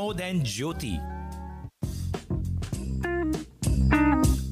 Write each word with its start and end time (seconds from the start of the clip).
Pramod 0.00 0.16
than 0.16 0.40
Jyoti. 0.40 1.19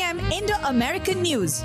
Indo 0.00 0.54
American 0.64 1.20
News. 1.20 1.62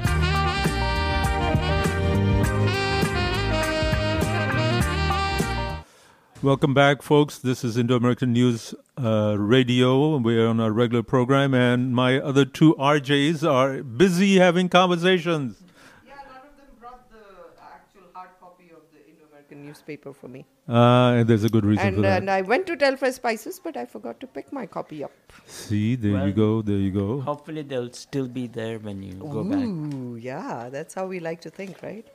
Welcome 6.43 6.73
back, 6.73 7.01
folks. 7.01 7.37
This 7.37 7.63
is 7.63 7.77
Indo 7.77 7.95
American 7.95 8.33
News 8.33 8.75
uh, 9.01 9.37
Radio. 9.39 10.17
We're 10.17 10.47
on 10.47 10.59
our 10.59 10.71
regular 10.71 11.01
program, 11.01 11.53
and 11.53 11.95
my 11.95 12.19
other 12.19 12.43
two 12.43 12.75
RJs 12.75 13.49
are 13.49 13.81
busy 13.83 14.35
having 14.35 14.67
conversations. 14.67 15.63
Yeah, 16.05 16.15
none 16.15 16.35
of 16.35 16.57
them 16.57 16.67
brought 16.77 17.09
the 17.09 17.17
actual 17.63 18.09
hard 18.13 18.31
copy 18.41 18.65
of 18.71 18.81
the 18.91 18.99
Indo 19.09 19.23
American 19.31 19.64
newspaper 19.75 20.13
for 20.13 20.27
me. 20.27 20.45
Uh, 20.67 21.17
and 21.19 21.27
there's 21.27 21.43
a 21.43 21.49
good 21.49 21.65
reason 21.65 21.83
for 21.83 21.87
And, 21.95 22.03
that. 22.03 22.21
and 22.21 22.29
I 22.31 22.41
went 22.41 22.65
to 22.67 22.75
Telfresh 22.77 23.13
Spices, 23.15 23.59
but 23.63 23.77
I 23.77 23.85
forgot 23.85 24.19
to 24.21 24.27
pick 24.27 24.51
my 24.51 24.65
copy 24.65 25.03
up. 25.03 25.11
See, 25.45 25.95
there 25.95 26.13
Well, 26.13 26.27
you 26.27 26.33
go, 26.33 26.61
there 26.61 26.77
you 26.77 26.91
go. 26.91 27.21
Hopefully, 27.21 27.61
they'll 27.61 27.91
still 27.91 28.27
be 28.27 28.47
there 28.47 28.79
when 28.79 29.03
you 29.03 29.13
go 29.13 29.43
back. 29.43 29.59
Ooh, 29.59 30.15
yeah, 30.15 30.69
that's 30.71 30.93
how 30.93 31.05
we 31.07 31.19
like 31.19 31.41
to 31.41 31.49
think, 31.49 31.81
right? 31.83 32.05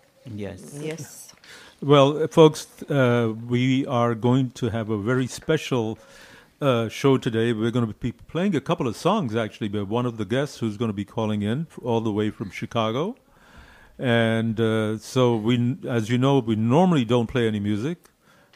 Yes. 0.44 0.78
Yes. 0.80 1.32
Well, 1.82 2.22
uh, 2.22 2.28
folks, 2.28 2.66
uh, 2.90 3.32
we 3.48 3.86
are 3.86 4.14
going 4.14 4.50
to 4.60 4.68
have 4.68 4.90
a 4.90 4.98
very 4.98 5.26
special 5.26 5.98
uh, 6.60 6.90
show 6.90 7.16
today. 7.16 7.54
We're 7.54 7.70
going 7.70 7.86
to 7.86 7.94
be 7.94 8.12
playing 8.12 8.54
a 8.54 8.60
couple 8.60 8.86
of 8.86 8.96
songs, 8.98 9.34
actually, 9.34 9.68
by 9.68 9.80
one 9.80 10.04
of 10.04 10.18
the 10.18 10.26
guests 10.26 10.58
who's 10.58 10.76
going 10.76 10.90
to 10.90 10.98
be 11.04 11.06
calling 11.06 11.40
in 11.40 11.68
all 11.82 12.02
the 12.02 12.12
way 12.12 12.28
from 12.28 12.50
Chicago. 12.50 13.16
And 14.00 14.58
uh, 14.58 14.96
so, 14.96 15.36
we, 15.36 15.76
as 15.86 16.08
you 16.08 16.16
know, 16.16 16.38
we 16.38 16.56
normally 16.56 17.04
don't 17.04 17.26
play 17.26 17.46
any 17.46 17.60
music 17.60 17.98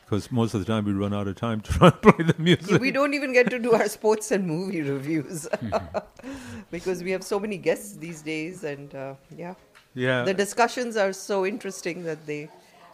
because 0.04 0.32
most 0.32 0.54
of 0.54 0.60
the 0.60 0.66
time 0.66 0.86
we 0.86 0.92
run 0.92 1.12
out 1.12 1.28
of 1.28 1.36
time 1.36 1.60
to 1.60 1.72
try 1.78 1.88
and 1.88 2.00
play 2.02 2.24
the 2.24 2.34
music. 2.38 2.80
we 2.80 2.90
don't 2.90 3.12
even 3.12 3.32
get 3.34 3.50
to 3.50 3.58
do 3.58 3.72
our 3.72 3.88
sports 3.88 4.30
and 4.30 4.46
movie 4.46 4.80
reviews 4.80 5.46
because 6.70 7.02
we 7.02 7.10
have 7.10 7.22
so 7.22 7.38
many 7.38 7.58
guests 7.58 7.96
these 7.96 8.22
days, 8.22 8.64
and 8.64 8.94
uh, 8.94 9.14
yeah, 9.36 9.54
yeah, 9.94 10.24
the 10.24 10.32
discussions 10.32 10.96
are 10.96 11.12
so 11.12 11.44
interesting 11.44 12.04
that 12.04 12.24
they 12.26 12.48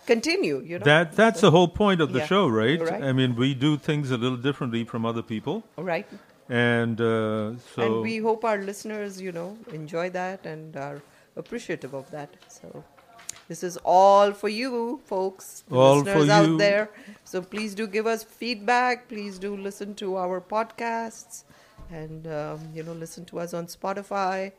continue. 0.06 0.60
You 0.60 0.78
know 0.80 0.84
that 0.84 1.12
that's 1.12 1.40
the 1.40 1.52
whole 1.52 1.68
point 1.68 2.00
of 2.00 2.12
the 2.12 2.18
Yeah. 2.18 2.26
show, 2.26 2.48
right? 2.48 2.80
Right. 2.80 3.02
I 3.02 3.12
mean, 3.12 3.36
we 3.36 3.54
do 3.54 3.76
things 3.76 4.10
a 4.10 4.16
little 4.16 4.38
differently 4.38 4.82
from 4.84 5.06
other 5.06 5.22
people, 5.22 5.62
right. 5.76 6.06
and 6.48 7.00
uh, 7.00 7.56
so 7.74 7.82
and 7.82 8.02
we 8.02 8.18
hope 8.18 8.44
our 8.44 8.58
listeners, 8.58 9.20
you 9.20 9.30
know, 9.30 9.56
enjoy 9.72 10.10
that 10.10 10.46
and 10.46 10.76
are 10.76 11.00
appreciative 11.36 11.94
of 11.94 12.10
that. 12.10 12.30
So 12.48 12.84
this 13.48 13.62
is 13.62 13.76
all 13.84 14.32
for 14.32 14.48
you, 14.48 15.00
folks, 15.06 15.64
All 15.70 15.98
listeners 16.00 16.28
out 16.28 16.48
you. 16.48 16.58
there. 16.58 16.90
So 17.24 17.42
please 17.42 17.74
do 17.74 17.86
give 17.86 18.06
us 18.06 18.22
feedback. 18.24 19.08
Please 19.08 19.38
do 19.38 19.56
listen 19.56 19.94
to 19.96 20.16
our 20.16 20.40
podcasts, 20.40 21.44
and 21.90 22.26
um, 22.26 22.60
you 22.74 22.82
know, 22.82 22.92
listen 22.92 23.24
to 23.26 23.38
us 23.40 23.54
on 23.54 23.66
Spotify. 23.66 24.52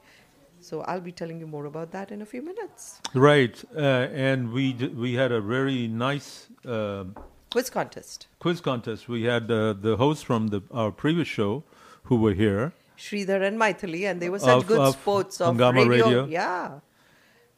So 0.63 0.81
I'll 0.81 1.01
be 1.01 1.11
telling 1.11 1.39
you 1.39 1.47
more 1.47 1.65
about 1.65 1.91
that 1.91 2.11
in 2.11 2.21
a 2.21 2.25
few 2.25 2.41
minutes. 2.43 3.01
Right, 3.15 3.61
uh, 3.75 3.79
and 4.13 4.51
we 4.51 4.73
d- 4.73 4.89
we 4.89 5.13
had 5.15 5.31
a 5.31 5.41
very 5.41 5.87
nice 5.87 6.47
uh, 6.65 7.05
Quiz 7.49 7.69
contest. 7.69 8.27
quiz 8.39 8.61
contest. 8.61 9.09
We 9.09 9.23
had 9.23 9.49
uh, 9.51 9.73
the 9.73 9.97
hosts 9.97 10.23
from 10.23 10.47
the 10.49 10.61
our 10.71 10.91
previous 10.91 11.27
show 11.27 11.63
who 12.03 12.15
were 12.17 12.33
here. 12.33 12.73
Sridhar 13.03 13.41
and 13.47 13.57
Maithili, 13.65 14.01
and 14.11 14.21
they 14.23 14.29
were 14.35 14.39
such 14.47 14.57
Of- 14.63 14.67
good 14.71 14.79
of 14.87 14.93
sports 15.01 15.41
of 15.49 15.59
radio. 15.59 15.85
Radio. 15.97 16.25
Yeah. 16.39 16.79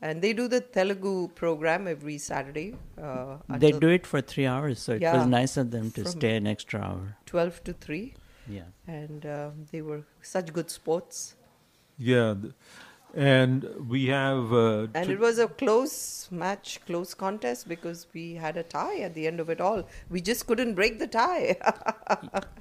And 0.07 0.21
they 0.23 0.31
do 0.39 0.45
the 0.53 0.59
Telugu 0.77 1.11
program 1.41 1.87
every 1.93 2.17
Saturday. 2.29 2.65
Uh, 3.09 3.37
They 3.63 3.71
do 3.85 3.89
it 3.97 4.05
for 4.13 4.19
three 4.31 4.47
hours, 4.53 4.79
so 4.85 4.93
it 4.97 5.01
Yeah. 5.05 5.15
was 5.17 5.27
nice 5.35 5.55
of 5.61 5.67
them 5.75 5.85
to 5.97 6.03
stay 6.15 6.33
an 6.41 6.47
extra 6.53 6.79
hour. 6.87 7.05
12 7.33 7.63
to 7.69 7.73
3. 7.85 8.05
Yeah. 8.57 8.65
And 9.01 9.25
uh, 9.35 9.51
they 9.71 9.81
were 9.89 10.01
such 10.33 10.51
good 10.57 10.69
sports. 10.79 11.21
Yeah, 11.97 12.33
th- 12.41 12.53
and 13.13 13.65
we 13.87 14.07
have 14.07 14.51
uh, 14.53 14.87
And 14.93 15.07
t- 15.07 15.13
it 15.13 15.19
was 15.19 15.37
a 15.39 15.47
close 15.47 16.27
match, 16.31 16.79
close 16.87 17.13
contest 17.13 17.67
because 17.67 18.07
we 18.13 18.35
had 18.35 18.57
a 18.57 18.63
tie 18.63 18.97
at 18.99 19.13
the 19.13 19.27
end 19.27 19.39
of 19.39 19.49
it 19.49 19.61
all. 19.61 19.83
We 20.09 20.19
just 20.21 20.47
couldn't 20.47 20.73
break 20.73 20.99
the 20.99 21.07
tie. 21.07 21.57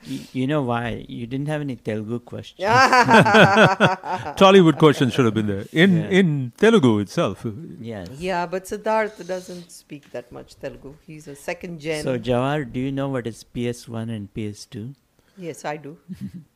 Y- 0.06 0.26
you 0.32 0.46
know 0.46 0.62
why? 0.62 1.04
You 1.08 1.26
didn't 1.26 1.46
have 1.48 1.60
any 1.60 1.76
Telugu 1.76 2.18
questions. 2.18 2.68
Tollywood 4.42 4.78
questions 4.78 5.12
should 5.14 5.24
have 5.24 5.34
been 5.34 5.46
there 5.46 5.64
in 5.72 5.96
Yeah. 5.98 6.08
in 6.20 6.52
Telugu 6.58 6.98
itself. 6.98 7.46
Yes. 7.80 8.08
yeah, 8.18 8.46
but 8.46 8.64
Siddharth 8.64 9.26
doesn't 9.26 9.70
speak 9.70 10.10
that 10.12 10.30
much 10.32 10.56
Telugu. 10.64 10.94
He's 11.06 11.26
a 11.28 11.36
second 11.36 11.80
gen. 11.80 12.02
So, 12.04 12.18
Jawar, 12.18 12.70
do 12.72 12.80
you 12.80 12.92
know 12.92 13.08
what 13.08 13.26
is 13.26 13.44
PS1 13.54 14.10
and 14.16 14.32
PS2? 14.34 14.94
Yes, 15.36 15.64
I 15.64 15.76
do. 15.78 15.96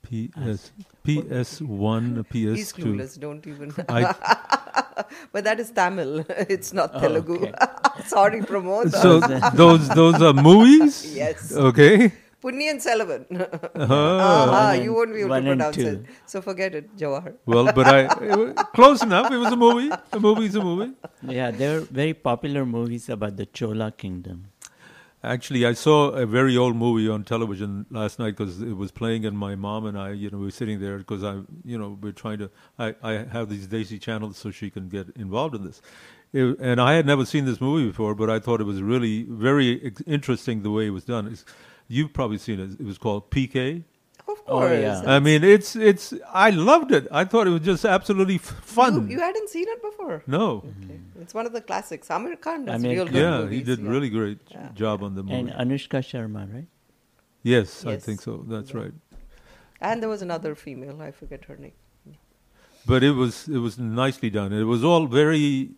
PS 0.03 0.71
PS 1.05 1.61
one 1.63 2.25
PS 2.31 2.33
He's 2.61 2.73
two. 2.73 2.83
clueless. 2.85 3.19
Don't 3.19 3.47
even. 3.47 3.73
I, 3.89 4.15
but 5.33 5.45
that 5.45 5.59
is 5.61 5.71
Tamil. 5.71 6.25
It's 6.57 6.73
not 6.73 6.91
Oh, 6.95 7.01
Telugu. 7.01 7.37
okay. 7.37 7.53
Sorry, 8.07 8.41
Pramod. 8.43 8.93
so 8.93 9.19
those 9.63 9.89
those 9.89 10.21
are 10.23 10.35
movies. 10.35 11.01
Yes. 11.17 11.53
Okay. 11.53 12.13
Ponniyin 12.45 12.79
Selvan. 12.85 13.23
Uh-huh. 13.75 14.73
You 14.81 14.93
won't 14.95 15.13
be 15.15 15.21
able 15.23 15.35
to 15.37 15.43
pronounce 15.43 15.79
it. 15.79 16.05
So 16.27 16.41
forget 16.43 16.75
it, 16.75 16.95
Jawahar. 16.97 17.33
Well, 17.47 17.73
but 17.73 17.87
I 17.89 18.07
close 18.77 19.03
enough. 19.03 19.33
It 19.33 19.39
was 19.39 19.53
a 19.53 19.57
movie. 19.57 19.91
A 20.13 20.21
movie 20.21 20.45
is 20.47 20.55
a 20.55 20.63
movie. 20.63 20.93
Yeah, 21.23 21.51
there 21.51 21.81
were 21.81 21.87
very 22.01 22.15
popular 22.15 22.65
movies 22.67 23.09
about 23.09 23.37
the 23.37 23.47
Chola 23.47 23.91
kingdom. 23.91 24.45
Actually, 25.27 25.67
I 25.67 25.73
saw 25.73 26.11
a 26.11 26.25
very 26.25 26.57
old 26.57 26.77
movie 26.77 27.09
on 27.09 27.25
television 27.25 27.85
last 27.91 28.21
night 28.21 28.37
because 28.37 28.63
it 28.63 28.77
was 28.77 28.93
playing, 28.93 29.25
and 29.27 29.37
my 29.37 29.57
mom 29.57 29.85
and 29.85 29.99
I, 29.99 30.13
you 30.13 30.31
know, 30.31 30.39
we 30.39 30.45
were 30.45 30.51
sitting 30.53 30.79
there 30.79 30.99
because 30.99 31.25
I, 31.25 31.41
you 31.65 31.77
know, 31.77 31.99
we're 32.01 32.13
trying 32.13 32.39
to. 32.39 32.51
I, 32.79 32.95
I 33.03 33.13
have 33.25 33.49
these 33.49 33.67
Desi 33.67 34.01
channels 34.01 34.37
so 34.37 34.53
she 34.53 34.71
can 34.71 34.89
get 34.89 35.09
involved 35.17 35.57
in 35.57 35.65
this, 35.65 35.83
It- 36.33 36.59
and 36.61 36.81
I 36.81 36.95
had 36.95 37.07
never 37.07 37.25
seen 37.27 37.45
this 37.45 37.61
movie 37.61 37.89
before, 37.89 38.15
but 38.15 38.31
I 38.31 38.39
thought 38.39 38.61
it 38.61 38.65
was 38.65 38.81
really 38.83 39.25
very 39.29 39.93
interesting 40.07 40.63
the 40.63 40.71
way 40.71 40.87
it 40.87 40.91
was 40.91 41.05
done. 41.05 41.27
It's, 41.27 41.45
you've 41.89 42.13
probably 42.13 42.39
seen 42.39 42.61
it. 42.61 42.73
It 42.79 42.87
was 42.87 42.99
called 42.99 43.31
PK. 43.31 43.83
Of 44.29 44.39
Oh, 44.49 44.67
yeah. 44.73 45.03
I 45.07 45.21
mean, 45.21 45.45
it's 45.45 45.77
it's. 45.77 46.13
I 46.47 46.51
loved 46.51 46.91
it. 46.93 47.07
I 47.13 47.25
thought 47.25 47.47
it 47.47 47.51
was 47.51 47.61
just 47.61 47.85
absolutely 47.85 48.37
f- 48.37 48.43
fun. 48.77 48.95
You, 49.09 49.17
you 49.17 49.21
hadn't 49.21 49.49
seen 49.49 49.67
it 49.69 49.81
before? 49.83 50.23
no, 50.27 50.65
Okay. 50.85 50.99
It's 51.21 51.33
one 51.35 51.47
of 51.47 51.53
the 51.53 51.61
classics. 51.61 52.09
Aamir 52.09 52.41
Khan 52.41 52.65
does 52.65 52.81
Aamir 52.83 52.91
real 52.95 53.05
Khan. 53.05 53.13
good 53.15 53.21
yeah, 53.23 53.39
movies. 53.41 53.59
he 53.59 53.65
did 53.65 53.79
yeah. 53.81 53.91
really 53.91 54.11
great 54.11 54.39
Yeah. 54.51 54.69
job 54.75 55.03
on 55.03 55.15
the 55.15 55.23
movie. 55.23 55.37
And 55.37 55.51
Anushka 55.51 56.01
Sharma, 56.11 56.43
right? 56.53 56.67
yes, 57.43 57.85
I 57.87 57.97
think 57.97 58.21
so. 58.21 58.45
That's 58.49 58.75
right. 58.75 58.93
And 59.81 60.03
there 60.03 60.09
was 60.09 60.23
another 60.23 60.55
female. 60.55 61.01
I 61.03 61.11
forget 61.13 61.45
her 61.47 61.57
name. 61.57 61.79
but 62.87 63.03
it 63.03 63.13
was 63.13 63.49
it 63.49 63.59
was 63.59 63.79
nicely 63.79 64.31
done. 64.31 64.53
It 64.53 64.65
was 64.65 64.83
all 64.85 65.07
very 65.07 65.71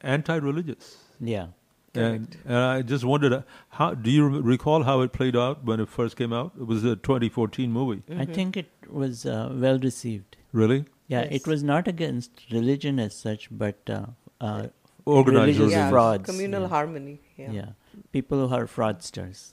anti-religious, 0.00 0.96
Yeah. 1.20 1.46
And, 1.96 2.36
and 2.44 2.56
I 2.56 2.82
just 2.82 3.04
wondered 3.04 3.32
uh, 3.32 3.42
how. 3.70 3.94
Do 3.94 4.10
you 4.10 4.26
recall 4.28 4.82
how 4.84 5.00
it 5.00 5.12
played 5.12 5.36
out 5.36 5.64
when 5.64 5.80
it 5.80 5.88
first 5.88 6.16
came 6.16 6.32
out? 6.32 6.52
It 6.60 6.66
was 6.66 6.84
a 6.84 6.96
2014 6.96 7.72
movie. 7.72 8.02
Mm-hmm. 8.08 8.20
I 8.20 8.24
think 8.26 8.56
it 8.56 8.70
was 8.88 9.26
uh, 9.26 9.50
well 9.52 9.78
received. 9.78 10.36
Really, 10.52 10.84
Yeah, 11.08 11.22
Yes. 11.22 11.32
it 11.32 11.46
was 11.46 11.62
not 11.62 11.86
against 11.88 12.30
religion 12.50 12.98
as 12.98 13.14
such, 13.14 13.48
but 13.50 13.78
uh, 13.90 14.06
uh, 14.40 14.68
organized. 15.04 15.40
Religious 15.40 15.58
religion. 15.58 15.78
yeah, 15.78 15.90
frauds, 15.90 16.24
communal 16.30 16.62
yeah. 16.62 16.68
harmony. 16.68 17.20
Yeah. 17.36 17.50
yeah. 17.50 17.68
people 18.12 18.48
who 18.48 18.54
are 18.54 18.66
fraudsters. 18.66 19.52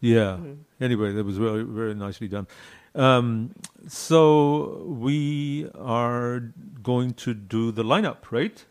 Yeah. 0.00 0.18
Mm-hmm. 0.38 0.52
Anyway, 0.80 1.12
that 1.12 1.24
was 1.24 1.38
very 1.38 1.62
very 1.62 1.94
nicely 1.94 2.28
done. 2.28 2.46
Um, 2.94 3.54
so 3.86 4.84
we 4.86 5.68
are 5.78 6.40
going 6.82 7.14
to 7.14 7.34
do 7.34 7.70
the 7.70 7.84
lineup, 7.84 8.30
right? 8.30 8.64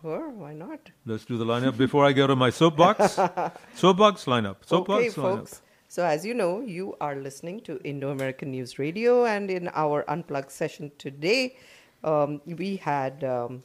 Sure, 0.00 0.30
why 0.30 0.54
not? 0.54 0.90
Let's 1.06 1.24
do 1.24 1.36
the 1.36 1.44
lineup 1.44 1.76
before 1.76 2.06
I 2.06 2.12
go 2.12 2.26
to 2.26 2.36
my 2.36 2.50
soapbox. 2.50 3.14
soapbox 3.74 4.26
lineup. 4.26 4.56
Soapbox 4.64 5.00
okay, 5.00 5.08
lineup. 5.08 5.14
folks. 5.14 5.62
So, 5.88 6.04
as 6.04 6.24
you 6.24 6.34
know, 6.34 6.60
you 6.60 6.96
are 7.00 7.16
listening 7.16 7.60
to 7.62 7.80
Indo 7.82 8.10
American 8.10 8.52
News 8.52 8.78
Radio, 8.78 9.24
and 9.24 9.50
in 9.50 9.68
our 9.74 10.04
unplugged 10.08 10.52
session 10.52 10.92
today, 10.98 11.56
um, 12.04 12.40
we 12.46 12.76
had 12.76 13.24
um, 13.24 13.64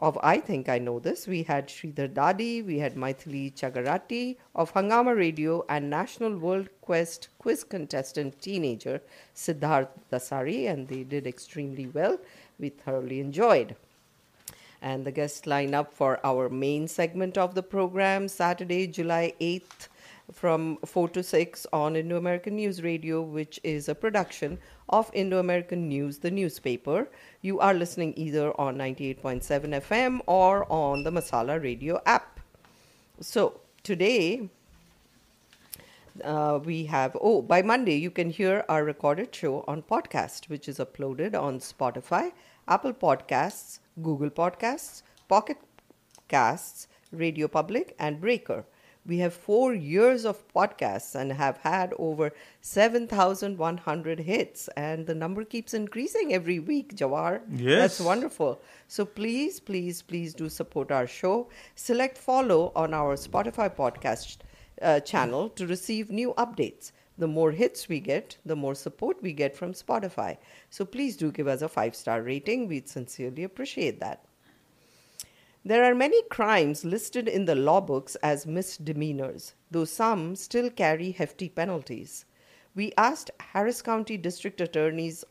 of 0.00 0.18
I 0.22 0.40
Think 0.40 0.68
I 0.68 0.78
Know 0.78 0.98
This, 0.98 1.26
we 1.26 1.42
had 1.42 1.68
Sridhar 1.68 2.12
Dadi, 2.12 2.64
we 2.64 2.78
had 2.78 2.96
Maithili 2.96 3.54
Chagarati 3.54 4.36
of 4.54 4.72
Hangama 4.74 5.16
Radio, 5.16 5.64
and 5.68 5.88
National 5.88 6.36
World 6.36 6.68
Quest 6.80 7.28
quiz 7.38 7.64
contestant 7.64 8.40
teenager 8.40 9.00
Siddharth 9.34 9.88
Dasari, 10.12 10.68
and 10.68 10.88
they 10.88 11.04
did 11.04 11.26
extremely 11.26 11.86
well. 11.86 12.18
We 12.58 12.70
thoroughly 12.70 13.20
enjoyed. 13.20 13.76
And 14.86 15.04
the 15.04 15.10
guest 15.10 15.46
lineup 15.46 15.90
for 15.90 16.20
our 16.24 16.48
main 16.48 16.86
segment 16.86 17.36
of 17.36 17.56
the 17.56 17.62
program, 17.62 18.28
Saturday, 18.28 18.86
July 18.86 19.32
8th, 19.40 19.88
from 20.32 20.76
4 20.84 21.08
to 21.08 21.24
6 21.24 21.66
on 21.72 21.96
Indo 21.96 22.16
American 22.16 22.54
News 22.54 22.80
Radio, 22.84 23.20
which 23.20 23.58
is 23.64 23.88
a 23.88 23.96
production 23.96 24.60
of 24.88 25.10
Indo 25.12 25.40
American 25.40 25.88
News, 25.88 26.18
the 26.18 26.30
newspaper. 26.30 27.08
You 27.42 27.58
are 27.58 27.74
listening 27.74 28.14
either 28.16 28.52
on 28.60 28.76
98.7 28.76 29.42
FM 29.80 30.20
or 30.26 30.70
on 30.70 31.02
the 31.02 31.10
Masala 31.10 31.60
Radio 31.60 32.00
app. 32.06 32.38
So, 33.20 33.60
today 33.82 34.48
uh, 36.22 36.60
we 36.64 36.84
have, 36.84 37.16
oh, 37.20 37.42
by 37.42 37.60
Monday, 37.60 37.96
you 37.96 38.12
can 38.12 38.30
hear 38.30 38.64
our 38.68 38.84
recorded 38.84 39.34
show 39.34 39.64
on 39.66 39.82
podcast, 39.82 40.48
which 40.48 40.68
is 40.68 40.78
uploaded 40.78 41.34
on 41.34 41.58
Spotify, 41.58 42.30
Apple 42.68 42.92
Podcasts, 42.92 43.80
Google 44.02 44.30
Podcasts, 44.30 45.02
Pocket 45.28 45.58
Casts, 46.28 46.88
Radio 47.12 47.48
Public, 47.48 47.94
and 47.98 48.20
Breaker. 48.20 48.64
We 49.06 49.18
have 49.18 49.34
four 49.34 49.72
years 49.72 50.24
of 50.24 50.52
podcasts 50.52 51.14
and 51.14 51.32
have 51.32 51.58
had 51.58 51.94
over 51.96 52.32
7,100 52.60 54.18
hits, 54.20 54.68
and 54.76 55.06
the 55.06 55.14
number 55.14 55.44
keeps 55.44 55.74
increasing 55.74 56.32
every 56.34 56.58
week, 56.58 56.96
Jawar. 56.96 57.40
Yes. 57.48 57.78
That's 57.80 58.00
wonderful. 58.00 58.60
So 58.88 59.04
please, 59.04 59.60
please, 59.60 60.02
please 60.02 60.34
do 60.34 60.48
support 60.48 60.90
our 60.90 61.06
show. 61.06 61.48
Select 61.76 62.18
follow 62.18 62.72
on 62.74 62.92
our 62.92 63.16
Spotify 63.16 63.74
podcast 63.74 64.38
uh, 64.82 65.00
channel 65.00 65.50
to 65.50 65.66
receive 65.66 66.10
new 66.10 66.34
updates. 66.34 66.90
The 67.18 67.26
more 67.26 67.52
hits 67.52 67.88
we 67.88 68.00
get, 68.00 68.36
the 68.44 68.56
more 68.56 68.74
support 68.74 69.22
we 69.22 69.32
get 69.32 69.56
from 69.56 69.72
Spotify. 69.72 70.36
So 70.70 70.84
please 70.84 71.16
do 71.16 71.32
give 71.32 71.48
us 71.48 71.62
a 71.62 71.68
five 71.68 71.96
star 71.96 72.22
rating. 72.22 72.68
We'd 72.68 72.88
sincerely 72.88 73.44
appreciate 73.44 74.00
that. 74.00 74.24
There 75.64 75.82
are 75.82 75.94
many 75.94 76.22
crimes 76.30 76.84
listed 76.84 77.26
in 77.26 77.46
the 77.46 77.56
law 77.56 77.80
books 77.80 78.14
as 78.16 78.46
misdemeanors, 78.46 79.54
though 79.70 79.84
some 79.84 80.36
still 80.36 80.70
carry 80.70 81.10
hefty 81.10 81.48
penalties. 81.48 82.24
We 82.76 82.92
asked 82.96 83.30
Harris 83.40 83.82
County 83.82 84.16
District 84.16 84.60
Attorneys 84.60 85.24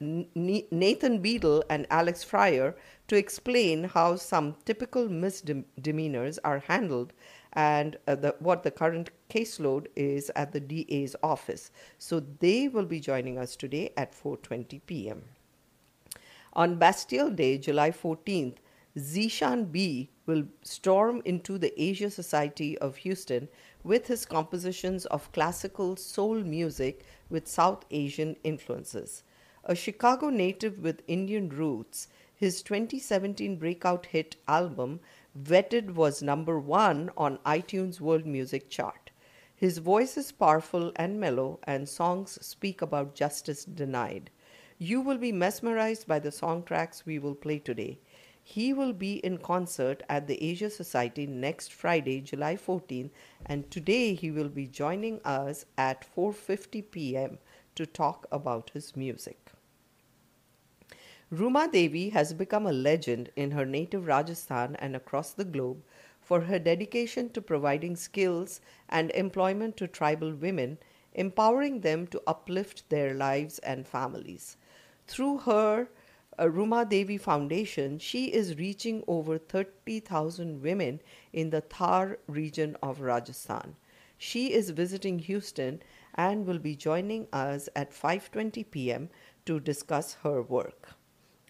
Nathan 0.00 1.22
Beedle 1.22 1.62
and 1.68 1.86
Alex 1.90 2.24
Fryer 2.24 2.74
to 3.08 3.16
explain 3.16 3.84
how 3.84 4.16
some 4.16 4.56
typical 4.64 5.08
misdemeanors 5.08 6.38
are 6.38 6.60
handled 6.60 7.12
and 7.54 7.98
uh, 8.06 8.14
the, 8.14 8.34
what 8.38 8.62
the 8.62 8.70
current 8.70 9.10
caseload 9.28 9.86
is 9.96 10.30
at 10.36 10.52
the 10.52 10.60
DA's 10.60 11.14
office. 11.22 11.70
So 11.98 12.20
they 12.40 12.68
will 12.68 12.86
be 12.86 13.00
joining 13.00 13.38
us 13.38 13.56
today 13.56 13.92
at 13.96 14.12
4:20 14.12 14.80
p.m. 14.86 15.22
On 16.54 16.76
Bastille 16.76 17.30
Day, 17.30 17.56
July 17.58 17.90
14th, 17.90 18.56
Zeshan 18.98 19.72
B 19.72 20.10
will 20.26 20.44
storm 20.62 21.22
into 21.24 21.56
the 21.56 21.72
Asia 21.82 22.10
Society 22.10 22.76
of 22.78 22.96
Houston 22.96 23.48
with 23.82 24.06
his 24.06 24.26
compositions 24.26 25.06
of 25.06 25.32
classical 25.32 25.96
soul 25.96 26.42
music 26.42 27.04
with 27.30 27.48
South 27.48 27.86
Asian 27.90 28.36
influences. 28.44 29.22
A 29.64 29.74
Chicago 29.74 30.28
native 30.28 30.78
with 30.78 31.02
Indian 31.06 31.48
roots, 31.48 32.08
his 32.34 32.62
2017 32.62 33.56
breakout 33.56 34.06
hit 34.06 34.36
album 34.46 35.00
Vetted 35.34 35.94
was 35.94 36.22
number 36.22 36.60
one 36.60 37.10
on 37.16 37.38
iTunes 37.38 38.00
World 38.00 38.26
Music 38.26 38.68
Chart. 38.68 39.10
His 39.54 39.78
voice 39.78 40.18
is 40.18 40.30
powerful 40.30 40.92
and 40.96 41.18
mellow, 41.18 41.58
and 41.62 41.88
songs 41.88 42.38
speak 42.44 42.82
about 42.82 43.14
justice 43.14 43.64
denied. 43.64 44.28
You 44.76 45.00
will 45.00 45.16
be 45.16 45.32
mesmerized 45.32 46.06
by 46.06 46.18
the 46.18 46.30
song 46.30 46.64
tracks 46.64 47.06
we 47.06 47.18
will 47.18 47.34
play 47.34 47.58
today. 47.58 47.98
He 48.42 48.74
will 48.74 48.92
be 48.92 49.24
in 49.24 49.38
concert 49.38 50.02
at 50.06 50.26
the 50.26 50.42
Asia 50.44 50.68
Society 50.68 51.26
next 51.26 51.72
Friday, 51.72 52.20
July 52.20 52.56
14, 52.56 53.10
and 53.46 53.70
today 53.70 54.12
he 54.12 54.30
will 54.30 54.50
be 54.50 54.66
joining 54.66 55.18
us 55.24 55.64
at 55.78 56.04
4:50 56.14 56.90
p.m. 56.90 57.38
to 57.74 57.86
talk 57.86 58.26
about 58.30 58.68
his 58.74 58.94
music. 58.94 59.52
Ruma 61.32 61.72
Devi 61.72 62.10
has 62.10 62.34
become 62.34 62.66
a 62.66 62.74
legend 62.74 63.30
in 63.36 63.52
her 63.52 63.64
native 63.64 64.06
Rajasthan 64.06 64.76
and 64.76 64.94
across 64.94 65.32
the 65.32 65.46
globe 65.46 65.82
for 66.20 66.42
her 66.42 66.58
dedication 66.58 67.30
to 67.30 67.40
providing 67.40 67.96
skills 67.96 68.60
and 68.90 69.10
employment 69.12 69.78
to 69.78 69.88
tribal 69.88 70.34
women, 70.34 70.76
empowering 71.14 71.80
them 71.80 72.06
to 72.08 72.22
uplift 72.26 72.86
their 72.90 73.14
lives 73.14 73.58
and 73.60 73.86
families. 73.86 74.58
Through 75.06 75.38
her 75.38 75.88
uh, 76.38 76.44
Ruma 76.44 76.86
Devi 76.86 77.16
Foundation, 77.16 77.98
she 77.98 78.26
is 78.26 78.58
reaching 78.58 79.02
over 79.06 79.38
30,000 79.38 80.60
women 80.60 81.00
in 81.32 81.48
the 81.48 81.62
Thar 81.62 82.18
region 82.26 82.76
of 82.82 83.00
Rajasthan. 83.00 83.76
She 84.18 84.52
is 84.52 84.68
visiting 84.68 85.18
Houston 85.20 85.82
and 86.14 86.44
will 86.44 86.58
be 86.58 86.76
joining 86.76 87.26
us 87.32 87.70
at 87.74 87.90
5:20 87.90 88.70
p.m. 88.70 89.08
to 89.46 89.58
discuss 89.58 90.18
her 90.22 90.42
work. 90.42 90.96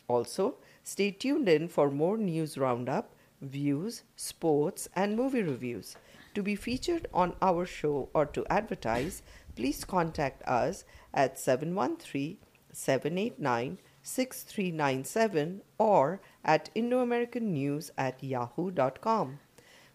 Also, 0.08 0.56
stay 0.82 1.10
tuned 1.10 1.48
in 1.48 1.68
for 1.68 1.90
more 1.90 2.16
news 2.16 2.58
roundup, 2.58 3.14
views, 3.40 4.02
sports, 4.16 4.88
and 4.94 5.16
movie 5.16 5.42
reviews. 5.42 5.96
To 6.34 6.42
be 6.42 6.56
featured 6.56 7.06
on 7.12 7.36
our 7.42 7.66
show 7.66 8.08
or 8.14 8.26
to 8.26 8.46
advertise, 8.46 9.22
please 9.54 9.84
contact 9.84 10.42
us 10.48 10.84
at 11.12 11.38
713 11.38 12.38
789 12.72 13.78
6397 14.02 15.62
or 15.78 16.20
at 16.44 16.74
IndoAmericanNews 16.74 17.90
at 17.96 18.22
yahoo.com. 18.22 19.38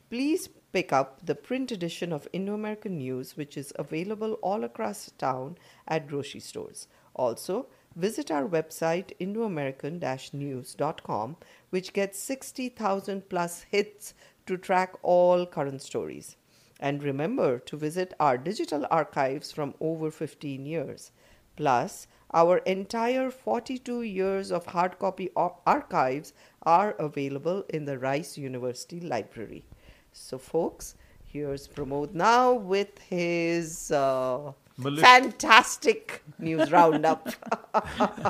Please 0.09 0.49
pick 0.71 0.93
up 0.93 1.25
the 1.25 1.35
print 1.35 1.71
edition 1.71 2.13
of 2.13 2.27
Indo 2.31 2.53
American 2.53 2.97
News, 2.97 3.35
which 3.35 3.57
is 3.57 3.73
available 3.77 4.33
all 4.43 4.63
across 4.63 5.11
town 5.17 5.57
at 5.87 6.07
grocery 6.07 6.39
stores. 6.39 6.87
Also, 7.13 7.67
visit 7.97 8.29
our 8.29 8.47
website 8.47 9.11
indoamerican-news.com, 9.19 11.35
which 11.71 11.93
gets 11.93 12.19
60,000 12.19 13.27
plus 13.27 13.65
hits 13.71 14.13
to 14.45 14.55
track 14.55 14.93
all 15.01 15.47
current 15.47 15.81
stories. 15.81 16.35
And 16.79 17.01
remember 17.01 17.57
to 17.59 17.75
visit 17.75 18.13
our 18.19 18.37
digital 18.37 18.85
archives 18.91 19.51
from 19.51 19.73
over 19.81 20.11
15 20.11 20.63
years. 20.65 21.11
Plus, 21.55 22.05
our 22.33 22.57
entire 22.59 23.31
42 23.31 24.03
years 24.03 24.51
of 24.51 24.67
hard 24.67 24.99
copy 24.99 25.31
archives 25.35 26.33
are 26.63 26.91
available 26.99 27.63
in 27.69 27.85
the 27.85 27.97
Rice 27.97 28.37
University 28.37 28.99
Library. 28.99 29.65
So, 30.11 30.37
folks, 30.37 30.93
here's 31.25 31.67
Pramod 31.67 32.13
now 32.13 32.53
with 32.53 32.99
his 32.99 33.89
uh, 33.91 34.51
fantastic 34.79 36.23
news 36.39 36.71
roundup. 36.71 37.27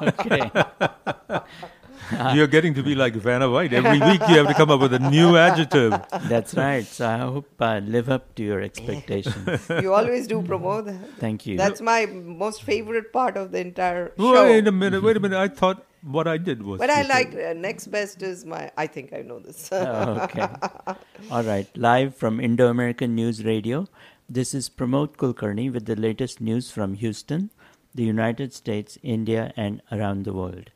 okay. 0.01 0.51
You're 2.33 2.47
getting 2.47 2.73
to 2.75 2.83
be 2.83 2.95
like 2.95 3.13
Vanna 3.15 3.49
White. 3.49 3.73
Every 3.73 3.99
week 3.99 4.21
you 4.29 4.37
have 4.37 4.47
to 4.47 4.53
come 4.53 4.71
up 4.71 4.79
with 4.79 4.93
a 4.93 4.99
new 4.99 5.35
adjective. 5.35 5.91
That's 6.29 6.53
right. 6.55 6.85
So 6.85 7.07
I 7.07 7.17
hope 7.17 7.61
I 7.61 7.79
live 7.79 8.09
up 8.09 8.33
to 8.35 8.43
your 8.43 8.61
expectations. 8.61 9.69
you 9.81 9.93
always 9.93 10.27
do, 10.27 10.41
Pramod. 10.41 11.15
Thank 11.19 11.45
you. 11.45 11.57
That's 11.57 11.81
my 11.81 12.05
most 12.05 12.63
favorite 12.63 13.11
part 13.11 13.35
of 13.35 13.51
the 13.51 13.59
entire 13.59 14.13
show. 14.17 14.45
Wait 14.45 14.67
a 14.67 14.71
minute. 14.71 15.03
Wait 15.03 15.17
a 15.17 15.19
minute. 15.19 15.37
I 15.37 15.49
thought 15.49 15.85
what 16.01 16.27
I 16.27 16.37
did 16.37 16.63
was. 16.63 16.79
But 16.79 16.89
I 16.89 17.01
like 17.01 17.35
uh, 17.35 17.53
next 17.53 17.87
best 17.87 18.21
is 18.23 18.45
my. 18.45 18.71
I 18.77 18.87
think 18.87 19.11
I 19.13 19.21
know 19.21 19.39
this. 19.39 19.69
oh, 19.71 20.19
okay. 20.23 20.47
All 21.31 21.43
right. 21.43 21.67
Live 21.75 22.15
from 22.15 22.39
Indo 22.39 22.67
American 22.67 23.15
News 23.15 23.43
Radio. 23.43 23.87
This 24.29 24.53
is 24.53 24.67
Pramod 24.67 25.15
Kulkarni 25.15 25.71
with 25.71 25.85
the 25.85 25.95
latest 25.95 26.41
news 26.41 26.69
from 26.69 26.95
Houston, 26.95 27.49
the 27.95 28.03
United 28.03 28.51
States, 28.51 28.97
India, 29.01 29.53
and 29.55 29.81
around 29.89 30.25
the 30.25 30.33
world. 30.33 30.69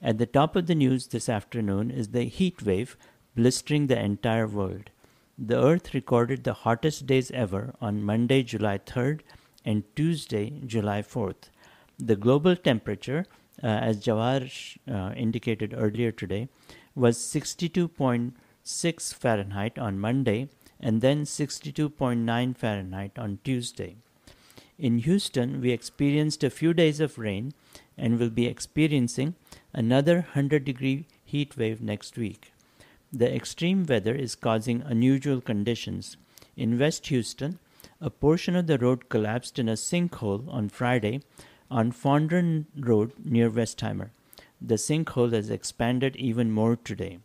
At 0.00 0.18
the 0.18 0.26
top 0.26 0.54
of 0.54 0.68
the 0.68 0.76
news 0.76 1.08
this 1.08 1.28
afternoon 1.28 1.90
is 1.90 2.10
the 2.10 2.22
heat 2.22 2.62
wave 2.62 2.96
blistering 3.34 3.88
the 3.88 3.98
entire 3.98 4.46
world. 4.46 4.90
The 5.36 5.60
Earth 5.60 5.92
recorded 5.92 6.44
the 6.44 6.52
hottest 6.52 7.04
days 7.04 7.32
ever 7.32 7.74
on 7.80 8.04
Monday, 8.04 8.44
July 8.44 8.78
3rd 8.78 9.22
and 9.64 9.82
Tuesday, 9.96 10.60
July 10.64 11.02
4th. 11.02 11.50
The 11.98 12.14
global 12.14 12.54
temperature, 12.54 13.26
uh, 13.60 13.66
as 13.66 14.04
Jawar 14.04 14.48
uh, 14.88 15.12
indicated 15.16 15.74
earlier 15.76 16.12
today, 16.12 16.48
was 16.94 17.18
62.6 17.18 19.14
Fahrenheit 19.14 19.80
on 19.80 19.98
Monday 19.98 20.48
and 20.80 21.00
then 21.00 21.24
62.9 21.24 22.56
Fahrenheit 22.56 23.18
on 23.18 23.38
Tuesday. 23.44 23.96
In 24.78 24.98
Houston, 24.98 25.60
we 25.60 25.70
experienced 25.70 26.42
a 26.42 26.50
few 26.50 26.74
days 26.74 27.00
of 27.00 27.18
rain 27.18 27.52
and 27.96 28.18
will 28.18 28.30
be 28.30 28.46
experiencing 28.46 29.34
another 29.72 30.16
100 30.16 30.64
degree 30.64 31.06
heat 31.24 31.56
wave 31.56 31.80
next 31.80 32.16
week. 32.16 32.52
the 33.14 33.32
extreme 33.32 33.86
weather 33.86 34.12
is 34.12 34.34
causing 34.34 34.82
unusual 34.82 35.40
conditions. 35.40 36.16
In 36.56 36.78
West 36.78 37.06
Houston, 37.06 37.60
a 38.00 38.10
portion 38.10 38.56
of 38.56 38.66
the 38.66 38.76
road 38.76 39.08
collapsed 39.08 39.58
in 39.58 39.68
a 39.68 39.74
sinkhole 39.74 40.52
on 40.52 40.68
Friday 40.68 41.20
on 41.70 41.92
Fondren 41.92 42.66
Road 42.76 43.12
near 43.24 43.50
Westheimer. 43.50 44.10
The 44.60 44.74
sinkhole 44.74 45.32
has 45.32 45.48
expanded 45.48 46.16
even 46.16 46.50
more 46.50 46.74
today. 46.74 47.18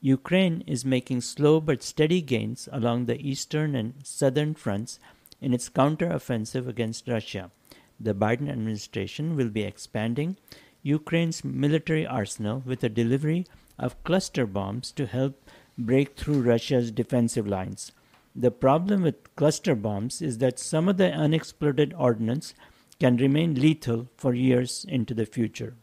Ukraine 0.00 0.62
is 0.66 0.84
making 0.84 1.22
slow 1.22 1.60
but 1.60 1.82
steady 1.82 2.20
gains 2.20 2.68
along 2.70 3.06
the 3.06 3.20
eastern 3.20 3.74
and 3.74 3.94
southern 4.04 4.54
fronts 4.54 5.00
in 5.40 5.52
its 5.52 5.68
counteroffensive 5.68 6.68
against 6.68 7.08
Russia. 7.08 7.50
The 7.98 8.14
Biden 8.14 8.48
administration 8.48 9.34
will 9.34 9.48
be 9.48 9.62
expanding 9.62 10.36
Ukraine's 10.82 11.44
military 11.44 12.06
arsenal 12.06 12.62
with 12.64 12.84
a 12.84 12.88
delivery 12.88 13.44
of 13.76 14.02
cluster 14.04 14.46
bombs 14.46 14.92
to 14.92 15.06
help 15.06 15.42
break 15.76 16.16
through 16.16 16.42
Russia's 16.42 16.92
defensive 16.92 17.46
lines. 17.46 17.92
The 18.36 18.52
problem 18.52 19.02
with 19.02 19.34
cluster 19.34 19.74
bombs 19.74 20.22
is 20.22 20.38
that 20.38 20.60
some 20.60 20.88
of 20.88 20.96
the 20.96 21.10
unexploded 21.12 21.92
ordnance 21.94 22.54
can 23.00 23.16
remain 23.16 23.54
lethal 23.54 24.08
for 24.16 24.32
years 24.32 24.86
into 24.88 25.12
the 25.14 25.26
future. 25.26 25.74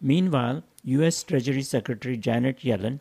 Meanwhile, 0.00 0.62
US 0.84 1.22
Treasury 1.22 1.62
Secretary 1.62 2.16
Janet 2.16 2.60
Yellen 2.60 3.00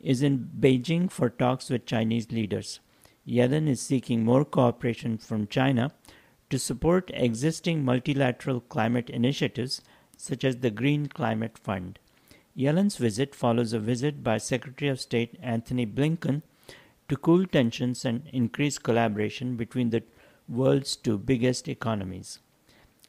is 0.00 0.22
in 0.22 0.50
Beijing 0.58 1.10
for 1.10 1.30
talks 1.30 1.70
with 1.70 1.86
Chinese 1.86 2.32
leaders. 2.32 2.80
Yellen 3.26 3.68
is 3.68 3.80
seeking 3.80 4.24
more 4.24 4.44
cooperation 4.44 5.16
from 5.16 5.46
China 5.46 5.92
to 6.48 6.58
support 6.58 7.10
existing 7.14 7.84
multilateral 7.84 8.60
climate 8.60 9.08
initiatives 9.08 9.80
such 10.16 10.42
as 10.42 10.56
the 10.56 10.70
Green 10.70 11.06
Climate 11.06 11.56
Fund. 11.56 11.98
Yellen's 12.56 12.96
visit 12.96 13.34
follows 13.34 13.72
a 13.72 13.78
visit 13.78 14.24
by 14.24 14.36
Secretary 14.36 14.90
of 14.90 15.00
State 15.00 15.38
Antony 15.40 15.86
Blinken 15.86 16.42
to 17.08 17.16
cool 17.16 17.46
tensions 17.46 18.04
and 18.04 18.26
increase 18.32 18.78
collaboration 18.78 19.56
between 19.56 19.90
the 19.90 20.02
world's 20.48 20.96
two 20.96 21.16
biggest 21.16 21.68
economies. 21.68 22.40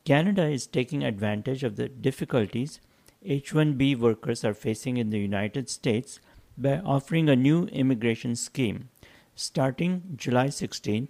Canada 0.05 0.47
is 0.47 0.67
taking 0.67 1.03
advantage 1.03 1.63
of 1.63 1.75
the 1.75 1.89
difficulties 1.89 2.79
H 3.23 3.53
1B 3.53 3.99
workers 3.99 4.43
are 4.43 4.55
facing 4.55 4.97
in 4.97 5.11
the 5.11 5.19
United 5.19 5.69
States 5.69 6.19
by 6.57 6.79
offering 6.79 7.29
a 7.29 7.35
new 7.35 7.65
immigration 7.67 8.35
scheme. 8.35 8.89
Starting 9.35 10.13
July 10.15 10.49
16, 10.49 11.07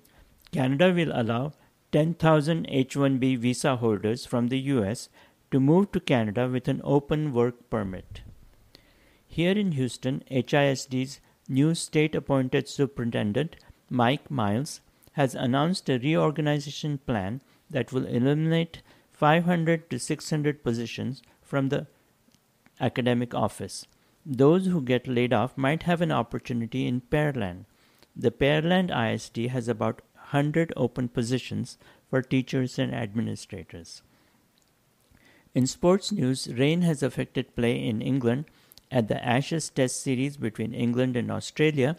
Canada 0.51 0.91
will 0.93 1.11
allow 1.13 1.53
10,000 1.93 2.65
H 2.67 2.95
1B 2.95 3.37
visa 3.37 3.77
holders 3.77 4.25
from 4.25 4.49
the 4.49 4.59
US 4.59 5.07
to 5.51 5.61
move 5.61 5.93
to 5.93 6.01
Canada 6.01 6.49
with 6.49 6.67
an 6.67 6.81
open 6.83 7.31
work 7.31 7.69
permit. 7.69 8.21
Here 9.25 9.57
in 9.57 9.71
Houston, 9.71 10.21
HISD's 10.29 11.21
new 11.47 11.73
state 11.73 12.13
appointed 12.13 12.67
superintendent, 12.67 13.55
Mike 13.89 14.29
Miles, 14.29 14.81
has 15.13 15.33
announced 15.33 15.89
a 15.89 15.97
reorganization 15.97 16.97
plan 16.97 17.39
that 17.69 17.93
will 17.93 18.05
eliminate 18.05 18.81
500 19.13 19.89
to 19.89 19.97
600 19.97 20.61
positions 20.61 21.21
from 21.41 21.69
the 21.69 21.87
academic 22.81 23.33
office. 23.33 23.85
Those 24.25 24.65
who 24.65 24.81
get 24.81 25.07
laid 25.07 25.33
off 25.33 25.57
might 25.57 25.83
have 25.83 26.01
an 26.01 26.11
opportunity 26.11 26.85
in 26.87 27.01
Pearland. 27.01 27.65
The 28.15 28.31
Pearland 28.31 28.91
ISD 28.91 29.51
has 29.51 29.67
about 29.67 30.01
100 30.15 30.73
open 30.75 31.07
positions 31.07 31.77
for 32.09 32.21
teachers 32.21 32.77
and 32.77 32.93
administrators. 32.93 34.01
In 35.53 35.67
sports 35.67 36.11
news, 36.11 36.47
rain 36.53 36.81
has 36.81 37.03
affected 37.03 37.55
play 37.55 37.85
in 37.85 38.01
England 38.01 38.45
at 38.89 39.07
the 39.07 39.23
Ashes 39.25 39.69
Test 39.69 40.01
Series 40.01 40.37
between 40.37 40.73
England 40.73 41.15
and 41.15 41.31
Australia 41.31 41.97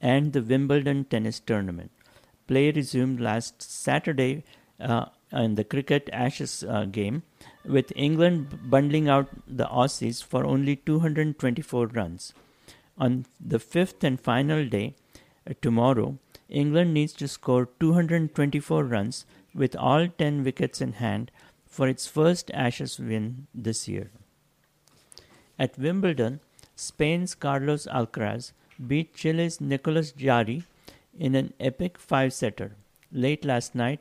and 0.00 0.32
the 0.32 0.42
Wimbledon 0.42 1.04
tennis 1.04 1.40
tournament. 1.40 1.90
Play 2.46 2.70
resumed 2.72 3.20
last 3.20 3.62
Saturday 3.62 4.44
uh, 4.80 5.06
in 5.32 5.54
the 5.54 5.64
cricket 5.64 6.08
Ashes 6.12 6.64
uh, 6.64 6.84
game, 6.84 7.22
with 7.64 7.92
England 7.94 8.70
bundling 8.70 9.08
out 9.08 9.28
the 9.46 9.66
Aussies 9.66 10.22
for 10.22 10.44
only 10.44 10.76
224 10.76 11.86
runs. 11.88 12.32
On 12.98 13.26
the 13.40 13.58
fifth 13.58 14.04
and 14.04 14.20
final 14.20 14.66
day, 14.66 14.94
uh, 15.48 15.54
tomorrow, 15.62 16.18
England 16.48 16.92
needs 16.92 17.12
to 17.14 17.28
score 17.28 17.68
224 17.78 18.84
runs 18.84 19.24
with 19.54 19.76
all 19.76 20.08
10 20.08 20.44
wickets 20.44 20.80
in 20.80 20.94
hand 20.94 21.30
for 21.66 21.88
its 21.88 22.06
first 22.06 22.50
Ashes 22.52 22.98
win 22.98 23.46
this 23.54 23.86
year. 23.88 24.10
At 25.58 25.78
Wimbledon, 25.78 26.40
Spain's 26.74 27.34
Carlos 27.34 27.86
Alcaraz 27.86 28.52
beat 28.86 29.14
Chile's 29.14 29.60
Nicolas 29.60 30.12
Jarry 30.12 30.64
in 31.18 31.34
an 31.34 31.52
epic 31.60 31.98
five 31.98 32.32
setter. 32.32 32.76
Late 33.12 33.44
last 33.44 33.74
night, 33.74 34.00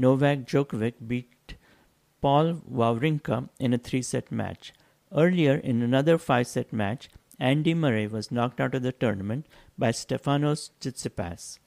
Novak 0.00 0.46
Djokovic 0.46 0.94
beat 1.06 1.56
Paul 2.22 2.54
Wawrinka 2.80 3.50
in 3.58 3.74
a 3.74 3.78
three 3.78 4.00
set 4.00 4.32
match. 4.32 4.72
Earlier, 5.14 5.56
in 5.56 5.82
another 5.82 6.16
five 6.16 6.46
set 6.46 6.72
match, 6.72 7.10
Andy 7.38 7.74
Murray 7.74 8.06
was 8.06 8.30
knocked 8.30 8.60
out 8.60 8.74
of 8.74 8.82
the 8.82 8.92
tournament 8.92 9.46
by 9.76 9.90
Stefanos 9.90 10.70
Tsitsipas. 10.80 11.58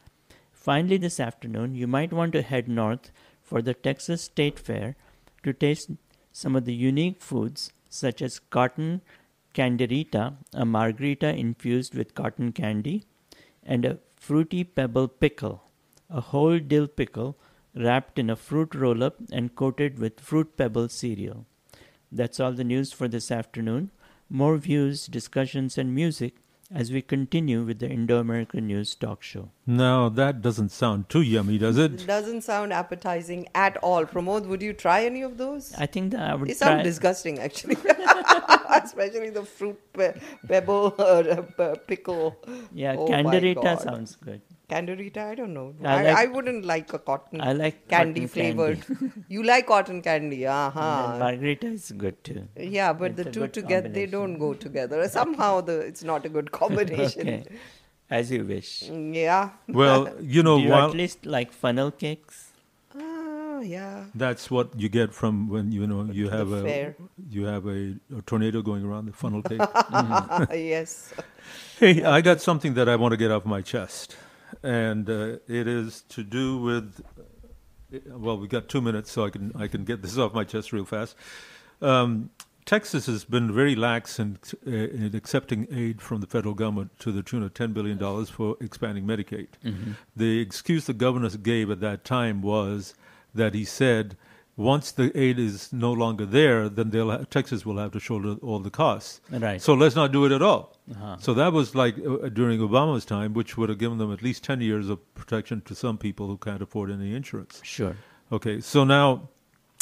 Finally, 0.52 0.98
this 0.98 1.20
afternoon, 1.20 1.76
you 1.76 1.86
might 1.86 2.12
want 2.12 2.34
to 2.34 2.42
head 2.42 2.68
north 2.68 3.12
for 3.44 3.62
the 3.62 3.76
Texas 3.76 4.24
State 4.24 4.58
Fair 4.58 4.96
to 5.44 5.54
taste 5.54 5.92
some 6.32 6.56
of 6.56 6.66
the 6.66 6.74
unique 6.74 7.22
foods 7.22 7.72
such 7.88 8.20
as 8.24 8.40
cotton 8.40 9.02
canderita, 9.54 10.34
a 10.54 10.66
margarita 10.66 11.36
infused 11.36 11.94
with 11.94 12.16
cotton 12.16 12.52
candy, 12.52 13.04
and 13.64 13.86
a 13.86 14.00
fruity 14.16 14.64
pebble 14.64 15.08
pickle, 15.08 15.64
a 16.10 16.22
whole 16.22 16.58
dill 16.58 16.88
pickle 16.88 17.38
wrapped 17.76 18.20
in 18.20 18.30
a 18.30 18.36
fruit 18.36 18.76
roll 18.76 19.04
up 19.04 19.16
and 19.32 19.56
coated 19.56 20.00
with 20.00 20.20
fruit 20.20 20.56
pebble 20.58 20.90
cereal. 20.90 21.46
That's 22.12 22.40
all 22.40 22.52
the 22.52 22.64
news 22.64 22.92
for 22.94 23.08
this 23.08 23.32
afternoon. 23.32 23.92
More 24.30 24.58
views, 24.58 25.08
discussions, 25.08 25.78
and 25.78 25.94
music 25.94 26.36
as 26.74 26.92
we 26.92 27.02
continue 27.02 27.64
with 27.64 27.80
the 27.80 27.88
Indo 27.90 28.20
American 28.20 28.66
News 28.68 28.96
Talk 28.96 29.22
Show. 29.22 29.50
Now, 29.68 30.10
that 30.10 30.42
doesn't 30.42 30.70
sound 30.70 31.08
too 31.10 31.22
yummy, 31.22 31.58
does 31.60 31.78
it? 31.78 31.94
It 32.02 32.08
doesn't 32.08 32.42
sound 32.42 32.74
appetizing 32.74 33.48
at 33.54 33.78
all. 33.78 34.06
Pramod, 34.06 34.48
would 34.48 34.62
you 34.62 34.74
try 34.74 35.06
any 35.06 35.22
of 35.22 35.38
those? 35.38 35.74
I 35.78 35.86
think 35.86 36.12
that 36.14 36.22
I 36.32 36.36
would 36.36 36.50
They 36.50 36.54
sound 36.54 36.84
disgusting, 36.84 37.38
actually. 37.40 37.78
Especially 38.70 39.30
the 39.30 39.46
fruit 39.46 39.80
pe- 39.94 40.20
pebble 40.48 40.96
uh, 41.00 41.42
p- 41.58 41.80
pickle. 41.86 42.36
yeah, 42.74 42.96
Oh 42.98 43.08
my 43.24 43.78
sounds 43.78 44.16
good. 44.16 44.42
Canderita, 44.70 45.22
I 45.22 45.36
don't 45.36 45.54
know. 45.54 45.74
I 45.84 45.94
I, 45.94 46.04
like- 46.04 46.16
I 46.18 46.26
wouldn't 46.28 46.66
like 46.66 46.94
a 46.94 47.00
cotton 47.00 47.42
I 47.42 47.52
like 47.54 47.88
candy 47.90 48.22
cotton 48.22 48.28
flavored. 48.36 48.86
candy. 48.88 49.12
you 49.28 49.44
like 49.44 49.68
cotton 49.68 50.02
candy, 50.02 50.46
And 50.46 50.54
uh-huh. 50.54 51.18
margarita 51.20 51.68
is 51.68 51.92
good 51.92 52.24
too. 52.24 52.48
Yeah, 52.58 52.94
but 52.94 53.12
It's 53.12 53.24
the 53.24 53.32
two 53.32 53.48
together 53.50 53.90
they 53.90 54.06
don't 54.06 54.38
go 54.40 54.54
together. 54.66 55.08
Somehow 55.10 55.62
the 55.62 55.80
it's 55.80 56.04
not 56.04 56.26
a 56.26 56.30
good 56.30 56.52
combination. 56.52 57.22
Okay, 57.28 57.44
as 58.10 58.32
you 58.32 58.46
wish. 58.46 58.84
Yeah. 58.90 59.50
Well, 59.68 60.10
you 60.22 60.42
know, 60.44 60.58
Do 60.58 60.64
you 60.64 60.70
while 60.70 60.90
at 60.90 60.96
least 60.96 61.26
like 61.26 61.52
funnel 61.52 61.92
cakes? 61.92 62.50
Ah, 62.96 63.60
yeah. 63.60 64.06
that's 64.16 64.50
what 64.52 64.80
you 64.80 64.88
get 64.90 65.14
from 65.14 65.50
when 65.50 65.72
you 65.72 65.86
know 65.88 66.04
you 66.12 66.30
have 66.30 66.52
a 66.52 66.62
fair. 66.64 66.96
you 67.30 67.46
have 67.46 67.66
a, 67.68 67.96
a 68.18 68.22
tornado 68.26 68.62
going 68.62 68.84
around 68.86 69.06
the 69.08 69.14
funnel 69.14 69.42
cake. 69.42 69.62
yes. 70.52 71.14
Hey, 71.80 72.04
I 72.04 72.22
got 72.22 72.40
something 72.42 72.74
that 72.76 72.88
I 72.88 72.96
want 72.96 73.12
to 73.14 73.18
get 73.18 73.32
off 73.32 73.46
my 73.46 73.62
chest, 73.62 74.16
and 74.64 75.10
uh, 75.10 75.38
it 75.48 75.68
is 75.68 76.04
to 76.10 76.24
do 76.24 76.58
with. 76.58 77.02
Well, 78.08 78.40
we've 78.40 78.50
got 78.50 78.70
two 78.70 78.82
minutes, 78.82 79.12
so 79.12 79.26
I 79.26 79.30
can 79.30 79.52
I 79.56 79.68
can 79.68 79.84
get 79.84 80.02
this 80.02 80.18
off 80.22 80.34
my 80.34 80.44
chest 80.44 80.74
real 80.74 80.86
fast. 80.86 81.16
Um, 81.82 82.30
Texas 82.66 83.08
has 83.08 83.26
been 83.26 83.54
very 83.54 83.76
lax 83.76 84.20
in, 84.20 84.40
uh, 84.66 84.72
in 84.72 85.14
accepting 85.14 85.68
aid 85.70 86.02
from 86.02 86.22
the 86.22 86.28
federal 86.28 86.54
government 86.54 86.98
to 87.00 87.12
the 87.12 87.22
tune 87.22 87.44
of 87.44 87.54
ten 87.54 87.74
billion 87.74 87.98
dollars 87.98 88.30
for 88.30 88.56
expanding 88.62 89.06
Medicaid. 89.06 89.50
The 90.16 90.40
excuse 90.40 90.86
the 90.86 90.94
governor 90.94 91.30
gave 91.30 91.70
at 91.70 91.82
that 91.82 92.06
time 92.06 92.42
was 92.42 92.94
that 93.36 93.54
he 93.54 93.66
said 93.66 94.16
once 94.56 94.92
the 94.92 95.16
aid 95.20 95.40
is 95.40 95.74
no 95.74 95.92
longer 95.92 96.26
there, 96.26 96.70
then 96.70 96.92
they'll 96.92 97.10
ha- 97.10 97.24
Texas 97.30 97.66
will 97.66 97.78
have 97.78 97.92
to 97.92 98.00
shoulder 98.00 98.36
all 98.44 98.60
the 98.60 98.70
costs. 98.70 99.20
Right. 99.32 99.62
So 99.62 99.74
let's 99.74 99.96
not 99.96 100.12
do 100.12 100.26
it 100.26 100.32
at 100.32 100.42
all. 100.42 100.78
Uh-huh. 100.92 101.18
So 101.20 101.34
that 101.34 101.54
was 101.54 101.74
like 101.74 101.96
uh, 101.98 102.30
during 102.30 102.60
Obama's 102.60 103.06
time, 103.06 103.34
which 103.34 103.58
would 103.58 103.70
have 103.70 103.80
given 103.80 103.98
them 103.98 104.14
at 104.14 104.22
least 104.22 104.44
10 104.44 104.62
years 104.62 104.90
of 104.90 105.00
protection 105.16 105.62
to 105.62 105.74
some 105.74 105.98
people 105.98 106.28
who 106.28 106.38
can't 106.38 106.62
afford 106.62 106.92
any 106.92 107.16
insurance. 107.16 107.62
Sure. 107.64 107.96
Okay, 108.32 108.62
so 108.62 108.84
now, 108.84 109.30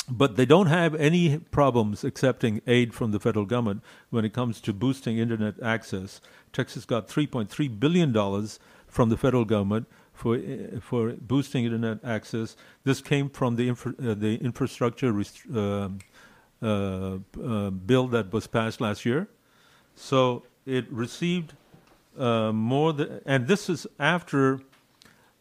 but 0.10 0.36
they 0.36 0.46
don't 0.46 0.68
have 0.68 0.96
any 0.96 1.38
problems 1.38 2.04
accepting 2.04 2.62
aid 2.66 2.94
from 2.94 3.12
the 3.12 3.20
federal 3.20 3.46
government 3.46 3.84
when 4.10 4.24
it 4.24 4.34
comes 4.34 4.62
to 4.62 4.74
boosting 4.74 5.18
internet 5.18 5.62
access. 5.62 6.22
Texas 6.54 6.86
got 6.86 7.08
$3.3 7.08 7.80
billion 7.80 8.14
from 8.88 9.10
the 9.10 9.18
federal 9.18 9.46
government 9.46 9.88
for, 10.22 10.36
uh, 10.36 10.80
for 10.80 11.14
boosting 11.14 11.66
internet 11.66 11.98
access. 12.04 12.56
This 12.84 13.02
came 13.02 13.28
from 13.30 13.56
the, 13.56 13.68
infra, 13.70 13.94
uh, 13.94 14.14
the 14.14 14.36
infrastructure 14.36 15.12
um 15.56 16.00
uh, 16.64 17.18
uh, 17.44 17.72
bill 17.72 18.06
that 18.08 18.32
was 18.32 18.46
passed 18.46 18.80
last 18.80 19.04
year. 19.04 19.28
So 19.96 20.44
it 20.68 20.86
received 20.92 21.54
more 22.16 22.94
than, 22.94 23.20
and 23.26 23.48
this 23.48 23.68
is 23.68 23.88
after 23.98 24.60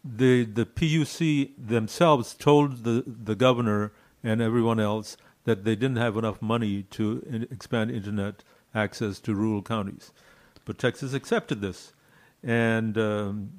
the 0.03 0.45
the 0.45 0.65
PUC 0.65 1.51
themselves 1.75 2.33
told 2.33 2.85
the 2.85 3.05
the 3.31 3.35
governor 3.35 3.93
and 4.25 4.41
everyone 4.41 4.81
else 4.81 5.19
that 5.45 5.65
they 5.65 5.77
didn't 5.77 6.01
have 6.07 6.17
enough 6.17 6.41
money 6.41 6.85
to 6.97 7.05
in, 7.29 7.43
expand 7.57 7.91
internet 7.91 8.43
access 8.75 9.21
to 9.21 9.35
rural 9.35 9.61
counties, 9.61 10.11
but 10.65 10.79
Texas 10.79 11.13
accepted 11.13 11.61
this, 11.61 11.93
and 12.43 12.97
um, 12.97 13.51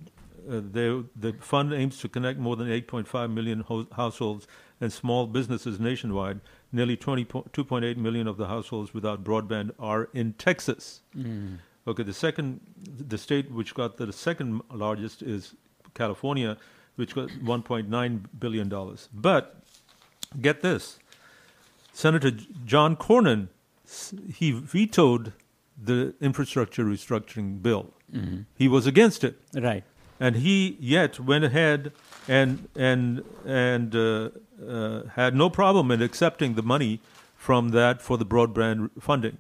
they, 0.48 1.04
the 1.16 1.34
fund 1.40 1.74
aims 1.74 2.00
to 2.00 2.10
connect 2.10 2.40
more 2.40 2.56
than 2.56 2.68
8.5 2.68 3.32
million 3.34 3.62
ho- 3.62 3.88
households 3.96 4.48
and 4.80 4.92
small 4.92 5.28
businesses 5.28 5.80
nationwide. 5.80 6.40
Nearly 6.72 6.96
20 6.98 7.26
2.8 7.26 7.98
million 7.98 8.28
of 8.28 8.38
the 8.38 8.48
households 8.48 8.94
without 8.94 9.24
broadband 9.24 9.72
are 9.80 10.10
in 10.14 10.34
Texas. 10.34 11.02
Mm. 11.18 11.58
Okay, 11.88 12.04
the 12.04 12.14
second, 12.14 12.62
the 12.78 13.18
state 13.18 13.52
which 13.52 13.74
got 13.74 13.98
the 13.98 14.12
second 14.14 14.62
largest 14.72 15.22
is 15.22 15.56
California, 15.96 16.58
which 16.96 17.16
got 17.16 17.30
1.9 17.30 18.26
billion 18.40 18.70
dollars. 18.70 19.10
But 19.14 19.62
get 20.40 20.62
this, 20.62 21.00
Senator 21.92 22.32
John 22.66 22.96
Cornyn, 22.96 23.50
he 24.34 24.52
vetoed 24.52 25.34
the 25.82 26.14
infrastructure 26.22 26.86
restructuring 26.86 27.62
bill. 27.62 27.94
Mm-hmm. 28.14 28.42
He 28.56 28.68
was 28.68 28.86
against 28.88 29.24
it 29.24 29.40
Right. 29.56 29.84
And 30.28 30.36
he 30.46 30.78
yet 30.80 31.20
went 31.20 31.44
ahead 31.46 31.92
and 32.40 32.68
and 32.88 33.24
and 33.46 33.96
uh, 33.96 34.30
uh, 34.80 35.04
had 35.16 35.36
no 35.36 35.50
problem 35.50 35.90
in 35.96 36.02
accepting 36.08 36.54
the 36.60 36.66
money 36.74 36.92
from 37.46 37.70
that 37.78 38.02
for 38.10 38.18
the 38.24 38.26
broadband 38.34 38.92
funding. 39.10 39.40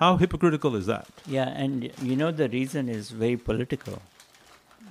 How 0.00 0.10
hypocritical 0.18 0.76
is 0.80 0.84
that? 0.90 1.06
Yeah, 1.36 1.48
and 1.64 1.90
you 2.10 2.16
know 2.16 2.30
the 2.42 2.48
reason 2.50 2.88
is 2.98 3.10
very 3.22 3.38
political. 3.48 4.02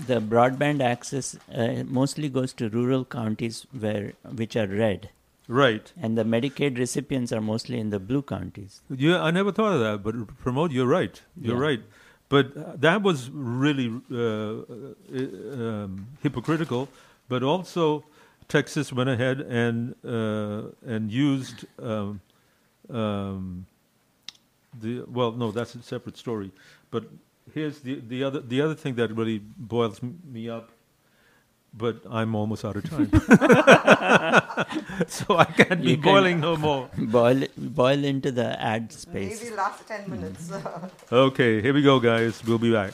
The 0.08 0.20
broadband 0.34 0.82
access 0.88 1.30
uh, 1.54 1.84
mostly 2.00 2.30
goes 2.40 2.54
to 2.54 2.70
rural 2.70 3.06
counties 3.06 3.62
where 3.86 4.14
which 4.42 4.56
are 4.56 4.68
red, 4.68 5.10
Right. 5.48 5.92
and 6.02 6.18
the 6.18 6.24
Medicaid 6.34 6.78
recipients 6.78 7.32
are 7.40 7.42
mostly 7.42 7.80
in 7.80 7.90
the 7.96 8.00
blue 8.00 8.22
counties. 8.36 8.82
Yeah, 9.06 9.22
I 9.22 9.32
never 9.32 9.52
thought 9.52 9.74
of 9.74 9.82
that, 9.88 10.04
but 10.04 10.16
Pramod. 10.44 10.72
You're 10.72 10.88
right. 10.98 11.22
You're 11.40 11.58
Yeah. 11.58 11.70
right. 11.70 11.82
But 12.30 12.80
that 12.82 13.02
was 13.02 13.30
really 13.32 13.92
uh, 14.12 14.16
um, 14.16 16.08
hypocritical. 16.22 16.88
But 17.28 17.44
also, 17.44 18.04
Texas 18.48 18.94
went 18.94 19.10
ahead 19.10 19.42
and 19.42 19.96
uh, 20.06 20.70
and 20.86 21.12
used 21.12 21.66
um, 21.82 22.22
um, 22.90 23.66
the 24.80 25.04
well. 25.08 25.32
No, 25.32 25.52
that's 25.52 25.76
a 25.76 25.82
separate 25.82 26.18
story. 26.18 26.52
But 26.92 27.06
here's 27.54 27.80
the 27.80 28.00
the 28.08 28.24
other 28.24 28.40
the 28.42 28.62
other 28.62 28.76
thing 28.76 28.96
that 28.96 29.12
really 29.16 29.40
boils 29.40 30.00
me 30.02 30.50
up. 30.50 30.72
But 31.74 32.02
I'm 32.10 32.36
almost 32.36 32.66
out 32.66 32.76
of 32.76 32.84
time, 32.90 33.10
so 35.08 35.38
I 35.38 35.46
can't 35.46 35.82
be 35.82 35.94
can- 35.94 36.02
boiling 36.02 36.40
no 36.42 36.58
more. 36.58 36.90
Boil 36.98 37.44
boil 37.58 38.04
into 38.04 38.32
the 38.32 38.60
ad 38.62 38.92
space. 38.92 39.42
Maybe 39.44 39.56
last 39.56 39.88
10 39.88 40.10
minutes. 40.10 40.52
Okay, 41.12 41.62
here 41.62 41.74
we 41.74 41.82
go, 41.82 42.00
guys. 42.00 42.44
We'll 42.44 42.58
be 42.58 42.72
back. 42.74 42.94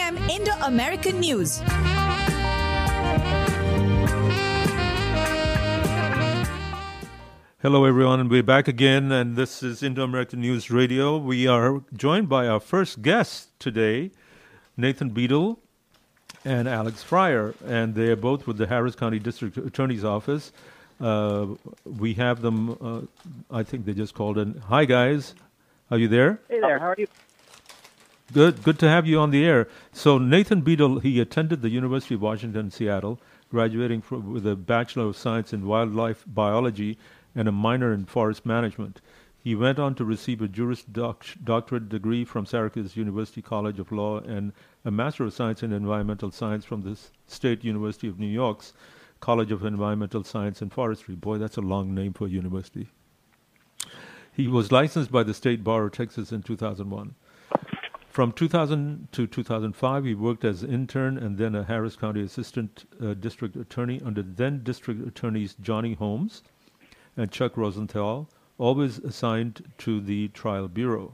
Indo 0.01 0.51
American 0.63 1.19
News. 1.19 1.61
Hello, 7.61 7.85
everyone, 7.85 8.19
and 8.19 8.27
we're 8.27 8.41
back 8.41 8.67
again, 8.67 9.11
and 9.11 9.35
this 9.35 9.61
is 9.61 9.83
Indo 9.83 10.03
American 10.03 10.41
News 10.41 10.71
Radio. 10.71 11.17
We 11.17 11.45
are 11.45 11.83
joined 11.95 12.27
by 12.29 12.47
our 12.47 12.59
first 12.59 13.03
guest 13.03 13.51
today, 13.59 14.09
Nathan 14.75 15.11
Beedle 15.11 15.59
and 16.43 16.67
Alex 16.67 17.03
Fryer, 17.03 17.53
and 17.67 17.93
they 17.93 18.07
are 18.07 18.15
both 18.15 18.47
with 18.47 18.57
the 18.57 18.65
Harris 18.65 18.95
County 18.95 19.19
District 19.19 19.55
Attorney's 19.57 20.03
Office. 20.03 20.51
Uh, 20.99 21.45
we 21.85 22.15
have 22.15 22.41
them, 22.41 22.75
uh, 22.81 23.55
I 23.55 23.61
think 23.61 23.85
they 23.85 23.93
just 23.93 24.15
called 24.15 24.39
in. 24.39 24.55
Hi, 24.67 24.85
guys. 24.85 25.35
Are 25.91 25.99
you 25.99 26.07
there? 26.07 26.39
Hey 26.49 26.59
there, 26.59 26.79
how 26.79 26.87
are 26.87 26.95
you? 26.97 27.05
Good, 28.33 28.63
good 28.63 28.79
to 28.79 28.87
have 28.87 29.07
you 29.07 29.19
on 29.19 29.31
the 29.31 29.43
air. 29.43 29.67
So 29.91 30.17
Nathan 30.17 30.61
Beedle, 30.61 31.01
he 31.01 31.19
attended 31.19 31.61
the 31.61 31.69
University 31.69 32.15
of 32.15 32.21
Washington, 32.21 32.71
Seattle, 32.71 33.19
graduating 33.49 34.01
from, 34.01 34.31
with 34.31 34.47
a 34.47 34.55
Bachelor 34.55 35.07
of 35.07 35.17
Science 35.17 35.51
in 35.51 35.65
Wildlife 35.65 36.23
Biology 36.25 36.97
and 37.35 37.49
a 37.49 37.51
minor 37.51 37.91
in 37.91 38.05
Forest 38.05 38.45
Management. 38.45 39.01
He 39.43 39.55
went 39.55 39.79
on 39.79 39.95
to 39.95 40.05
receive 40.05 40.41
a 40.41 40.47
Juris 40.47 40.83
Doc- 40.83 41.25
Doctorate 41.43 41.89
degree 41.89 42.23
from 42.23 42.45
Syracuse 42.45 42.95
University 42.95 43.41
College 43.41 43.79
of 43.79 43.91
Law 43.91 44.19
and 44.19 44.53
a 44.85 44.91
Master 44.91 45.25
of 45.25 45.33
Science 45.33 45.63
in 45.63 45.73
Environmental 45.73 46.31
Science 46.31 46.63
from 46.63 46.83
the 46.83 46.97
State 47.27 47.65
University 47.65 48.07
of 48.07 48.19
New 48.19 48.27
York's 48.27 48.71
College 49.19 49.51
of 49.51 49.65
Environmental 49.65 50.23
Science 50.23 50.61
and 50.61 50.71
Forestry. 50.71 51.15
Boy, 51.15 51.37
that's 51.37 51.57
a 51.57 51.61
long 51.61 51.93
name 51.93 52.13
for 52.13 52.27
a 52.27 52.29
university. 52.29 52.87
He 54.31 54.47
was 54.47 54.71
licensed 54.71 55.11
by 55.11 55.23
the 55.23 55.33
State 55.33 55.63
Bar 55.63 55.85
of 55.85 55.91
Texas 55.91 56.31
in 56.31 56.43
2001. 56.43 57.15
From 58.11 58.33
2000 58.33 59.07
to 59.13 59.25
2005, 59.25 60.03
he 60.03 60.15
worked 60.15 60.43
as 60.43 60.63
intern 60.63 61.17
and 61.17 61.37
then 61.37 61.55
a 61.55 61.63
Harris 61.63 61.95
County 61.95 62.21
Assistant 62.21 62.83
uh, 63.01 63.13
District 63.13 63.55
Attorney 63.55 64.01
under 64.03 64.21
then 64.21 64.63
District 64.63 65.07
Attorneys 65.07 65.55
Johnny 65.61 65.93
Holmes 65.93 66.43
and 67.15 67.31
Chuck 67.31 67.55
Rosenthal, 67.55 68.27
always 68.57 68.97
assigned 68.97 69.63
to 69.77 70.01
the 70.01 70.27
Trial 70.27 70.67
Bureau. 70.67 71.13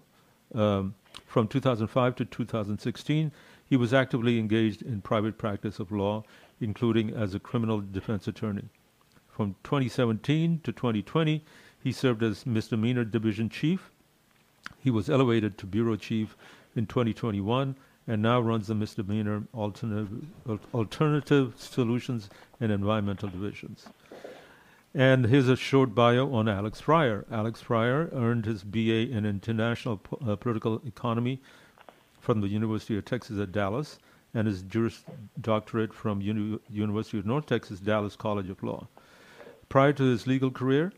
Um, 0.56 0.96
from 1.28 1.48
2005 1.48 2.16
to 2.16 2.26
2016, 2.26 3.32
he 3.64 3.78
was 3.78 3.94
actively 3.94 4.40
engaged 4.40 4.82
in 4.82 5.02
private 5.02 5.38
practice 5.38 5.78
of 5.78 5.92
law, 5.92 6.24
including 6.60 7.12
as 7.12 7.36
a 7.36 7.40
criminal 7.40 7.80
defense 7.80 8.28
attorney. 8.28 8.70
From 9.28 9.56
2017 9.64 10.62
to 10.64 10.72
2020, 10.72 11.46
he 11.80 11.92
served 11.92 12.24
as 12.24 12.48
misdemeanor 12.48 13.04
division 13.04 13.50
chief. 13.50 13.92
He 14.80 14.90
was 14.90 15.12
elevated 15.12 15.60
to 15.60 15.68
bureau 15.68 15.96
chief 15.96 16.36
in 16.78 16.86
2021 16.86 17.76
and 18.08 18.22
now 18.22 18.40
runs 18.40 18.68
the 18.68 18.76
misdemeanor 18.76 19.44
alternative, 19.54 20.26
alternative 20.74 21.54
solutions 21.58 22.30
and 22.62 22.72
environmental 22.72 23.28
divisions. 23.30 23.88
And 24.94 25.26
here's 25.26 25.50
a 25.50 25.56
short 25.56 25.94
bio 25.94 26.34
on 26.34 26.48
Alex 26.48 26.80
Fryer. 26.80 27.26
Alex 27.30 27.62
Fryer 27.62 28.10
earned 28.14 28.46
his 28.46 28.64
BA 28.64 29.10
in 29.12 29.26
International 29.26 29.98
Po- 29.98 30.20
uh, 30.26 30.36
Political 30.38 30.82
Economy 30.88 31.42
from 32.20 32.42
the 32.42 32.48
University 32.48 32.98
of 32.98 33.06
Texas 33.06 33.40
at 33.40 33.52
Dallas 33.52 34.00
and 34.34 34.48
his 34.48 34.62
Juris 34.64 35.04
Doctorate 35.42 35.94
from 35.94 36.22
Uni- 36.22 36.60
University 36.70 37.20
of 37.20 37.26
North 37.26 37.46
Texas 37.46 37.80
Dallas 37.80 38.16
College 38.16 38.50
of 38.50 38.64
Law. 38.64 38.88
Prior 39.70 39.94
to 39.94 40.04
his 40.04 40.26
legal 40.26 40.50
career, 40.50 40.94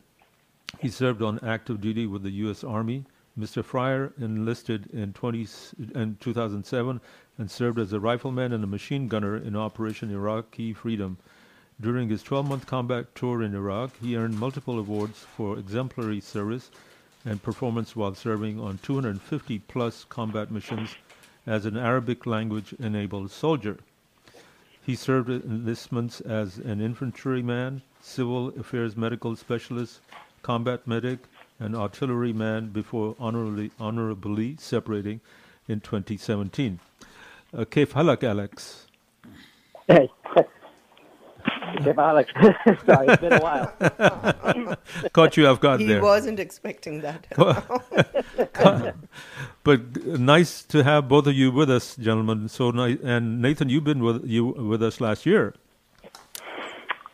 he 0.79 0.89
served 0.89 1.21
on 1.21 1.39
active 1.43 1.81
duty 1.81 2.05
with 2.05 2.21
the 2.21 2.31
U.S. 2.31 2.63
Army. 2.63 3.05
Mr. 3.39 3.63
Fryer 3.63 4.11
enlisted 4.19 4.87
in, 4.91 5.13
20, 5.13 5.47
in 5.95 6.17
2007 6.19 6.99
and 7.37 7.49
served 7.49 7.79
as 7.79 7.93
a 7.93 7.99
rifleman 7.99 8.51
and 8.51 8.63
a 8.65 8.67
machine 8.67 9.07
gunner 9.07 9.37
in 9.37 9.55
Operation 9.55 10.11
Iraqi 10.11 10.73
Freedom. 10.73 11.17
During 11.79 12.09
his 12.09 12.21
12 12.21 12.49
month 12.49 12.65
combat 12.65 13.15
tour 13.15 13.41
in 13.41 13.55
Iraq, 13.55 13.91
he 14.01 14.17
earned 14.17 14.37
multiple 14.37 14.77
awards 14.77 15.19
for 15.37 15.57
exemplary 15.57 16.19
service 16.19 16.69
and 17.23 17.41
performance 17.41 17.95
while 17.95 18.13
serving 18.13 18.59
on 18.59 18.79
250 18.79 19.59
plus 19.59 20.03
combat 20.03 20.51
missions 20.51 20.95
as 21.47 21.65
an 21.65 21.77
Arabic 21.77 22.25
language 22.25 22.73
enabled 22.77 23.31
soldier. 23.31 23.77
He 24.85 24.95
served 24.95 25.29
enlistments 25.29 26.19
as 26.19 26.57
an 26.57 26.81
infantryman, 26.81 27.83
civil 28.01 28.49
affairs 28.59 28.97
medical 28.97 29.37
specialist, 29.37 30.01
combat 30.41 30.85
medic, 30.85 31.19
an 31.59 31.75
artilleryman 31.75 32.69
before 32.69 33.15
honorably, 33.19 33.71
honorably 33.79 34.55
separating 34.59 35.21
in 35.67 35.79
2017. 35.81 36.79
Uh, 37.53 37.65
Kaif 37.65 37.89
Halak, 37.89 38.23
Alex. 38.23 38.87
Hey. 39.87 40.09
Kaif 41.77 41.95
Halak. 41.95 42.85
Sorry, 42.85 43.07
it's 43.07 43.21
been 43.21 43.33
a 43.33 43.39
while. 43.39 44.77
Caught 45.13 45.37
you 45.37 45.47
off 45.47 45.59
guard 45.59 45.81
he 45.81 45.87
there. 45.87 45.97
He 45.97 46.01
wasn't 46.01 46.39
expecting 46.39 47.01
that. 47.01 47.27
but 49.63 49.81
uh, 49.81 50.17
nice 50.17 50.63
to 50.63 50.83
have 50.83 51.07
both 51.07 51.27
of 51.27 51.33
you 51.33 51.51
with 51.51 51.69
us, 51.69 51.95
gentlemen. 51.95 52.49
So 52.49 52.71
nice. 52.71 52.97
And 53.03 53.41
Nathan, 53.41 53.69
you've 53.69 53.83
been 53.83 54.03
with 54.03 54.25
you 54.25 54.45
with 54.45 54.81
us 54.81 55.01
last 55.01 55.25
year. 55.25 55.53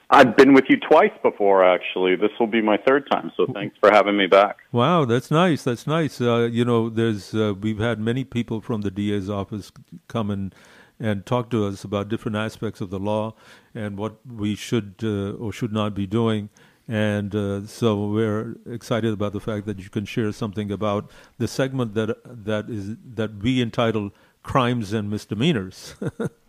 I've 0.09 0.37
been 0.37 0.53
with 0.53 0.65
you 0.69 0.77
twice 0.77 1.11
before, 1.23 1.63
actually. 1.63 2.15
This 2.15 2.29
will 2.39 2.47
be 2.47 2.61
my 2.61 2.77
third 2.77 3.09
time, 3.11 3.31
so 3.35 3.47
thanks 3.53 3.75
for 3.79 3.89
having 3.91 4.15
me 4.15 4.27
back. 4.27 4.57
Wow, 4.71 5.05
that's 5.05 5.31
nice. 5.31 5.63
That's 5.63 5.87
nice. 5.87 6.21
Uh, 6.21 6.47
you 6.51 6.63
know, 6.63 6.89
there's 6.89 7.33
uh, 7.33 7.53
we've 7.59 7.79
had 7.79 7.99
many 7.99 8.23
people 8.23 8.61
from 8.61 8.81
the 8.81 8.91
DA's 8.91 9.29
office 9.29 9.71
come 10.07 10.29
and 10.29 10.53
and 10.99 11.25
talk 11.25 11.49
to 11.49 11.65
us 11.65 11.83
about 11.83 12.07
different 12.07 12.37
aspects 12.37 12.81
of 12.81 12.89
the 12.89 12.99
law 12.99 13.33
and 13.73 13.97
what 13.97 14.15
we 14.25 14.55
should 14.55 14.95
uh, 15.03 15.31
or 15.31 15.51
should 15.51 15.73
not 15.73 15.93
be 15.93 16.05
doing. 16.07 16.49
And 16.87 17.35
uh, 17.35 17.65
so 17.65 18.07
we're 18.07 18.55
excited 18.69 19.11
about 19.11 19.33
the 19.33 19.39
fact 19.39 19.65
that 19.65 19.79
you 19.79 19.89
can 19.89 20.05
share 20.05 20.31
something 20.31 20.71
about 20.71 21.09
the 21.39 21.47
segment 21.47 21.95
that 21.95 22.15
that 22.23 22.69
is 22.69 22.95
that 23.15 23.37
we 23.37 23.59
entitled 23.61 24.11
"Crimes 24.43 24.93
and 24.93 25.09
Misdemeanors." 25.09 25.95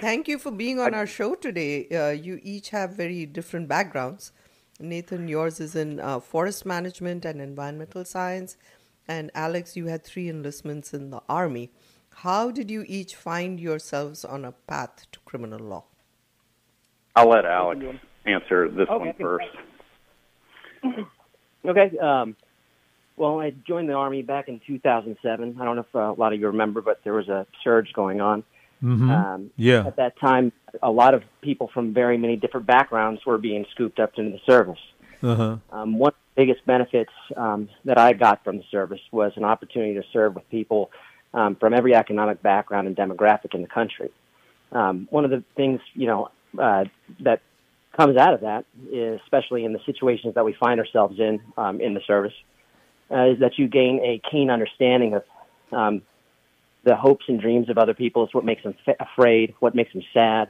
Thank 0.00 0.28
you 0.28 0.38
for 0.38 0.50
being 0.50 0.78
on 0.78 0.92
our 0.94 1.06
show 1.06 1.34
today. 1.34 1.88
Uh, 1.88 2.10
you 2.10 2.38
each 2.42 2.70
have 2.70 2.90
very 2.90 3.24
different 3.24 3.66
backgrounds. 3.66 4.32
Nathan, 4.78 5.26
yours 5.26 5.58
is 5.58 5.74
in 5.74 6.00
uh, 6.00 6.20
forest 6.20 6.66
management 6.66 7.24
and 7.24 7.40
environmental 7.40 8.04
science, 8.04 8.58
and 9.08 9.30
Alex, 9.34 9.74
you 9.74 9.86
had 9.86 10.04
three 10.04 10.28
enlistments 10.28 10.92
in 10.92 11.08
the 11.08 11.22
army. 11.30 11.70
How 12.16 12.50
did 12.50 12.70
you 12.70 12.84
each 12.86 13.16
find 13.16 13.58
yourselves 13.58 14.22
on 14.24 14.44
a 14.44 14.52
path 14.52 15.06
to 15.12 15.18
criminal 15.20 15.60
law? 15.60 15.84
I'll 17.14 17.30
let 17.30 17.46
Alex 17.46 17.80
answer 18.26 18.68
this 18.68 18.88
Okay. 18.90 19.06
one 19.06 19.14
first. 19.18 19.46
Okay. 21.64 21.98
Um, 21.98 22.36
well, 23.16 23.40
I 23.40 23.50
joined 23.66 23.88
the 23.88 23.94
Army 23.94 24.22
back 24.22 24.46
in 24.46 24.60
2007. 24.68 25.56
I 25.60 25.64
don't 25.64 25.74
know 25.74 25.80
if 25.82 25.96
uh, 25.96 25.98
a 25.98 26.12
lot 26.12 26.32
of 26.32 26.38
you 26.38 26.46
remember, 26.46 26.80
but 26.80 27.00
there 27.02 27.14
was 27.14 27.28
a 27.28 27.44
surge 27.64 27.92
going 27.92 28.20
on. 28.20 28.44
Mhm. 28.86 29.10
Um, 29.10 29.50
Yeah. 29.56 29.84
At 29.86 29.96
that 29.96 30.16
time, 30.18 30.52
a 30.82 30.90
lot 30.90 31.12
of 31.14 31.24
people 31.40 31.68
from 31.74 31.92
very 31.92 32.16
many 32.16 32.36
different 32.36 32.66
backgrounds 32.66 33.26
were 33.26 33.38
being 33.38 33.66
scooped 33.72 33.98
up 33.98 34.12
into 34.16 34.30
the 34.30 34.40
service. 34.46 34.78
Uh-huh. 35.22 35.56
Um, 35.72 35.98
one 35.98 36.10
of 36.10 36.14
the 36.14 36.42
biggest 36.42 36.64
benefits 36.66 37.12
um, 37.36 37.68
that 37.84 37.98
I 37.98 38.12
got 38.12 38.44
from 38.44 38.58
the 38.58 38.64
service 38.70 39.00
was 39.10 39.32
an 39.36 39.44
opportunity 39.44 39.94
to 39.94 40.04
serve 40.12 40.36
with 40.36 40.48
people 40.50 40.90
um, 41.34 41.56
from 41.56 41.74
every 41.74 41.94
economic 41.94 42.42
background 42.42 42.86
and 42.86 42.96
demographic 42.96 43.54
in 43.54 43.62
the 43.62 43.68
country. 43.68 44.10
Um, 44.70 45.08
one 45.10 45.24
of 45.24 45.30
the 45.30 45.42
things, 45.56 45.80
you 45.94 46.06
know, 46.06 46.30
uh, 46.58 46.84
that 47.20 47.40
comes 47.96 48.16
out 48.16 48.34
of 48.34 48.42
that, 48.42 48.66
is, 48.92 49.20
especially 49.24 49.64
in 49.64 49.72
the 49.72 49.80
situations 49.84 50.34
that 50.34 50.44
we 50.44 50.52
find 50.52 50.78
ourselves 50.78 51.18
in 51.18 51.40
um, 51.56 51.80
in 51.80 51.94
the 51.94 52.00
service, 52.06 52.34
uh, 53.10 53.24
is 53.32 53.40
that 53.40 53.58
you 53.58 53.68
gain 53.68 54.00
a 54.04 54.20
keen 54.30 54.50
understanding 54.50 55.14
of 55.14 55.24
um, 55.72 56.02
the 56.86 56.94
hopes 56.94 57.24
and 57.28 57.40
dreams 57.40 57.68
of 57.68 57.78
other 57.78 57.94
people. 57.94 58.24
It's 58.24 58.32
what 58.32 58.44
makes 58.44 58.62
them 58.62 58.74
afraid, 59.00 59.54
what 59.58 59.74
makes 59.74 59.92
them 59.92 60.02
sad. 60.14 60.48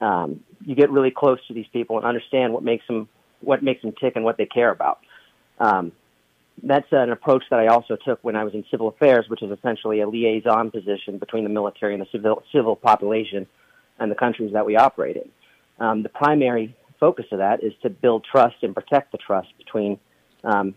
Um, 0.00 0.40
you 0.64 0.74
get 0.74 0.90
really 0.90 1.10
close 1.10 1.38
to 1.48 1.54
these 1.54 1.66
people 1.72 1.96
and 1.98 2.06
understand 2.06 2.52
what 2.54 2.62
makes 2.62 2.86
them 2.86 3.08
what 3.40 3.62
makes 3.62 3.82
them 3.82 3.92
tick 4.00 4.14
and 4.14 4.24
what 4.24 4.36
they 4.36 4.46
care 4.46 4.70
about. 4.70 5.00
Um, 5.58 5.90
that's 6.62 6.86
an 6.92 7.10
approach 7.10 7.42
that 7.50 7.58
I 7.58 7.66
also 7.66 7.96
took 7.96 8.20
when 8.22 8.36
I 8.36 8.44
was 8.44 8.54
in 8.54 8.64
civil 8.70 8.86
affairs, 8.86 9.28
which 9.28 9.42
is 9.42 9.50
essentially 9.50 10.00
a 10.00 10.08
liaison 10.08 10.70
position 10.70 11.18
between 11.18 11.42
the 11.42 11.50
military 11.50 11.94
and 11.94 12.00
the 12.00 12.06
civil 12.12 12.44
civil 12.52 12.76
population 12.76 13.48
and 13.98 14.10
the 14.10 14.14
countries 14.14 14.52
that 14.52 14.64
we 14.64 14.76
operate 14.76 15.16
in. 15.16 15.28
Um, 15.84 16.04
the 16.04 16.08
primary 16.08 16.76
focus 17.00 17.26
of 17.32 17.38
that 17.38 17.64
is 17.64 17.72
to 17.82 17.90
build 17.90 18.24
trust 18.24 18.62
and 18.62 18.72
protect 18.72 19.10
the 19.10 19.18
trust 19.18 19.48
between 19.58 19.98
um, 20.44 20.76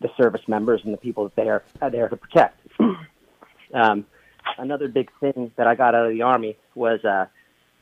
the 0.00 0.10
service 0.16 0.42
members 0.46 0.80
and 0.84 0.92
the 0.92 0.98
people 0.98 1.24
that 1.24 1.34
they 1.34 1.48
are, 1.48 1.64
are 1.82 1.90
there 1.90 2.08
to 2.08 2.16
protect. 2.16 2.60
um, 3.74 4.06
another 4.58 4.88
big 4.88 5.10
thing 5.20 5.52
that 5.56 5.66
I 5.66 5.74
got 5.74 5.94
out 5.94 6.06
of 6.06 6.12
the 6.12 6.22
Army 6.22 6.56
was 6.74 7.04
uh, 7.04 7.26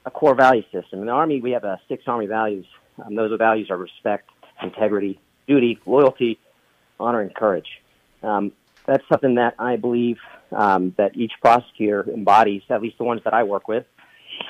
a 0.04 0.10
core 0.10 0.34
value 0.34 0.62
system. 0.72 1.00
In 1.00 1.06
the 1.06 1.12
Army, 1.12 1.40
we 1.40 1.52
have 1.52 1.64
uh, 1.64 1.76
six 1.88 2.04
Army 2.06 2.26
values. 2.26 2.66
Um, 3.04 3.14
those 3.14 3.36
values 3.38 3.70
are 3.70 3.76
respect, 3.76 4.30
integrity, 4.62 5.20
duty, 5.46 5.78
loyalty, 5.86 6.38
honor, 6.98 7.20
and 7.20 7.34
courage. 7.34 7.68
Um, 8.22 8.52
that's 8.86 9.04
something 9.08 9.36
that 9.36 9.54
I 9.58 9.76
believe 9.76 10.18
um, 10.50 10.94
that 10.98 11.16
each 11.16 11.32
prosecutor 11.40 12.08
embodies, 12.10 12.62
at 12.68 12.82
least 12.82 12.98
the 12.98 13.04
ones 13.04 13.22
that 13.24 13.34
I 13.34 13.44
work 13.44 13.68
with, 13.68 13.86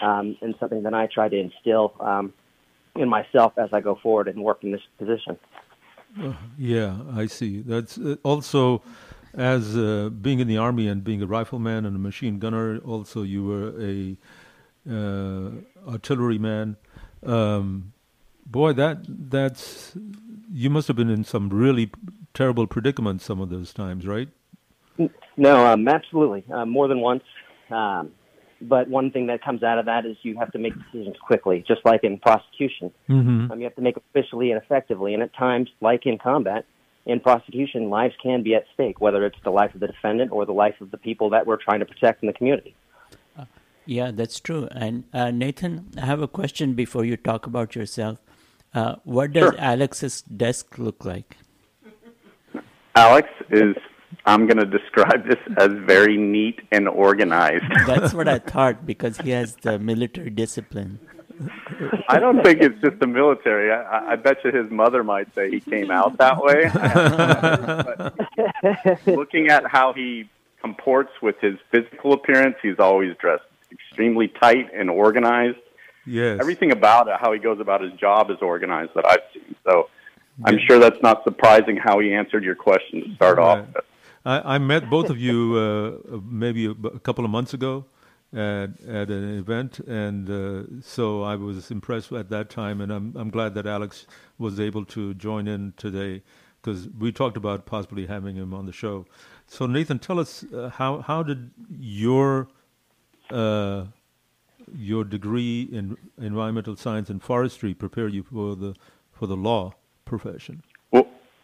um, 0.01 0.37
and 0.41 0.55
something 0.59 0.83
that 0.83 0.95
I 0.95 1.07
try 1.07 1.29
to 1.29 1.39
instill 1.39 1.95
um, 2.01 2.33
in 2.97 3.09
myself 3.09 3.53
as 3.57 3.71
I 3.73 3.81
go 3.81 3.99
forward 4.03 4.29
and 4.29 4.43
work 4.43 4.65
in 4.65 4.73
this 4.73 4.81
position. 4.99 5.39
Yeah, 6.59 6.97
I 7.15 7.27
see. 7.27 7.63
That's 7.63 7.97
uh, 7.97 8.17
also 8.23 8.83
as 9.35 9.77
uh, 9.77 10.11
being 10.21 10.41
in 10.41 10.49
the 10.49 10.57
army 10.57 10.89
and 10.89 11.03
being 11.03 11.23
a 11.23 11.27
rifleman 11.27 11.87
and 11.87 11.97
a 11.97 11.99
machine 11.99 12.39
gunner. 12.39 12.79
Also, 12.79 13.23
you 13.23 13.45
were 13.45 13.73
a 13.81 14.17
uh, 14.91 15.51
artilleryman. 15.91 16.77
Um, 17.25 17.93
boy, 18.47 18.73
that 18.75 19.05
that's 19.09 19.97
you 20.53 20.71
must 20.71 20.89
have 20.89 20.97
been 20.97 21.11
in 21.11 21.25
some 21.25 21.49
really 21.49 21.91
terrible 22.35 22.67
predicaments 22.67 23.25
some 23.25 23.41
of 23.41 23.49
those 23.49 23.73
times, 23.73 24.07
right? 24.07 24.29
No, 25.37 25.67
um, 25.67 25.89
absolutely, 25.89 26.45
uh, 26.53 26.67
more 26.67 26.89
than 26.89 27.01
once. 27.01 27.25
Um, 27.71 28.11
but 28.61 28.89
one 28.89 29.11
thing 29.11 29.27
that 29.27 29.43
comes 29.43 29.63
out 29.63 29.79
of 29.79 29.87
that 29.87 30.07
is 30.07 30.17
you 30.23 30.37
have 30.39 30.53
to 30.53 30.59
make 30.59 30.73
decisions 30.75 31.17
quickly, 31.21 31.65
just 31.67 31.81
like 31.85 32.05
in 32.05 32.19
prosecution. 32.19 32.93
Mm-hmm. 33.09 33.51
Um, 33.51 33.59
you 33.59 33.65
have 33.65 33.75
to 33.77 33.81
make 33.83 33.97
efficiently 33.97 34.53
and 34.53 34.63
effectively, 34.63 35.15
and 35.15 35.23
at 35.23 35.35
times, 35.35 35.69
like 35.81 36.07
in 36.07 36.19
combat, 36.19 36.65
in 37.07 37.21
prosecution, 37.21 37.91
lives 37.91 38.15
can 38.23 38.43
be 38.43 38.55
at 38.55 38.65
stake, 38.75 39.01
whether 39.01 39.25
it's 39.27 39.39
the 39.45 39.51
life 39.51 39.75
of 39.75 39.81
the 39.81 39.89
defendant 39.89 40.31
or 40.33 40.47
the 40.47 40.53
life 40.53 40.81
of 40.81 40.91
the 40.91 40.99
people 40.99 41.31
that 41.31 41.47
we're 41.47 41.57
trying 41.57 41.81
to 41.81 41.87
protect 41.87 42.23
in 42.23 42.27
the 42.27 42.33
community. 42.33 42.75
Yeah, 43.85 44.13
that's 44.13 44.39
true. 44.39 44.69
And 44.71 45.05
uh, 45.13 45.31
Nathan, 45.31 45.91
I 46.01 46.07
have 46.07 46.23
a 46.23 46.29
question 46.29 46.75
before 46.75 47.05
you 47.05 47.17
talk 47.17 47.47
about 47.47 47.75
yourself. 47.75 48.19
Uh, 48.75 48.97
what 49.05 49.33
does 49.33 49.43
Sure. 49.43 49.55
Alex's 49.59 50.23
desk 50.23 50.79
look 50.79 51.05
like? 51.05 51.37
Alex 52.95 53.29
is, 53.51 53.75
I'm 54.25 54.47
going 54.47 54.59
to 54.59 54.67
describe 54.67 55.27
this 55.27 55.39
as 55.59 55.71
very 55.85 56.17
neat 56.17 56.61
and 56.71 56.89
organized. 56.89 57.65
That's 57.87 58.15
what 58.15 58.29
I 58.29 58.39
thought 58.55 58.87
because 58.87 59.19
he 59.19 59.31
has 59.31 59.57
the 59.57 59.79
military 59.79 60.31
discipline. 60.31 61.01
I 62.09 62.19
don't 62.19 62.43
think 62.45 62.61
it's 62.61 62.81
just 62.81 62.99
the 62.99 63.07
military. 63.07 63.73
I, 63.73 64.13
I- 64.13 64.17
bet 64.17 64.39
you 64.45 64.53
his 64.53 64.71
mother 64.71 65.03
might 65.03 65.35
say 65.35 65.51
he 65.51 65.61
came 65.61 65.91
out 65.91 66.19
that 66.19 66.43
way. 66.43 66.71
But 68.63 69.07
looking 69.07 69.49
at 69.49 69.67
how 69.67 69.93
he 69.93 70.29
comports 70.61 71.11
with 71.21 71.37
his 71.41 71.57
physical 71.71 72.13
appearance, 72.13 72.57
he's 72.63 72.79
always 72.79 73.17
dressed 73.17 73.45
extremely 73.71 74.29
tight 74.29 74.71
and 74.75 74.89
organized. 74.91 75.59
Yes. 76.07 76.39
Everything 76.41 76.73
about 76.73 77.09
it, 77.09 77.15
how 77.21 77.33
he 77.33 77.39
goes 77.39 77.61
about 77.61 77.81
his 77.81 77.93
job, 77.95 78.31
is 78.31 78.39
organized 78.41 78.93
that 78.95 79.07
I've 79.07 79.21
seen. 79.33 79.55
So 79.65 79.89
I'm 80.45 80.59
sure 80.67 80.79
that's 80.79 81.01
not 81.03 81.25
surprising 81.25 81.77
how 81.77 81.99
he 81.99 82.13
answered 82.15 82.45
your 82.45 82.55
question 82.55 83.03
to 83.09 83.15
start 83.15 83.39
off. 83.39 83.67
I, 84.25 84.55
I 84.55 84.59
met 84.59 84.89
both 84.89 85.11
of 85.11 85.19
you 85.19 85.57
uh, 85.57 86.19
maybe 86.25 86.67
a, 86.67 86.71
a 86.71 86.99
couple 87.01 87.25
of 87.25 87.31
months 87.31 87.55
ago 87.55 87.85
at, 88.33 88.81
at 88.89 89.11
an 89.11 89.39
event, 89.39 89.79
and 89.81 90.31
uh, 90.31 90.83
so 90.83 91.23
I 91.23 91.37
was 91.37 91.71
impressed 91.71 92.13
at 92.13 92.31
that 92.31 92.49
time, 92.49 92.81
and 92.81 92.91
I'm, 92.91 93.15
I'm 93.17 93.31
glad 93.31 93.55
that 93.55 93.67
Alex 93.67 94.07
was 94.39 94.59
able 94.59 94.85
to 94.87 95.15
join 95.15 95.47
in 95.47 95.75
today 95.77 96.23
because 96.61 96.89
we 96.99 97.13
talked 97.13 97.37
about 97.37 97.67
possibly 97.67 98.07
having 98.07 98.37
him 98.37 98.55
on 98.55 98.67
the 98.67 98.73
show. 98.73 99.07
So 99.47 99.67
Nathan, 99.67 99.99
tell 99.99 100.19
us 100.19 100.45
uh, 100.45 100.71
how 100.71 101.01
how 101.01 101.23
did 101.23 101.51
your 101.79 102.49
uh, 103.31 103.87
your 104.75 105.05
degree 105.05 105.69
in 105.71 105.97
environmental 106.19 106.77
science 106.77 107.11
and 107.11 107.23
forestry 107.23 107.75
prepare 107.75 108.09
you 108.09 108.23
for 108.23 108.57
the 108.57 108.75
for 109.13 109.27
the 109.27 109.37
law 109.37 109.75
profession? 110.05 110.63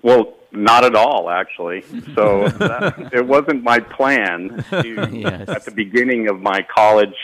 Well, 0.03 0.35
not 0.53 0.85
at 0.85 0.95
all, 0.95 1.31
actually. 1.31 1.85
So 2.15 2.49
that, 2.49 3.11
it 3.13 3.27
wasn't 3.27 3.63
my 3.63 3.79
plan 3.81 4.65
to, 4.71 5.09
Yes. 5.13 5.49
at 5.49 5.65
the 5.65 5.71
beginning 5.71 6.29
of 6.29 6.41
my 6.41 6.67
college 6.75 7.15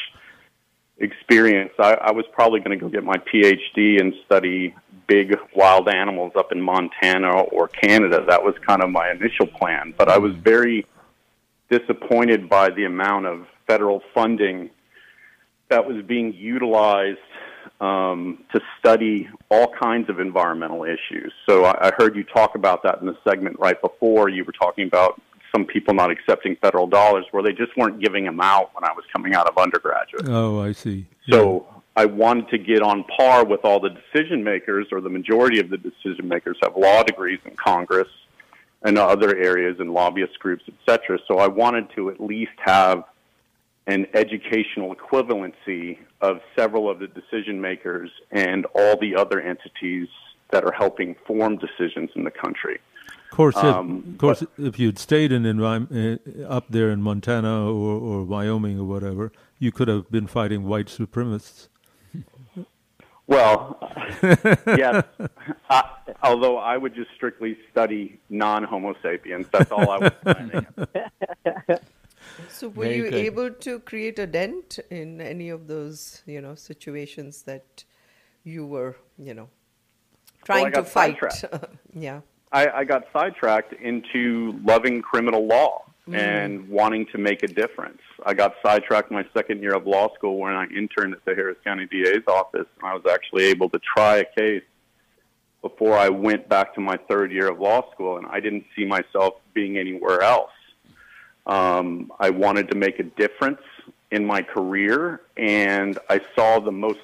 experience. 0.99 1.73
I, 1.79 1.95
I 1.95 2.13
was 2.13 2.25
probably 2.33 2.61
going 2.61 2.79
to 2.79 2.83
go 2.83 2.89
get 2.89 3.03
my 3.03 3.17
PhD 3.17 4.01
and 4.01 4.15
study 4.27 4.75
big 5.07 5.37
wild 5.55 5.89
animals 5.89 6.33
up 6.37 6.53
in 6.53 6.61
Montana 6.61 7.31
or 7.31 7.69
Canada. 7.69 8.25
That 8.29 8.43
was 8.43 8.55
kind 8.67 8.83
of 8.83 8.91
my 8.91 9.11
initial 9.11 9.47
plan. 9.47 9.95
But 9.97 10.09
I 10.09 10.19
was 10.19 10.33
mm-hmm. 10.33 10.43
very 10.43 10.87
disappointed 11.71 12.49
by 12.49 12.71
the 12.71 12.85
amount 12.85 13.27
of 13.27 13.47
federal 13.67 14.03
funding 14.15 14.71
that 15.71 15.87
was 15.87 16.05
being 16.05 16.33
utilized 16.35 17.19
um, 17.81 18.45
to 18.53 18.61
study 18.79 19.29
all 19.51 19.73
kinds 19.81 20.09
of 20.09 20.21
environmental 20.21 20.85
issues. 20.85 21.33
So 21.49 21.65
I, 21.65 21.89
I 21.89 21.93
heard 21.99 22.17
you 22.17 22.25
talk 22.25 22.55
about 22.55 22.83
that 22.85 23.01
in 23.01 23.07
the 23.07 23.17
segment 23.29 23.59
right 23.59 23.81
before. 23.81 24.29
You 24.29 24.45
were 24.45 24.53
talking 24.53 24.87
about 24.87 25.21
some 25.55 25.65
people 25.65 25.95
not 25.95 26.11
accepting 26.11 26.57
federal 26.61 26.87
dollars 26.87 27.27
where 27.31 27.43
they 27.43 27.53
just 27.53 27.77
weren't 27.77 28.01
giving 28.01 28.25
them 28.25 28.41
out 28.41 28.75
when 28.75 28.85
I 28.85 28.93
was 28.93 29.05
coming 29.13 29.35
out 29.35 29.49
of 29.49 29.57
undergraduate. 29.59 30.29
Oh, 30.29 30.61
I 30.61 30.73
see. 30.73 31.07
So 31.31 31.67
I 31.97 32.07
wanted 32.07 32.49
to 32.49 32.59
get 32.59 32.83
on 32.83 33.05
par 33.17 33.45
with 33.45 33.65
all 33.65 33.81
the 33.81 33.91
decision 33.91 34.43
makers, 34.43 34.87
or 34.91 35.01
the 35.01 35.11
majority 35.11 35.61
of 35.61 35.71
the 35.71 35.79
decision 35.79 36.27
makers 36.27 36.57
have 36.63 36.77
law 36.77 37.03
degrees 37.03 37.39
in 37.45 37.55
Congress 37.55 38.09
and 38.83 38.99
other 38.99 39.37
areas 39.37 39.77
and 39.79 39.93
lobbyist 39.93 40.39
groups, 40.41 40.65
et 40.69 40.75
cetera. 40.87 41.19
So 41.29 41.39
I 41.39 41.47
wanted 41.47 41.89
to 41.95 42.11
at 42.11 42.21
least 42.21 42.53
have 42.59 43.05
an 43.87 44.07
educational 44.15 44.95
equivalency 44.95 45.99
of 46.21 46.41
several 46.57 46.89
of 46.89 46.99
the 46.99 47.07
decision 47.07 47.61
makers 47.61 48.11
and 48.31 48.67
all 48.75 48.97
the 48.99 49.15
other 49.15 49.41
entities 49.41 50.09
that 50.51 50.65
are 50.65 50.73
helping 50.73 51.15
form 51.27 51.57
decisions 51.59 52.11
in 52.17 52.25
the 52.25 52.31
country. 52.31 52.81
Of 53.31 53.37
course, 53.37 53.57
if, 53.57 53.65
Um, 53.65 54.05
of 54.13 54.19
course, 54.19 54.45
if 54.59 54.79
you'd 54.79 54.99
stayed 54.99 55.33
in 55.33 55.43
envi- 55.43 56.19
uh, 56.45 56.49
up 56.49 56.67
there 56.71 56.91
in 56.91 57.03
Montana 57.03 57.67
or, 57.67 57.99
or 58.01 58.23
Wyoming 58.25 58.79
or 58.79 58.85
whatever, 58.85 59.33
you 59.59 59.73
could 59.73 59.89
have 59.89 60.11
been 60.11 60.27
fighting 60.27 60.65
white 60.65 60.87
supremacists. 60.87 61.69
Well, 63.27 63.79
yes. 64.67 65.03
I, 65.71 65.91
although 66.23 66.59
I 66.59 66.77
would 66.77 66.95
just 66.95 67.11
strictly 67.15 67.57
study 67.73 68.21
non-Homo 68.29 68.95
sapiens. 69.01 69.47
That's 69.51 69.73
all 69.73 69.91
I 69.91 69.97
was 69.97 70.13
planning. 70.23 70.67
So 72.49 72.69
were 72.69 72.85
Very 72.85 72.97
you 72.97 73.05
good. 73.05 73.15
able 73.15 73.51
to 73.51 73.81
create 73.81 74.19
a 74.19 74.27
dent 74.27 74.79
in 74.91 75.21
any 75.21 75.51
of 75.51 75.67
those, 75.67 76.23
you 76.27 76.41
know, 76.41 76.55
situations 76.55 77.43
that 77.43 77.85
you 78.45 78.67
were, 78.67 78.97
you 79.19 79.35
know, 79.35 79.49
trying 80.45 80.67
I 80.67 80.71
to 80.71 80.85
fight? 80.85 81.19
yeah. 81.95 82.21
I, 82.53 82.69
I 82.69 82.85
got 82.85 83.05
sidetracked 83.13 83.73
into 83.75 84.61
loving 84.65 85.03
criminal 85.03 85.47
law 85.47 85.85
mm. 86.09 86.17
and 86.17 86.69
wanting 86.69 87.07
to 87.07 87.19
make 87.19 87.43
a 87.43 87.49
difference. 87.49 88.01
I 88.25 88.35
got 88.35 88.55
sidetracked 88.65 89.11
my 89.11 89.25
second 89.37 89.63
year 89.63 89.75
of 89.75 89.87
law 89.87 90.15
school 90.15 90.39
when 90.39 90.55
I 90.55 90.67
interned 90.67 91.15
at 91.15 91.25
the 91.25 91.35
Harris 91.35 91.57
County 91.65 91.87
DA's 91.87 92.23
office, 92.29 92.67
and 92.81 92.85
I 92.85 92.95
was 92.95 93.05
actually 93.11 93.45
able 93.45 93.69
to 93.71 93.81
try 93.97 94.19
a 94.19 94.25
case 94.39 94.63
before 95.63 95.97
I 95.97 96.11
went 96.11 96.49
back 96.49 96.75
to 96.75 96.81
my 96.81 96.99
third 97.09 97.33
year 97.33 97.51
of 97.51 97.59
law 97.59 97.91
school, 97.93 98.19
and 98.19 98.27
I 98.27 98.39
didn't 98.41 98.67
see 98.77 98.85
myself 98.85 99.35
being 99.55 99.79
anywhere 99.79 100.21
else. 100.21 100.51
Um, 101.47 102.13
I 102.19 102.31
wanted 102.31 102.69
to 102.71 102.75
make 102.75 102.99
a 102.99 103.03
difference 103.03 103.61
in 104.11 104.25
my 104.25 104.43
career, 104.43 105.21
and 105.37 105.99
I 106.09 106.21
saw 106.35 106.61
the 106.61 106.73
most, 106.73 107.01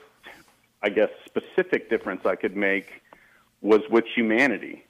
I 0.83 0.88
guess, 0.88 1.11
specific 1.26 1.90
difference 1.90 2.24
I 2.24 2.37
could 2.37 2.57
make 2.57 3.03
was 3.61 3.83
with 3.90 4.05
humanity. 4.14 4.85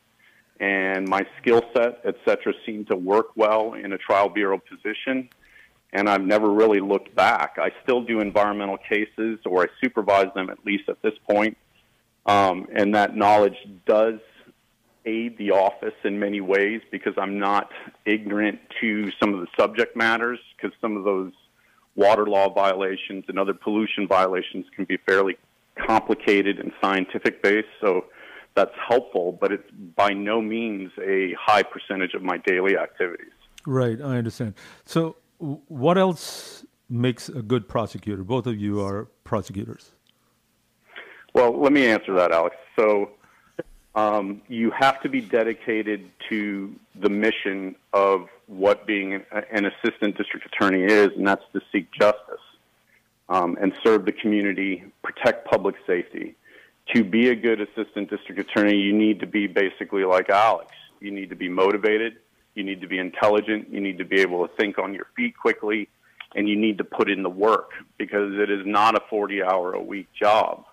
And 0.60 1.08
my 1.08 1.26
skill 1.40 1.64
set, 1.72 2.00
et 2.04 2.16
cetera, 2.24 2.52
seemed 2.66 2.88
to 2.88 2.96
work 2.96 3.28
well 3.34 3.74
in 3.74 3.92
a 3.92 3.98
trial 3.98 4.28
bureau 4.28 4.58
position. 4.58 5.28
And 5.92 6.08
I've 6.08 6.22
never 6.22 6.50
really 6.50 6.80
looked 6.80 7.14
back. 7.16 7.58
I 7.58 7.72
still 7.82 8.02
do 8.02 8.20
environmental 8.20 8.76
cases, 8.76 9.40
or 9.44 9.64
I 9.64 9.66
supervise 9.82 10.32
them 10.34 10.50
at 10.50 10.64
least 10.64 10.88
at 10.88 11.02
this 11.02 11.14
point. 11.28 11.56
Um, 12.26 12.68
and 12.72 12.94
that 12.94 13.16
knowledge 13.16 13.56
does 13.86 14.20
aid 15.04 15.38
the 15.38 15.50
office 15.50 15.94
in 16.04 16.18
many 16.18 16.40
ways 16.40 16.80
because 16.90 17.14
I'm 17.16 17.38
not 17.38 17.70
ignorant 18.04 18.58
to 18.80 19.10
some 19.20 19.34
of 19.34 19.40
the 19.40 19.46
subject 19.58 19.96
matters 19.96 20.38
because 20.56 20.76
some 20.80 20.96
of 20.96 21.04
those 21.04 21.32
water 21.96 22.26
law 22.26 22.52
violations 22.52 23.24
and 23.28 23.38
other 23.38 23.54
pollution 23.54 24.06
violations 24.06 24.66
can 24.74 24.84
be 24.84 24.96
fairly 25.06 25.36
complicated 25.86 26.58
and 26.58 26.72
scientific 26.80 27.42
based. 27.42 27.68
So 27.80 28.06
that's 28.54 28.74
helpful, 28.88 29.36
but 29.40 29.52
it's 29.52 29.70
by 29.96 30.10
no 30.12 30.40
means 30.40 30.90
a 31.02 31.34
high 31.38 31.62
percentage 31.62 32.14
of 32.14 32.22
my 32.22 32.38
daily 32.38 32.76
activities. 32.76 33.32
Right, 33.66 34.00
I 34.00 34.16
understand. 34.16 34.54
So, 34.84 35.16
what 35.38 35.96
else 35.96 36.64
makes 36.88 37.28
a 37.28 37.42
good 37.42 37.68
prosecutor? 37.68 38.24
Both 38.24 38.46
of 38.46 38.58
you 38.58 38.80
are 38.84 39.06
prosecutors. 39.24 39.92
Well, 41.34 41.58
let 41.60 41.72
me 41.72 41.86
answer 41.86 42.14
that, 42.14 42.32
Alex. 42.32 42.56
So, 42.78 43.10
um, 43.94 44.40
you 44.48 44.70
have 44.70 45.00
to 45.03 45.09
be 45.09 45.20
dedicated 45.20 46.09
to 46.29 46.74
the 46.94 47.09
mission 47.09 47.74
of 47.92 48.29
what 48.46 48.87
being 48.87 49.14
an, 49.14 49.22
an 49.50 49.64
assistant 49.66 50.16
district 50.16 50.46
attorney 50.46 50.85
is, 50.85 51.09
and 51.16 51.26
that's 51.26 51.44
to 51.53 51.61
seek 51.72 51.90
justice 51.92 52.40
um, 53.29 53.57
and 53.61 53.72
serve 53.83 54.05
the 54.05 54.12
community, 54.12 54.85
protect 55.03 55.48
public 55.48 55.76
safety. 55.87 56.35
To 56.94 57.05
be 57.05 57.29
a 57.29 57.35
good 57.35 57.61
assistant 57.61 58.11
district 58.11 58.40
attorney, 58.40 58.76
you 58.76 58.92
need 58.92 59.20
to 59.20 59.26
be 59.26 59.46
basically 59.46 60.05
like 60.05 60.29
Alex. 60.29 60.72
You 61.00 61.11
need 61.11 61.31
to 61.31 61.37
be 61.37 61.48
motivated. 61.48 62.16
You 62.55 62.64
need 62.64 62.81
to 62.81 62.88
be 62.88 62.98
intelligent. 62.98 63.70
You 63.70 63.81
need 63.81 63.98
to 63.98 64.05
be 64.05 64.20
able 64.20 64.46
to 64.46 64.55
think 64.57 64.79
on 64.79 64.92
your 64.92 65.07
feet 65.16 65.37
quickly, 65.37 65.88
and 66.35 66.48
you 66.48 66.57
need 66.57 66.79
to 66.79 66.85
put 66.85 67.09
in 67.09 67.22
the 67.22 67.31
work 67.31 67.70
because 67.96 68.35
it 68.35 68.50
is 68.50 68.66
not 68.66 68.96
a 68.96 69.00
40 69.09 69.42
hour 69.42 69.72
a 69.72 69.81
week 69.81 70.09
job. 70.12 70.64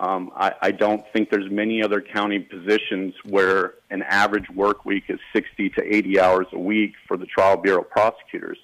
Um, 0.00 0.30
I, 0.34 0.54
I 0.62 0.70
don't 0.70 1.04
think 1.12 1.30
there's 1.30 1.50
many 1.50 1.82
other 1.82 2.00
county 2.00 2.38
positions 2.38 3.12
where 3.28 3.74
an 3.90 4.02
average 4.02 4.48
work 4.54 4.86
week 4.86 5.04
is 5.08 5.20
60 5.34 5.68
to 5.70 5.82
80 5.84 6.18
hours 6.18 6.46
a 6.52 6.58
week 6.58 6.94
for 7.06 7.18
the 7.18 7.26
trial 7.26 7.58
bureau 7.58 7.82
prosecutors. 7.82 8.58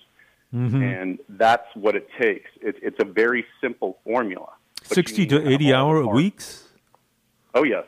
And 0.82 1.18
that's 1.28 1.66
what 1.74 1.94
it 1.94 2.08
takes. 2.18 2.50
It, 2.62 2.76
it's 2.80 2.96
a 3.00 3.04
very 3.04 3.44
simple 3.60 3.98
formula. 4.04 4.48
60 4.82 5.26
to 5.26 5.46
80 5.46 5.74
hour 5.74 6.06
weeks? 6.06 6.64
Oh 7.54 7.64
yes, 7.64 7.84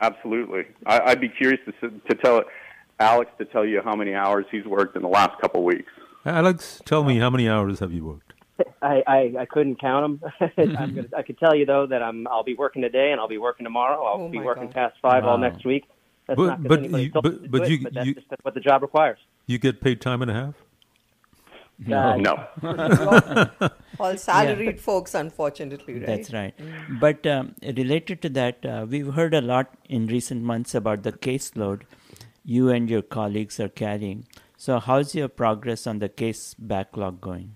absolutely. 0.00 0.64
I, 0.86 1.00
I'd 1.00 1.20
be 1.20 1.28
curious 1.28 1.60
to, 1.80 1.90
to 1.90 2.14
tell 2.14 2.44
Alex 2.98 3.30
to 3.38 3.44
tell 3.44 3.66
you 3.66 3.82
how 3.84 3.94
many 3.94 4.14
hours 4.14 4.46
he's 4.50 4.64
worked 4.64 4.96
in 4.96 5.02
the 5.02 5.08
last 5.08 5.38
couple 5.40 5.60
of 5.60 5.66
weeks. 5.66 5.92
Alex, 6.24 6.80
tell 6.86 7.04
me, 7.04 7.18
how 7.18 7.28
many 7.28 7.48
hours 7.48 7.80
have 7.80 7.92
you 7.92 8.04
worked? 8.04 8.27
I, 8.82 9.02
I, 9.06 9.34
I 9.40 9.44
couldn't 9.46 9.80
count 9.80 10.20
them. 10.20 10.32
I'm 10.78 10.94
gonna, 10.94 11.08
I 11.16 11.22
could 11.22 11.38
tell 11.38 11.54
you 11.54 11.66
though 11.66 11.86
that 11.86 12.02
I'm 12.02 12.26
I'll 12.28 12.42
be 12.44 12.54
working 12.54 12.82
today 12.82 13.12
and 13.12 13.20
I'll 13.20 13.28
be 13.28 13.38
working 13.38 13.64
tomorrow. 13.64 14.02
I'll 14.04 14.22
Oh, 14.24 14.28
be 14.28 14.38
working 14.40 14.64
God. 14.66 14.74
past 14.74 14.96
five 15.02 15.24
all 15.24 15.38
next 15.38 15.64
week. 15.64 15.84
That's 16.26 16.36
But- 16.36 16.46
not 16.46 16.58
'cause 16.58 16.68
but 16.68 17.00
you- 17.00 17.10
told 17.10 17.22
but- 17.24 17.50
but 17.50 17.68
you- 17.70 17.76
it, 17.76 17.82
but 17.84 17.94
that's 17.94 18.06
you- 18.06 18.14
just 18.14 18.26
what 18.42 18.54
the 18.54 18.60
job 18.60 18.82
requires. 18.82 19.18
You 19.46 19.58
get 19.58 19.80
paid 19.80 20.00
time 20.00 20.22
and 20.22 20.30
a 20.30 20.34
half? 20.34 20.54
Uh, 21.86 22.16
No. 22.16 22.34
All 24.00 24.16
salaried 24.26 24.80
folks, 24.80 25.14
unfortunately, 25.14 25.94
right? 25.94 26.06
That's 26.06 26.32
right. 26.32 26.54
But 27.00 27.24
um, 27.26 27.54
related 27.62 28.20
to 28.22 28.28
that, 28.30 28.66
uh, 28.66 28.84
we've 28.88 29.14
heard 29.14 29.32
a 29.32 29.40
lot 29.40 29.72
in 29.88 30.08
recent 30.08 30.42
months 30.42 30.74
about 30.74 31.04
the 31.04 31.12
caseload 31.12 31.82
you 32.44 32.68
and 32.70 32.90
your 32.90 33.02
colleagues 33.02 33.60
are 33.60 33.68
carrying. 33.68 34.26
So, 34.56 34.80
how's 34.80 35.14
your 35.14 35.28
progress 35.28 35.86
on 35.86 36.00
the 36.00 36.08
case 36.08 36.54
backlog 36.54 37.20
going? 37.20 37.54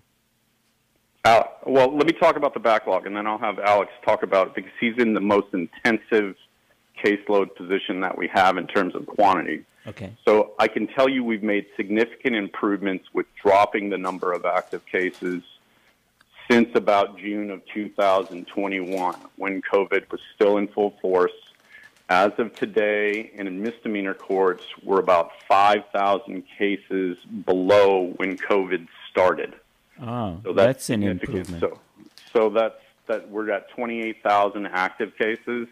Al- 1.25 1.57
well, 1.65 1.97
let 1.97 2.07
me 2.07 2.13
talk 2.13 2.37
about 2.37 2.53
the 2.53 2.61
backlog, 2.61 3.07
and 3.07 3.17
then 3.17 3.27
I'll 3.27 3.39
have 3.39 3.59
Alex 3.61 3.93
talk 4.05 4.25
about 4.25 4.49
it 4.49 4.55
because 4.55 4.73
he's 4.81 4.99
in 4.99 5.15
the 5.15 5.21
most 5.21 5.49
intensive 5.53 6.35
caseload 7.03 7.55
position 7.55 8.01
that 8.01 8.19
we 8.19 8.29
have 8.29 8.57
in 8.57 8.67
terms 8.67 8.95
of 8.95 9.07
quantity. 9.07 9.65
Okay. 9.87 10.13
So 10.25 10.53
I 10.59 10.69
can 10.69 10.89
tell 10.89 11.09
you 11.09 11.25
we've 11.25 11.43
made 11.43 11.67
significant 11.77 12.35
improvements 12.35 13.07
with 13.13 13.27
dropping 13.41 13.91
the 13.91 13.99
number 13.99 14.33
of 14.33 14.45
active 14.45 14.85
cases 14.87 15.43
since 16.51 16.69
about 16.75 17.19
June 17.19 17.51
of 17.51 17.65
2021 17.67 19.15
when 19.37 19.63
COVID 19.63 20.11
was 20.11 20.21
still 20.35 20.59
in 20.59 20.69
full 20.69 20.95
force. 21.01 21.33
As 22.09 22.33
of 22.39 22.55
today, 22.55 23.31
in 23.35 23.63
misdemeanor 23.63 24.15
courts, 24.15 24.65
we're 24.83 24.99
about 24.99 25.31
5,000 25.49 26.43
cases 26.59 27.17
below 27.45 28.13
when 28.17 28.37
COVID 28.37 28.87
started. 29.11 29.55
Oh, 30.01 30.41
So 30.45 30.53
that's, 30.53 30.67
that's, 30.67 30.91
an 30.91 31.03
improvement. 31.03 31.61
So, 31.61 31.79
so 32.33 32.51
that's 32.51 32.75
that 33.09 33.29
we're 33.29 33.51
at 33.51 33.69
28,000 33.71 34.67
active 34.67 35.17
cases 35.17 35.67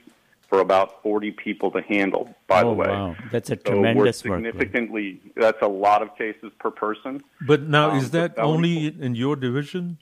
for 0.48 0.60
about 0.60 1.00
40 1.02 1.30
people 1.30 1.70
to 1.70 1.80
handle. 1.80 2.34
By 2.48 2.62
oh, 2.62 2.70
the 2.70 2.74
way, 2.74 2.88
wow. 2.88 3.16
That's 3.30 3.50
a 3.50 3.54
so 3.54 3.60
we're 3.66 3.70
tremendous 3.72 4.22
workload. 4.22 4.36
significantly. 4.36 5.20
That's 5.36 5.62
a 5.62 5.68
lot 5.68 6.02
of 6.02 6.16
cases 6.18 6.50
per 6.58 6.70
person. 6.70 7.22
But 7.46 7.62
now, 7.62 7.90
Um, 7.92 7.98
is 7.98 8.10
that 8.10 8.34
felony- 8.36 8.88
only 8.88 9.02
in 9.04 9.14
your 9.14 9.36
division? 9.36 9.98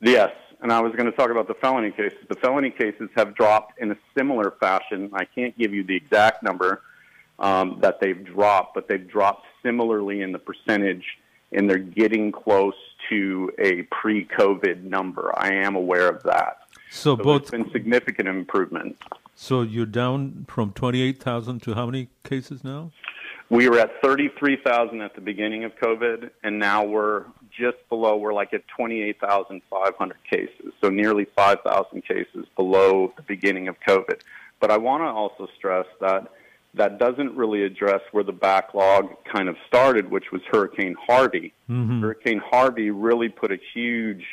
Yes, 0.00 0.32
and 0.60 0.72
I 0.72 0.80
was 0.80 0.92
going 0.94 1.06
to 1.06 1.16
talk 1.16 1.30
about 1.30 1.46
the 1.46 1.54
felony 1.54 1.92
cases. 1.92 2.18
The 2.28 2.34
felony 2.34 2.70
cases 2.70 3.08
have 3.14 3.36
dropped 3.36 3.78
in 3.78 3.92
a 3.92 3.96
similar 4.18 4.50
fashion. 4.50 5.10
I 5.14 5.24
can't 5.24 5.56
give 5.56 5.72
you 5.72 5.84
the 5.84 5.94
exact 5.94 6.42
number 6.42 6.82
um, 7.38 7.78
that 7.80 8.00
they've 8.00 8.22
dropped, 8.24 8.74
but 8.74 8.88
they've 8.88 9.06
dropped 9.08 9.46
similarly 9.62 10.22
in 10.22 10.32
the 10.32 10.40
percentage, 10.40 11.04
and 11.52 11.70
they're 11.70 11.78
getting 11.78 12.32
close 12.32 12.74
to 13.08 13.50
a 13.58 13.82
pre-COVID 13.82 14.82
number. 14.84 15.32
I 15.36 15.52
am 15.54 15.76
aware 15.76 16.08
of 16.08 16.22
that. 16.24 16.58
So, 16.90 17.16
So 17.16 17.22
both. 17.22 17.50
there's 17.50 17.62
been 17.62 17.72
significant 17.72 18.28
improvement. 18.28 18.96
So 19.34 19.62
you're 19.62 19.86
down 19.86 20.44
from 20.48 20.72
28,000 20.72 21.62
to 21.62 21.74
how 21.74 21.86
many 21.86 22.08
cases 22.22 22.62
now? 22.62 22.92
We 23.48 23.68
were 23.68 23.78
at 23.78 24.00
33,000 24.02 25.00
at 25.02 25.14
the 25.14 25.20
beginning 25.20 25.64
of 25.64 25.74
COVID, 25.76 26.30
and 26.42 26.58
now 26.58 26.84
we're 26.84 27.24
just 27.50 27.76
below. 27.90 28.16
We're 28.16 28.32
like 28.32 28.54
at 28.54 28.66
28,500 28.68 30.16
cases, 30.30 30.72
so 30.80 30.88
nearly 30.88 31.26
5,000 31.36 32.02
cases 32.02 32.46
below 32.56 33.12
the 33.16 33.22
beginning 33.22 33.68
of 33.68 33.76
COVID. 33.86 34.20
But 34.60 34.70
I 34.70 34.78
want 34.78 35.02
to 35.02 35.06
also 35.06 35.48
stress 35.56 35.86
that 36.00 36.28
that 36.74 36.98
doesn't 36.98 37.36
really 37.36 37.64
address 37.64 38.00
where 38.12 38.24
the 38.24 38.32
backlog 38.32 39.08
kind 39.30 39.48
of 39.48 39.56
started, 39.66 40.10
which 40.10 40.32
was 40.32 40.40
Hurricane 40.50 40.96
Harvey. 41.06 41.52
Mm-hmm. 41.68 42.00
Hurricane 42.00 42.40
Harvey 42.44 42.90
really 42.90 43.28
put 43.28 43.52
a 43.52 43.58
huge 43.74 44.24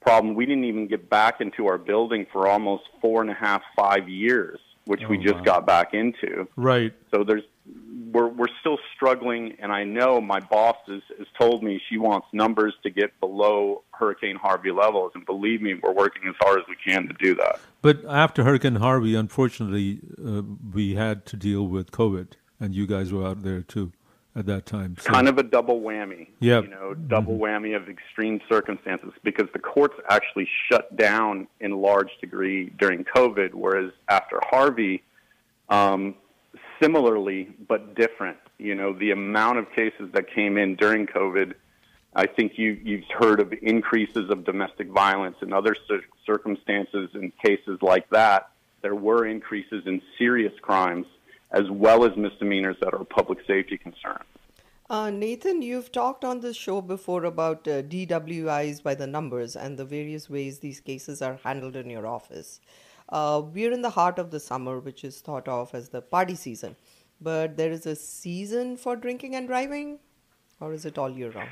problem. 0.00 0.34
We 0.34 0.46
didn't 0.46 0.64
even 0.64 0.88
get 0.88 1.08
back 1.08 1.40
into 1.40 1.66
our 1.66 1.78
building 1.78 2.26
for 2.32 2.48
almost 2.48 2.84
four 3.00 3.22
and 3.22 3.30
a 3.30 3.34
half, 3.34 3.62
five 3.76 4.08
years, 4.08 4.58
which 4.86 5.02
we 5.08 5.18
Oh, 5.18 5.22
just 5.22 5.36
wow. 5.36 5.42
got 5.42 5.66
back 5.66 5.94
into. 5.94 6.48
Right. 6.56 6.92
So 7.12 7.24
there's 7.24 7.42
we're 8.12 8.26
we're 8.28 8.48
still 8.60 8.78
struggling, 8.96 9.54
and 9.60 9.70
I 9.70 9.84
know 9.84 10.20
my 10.20 10.40
boss 10.40 10.76
has, 10.88 11.02
has 11.18 11.26
told 11.38 11.62
me 11.62 11.80
she 11.88 11.96
wants 11.98 12.26
numbers 12.32 12.74
to 12.82 12.90
get 12.90 13.18
below 13.20 13.84
Hurricane 13.92 14.36
Harvey 14.36 14.72
levels, 14.72 15.12
and 15.14 15.24
believe 15.24 15.62
me, 15.62 15.74
we're 15.80 15.92
working 15.92 16.22
as 16.28 16.34
hard 16.40 16.58
as 16.58 16.64
we 16.68 16.74
can 16.84 17.06
to 17.06 17.14
do 17.20 17.34
that. 17.36 17.60
But 17.82 18.04
after 18.06 18.42
Hurricane 18.42 18.76
Harvey, 18.76 19.14
unfortunately, 19.14 20.00
uh, 20.24 20.42
we 20.72 20.94
had 20.96 21.24
to 21.26 21.36
deal 21.36 21.66
with 21.68 21.92
COVID, 21.92 22.32
and 22.58 22.74
you 22.74 22.86
guys 22.86 23.12
were 23.12 23.24
out 23.26 23.42
there 23.42 23.62
too 23.62 23.92
at 24.36 24.46
that 24.46 24.66
time. 24.66 24.96
So- 24.98 25.10
Kind 25.10 25.28
of 25.28 25.38
a 25.38 25.42
double 25.42 25.80
whammy. 25.80 26.28
Yep. 26.40 26.64
You 26.64 26.70
know, 26.70 26.94
double 26.94 27.38
whammy 27.38 27.74
of 27.76 27.88
extreme 27.88 28.40
circumstances 28.48 29.12
because 29.24 29.48
the 29.52 29.58
courts 29.58 29.94
actually 30.08 30.48
shut 30.70 30.96
down 30.96 31.48
in 31.60 31.72
large 31.72 32.10
degree 32.20 32.70
during 32.78 33.04
COVID, 33.04 33.54
whereas 33.54 33.92
after 34.08 34.40
Harvey, 34.50 35.02
um, 35.68 36.14
similarly 36.80 37.48
but 37.68 37.94
different. 37.94 38.36
You 38.58 38.74
know, 38.74 38.92
the 38.92 39.10
amount 39.10 39.58
of 39.58 39.70
cases 39.72 40.10
that 40.12 40.30
came 40.32 40.58
in 40.58 40.76
during 40.76 41.06
COVID. 41.06 41.54
I 42.12 42.26
think 42.26 42.58
you, 42.58 42.72
you've 42.82 43.04
heard 43.18 43.38
of 43.38 43.52
increases 43.62 44.30
of 44.30 44.44
domestic 44.44 44.88
violence 44.88 45.36
and 45.42 45.54
other 45.54 45.76
cir- 45.86 46.02
circumstances 46.26 47.08
and 47.14 47.32
cases 47.38 47.78
like 47.82 48.10
that. 48.10 48.50
There 48.82 48.96
were 48.96 49.26
increases 49.26 49.84
in 49.86 50.02
serious 50.18 50.52
crimes 50.60 51.06
as 51.52 51.64
well 51.70 52.04
as 52.04 52.16
misdemeanors 52.16 52.76
that 52.80 52.94
are 52.94 53.02
a 53.02 53.04
public 53.04 53.38
safety 53.46 53.76
concerns. 53.76 54.24
Uh, 54.88 55.08
Nathan, 55.08 55.62
you've 55.62 55.92
talked 55.92 56.24
on 56.24 56.40
this 56.40 56.56
show 56.56 56.80
before 56.80 57.24
about 57.24 57.66
uh, 57.68 57.82
DWIs 57.82 58.82
by 58.82 58.94
the 58.94 59.06
numbers 59.06 59.54
and 59.54 59.78
the 59.78 59.84
various 59.84 60.28
ways 60.28 60.58
these 60.58 60.80
cases 60.80 61.22
are 61.22 61.38
handled 61.44 61.76
in 61.76 61.88
your 61.88 62.06
office. 62.08 62.60
Uh, 63.08 63.42
we're 63.52 63.72
in 63.72 63.82
the 63.82 63.90
heart 63.90 64.18
of 64.18 64.30
the 64.30 64.40
summer, 64.40 64.80
which 64.80 65.04
is 65.04 65.20
thought 65.20 65.46
of 65.46 65.72
as 65.74 65.90
the 65.90 66.00
party 66.00 66.34
season. 66.34 66.74
But 67.20 67.56
there 67.56 67.70
is 67.70 67.86
a 67.86 67.94
season 67.94 68.76
for 68.76 68.96
drinking 68.96 69.36
and 69.36 69.46
driving, 69.46 69.98
or 70.60 70.72
is 70.72 70.84
it 70.84 70.98
all 70.98 71.10
year 71.10 71.30
round? 71.30 71.50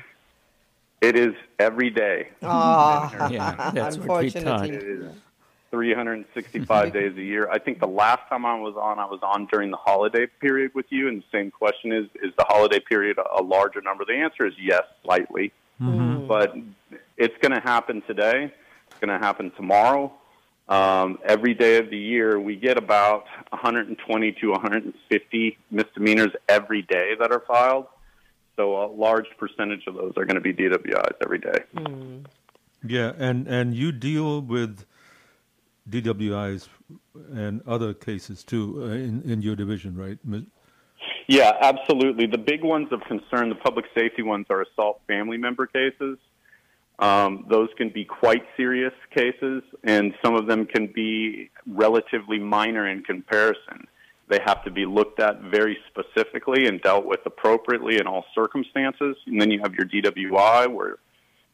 It 1.01 1.15
is 1.15 1.33
every 1.59 1.89
day. 1.89 2.29
Ah, 2.43 3.29
Yeah, 3.31 3.71
that's 3.73 3.97
what 3.97 4.21
we 4.21 4.27
unfortunately. 4.27 5.09
It 5.71 5.75
is 5.75 5.77
365 5.77 6.67
mm-hmm. 6.67 6.97
days 6.97 7.17
a 7.17 7.21
year. 7.21 7.49
I 7.49 7.59
think 7.59 7.79
the 7.79 7.87
last 7.87 8.27
time 8.29 8.45
I 8.45 8.59
was 8.59 8.75
on, 8.75 8.99
I 8.99 9.05
was 9.05 9.19
on 9.23 9.47
during 9.47 9.71
the 9.71 9.77
holiday 9.77 10.27
period 10.39 10.71
with 10.73 10.85
you, 10.89 11.07
and 11.07 11.21
the 11.21 11.25
same 11.31 11.51
question 11.51 11.91
is: 11.91 12.05
Is 12.21 12.33
the 12.37 12.45
holiday 12.47 12.79
period 12.79 13.17
a, 13.17 13.41
a 13.41 13.43
larger 13.43 13.81
number? 13.81 14.05
The 14.05 14.13
answer 14.13 14.45
is 14.45 14.53
yes, 14.59 14.83
slightly, 15.03 15.51
mm-hmm. 15.81 15.99
mm. 15.99 16.27
but 16.27 16.55
it's 17.17 17.35
going 17.41 17.53
to 17.53 17.61
happen 17.61 18.01
today. 18.07 18.51
It's 18.87 18.99
going 18.99 19.17
to 19.17 19.25
happen 19.25 19.51
tomorrow. 19.55 20.13
Um, 20.67 21.17
every 21.25 21.55
day 21.55 21.77
of 21.77 21.89
the 21.89 21.97
year, 21.97 22.39
we 22.39 22.55
get 22.55 22.77
about 22.77 23.25
120 23.49 24.31
to 24.33 24.51
150 24.51 25.57
misdemeanors 25.71 26.31
every 26.47 26.83
day 26.83 27.15
that 27.19 27.31
are 27.31 27.43
filed. 27.47 27.87
So 28.55 28.83
a 28.83 28.85
large 28.85 29.25
percentage 29.39 29.87
of 29.87 29.95
those 29.95 30.13
are 30.17 30.25
going 30.25 30.35
to 30.35 30.41
be 30.41 30.53
DWIs 30.53 31.15
every 31.23 31.39
day. 31.39 31.63
Mm. 31.75 32.25
Yeah, 32.85 33.13
and 33.17 33.47
and 33.47 33.73
you 33.73 33.91
deal 33.91 34.41
with 34.41 34.85
DWIs 35.89 36.67
and 37.33 37.61
other 37.67 37.93
cases 37.93 38.43
too 38.43 38.81
uh, 38.81 38.85
in 38.87 39.21
in 39.23 39.41
your 39.41 39.55
division, 39.55 39.97
right? 39.97 40.17
Yeah, 41.27 41.51
absolutely. 41.61 42.25
The 42.25 42.37
big 42.37 42.63
ones 42.63 42.87
of 42.91 43.01
concern, 43.01 43.49
the 43.49 43.55
public 43.55 43.85
safety 43.95 44.23
ones, 44.23 44.47
are 44.49 44.63
assault 44.63 45.01
family 45.07 45.37
member 45.37 45.67
cases. 45.67 46.17
Um, 46.97 47.45
those 47.49 47.69
can 47.77 47.89
be 47.89 48.03
quite 48.03 48.43
serious 48.57 48.93
cases, 49.15 49.63
and 49.83 50.13
some 50.23 50.35
of 50.35 50.47
them 50.47 50.65
can 50.65 50.87
be 50.87 51.49
relatively 51.65 52.39
minor 52.39 52.87
in 52.87 53.03
comparison. 53.03 53.87
They 54.27 54.39
have 54.45 54.63
to 54.65 54.71
be 54.71 54.85
looked 54.85 55.19
at 55.19 55.41
very 55.41 55.77
specifically 55.87 56.67
and 56.67 56.81
dealt 56.81 57.05
with 57.05 57.21
appropriately 57.25 57.97
in 57.97 58.05
all 58.05 58.25
circumstances. 58.35 59.15
And 59.25 59.41
then 59.41 59.49
you 59.49 59.59
have 59.61 59.73
your 59.73 59.87
DWI, 59.87 60.67
where 60.71 60.97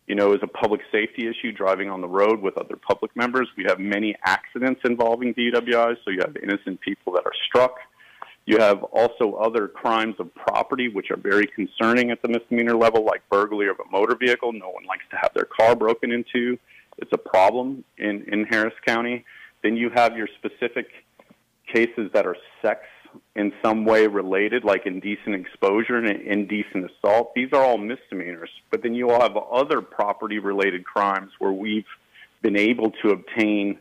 you 0.07 0.15
know, 0.15 0.33
is 0.33 0.39
a 0.43 0.47
public 0.47 0.81
safety 0.91 1.27
issue 1.27 1.51
driving 1.51 1.89
on 1.89 2.01
the 2.01 2.07
road 2.07 2.41
with 2.41 2.57
other 2.57 2.75
public 2.75 3.15
members. 3.15 3.47
We 3.57 3.65
have 3.67 3.79
many 3.79 4.15
accidents 4.23 4.81
involving 4.85 5.33
DWIs, 5.33 5.97
so 6.03 6.11
you 6.11 6.19
have 6.21 6.35
innocent 6.37 6.79
people 6.81 7.13
that 7.13 7.25
are 7.25 7.33
struck. 7.47 7.77
You 8.45 8.59
have 8.59 8.83
also 8.83 9.33
other 9.33 9.67
crimes 9.67 10.15
of 10.19 10.33
property, 10.35 10.89
which 10.89 11.09
are 11.09 11.17
very 11.17 11.47
concerning 11.47 12.11
at 12.11 12.21
the 12.21 12.27
misdemeanor 12.27 12.75
level, 12.75 13.03
like 13.03 13.27
burglary 13.29 13.69
of 13.69 13.77
a 13.79 13.91
motor 13.91 14.15
vehicle. 14.15 14.53
No 14.53 14.69
one 14.69 14.85
likes 14.85 15.05
to 15.09 15.17
have 15.17 15.31
their 15.33 15.45
car 15.45 15.75
broken 15.75 16.11
into. 16.11 16.59
It's 16.97 17.11
a 17.11 17.17
problem 17.17 17.83
in, 17.97 18.23
in 18.31 18.45
Harris 18.45 18.75
County. 18.85 19.25
Then 19.63 19.75
you 19.75 19.89
have 19.95 20.15
your 20.15 20.27
specific 20.37 20.87
cases 21.73 22.11
that 22.13 22.27
are 22.27 22.37
sex 22.61 22.81
in 23.35 23.51
some 23.63 23.85
way 23.85 24.07
related, 24.07 24.63
like 24.63 24.85
indecent 24.85 25.35
exposure 25.35 25.97
and 25.97 26.07
indecent 26.21 26.89
assault. 26.91 27.33
These 27.35 27.49
are 27.53 27.61
all 27.63 27.77
misdemeanors. 27.77 28.49
But 28.71 28.83
then 28.83 28.93
you 28.95 29.07
will 29.07 29.19
have 29.21 29.35
other 29.37 29.81
property 29.81 30.39
related 30.39 30.85
crimes 30.85 31.31
where 31.39 31.51
we've 31.51 31.85
been 32.41 32.57
able 32.57 32.91
to 33.03 33.09
obtain 33.09 33.77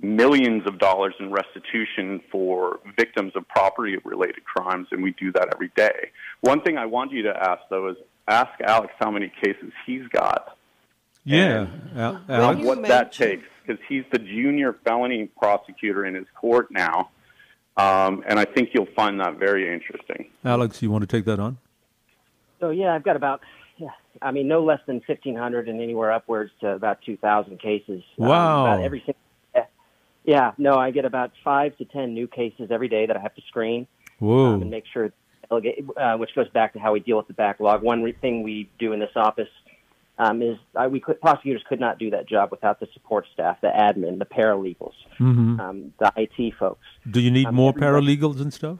millions 0.00 0.62
of 0.66 0.78
dollars 0.78 1.14
in 1.18 1.30
restitution 1.32 2.20
for 2.30 2.78
victims 2.96 3.32
of 3.34 3.46
property 3.48 3.96
related 4.04 4.44
crimes, 4.44 4.86
and 4.92 5.02
we 5.02 5.10
do 5.18 5.32
that 5.32 5.48
every 5.52 5.70
day. 5.74 6.10
One 6.40 6.60
thing 6.60 6.78
I 6.78 6.86
want 6.86 7.10
you 7.10 7.22
to 7.24 7.36
ask, 7.36 7.62
though, 7.68 7.88
is 7.88 7.96
ask 8.28 8.50
Alex 8.60 8.92
how 9.00 9.10
many 9.10 9.32
cases 9.42 9.72
he's 9.86 10.06
got 10.08 10.56
Yeah, 11.24 11.66
Al- 11.96 12.22
Alex. 12.28 12.60
what 12.64 12.82
that 12.82 13.10
takes, 13.12 13.48
because 13.66 13.82
he's 13.88 14.04
the 14.12 14.18
junior 14.20 14.72
felony 14.84 15.28
prosecutor 15.36 16.06
in 16.06 16.14
his 16.14 16.26
court 16.36 16.68
now, 16.70 17.10
um, 17.78 18.22
and 18.26 18.38
I 18.38 18.44
think 18.44 18.70
you'll 18.74 18.92
find 18.94 19.20
that 19.20 19.38
very 19.38 19.72
interesting. 19.72 20.28
Alex, 20.44 20.82
you 20.82 20.90
want 20.90 21.02
to 21.02 21.06
take 21.06 21.24
that 21.26 21.38
on? 21.40 21.58
So 22.60 22.70
yeah, 22.70 22.94
I've 22.94 23.04
got 23.04 23.16
about, 23.16 23.40
yeah, 23.76 23.90
I 24.20 24.30
mean, 24.32 24.48
no 24.48 24.64
less 24.64 24.80
than 24.86 25.00
fifteen 25.00 25.36
hundred 25.36 25.68
and 25.68 25.80
anywhere 25.80 26.12
upwards 26.12 26.50
to 26.60 26.70
about 26.72 27.00
two 27.02 27.16
thousand 27.16 27.60
cases. 27.60 28.02
Um, 28.20 28.26
Wow. 28.28 28.66
about 28.66 28.84
every 28.84 29.00
single. 29.00 29.14
Yeah, 30.24 30.52
no, 30.58 30.74
I 30.76 30.90
get 30.90 31.06
about 31.06 31.30
five 31.42 31.74
to 31.78 31.86
ten 31.86 32.12
new 32.12 32.26
cases 32.26 32.70
every 32.70 32.88
day 32.88 33.06
that 33.06 33.16
I 33.16 33.20
have 33.20 33.34
to 33.36 33.42
screen 33.48 33.86
Whoa. 34.18 34.54
um, 34.54 34.62
and 34.62 34.70
make 34.70 34.84
sure. 34.92 35.12
Uh, 35.50 36.14
which 36.18 36.34
goes 36.34 36.48
back 36.50 36.74
to 36.74 36.78
how 36.78 36.92
we 36.92 37.00
deal 37.00 37.16
with 37.16 37.26
the 37.26 37.32
backlog. 37.32 37.82
One 37.82 38.02
re- 38.02 38.12
thing 38.12 38.42
we 38.42 38.68
do 38.78 38.92
in 38.92 39.00
this 39.00 39.12
office 39.16 39.48
um, 40.18 40.42
is 40.42 40.58
uh, 40.74 40.88
we 40.90 41.00
could, 41.00 41.20
prosecutors 41.20 41.62
could 41.68 41.80
not 41.80 41.98
do 41.98 42.10
that 42.10 42.28
job 42.28 42.50
without 42.50 42.80
the 42.80 42.88
support 42.92 43.24
staff, 43.32 43.60
the 43.60 43.68
admin, 43.68 44.18
the 44.18 44.26
paralegals, 44.26 44.94
Mhm. 45.20 45.60
um, 45.60 45.92
the 45.98 46.12
IT 46.16 46.54
folks. 46.58 46.84
Do 47.10 47.20
you 47.20 47.30
need 47.30 47.46
um, 47.46 47.54
more 47.54 47.70
everybody- 47.70 48.16
paralegals 48.16 48.40
and 48.40 48.52
stuff? 48.52 48.78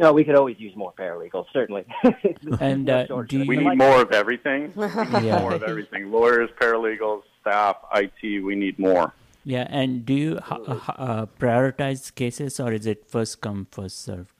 No, 0.00 0.12
we 0.12 0.22
could 0.22 0.36
always 0.36 0.60
use 0.60 0.76
more 0.76 0.92
paralegals, 0.96 1.46
certainly. 1.52 1.84
And 2.60 2.88
uh, 2.88 3.06
George, 3.08 3.30
do 3.30 3.44
We 3.44 3.56
you? 3.58 3.68
need 3.68 3.78
more 3.78 4.00
of 4.02 4.12
everything. 4.12 4.72
Yeah. 4.76 5.40
more 5.40 5.54
of 5.54 5.62
everything. 5.64 6.12
Lawyers, 6.12 6.50
paralegals, 6.60 7.22
staff, 7.40 7.76
IT. 7.94 8.44
We 8.44 8.54
need 8.54 8.78
more. 8.78 9.12
Yeah, 9.44 9.66
and 9.70 10.04
do 10.06 10.12
you 10.14 10.36
h- 10.36 10.60
h- 10.68 10.82
uh, 10.98 11.26
prioritize 11.40 12.14
cases 12.14 12.60
or 12.60 12.72
is 12.72 12.86
it 12.86 13.06
first 13.08 13.40
come 13.40 13.66
first 13.72 13.98
served? 14.04 14.37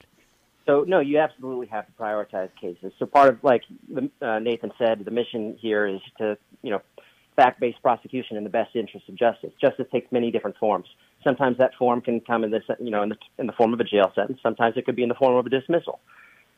So 0.69 0.85
no, 0.87 0.99
you 0.99 1.17
absolutely 1.17 1.65
have 1.67 1.87
to 1.87 1.91
prioritize 1.99 2.49
cases. 2.61 2.93
So 2.99 3.07
part 3.07 3.29
of 3.29 3.43
like 3.43 3.63
uh, 4.21 4.37
Nathan 4.37 4.71
said, 4.77 5.03
the 5.03 5.09
mission 5.09 5.57
here 5.59 5.87
is 5.87 5.99
to 6.19 6.37
you 6.61 6.69
know 6.69 6.81
fact-based 7.35 7.81
prosecution 7.81 8.37
in 8.37 8.43
the 8.43 8.51
best 8.51 8.75
interest 8.75 9.09
of 9.09 9.15
justice. 9.15 9.51
Justice 9.59 9.87
takes 9.91 10.11
many 10.11 10.29
different 10.29 10.57
forms. 10.57 10.85
Sometimes 11.23 11.57
that 11.57 11.71
form 11.79 12.01
can 12.01 12.19
come 12.19 12.43
in 12.43 12.51
this 12.51 12.61
you 12.79 12.91
know 12.91 13.01
in 13.01 13.09
the 13.09 13.17
in 13.39 13.47
the 13.47 13.53
form 13.53 13.73
of 13.73 13.79
a 13.79 13.83
jail 13.83 14.11
sentence. 14.13 14.39
Sometimes 14.43 14.77
it 14.77 14.85
could 14.85 14.95
be 14.95 15.01
in 15.01 15.09
the 15.09 15.15
form 15.15 15.37
of 15.37 15.47
a 15.47 15.49
dismissal. 15.49 15.99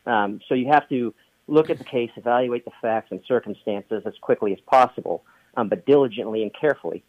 Um, 0.06 0.42
so 0.50 0.56
you 0.56 0.68
have 0.68 0.90
to 0.90 1.14
look 1.48 1.70
at 1.70 1.78
the 1.78 1.86
case, 1.86 2.10
evaluate 2.18 2.66
the 2.66 2.72
facts 2.82 3.12
and 3.12 3.22
circumstances 3.26 4.04
as 4.06 4.14
quickly 4.20 4.52
as 4.52 4.60
possible, 4.66 5.24
um, 5.56 5.70
but 5.70 5.86
diligently 5.86 6.42
and 6.42 6.52
carefully 6.60 7.02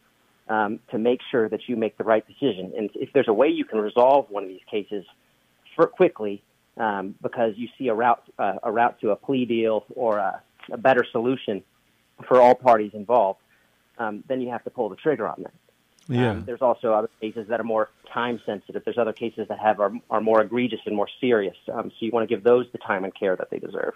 um, 0.48 0.78
to 0.92 0.98
make 0.98 1.18
sure 1.32 1.48
that 1.48 1.62
you 1.66 1.74
make 1.74 1.98
the 1.98 2.04
right 2.04 2.24
decision. 2.28 2.72
And 2.76 2.90
if 2.94 3.12
there's 3.12 3.28
a 3.28 3.32
way 3.32 3.48
you 3.48 3.64
can 3.64 3.80
resolve 3.80 4.26
one 4.30 4.44
of 4.44 4.48
these 4.48 4.64
cases 4.70 5.04
quickly, 5.96 6.44
um, 6.82 7.14
because 7.22 7.52
you 7.56 7.68
see 7.78 7.88
a 7.88 7.94
route 7.94 8.22
uh, 8.38 8.54
a 8.64 8.72
route 8.72 9.00
to 9.00 9.10
a 9.10 9.16
plea 9.16 9.44
deal 9.44 9.84
or 9.94 10.18
a, 10.18 10.42
a 10.72 10.76
better 10.76 11.04
solution 11.12 11.62
for 12.26 12.40
all 12.40 12.54
parties 12.54 12.90
involved, 12.92 13.40
um, 13.98 14.24
then 14.28 14.40
you 14.40 14.50
have 14.50 14.64
to 14.64 14.70
pull 14.70 14.88
the 14.88 14.96
trigger 14.96 15.28
on 15.28 15.42
that. 15.44 15.54
Yeah. 16.08 16.30
Um, 16.30 16.44
there's 16.44 16.60
also 16.60 16.92
other 16.92 17.10
cases 17.20 17.46
that 17.48 17.60
are 17.60 17.64
more 17.64 17.90
time 18.12 18.40
sensitive. 18.44 18.82
There's 18.84 18.98
other 18.98 19.12
cases 19.12 19.46
that 19.48 19.60
have 19.60 19.78
are, 19.78 19.92
are 20.10 20.20
more 20.20 20.40
egregious 20.42 20.80
and 20.84 20.96
more 20.96 21.08
serious. 21.20 21.56
Um, 21.72 21.90
so 21.90 21.96
you 22.00 22.10
want 22.10 22.28
to 22.28 22.34
give 22.34 22.42
those 22.42 22.66
the 22.72 22.78
time 22.78 23.04
and 23.04 23.14
care 23.14 23.36
that 23.36 23.50
they 23.50 23.60
deserve. 23.60 23.94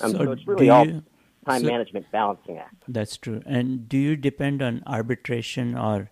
Um, 0.00 0.12
so, 0.12 0.32
it's 0.32 0.46
really 0.46 0.66
do 0.66 0.72
all 0.72 0.86
time 0.86 1.60
So- 1.60 1.66
management 1.66 2.06
balancing 2.10 2.56
act. 2.56 2.82
That's 2.88 3.18
true. 3.18 3.42
And 3.44 3.86
do 3.90 3.98
you 3.98 4.16
depend 4.16 4.62
on 4.62 4.82
arbitration 4.86 5.76
or 5.76 6.10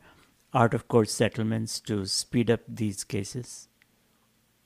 out 0.53 0.75
of 0.75 0.87
court 0.87 1.09
settlements 1.09 1.81
to 1.81 2.05
speed 2.05 2.51
up 2.51 2.61
these 2.69 3.05
cases? 3.05 3.70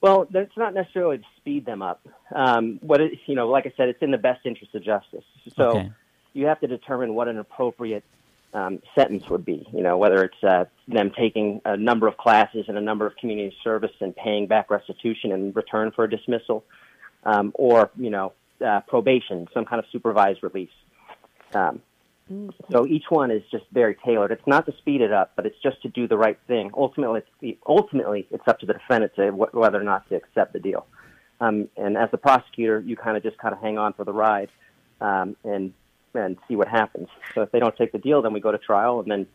Well, 0.05 0.29
that's 0.31 0.55
not 0.59 0.75
necessarily 0.75 1.17
to 1.17 1.25
speed 1.39 1.65
them 1.65 1.81
up. 1.81 2.07
Um, 2.31 2.79
what 2.83 3.01
it, 3.01 3.13
you 3.25 3.35
know, 3.35 3.49
like 3.49 3.65
I 3.65 3.73
said, 3.75 3.89
it's 3.89 4.03
in 4.03 4.11
the 4.11 4.19
best 4.19 4.45
interest 4.45 4.75
of 4.75 4.85
justice. 4.85 5.25
So 5.57 5.79
Okay. 5.79 5.91
you 6.35 6.45
have 6.45 6.61
to 6.61 6.67
determine 6.67 7.15
what 7.15 7.27
an 7.27 7.39
appropriate 7.39 8.05
um, 8.53 8.83
sentence 8.95 9.31
would 9.31 9.47
be. 9.47 9.67
You 9.73 9.83
know, 9.83 9.97
whether 9.97 10.23
it's 10.23 10.45
uh, 10.45 10.67
them 10.89 11.11
taking 11.17 11.63
a 11.65 11.79
number 11.79 12.07
of 12.07 12.19
classes 12.19 12.67
and 12.69 12.77
a 12.77 12.83
number 12.83 13.07
of 13.07 13.17
community 13.17 13.57
service 13.65 13.93
and 14.01 14.15
paying 14.15 14.47
back 14.47 14.71
restitution 14.71 15.33
in 15.33 15.53
return 15.55 15.91
for 15.91 16.05
a 16.05 16.11
dismissal, 16.11 16.67
um, 17.25 17.53
or 17.55 17.91
you 17.97 18.11
know, 18.11 18.35
uh, 18.63 18.81
probation, 18.87 19.49
some 19.55 19.65
kind 19.65 19.79
of 19.79 19.87
supervised 19.91 20.43
release. 20.43 20.77
Um, 21.55 21.81
so 22.73 22.87
each 22.87 23.05
one 23.11 23.31
is 23.31 23.43
just 23.51 23.65
very 23.73 23.97
tailored. 24.05 24.31
It's 24.31 24.47
not 24.47 24.65
to 24.67 24.73
speed 24.79 25.03
it 25.03 25.13
up, 25.13 25.33
but 25.37 25.45
it's 25.45 25.61
just 25.63 25.83
to 25.83 25.89
do 25.89 26.09
the 26.09 26.17
right 26.17 26.39
thing. 26.47 26.71
Ultimately, 26.75 27.21
it's 27.21 27.29
the, 27.41 27.59
ultimately 27.67 28.27
it's 28.31 28.47
up 28.47 28.61
to 28.61 28.67
the 28.67 28.73
defendant 28.73 29.13
to 29.17 29.31
wh- 29.31 29.55
whether 29.55 29.79
or 29.79 29.85
not 29.85 30.09
to 30.09 30.17
accept 30.17 30.55
the 30.55 30.59
deal. 30.59 30.87
Um, 31.41 31.69
and 31.77 31.99
as 31.99 32.11
the 32.11 32.17
prosecutor, 32.19 32.81
you 32.81 32.97
kind 32.97 33.17
of 33.17 33.23
just 33.23 33.37
kind 33.39 33.55
of 33.55 33.61
hang 33.61 33.77
on 33.77 33.93
for 33.93 34.05
the 34.05 34.13
ride 34.13 34.49
um, 35.01 35.37
and 35.45 35.73
and 36.15 36.39
see 36.47 36.55
what 36.55 36.69
happens. 36.69 37.09
So 37.35 37.43
if 37.43 37.51
they 37.51 37.59
don't 37.59 37.77
take 37.77 37.91
the 37.91 37.99
deal, 37.99 38.23
then 38.23 38.33
we 38.33 38.41
go 38.41 38.53
to 38.53 38.59
trial, 38.59 39.01
and 39.01 39.11
then 39.11 39.27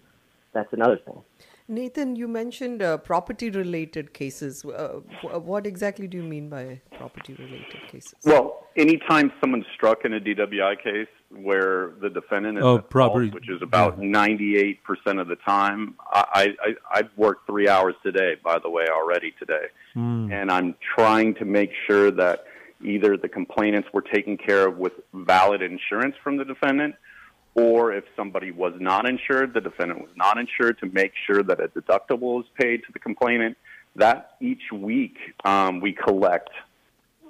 that's 0.54 0.72
another 0.72 0.98
thing. 0.98 1.22
Nathan, 1.68 2.16
you 2.16 2.28
mentioned 2.28 2.82
uh, 2.82 2.98
property 2.98 3.50
related 3.50 4.14
cases. 4.14 4.64
Uh, 4.66 5.02
what 5.40 5.68
exactly 5.68 6.08
do 6.08 6.18
you 6.18 6.24
mean 6.24 6.50
by 6.50 6.82
property 6.98 7.34
related 7.34 7.82
cases? 7.92 8.16
Well, 8.24 8.66
anytime 8.78 9.32
someone's 9.42 9.66
struck 9.76 10.06
in 10.06 10.14
a 10.14 10.20
DWI 10.20 10.82
case 10.82 11.10
where 11.32 11.92
the 12.02 12.10
defendant 12.10 12.58
is 12.58 12.64
Oh, 12.64 12.76
at 12.78 12.82
fault, 12.82 12.90
property- 12.90 13.30
which 13.30 13.50
is 13.50 13.62
about 13.62 14.00
98% 14.00 14.80
of 15.22 15.28
the 15.28 15.36
time, 15.38 15.96
I, 16.12 16.56
I, 16.62 16.76
I've 16.92 17.10
worked 17.16 17.46
three 17.46 17.68
hours 17.70 17.96
today, 18.04 18.36
by 18.44 18.58
the 18.60 18.70
way, 18.70 18.86
already 18.90 19.34
today. 19.40 19.66
And 19.96 20.50
I'm 20.50 20.76
trying 20.96 21.36
to 21.36 21.46
make 21.46 21.72
sure 21.86 22.10
that 22.12 22.46
either 22.84 23.18
the 23.18 23.28
complainants 23.28 23.90
were 23.94 24.02
taken 24.02 24.38
care 24.38 24.68
of 24.68 24.78
with 24.78 24.94
valid 25.14 25.62
insurance 25.62 26.16
from 26.24 26.38
the 26.38 26.46
defendant, 26.46 26.96
or 27.56 27.92
if 27.94 28.06
somebody 28.16 28.52
was 28.52 28.74
not 28.80 29.06
insured, 29.08 29.54
the 29.54 29.60
defendant 29.62 30.00
was 30.02 30.12
not 30.16 30.38
insured, 30.38 30.80
to 30.80 30.86
make 30.88 31.12
sure 31.28 31.44
that 31.44 31.60
a 31.60 31.68
deductible 31.68 32.40
is 32.40 32.46
paid 32.60 32.78
to 32.86 32.92
the 32.94 33.00
complainant. 33.00 33.58
That 33.96 34.32
each 34.40 34.72
week 34.72 35.18
um, 35.44 35.82
we 35.82 35.92
collect 35.92 36.52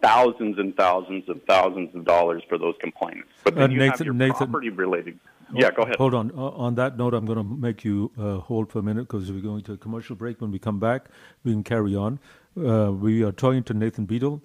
thousands 0.02 0.58
and 0.58 0.76
thousands 0.76 1.24
and 1.28 1.42
thousands 1.46 1.94
of 1.96 2.06
dollars 2.06 2.44
for 2.50 2.58
those 2.58 2.76
complainants. 2.80 3.30
But 3.44 3.56
then 3.56 3.72
Uh, 3.72 3.74
you 3.74 3.82
have 3.82 3.92
Nathan- 3.92 4.06
your 4.06 4.14
Nathan- 4.16 4.36
property 4.48 4.70
related. 4.70 5.20
Yeah, 5.54 5.72
go 5.72 5.82
ahead. 5.82 5.96
Hold 5.96 6.14
on. 6.14 6.32
Uh, 6.38 6.50
on 6.52 6.76
that 6.76 6.96
note, 6.98 7.16
I'm 7.16 7.26
going 7.26 7.40
to 7.40 7.44
make 7.44 7.84
you 7.84 8.12
uh, 8.20 8.38
hold 8.38 8.72
for 8.72 8.78
a 8.80 8.84
minute 8.84 9.08
because 9.08 9.32
we're 9.32 9.42
going 9.42 9.64
to 9.64 9.74
a 9.74 9.78
commercial 9.78 10.16
break. 10.16 10.40
When 10.42 10.52
we 10.52 10.60
come 10.60 10.80
back, 10.80 11.06
we 11.44 11.52
can 11.52 11.64
carry 11.64 11.96
on. 11.96 12.20
Uh, 12.56 12.92
we 12.92 13.24
are 13.24 13.32
talking 13.32 13.64
to 13.64 13.74
Nathan 13.74 14.06
Beedle 14.06 14.42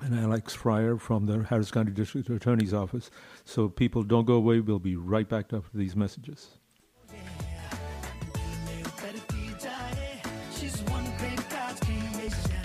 and 0.00 0.14
Alex 0.14 0.54
Fryer 0.54 0.98
from 0.98 1.26
the 1.26 1.42
Harris 1.44 1.72
County 1.72 1.90
District 1.90 2.30
Attorney's 2.30 2.72
Office. 2.72 3.10
So 3.44 3.68
people 3.68 4.04
don't 4.04 4.24
go 4.24 4.34
away. 4.34 4.60
We'll 4.60 4.78
be 4.78 4.94
right 4.94 5.28
back 5.28 5.52
after 5.52 5.76
these 5.76 5.96
messages. 5.96 6.58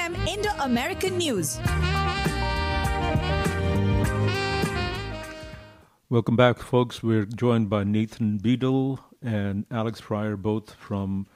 Indo 0.00 0.48
American 0.60 1.18
News. 1.18 1.58
Welcome 6.08 6.36
back, 6.36 6.58
folks. 6.58 7.02
We're 7.02 7.26
joined 7.26 7.68
by 7.68 7.84
Nathan 7.84 8.38
Beedle 8.38 8.98
and 9.22 9.66
Alex 9.70 10.00
Fryer, 10.00 10.36
both 10.36 10.72
from 10.72 11.26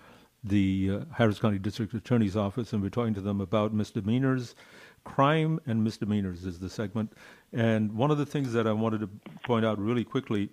the 0.42 0.90
uh, 0.90 1.00
Harris 1.14 1.38
County 1.38 1.58
District 1.58 1.92
Attorney's 1.92 2.36
Office, 2.36 2.72
and 2.72 2.82
we're 2.82 2.88
talking 2.88 3.12
to 3.14 3.20
them 3.20 3.42
about 3.42 3.74
misdemeanors. 3.74 4.54
Crime 5.04 5.60
and 5.66 5.84
misdemeanors 5.84 6.46
is 6.46 6.58
the 6.58 6.70
segment. 6.70 7.12
And 7.52 7.92
one 7.92 8.10
of 8.10 8.16
the 8.16 8.26
things 8.26 8.54
that 8.54 8.66
I 8.66 8.72
wanted 8.72 9.00
to 9.00 9.10
point 9.44 9.66
out 9.66 9.78
really 9.78 10.04
quickly, 10.04 10.48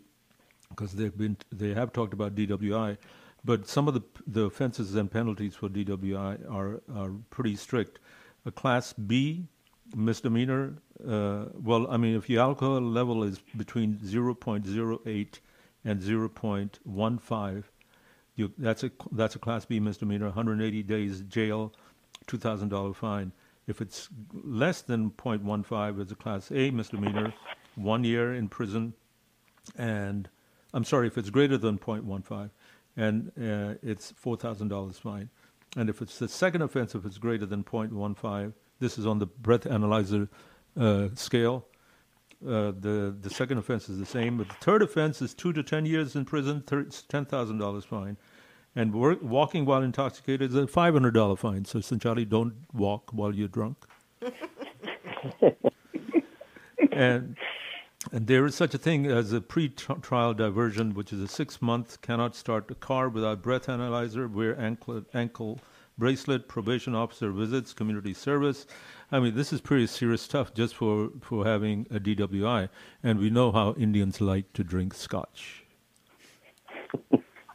because 0.68 0.92
they've 0.92 1.18
been 1.18 1.38
they 1.50 1.74
have 1.74 1.94
talked 1.94 2.14
about 2.14 2.36
DWI, 2.36 2.98
but 3.44 3.68
some 3.68 3.88
of 3.88 3.94
the 3.94 4.02
the 4.28 4.44
offenses 4.44 4.96
and 4.96 5.10
penalties 5.12 5.56
for 5.56 5.70
DWI 5.70 6.50
are 6.50 6.82
are 6.94 7.12
pretty 7.30 7.56
strict. 7.56 8.00
A 8.46 8.52
Class 8.52 8.94
B 8.94 9.48
misdemeanor. 9.96 10.76
Uh, 11.06 11.46
well, 11.54 11.90
I 11.90 11.98
mean, 11.98 12.16
if 12.16 12.30
your 12.30 12.42
alcohol 12.42 12.82
level 12.82 13.24
is 13.24 13.40
between 13.58 13.96
0.08 13.98 15.40
and 15.84 16.02
0.15, 16.02 17.64
you, 18.36 18.52
that's 18.58 18.84
a 18.84 18.92
that's 19.12 19.36
a 19.36 19.40
Class 19.40 19.66
B 19.66 19.80
misdemeanor. 19.80 20.26
180 20.26 20.84
days 20.84 21.22
jail, 21.22 21.74
two 22.28 22.38
thousand 22.38 22.70
dollar 22.70 22.94
fine. 22.94 23.32
If 23.68 23.82
it's 23.82 24.10
less 24.34 24.82
than 24.82 25.12
0.15, 25.12 26.00
it's 26.00 26.12
a 26.12 26.16
Class 26.16 26.52
A 26.52 26.72
misdemeanor, 26.72 27.34
one 27.76 28.04
year 28.04 28.34
in 28.34 28.50
prison, 28.50 28.94
and 29.78 30.28
I'm 30.74 30.84
sorry 30.84 31.08
if 31.08 31.18
it's 31.18 31.30
greater 31.30 31.58
than 31.58 31.78
0.15, 31.78 32.50
and 32.98 33.32
uh, 33.42 33.76
it's 33.84 34.12
four 34.12 34.36
thousand 34.38 34.68
dollars 34.70 34.98
fine. 34.98 35.30
And 35.78 35.90
if 35.90 36.02
it's 36.02 36.20
the 36.20 36.28
second 36.28 36.64
offense, 36.64 36.96
if 36.96 37.06
it's 37.06 37.18
greater 37.18 37.46
than 37.46 37.64
0.15, 37.64 38.54
this 38.80 38.98
is 38.98 39.06
on 39.06 39.20
the 39.20 39.26
breath 39.26 39.66
analyzer 39.66 40.28
uh, 40.78 41.08
scale. 41.16 41.66
Uh, 42.46 42.72
the 42.80 43.16
the 43.22 43.30
second 43.30 43.60
offense 43.60 43.88
is 43.88 44.00
the 44.00 44.06
same, 44.06 44.38
but 44.38 44.50
the 44.50 44.56
third 44.56 44.82
offense 44.82 45.22
is 45.22 45.34
two 45.34 45.54
to 45.54 45.62
ten 45.64 45.86
years 45.86 46.16
in 46.16 46.26
prison, 46.26 46.64
ten 47.08 47.24
thousand 47.26 47.60
dollars 47.60 47.86
fine, 47.86 48.18
And 48.76 48.94
wor- 48.94 49.20
walking 49.22 49.64
while 49.66 49.84
intoxicated 49.84 50.50
is 50.50 50.56
a 50.56 50.66
$500 50.66 51.38
fine. 51.38 51.66
So, 51.66 51.80
Sanchali, 51.80 52.28
don't 52.28 52.56
walk 52.74 53.12
while 53.14 53.36
you're 53.36 53.48
drunk. 53.48 53.78
and 56.92 57.38
and 58.12 58.28
there 58.28 58.46
is 58.46 58.56
such 58.56 58.74
a 58.74 58.78
thing 58.78 59.06
as 59.06 59.32
a 59.32 59.40
pre-trial 59.40 60.34
diversion, 60.34 60.94
which 60.94 61.14
is 61.14 61.22
a 61.22 61.28
six-month 61.28 62.02
cannot 62.02 62.36
start 62.36 62.70
a 62.70 62.76
car 62.76 63.08
without 63.08 63.42
breath 63.42 63.70
analyzer, 63.70 64.28
wear 64.28 64.60
ankle, 64.60 65.04
ankle 65.14 65.60
bracelet, 65.98 66.48
probation 66.48 66.96
officer 66.96 67.32
visits, 67.32 67.74
community 67.74 68.14
service. 68.14 68.66
I 69.12 69.20
mean, 69.20 69.36
this 69.36 69.54
is 69.54 69.62
pretty 69.62 69.88
serious 69.88 70.22
stuff 70.22 70.54
just 70.54 70.76
for, 70.76 71.10
for 71.22 71.46
having 71.46 71.86
a 71.92 72.00
DWI. 72.00 72.70
And 73.04 73.20
we 73.20 73.30
know 73.30 73.52
how 73.52 73.76
Indians 73.76 74.20
like 74.20 74.52
to 74.54 74.64
drink 74.64 74.94
scotch. 74.94 75.61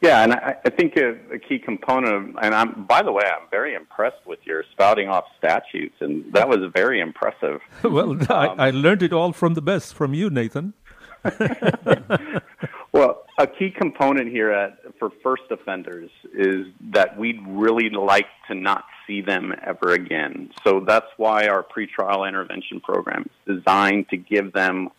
Yeah, 0.07 0.23
and 0.23 0.33
I, 0.33 0.55
I 0.65 0.69
think 0.69 0.95
a, 0.95 1.09
a 1.33 1.39
key 1.39 1.59
component, 1.59 2.13
of, 2.13 2.21
and 2.41 2.55
I'm 2.55 2.85
by 2.85 3.01
the 3.01 3.11
way, 3.11 3.23
I'm 3.25 3.47
very 3.51 3.73
impressed 3.75 4.25
with 4.25 4.39
your 4.45 4.63
spouting 4.71 5.09
off 5.09 5.25
statutes, 5.37 5.95
and 5.99 6.31
that 6.33 6.47
was 6.47 6.59
very 6.73 6.99
impressive. 7.01 7.59
well, 7.83 8.11
Um, 8.11 8.27
I, 8.29 8.67
I 8.67 8.69
learned 8.69 9.03
it 9.03 9.13
all 9.13 9.33
from 9.33 9.53
the 9.53 9.61
best, 9.61 9.93
from 9.93 10.13
you, 10.13 10.29
Nathan. 10.29 10.73
Well, 12.97 13.25
a 13.37 13.45
key 13.45 13.69
component 13.69 14.31
here 14.31 14.49
at, 14.51 14.79
for 14.97 15.11
first 15.21 15.43
offenders 15.51 16.09
is 16.33 16.65
that 16.93 17.15
we'd 17.15 17.39
really 17.45 17.91
like 17.91 18.25
to 18.47 18.55
not 18.55 18.85
see 19.05 19.21
them 19.21 19.53
ever 19.63 19.91
again. 19.91 20.49
So 20.63 20.79
that's 20.79 21.05
why 21.17 21.47
our 21.47 21.63
pretrial 21.63 22.27
intervention 22.27 22.79
program 22.79 23.29
is 23.45 23.57
designed 23.57 24.09
to 24.09 24.17
give 24.17 24.51
them 24.53 24.89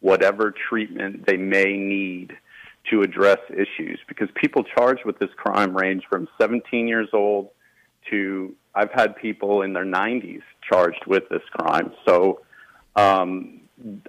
whatever 0.00 0.52
treatment 0.68 1.26
they 1.26 1.36
may 1.36 1.76
need 1.76 2.36
to 2.90 3.02
address 3.02 3.38
issues 3.50 3.98
because 4.08 4.28
people 4.34 4.62
charged 4.62 5.04
with 5.04 5.18
this 5.18 5.30
crime 5.36 5.76
range 5.76 6.04
from 6.10 6.28
17 6.40 6.86
years 6.86 7.08
old 7.12 7.50
to 8.10 8.54
I've 8.74 8.90
had 8.92 9.16
people 9.16 9.62
in 9.62 9.72
their 9.72 9.84
90s 9.84 10.42
charged 10.68 11.04
with 11.06 11.28
this 11.30 11.42
crime. 11.52 11.92
So 12.06 12.40
um, 12.96 13.60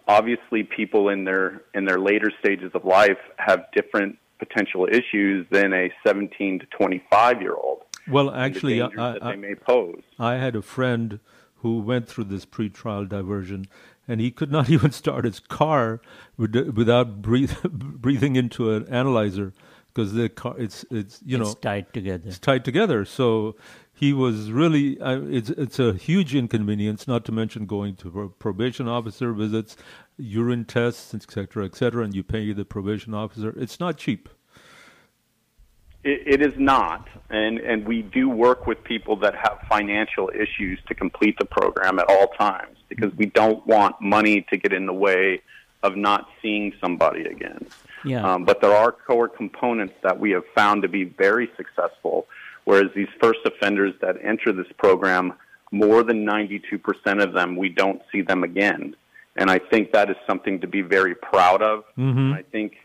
obviously, 0.08 0.64
people 0.64 1.10
in 1.10 1.24
their 1.24 1.62
in 1.74 1.86
their 1.86 2.00
later 2.00 2.32
stages 2.40 2.72
of 2.74 2.86
life 2.86 3.18
have 3.38 3.66
different 3.74 4.18
potential 4.40 4.88
issues 4.92 5.46
than 5.50 5.74
a 5.74 5.92
17 6.06 6.60
to 6.60 6.66
25 6.78 7.42
year 7.42 7.54
old. 7.54 7.84
Well, 8.08 8.32
actually, 8.32 8.82
I, 8.82 8.88
I, 8.88 8.90
that 9.14 9.24
they 9.24 9.36
may 9.36 9.56
pose. 9.56 10.02
I 10.20 10.36
had 10.36 10.56
a 10.56 10.62
friend 10.62 11.20
who 11.58 11.80
went 11.80 12.08
through 12.08 12.26
this 12.26 12.46
pre-trial 12.46 13.06
diversion, 13.06 13.66
and 14.08 14.22
he 14.22 14.32
could 14.32 14.52
not 14.52 14.70
even 14.76 14.92
start 14.92 15.26
his 15.26 15.40
car 15.40 16.02
without 16.38 17.22
breathe, 17.22 17.56
breathing 17.64 18.36
into 18.36 18.72
an 18.72 18.88
analyzer 18.88 19.54
because 19.96 20.14
the 20.14 20.30
car 20.30 20.56
it's 20.58 20.86
it's 20.92 21.22
you 21.26 21.40
It's 21.40 21.50
know 21.50 21.54
tied 21.56 21.94
together. 21.94 22.28
It's 22.28 22.40
tied 22.40 22.66
together. 22.66 23.06
So 23.06 23.56
he 23.94 24.12
was 24.12 24.52
really 24.52 25.00
uh, 25.00 25.22
it's 25.22 25.50
it's 25.50 25.80
a 25.80 25.94
huge 25.94 26.36
inconvenience. 26.36 27.08
Not 27.08 27.24
to 27.26 27.32
mention 27.32 27.66
going 27.66 27.96
to 27.98 28.12
pro- 28.12 28.30
probation 28.30 28.88
officer 28.88 29.32
visits, 29.32 29.78
urine 30.18 30.66
tests, 30.66 31.14
etc., 31.14 31.66
etc., 31.66 32.04
and 32.04 32.14
you 32.14 32.24
pay 32.24 32.52
the 32.52 32.66
probation 32.66 33.14
officer. 33.14 33.54
It's 33.58 33.80
not 33.80 33.98
cheap. 33.98 34.28
It, 36.06 36.40
it 36.40 36.42
is 36.42 36.54
not, 36.58 37.08
and 37.30 37.58
and 37.60 37.86
we 37.86 38.04
do 38.04 38.30
work 38.30 38.68
with 38.68 38.82
people 38.84 39.18
that 39.18 39.36
have 39.36 39.60
financial 39.68 40.30
issues 40.30 40.80
to 40.88 40.94
complete 40.94 41.38
the 41.40 41.46
program 41.46 42.00
at 42.00 42.06
all 42.08 42.28
times 42.28 42.78
because 42.88 43.14
we 43.16 43.26
don't 43.26 43.66
want 43.68 44.00
money 44.00 44.46
to 44.50 44.58
get 44.58 44.72
in 44.72 44.86
the 44.86 44.94
way 44.94 45.42
of 45.84 45.98
not 45.98 46.30
seeing 46.42 46.74
somebody 46.80 47.26
again. 47.26 47.66
Yeah. 48.04 48.24
Um, 48.24 48.46
but 48.46 48.62
there 48.62 48.74
are 48.74 48.92
core 48.92 49.28
components 49.28 49.96
that 50.04 50.20
we 50.20 50.32
have 50.32 50.44
found 50.56 50.84
to 50.84 50.88
be 50.88 51.04
very 51.04 51.50
successful. 51.58 52.28
Whereas 52.66 52.92
these 52.96 53.08
first 53.22 53.40
offenders 53.46 53.94
that 54.02 54.16
enter 54.24 54.52
this 54.52 54.72
program, 54.78 55.34
more 55.72 56.04
than 56.04 56.26
92% 56.26 57.22
of 57.22 57.34
them, 57.34 57.56
we 57.56 57.70
don't 57.70 58.02
see 58.12 58.22
them 58.22 58.44
again. 58.44 58.96
And 59.36 59.52
I 59.52 59.60
think 59.60 59.92
that 59.92 60.10
is 60.10 60.16
something 60.26 60.60
to 60.62 60.68
be 60.68 60.82
very 60.82 61.14
proud 61.14 61.62
of. 61.62 61.84
Mhm. 61.98 62.34
I 62.34 62.42
think 62.44 62.78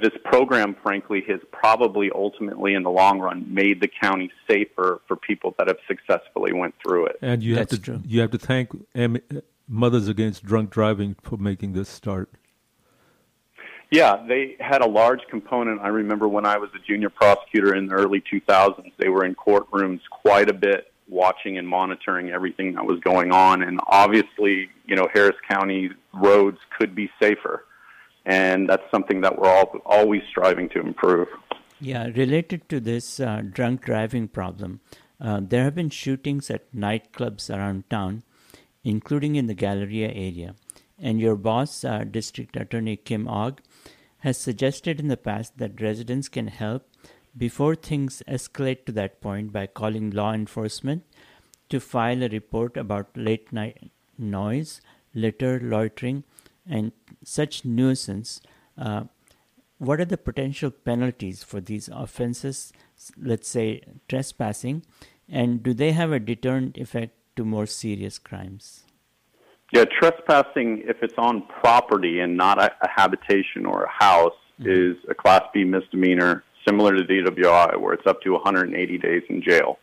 this 0.00 0.12
program, 0.24 0.76
frankly, 0.82 1.24
has 1.28 1.40
probably 1.50 2.10
ultimately, 2.14 2.74
in 2.74 2.82
the 2.82 2.90
long 2.90 3.20
run, 3.20 3.46
made 3.52 3.80
the 3.80 3.88
county 3.88 4.30
safer 4.48 5.00
for 5.06 5.16
people 5.16 5.54
that 5.58 5.68
have 5.68 5.78
successfully 5.86 6.52
went 6.52 6.74
through 6.82 7.06
it. 7.06 7.18
And 7.22 7.42
you 7.42 7.56
have 7.56 7.68
to 7.68 8.00
you 8.06 8.20
have 8.20 8.30
to 8.30 8.38
thank 8.38 8.70
M- 8.94 9.22
Mothers 9.68 10.08
Against 10.08 10.44
Drunk 10.44 10.70
Driving 10.70 11.16
for 11.22 11.36
making 11.36 11.72
this 11.72 11.88
start. 11.88 12.30
Yeah, 13.90 14.24
they 14.26 14.56
had 14.58 14.80
a 14.80 14.88
large 14.88 15.20
component. 15.28 15.82
I 15.82 15.88
remember 15.88 16.26
when 16.26 16.46
I 16.46 16.56
was 16.56 16.70
a 16.74 16.78
junior 16.78 17.10
prosecutor 17.10 17.74
in 17.74 17.88
the 17.88 17.94
early 17.94 18.22
2000s, 18.22 18.90
they 18.96 19.10
were 19.10 19.24
in 19.26 19.34
courtrooms 19.34 20.00
quite 20.10 20.48
a 20.48 20.54
bit 20.54 20.92
watching 21.08 21.58
and 21.58 21.68
monitoring 21.68 22.30
everything 22.30 22.74
that 22.74 22.86
was 22.86 22.98
going 23.00 23.32
on. 23.32 23.62
And 23.62 23.80
obviously, 23.86 24.70
you 24.86 24.96
know, 24.96 25.08
Harris 25.12 25.36
County 25.46 25.90
roads 26.14 26.58
could 26.78 26.94
be 26.94 27.10
safer. 27.20 27.66
And 28.24 28.68
that's 28.68 28.88
something 28.90 29.20
that 29.22 29.38
we're 29.38 29.48
all, 29.48 29.76
always 29.84 30.22
striving 30.30 30.68
to 30.70 30.80
improve. 30.80 31.28
Yeah, 31.80 32.06
related 32.14 32.68
to 32.68 32.78
this 32.78 33.18
uh, 33.18 33.42
drunk 33.50 33.84
driving 33.84 34.28
problem, 34.28 34.80
uh, 35.20 35.40
there 35.42 35.64
have 35.64 35.74
been 35.74 35.90
shootings 35.90 36.50
at 36.50 36.72
nightclubs 36.72 37.50
around 37.50 37.88
town, 37.90 38.22
including 38.84 39.36
in 39.36 39.46
the 39.46 39.54
Galleria 39.54 40.08
area. 40.08 40.54
And 40.98 41.20
your 41.20 41.34
boss, 41.34 41.84
uh, 41.84 42.04
District 42.04 42.56
Attorney 42.56 42.96
Kim 42.96 43.26
Ogg, 43.26 43.60
has 44.18 44.38
suggested 44.38 45.00
in 45.00 45.08
the 45.08 45.16
past 45.16 45.58
that 45.58 45.80
residents 45.80 46.28
can 46.28 46.46
help 46.46 46.88
before 47.36 47.74
things 47.74 48.22
escalate 48.28 48.84
to 48.84 48.92
that 48.92 49.20
point 49.20 49.52
by 49.52 49.66
calling 49.66 50.10
law 50.10 50.32
enforcement 50.32 51.02
to 51.68 51.80
file 51.80 52.22
a 52.22 52.28
report 52.28 52.76
about 52.76 53.08
late 53.16 53.52
night 53.52 53.90
noise, 54.18 54.80
litter, 55.14 55.58
loitering, 55.60 56.22
and 56.68 56.92
such 57.24 57.64
nuisance. 57.64 58.40
Uh, 58.76 59.04
what 59.78 60.00
are 60.00 60.04
the 60.04 60.16
potential 60.16 60.70
penalties 60.70 61.42
for 61.42 61.60
these 61.60 61.88
offenses, 61.88 62.72
let's 63.20 63.48
say 63.48 63.82
trespassing, 64.08 64.84
and 65.28 65.62
do 65.62 65.74
they 65.74 65.92
have 65.92 66.12
a 66.12 66.20
deterrent 66.20 66.78
effect 66.78 67.14
to 67.36 67.44
more 67.44 67.66
serious 67.66 68.18
crimes? 68.18 68.84
Yeah, 69.72 69.86
trespassing, 69.86 70.82
if 70.86 71.02
it's 71.02 71.14
on 71.16 71.42
property 71.60 72.20
and 72.20 72.36
not 72.36 72.60
a, 72.60 72.70
a 72.82 72.88
habitation 72.88 73.64
or 73.66 73.84
a 73.84 73.90
house, 73.90 74.34
is 74.58 74.96
a 75.08 75.14
Class 75.14 75.42
B 75.52 75.64
misdemeanor, 75.64 76.44
similar 76.66 76.96
to 76.96 77.02
DWI, 77.02 77.80
where 77.80 77.94
it's 77.94 78.06
up 78.06 78.20
to 78.22 78.32
180 78.32 78.98
days 78.98 79.22
in 79.28 79.42
jail 79.42 79.78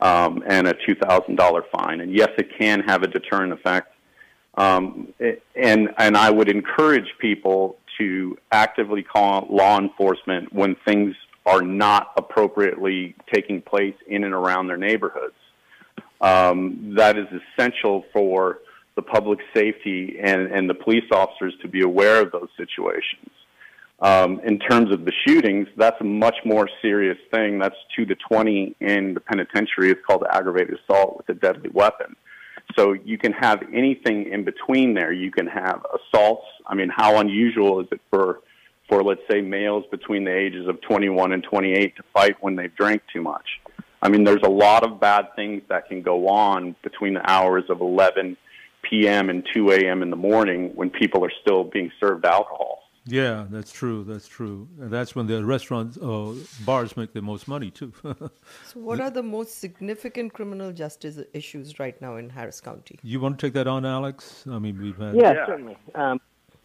um, 0.00 0.42
and 0.46 0.66
a 0.66 0.74
$2,000 0.74 1.62
fine. 1.76 2.00
And 2.00 2.14
yes, 2.14 2.30
it 2.38 2.48
can 2.58 2.80
have 2.80 3.02
a 3.02 3.06
deterrent 3.06 3.52
effect. 3.52 3.92
Um, 4.54 5.14
and 5.54 5.90
and 5.96 6.16
I 6.16 6.30
would 6.30 6.48
encourage 6.48 7.06
people 7.18 7.76
to 7.98 8.36
actively 8.50 9.02
call 9.02 9.46
law 9.50 9.78
enforcement 9.78 10.52
when 10.52 10.76
things 10.84 11.14
are 11.46 11.62
not 11.62 12.12
appropriately 12.16 13.14
taking 13.32 13.62
place 13.62 13.94
in 14.06 14.24
and 14.24 14.34
around 14.34 14.66
their 14.66 14.76
neighborhoods. 14.76 15.34
Um, 16.20 16.94
that 16.96 17.16
is 17.16 17.26
essential 17.32 18.04
for 18.12 18.58
the 18.96 19.02
public 19.02 19.38
safety 19.54 20.18
and, 20.22 20.52
and 20.52 20.68
the 20.68 20.74
police 20.74 21.10
officers 21.12 21.54
to 21.62 21.68
be 21.68 21.82
aware 21.82 22.20
of 22.20 22.32
those 22.32 22.48
situations. 22.56 23.30
Um, 24.00 24.40
in 24.40 24.58
terms 24.58 24.92
of 24.92 25.04
the 25.04 25.12
shootings, 25.26 25.68
that's 25.76 26.00
a 26.00 26.04
much 26.04 26.36
more 26.44 26.68
serious 26.80 27.18
thing. 27.30 27.58
That's 27.58 27.76
two 27.94 28.06
to 28.06 28.14
20 28.14 28.76
in 28.80 29.14
the 29.14 29.20
penitentiary. 29.20 29.90
It's 29.90 30.00
called 30.06 30.24
aggravated 30.30 30.78
assault 30.78 31.18
with 31.18 31.28
a 31.28 31.38
deadly 31.38 31.70
weapon. 31.72 32.16
So 32.76 32.92
you 32.92 33.18
can 33.18 33.32
have 33.32 33.62
anything 33.72 34.30
in 34.32 34.44
between 34.44 34.94
there. 34.94 35.12
You 35.12 35.30
can 35.30 35.46
have 35.46 35.84
assaults. 35.94 36.46
I 36.66 36.74
mean, 36.74 36.90
how 36.94 37.18
unusual 37.18 37.80
is 37.80 37.88
it 37.90 38.00
for, 38.10 38.40
for 38.88 39.02
let's 39.02 39.22
say, 39.30 39.40
males 39.40 39.84
between 39.90 40.24
the 40.24 40.34
ages 40.34 40.68
of 40.68 40.80
21 40.82 41.32
and 41.32 41.42
28 41.42 41.96
to 41.96 42.02
fight 42.12 42.36
when 42.40 42.56
they've 42.56 42.74
drank 42.74 43.02
too 43.12 43.22
much? 43.22 43.46
I 44.02 44.08
mean, 44.08 44.24
there's 44.24 44.42
a 44.44 44.50
lot 44.50 44.84
of 44.84 45.00
bad 45.00 45.34
things 45.36 45.62
that 45.68 45.88
can 45.88 46.02
go 46.02 46.28
on 46.28 46.74
between 46.82 47.14
the 47.14 47.30
hours 47.30 47.64
of 47.68 47.80
11 47.80 48.36
p.m. 48.82 49.28
and 49.28 49.46
2 49.52 49.72
a.m. 49.72 50.02
in 50.02 50.10
the 50.10 50.16
morning 50.16 50.72
when 50.74 50.90
people 50.90 51.24
are 51.24 51.32
still 51.42 51.64
being 51.64 51.92
served 52.00 52.24
alcohol. 52.24 52.79
Yeah, 53.06 53.46
that's 53.50 53.72
true. 53.72 54.04
That's 54.04 54.28
true. 54.28 54.68
And 54.78 54.90
that's 54.90 55.14
when 55.14 55.26
the 55.26 55.44
restaurants, 55.44 55.96
uh, 55.96 56.34
bars 56.64 56.96
make 56.96 57.12
the 57.12 57.22
most 57.22 57.48
money 57.48 57.70
too. 57.70 57.92
So, 58.64 58.80
what 58.80 59.00
are 59.00 59.10
the 59.10 59.22
most 59.22 59.58
significant 59.58 60.32
criminal 60.32 60.72
justice 60.72 61.18
issues 61.32 61.78
right 61.80 62.00
now 62.00 62.16
in 62.16 62.30
Harris 62.30 62.60
County? 62.60 62.98
you 63.02 63.20
want 63.20 63.38
to 63.38 63.46
take 63.46 63.54
that 63.54 63.66
on, 63.66 63.84
Alex? 63.84 64.44
I 64.50 64.58
mean, 64.58 64.80
we've 64.80 64.96
had. 64.96 65.16
Yeah, 65.16 65.46
certainly. 65.46 65.76
Um, 65.94 66.20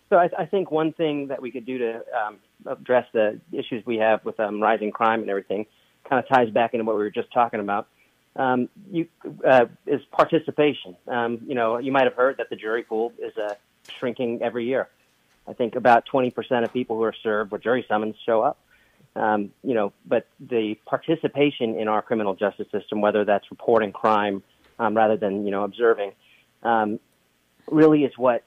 so 0.09 0.17
I, 0.17 0.29
I 0.37 0.45
think 0.45 0.71
one 0.71 0.93
thing 0.93 1.27
that 1.27 1.41
we 1.41 1.51
could 1.51 1.65
do 1.65 1.77
to 1.79 2.03
um, 2.15 2.37
address 2.65 3.07
the 3.13 3.39
issues 3.51 3.85
we 3.85 3.97
have 3.97 4.23
with 4.23 4.39
um, 4.39 4.61
rising 4.61 4.91
crime 4.91 5.21
and 5.21 5.29
everything 5.29 5.65
kind 6.07 6.23
of 6.23 6.29
ties 6.29 6.49
back 6.51 6.73
into 6.73 6.83
what 6.83 6.95
we 6.95 7.01
were 7.01 7.09
just 7.09 7.31
talking 7.33 7.59
about. 7.59 7.87
Um, 8.35 8.69
you 8.91 9.07
uh, 9.47 9.65
is 9.87 10.01
participation. 10.11 10.95
Um, 11.07 11.39
you 11.47 11.55
know, 11.55 11.77
you 11.77 11.91
might 11.91 12.03
have 12.03 12.15
heard 12.15 12.37
that 12.37 12.49
the 12.49 12.55
jury 12.55 12.83
pool 12.83 13.13
is 13.17 13.35
uh, 13.37 13.55
shrinking 13.97 14.41
every 14.41 14.65
year. 14.65 14.89
I 15.47 15.53
think 15.53 15.75
about 15.75 16.05
20% 16.11 16.63
of 16.63 16.73
people 16.73 16.95
who 16.95 17.03
are 17.03 17.13
served 17.23 17.51
with 17.51 17.63
jury 17.63 17.85
summons 17.87 18.15
show 18.25 18.41
up. 18.41 18.57
Um, 19.15 19.51
you 19.63 19.73
know, 19.73 19.93
but 20.05 20.27
the 20.39 20.75
participation 20.85 21.79
in 21.79 21.87
our 21.87 22.01
criminal 22.01 22.35
justice 22.35 22.67
system, 22.71 22.99
whether 22.99 23.23
that's 23.23 23.49
reporting 23.49 23.93
crime 23.93 24.43
um, 24.77 24.93
rather 24.95 25.15
than 25.15 25.45
you 25.45 25.51
know 25.51 25.63
observing, 25.63 26.11
um, 26.63 26.99
really 27.71 28.03
is 28.03 28.11
what 28.17 28.43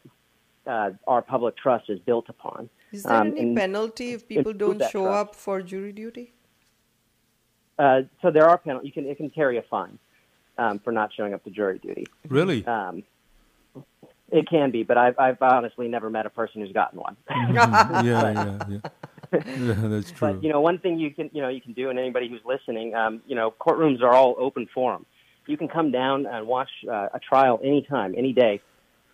uh, 0.67 0.91
our 1.07 1.23
public 1.23 1.57
trust 1.57 1.89
is 1.89 1.99
built 2.01 2.29
upon. 2.29 2.69
Is 2.93 3.05
there 3.05 3.15
Um, 3.15 3.29
any 3.29 3.41
and- 3.41 3.57
penalty 3.57 4.13
if 4.13 4.29
people 4.29 4.53
don't 4.53 4.83
show 4.91 5.05
trust. 5.05 5.21
up 5.31 5.35
for 5.35 5.63
jury 5.63 5.93
duty? 5.93 6.35
Uh, 7.79 8.03
so 8.21 8.31
there 8.31 8.47
are 8.47 8.59
penalties. 8.59 8.89
You 8.89 8.93
can 8.93 9.07
it 9.11 9.17
can 9.17 9.31
carry 9.31 9.57
a 9.57 9.63
fine 9.63 9.99
um, 10.59 10.81
for 10.81 10.93
not 10.93 11.15
showing 11.15 11.33
up 11.33 11.45
to 11.45 11.51
jury 11.51 11.79
duty. 11.79 12.07
Really? 12.29 12.67
It 14.31 14.49
can 14.49 14.71
be, 14.71 14.83
but 14.83 14.99
I've, 14.99 15.19
I've 15.19 15.41
honestly 15.41 15.89
never 15.89 16.11
met 16.11 16.27
a 16.27 16.31
person 16.31 16.61
who's 16.61 16.73
gotten 16.73 17.01
one. 17.01 17.17
yeah, 17.31 18.03
yeah, 18.05 18.59
yeah. 18.69 18.79
Yeah, 19.33 19.75
that's 19.89 20.11
true. 20.11 20.35
But 20.35 20.43
you 20.43 20.51
know, 20.51 20.61
one 20.61 20.79
thing 20.79 20.99
you 20.99 21.13
can 21.13 21.31
you 21.33 21.43
know 21.43 21.49
you 21.49 21.61
can 21.61 21.73
do, 21.73 21.91
and 21.91 21.99
anybody 21.99 22.29
who's 22.29 22.41
listening, 22.47 22.95
um, 22.95 23.23
you 23.27 23.35
know, 23.35 23.55
courtrooms 23.61 24.03
are 24.03 24.13
all 24.13 24.37
open 24.39 24.67
forum. 24.73 25.05
You 25.47 25.57
can 25.57 25.69
come 25.69 25.91
down 25.91 26.27
and 26.27 26.47
watch 26.47 26.71
uh, 26.91 27.09
a 27.13 27.19
trial 27.19 27.61
anytime, 27.63 28.15
any 28.17 28.33
day, 28.33 28.61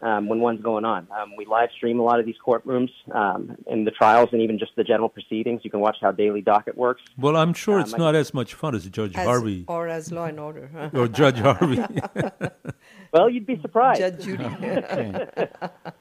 um, 0.02 0.28
when 0.28 0.40
one's 0.40 0.60
going 0.62 0.84
on. 0.84 1.08
Um, 1.10 1.32
we 1.36 1.46
live 1.46 1.70
stream 1.76 1.98
a 1.98 2.02
lot 2.02 2.20
of 2.20 2.26
these 2.26 2.36
courtrooms 2.46 2.90
um, 3.14 3.56
and 3.66 3.86
the 3.86 3.90
trials, 3.90 4.28
and 4.32 4.40
even 4.42 4.58
just 4.58 4.72
the 4.76 4.84
general 4.84 5.08
proceedings. 5.08 5.60
You 5.64 5.70
can 5.70 5.80
watch 5.80 5.96
how 6.00 6.12
daily 6.12 6.40
docket 6.42 6.76
works. 6.76 7.02
well, 7.18 7.36
I'm 7.36 7.54
sure 7.54 7.76
Um, 7.76 7.80
it's 7.82 7.94
I- 7.94 7.98
not 7.98 8.14
as 8.14 8.34
much 8.34 8.54
fun 8.54 8.74
as 8.74 8.86
Judge 8.88 9.16
As- 9.16 9.26
Harvey 9.26 9.64
Or 9.68 9.88
as 9.88 10.12
law 10.12 10.24
and 10.26 10.38
order. 10.40 10.70
huh? 10.74 10.90
or 10.92 11.08
Judge 11.08 11.38
Harvey. 11.38 11.82
Well, 13.12 13.30
you'd 13.30 13.46
be 13.46 13.60
surprised. 13.60 14.00
Judge 14.00 14.24
Judy. 14.24 14.44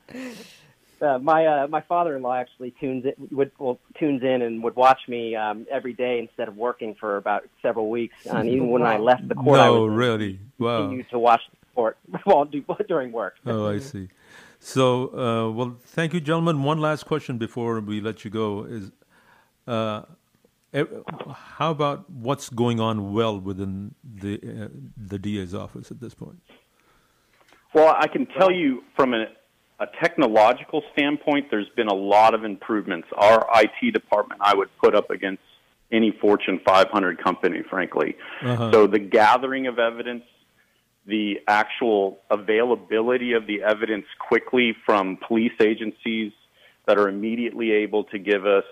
uh, 1.02 1.18
my 1.20 1.46
uh, 1.46 1.68
my 1.68 1.82
father-in-law 1.82 2.34
actually 2.36 2.72
tunes 2.80 3.06
in, 3.06 3.14
would 3.38 3.52
well, 3.60 3.78
tunes 4.00 4.24
in 4.24 4.42
and 4.42 4.64
would 4.64 4.76
watch 4.76 5.00
me 5.08 5.36
um, 5.36 5.68
every 5.72 5.94
day 5.94 6.18
instead 6.20 6.48
of 6.48 6.58
working 6.58 6.96
for 7.00 7.18
about 7.18 7.44
several 7.62 7.90
weeks. 7.92 8.16
And 8.26 8.50
even 8.50 8.70
when 8.70 8.82
I 8.84 8.98
left 8.98 9.28
the 9.28 9.36
court, 9.36 9.60
I 9.60 9.68
no, 9.68 9.86
really. 9.86 10.40
Wow. 10.58 10.82
continue 10.84 11.04
to 11.12 11.20
watch 11.20 11.42
the 11.76 11.94
while 12.24 12.46
do, 12.46 12.64
during 12.88 13.12
work. 13.12 13.36
Oh, 13.46 13.68
I 13.68 13.80
see. 13.92 14.10
So, 14.60 15.08
uh, 15.08 15.52
well, 15.52 15.78
thank 15.84 16.14
you, 16.14 16.22
gentlemen. 16.22 16.64
One 16.64 16.80
last 16.80 17.06
question 17.06 17.38
before 17.38 17.80
we 17.82 18.00
let 18.00 18.24
you 18.24 18.32
go 18.32 18.64
is, 18.64 18.92
uh, 19.68 20.04
how 21.34 21.72
about 21.72 22.10
what's 22.10 22.50
going 22.50 22.80
on 22.80 23.14
well 23.14 23.40
within 23.40 23.94
the 24.04 24.36
uh, 24.36 24.68
the 24.98 25.20
DA's 25.20 25.54
office 25.54 25.92
at 25.92 26.00
this 26.00 26.16
point? 26.16 26.42
Well, 27.74 27.96
I 27.98 28.08
can 28.08 28.26
tell 28.26 28.52
you 28.52 28.84
from 28.96 29.14
a, 29.14 29.26
a 29.80 29.88
technological 30.02 30.84
standpoint, 30.94 31.48
there's 31.52 31.70
been 31.76 31.88
a 31.88 31.94
lot 31.94 32.34
of 32.34 32.44
improvements. 32.44 33.08
Our 33.16 33.48
IT 33.56 33.94
department, 33.94 34.42
I 34.44 34.56
would 34.56 34.70
put 34.82 34.96
up 34.96 35.10
against 35.10 35.42
any 35.92 36.12
Fortune 36.20 36.60
500 36.66 37.24
company, 37.24 37.62
frankly. 37.70 38.16
Uh-huh. 38.42 38.72
So 38.72 38.88
the 38.88 39.00
gathering 39.00 39.68
of 39.68 39.80
evidence, 39.80 40.24
the 41.06 41.40
actual 41.48 42.20
availability 42.30 43.34
of 43.34 43.46
the 43.46 43.62
evidence 43.62 44.06
quickly 44.20 44.76
from 44.86 45.18
police 45.28 45.54
agencies 45.62 46.32
that 46.86 46.98
are 46.98 47.08
immediately 47.08 47.72
able 47.72 48.04
to 48.06 48.20
give 48.20 48.46
us 48.46 48.64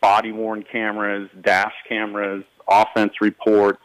body 0.00 0.32
worn 0.32 0.64
cameras, 0.70 1.28
dash 1.42 1.72
cameras, 1.88 2.44
offense 2.68 3.12
reports, 3.20 3.82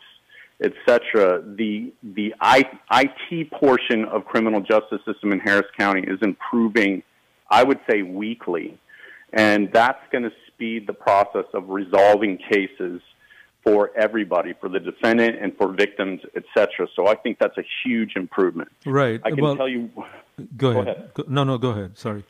etc. 0.63 1.43
The 1.55 1.93
the 2.01 2.33
IT 2.91 3.51
portion 3.51 4.05
of 4.05 4.25
criminal 4.25 4.61
justice 4.61 5.01
system 5.05 5.31
in 5.31 5.39
Harris 5.39 5.67
County 5.77 6.01
is 6.01 6.19
improving, 6.21 7.03
I 7.49 7.63
would 7.63 7.79
say 7.89 8.01
weekly, 8.01 8.77
and 9.33 9.69
that's 9.73 9.99
going 10.11 10.23
to 10.23 10.31
speed 10.47 10.87
the 10.87 10.93
process 10.93 11.45
of 11.53 11.69
resolving 11.69 12.37
cases 12.37 13.01
for 13.63 13.91
everybody, 13.95 14.53
for 14.59 14.69
the 14.69 14.79
defendant 14.79 15.37
and 15.41 15.55
for 15.57 15.71
victims, 15.71 16.21
etc. 16.35 16.87
So 16.95 17.07
I 17.07 17.15
think 17.15 17.39
that's 17.39 17.57
a 17.57 17.63
huge 17.83 18.15
improvement. 18.15 18.69
Right. 18.85 19.21
I 19.23 19.31
can 19.31 19.41
well, 19.41 19.55
tell 19.55 19.69
you. 19.69 19.89
Go 20.57 20.71
ahead. 20.71 20.87
ahead. 20.87 21.11
No, 21.27 21.43
no, 21.43 21.57
go 21.57 21.69
ahead. 21.69 21.97
Sorry. 21.97 22.23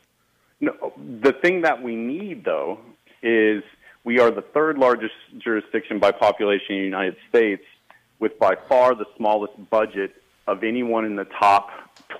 No, 0.60 0.92
the 1.20 1.32
thing 1.32 1.62
that 1.62 1.82
we 1.82 1.96
need, 1.96 2.44
though, 2.44 2.78
is 3.22 3.62
we 4.04 4.20
are 4.20 4.30
the 4.30 4.42
third 4.42 4.78
largest 4.78 5.14
jurisdiction 5.38 5.98
by 5.98 6.12
population 6.12 6.76
in 6.76 6.78
the 6.78 6.84
United 6.84 7.16
States, 7.28 7.64
with 8.20 8.38
by 8.38 8.56
far 8.68 8.94
the 8.94 9.06
smallest 9.16 9.54
budget 9.70 10.14
of 10.46 10.62
anyone 10.62 11.04
in 11.04 11.16
the 11.16 11.24
top 11.24 11.70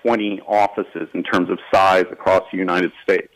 20 0.03 0.41
offices 0.47 1.09
in 1.13 1.23
terms 1.23 1.51
of 1.51 1.59
size 1.73 2.07
across 2.11 2.43
the 2.51 2.59
United 2.59 2.91
States. 3.03 3.34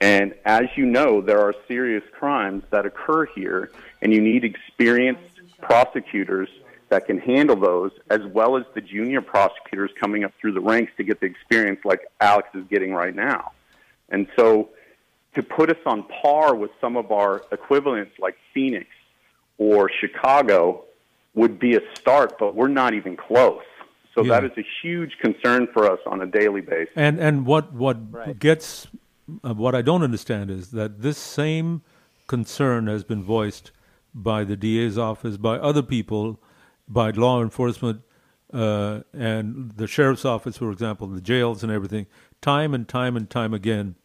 And 0.00 0.34
as 0.44 0.64
you 0.76 0.84
know, 0.84 1.20
there 1.20 1.40
are 1.40 1.54
serious 1.66 2.02
crimes 2.12 2.64
that 2.70 2.84
occur 2.84 3.26
here, 3.26 3.70
and 4.02 4.12
you 4.12 4.20
need 4.20 4.44
experienced 4.44 5.22
prosecutors 5.60 6.48
that 6.88 7.06
can 7.06 7.18
handle 7.18 7.56
those, 7.56 7.90
as 8.10 8.20
well 8.26 8.56
as 8.56 8.64
the 8.74 8.80
junior 8.80 9.20
prosecutors 9.20 9.90
coming 9.98 10.22
up 10.22 10.32
through 10.40 10.52
the 10.52 10.60
ranks 10.60 10.92
to 10.98 11.04
get 11.04 11.20
the 11.20 11.26
experience 11.26 11.80
like 11.84 12.00
Alex 12.20 12.48
is 12.54 12.64
getting 12.70 12.92
right 12.92 13.14
now. 13.14 13.52
And 14.10 14.28
so 14.38 14.68
to 15.34 15.42
put 15.42 15.70
us 15.70 15.78
on 15.84 16.04
par 16.04 16.54
with 16.54 16.70
some 16.80 16.96
of 16.96 17.10
our 17.10 17.42
equivalents 17.50 18.12
like 18.18 18.36
Phoenix 18.54 18.86
or 19.58 19.90
Chicago 19.90 20.84
would 21.34 21.58
be 21.58 21.74
a 21.74 21.80
start, 21.98 22.38
but 22.38 22.54
we're 22.54 22.68
not 22.68 22.94
even 22.94 23.16
close. 23.16 23.62
So 24.14 24.22
Yeah. 24.24 24.40
that 24.40 24.44
is 24.52 24.56
a 24.56 24.64
huge 24.82 25.18
concern 25.18 25.66
for 25.72 25.90
us 25.90 25.98
on 26.06 26.22
a 26.22 26.26
daily 26.26 26.60
basis. 26.62 26.94
And 26.96 27.18
and 27.18 27.44
what 27.44 27.72
what 27.72 28.38
gets 28.38 28.86
uh, 29.44 29.54
what 29.54 29.74
I 29.74 29.82
don't 29.82 30.02
understand 30.02 30.50
is 30.50 30.70
that 30.70 31.02
this 31.02 31.18
same 31.18 31.82
concern 32.26 32.86
has 32.86 33.04
been 33.04 33.22
voiced 33.22 33.72
by 34.14 34.44
the 34.44 34.56
DA's 34.56 34.96
office, 34.96 35.36
by 35.36 35.56
other 35.56 35.82
people, 35.82 36.40
by 36.88 37.10
law 37.10 37.42
enforcement, 37.42 38.02
uh, 38.52 39.00
and 39.12 39.72
the 39.76 39.86
sheriff's 39.86 40.24
office, 40.24 40.56
for 40.56 40.70
example, 40.70 41.06
the 41.08 41.20
jails 41.20 41.62
and 41.62 41.70
everything, 41.72 42.06
time 42.40 42.72
and 42.72 42.88
time 42.88 43.16
and 43.16 43.28
time 43.28 43.52
again. 43.52 43.96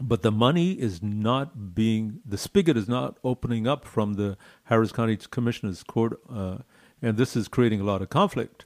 But 0.00 0.22
the 0.22 0.32
money 0.32 0.72
is 0.72 1.02
not 1.02 1.74
being, 1.74 2.20
the 2.26 2.38
spigot 2.38 2.76
is 2.76 2.88
not 2.88 3.18
opening 3.22 3.68
up 3.68 3.84
from 3.84 4.14
the 4.14 4.36
Harris 4.64 4.90
County 4.90 5.16
Commissioner's 5.16 5.84
Court, 5.84 6.20
uh, 6.28 6.58
and 7.00 7.16
this 7.16 7.36
is 7.36 7.46
creating 7.46 7.80
a 7.80 7.84
lot 7.84 8.02
of 8.02 8.08
conflict. 8.08 8.64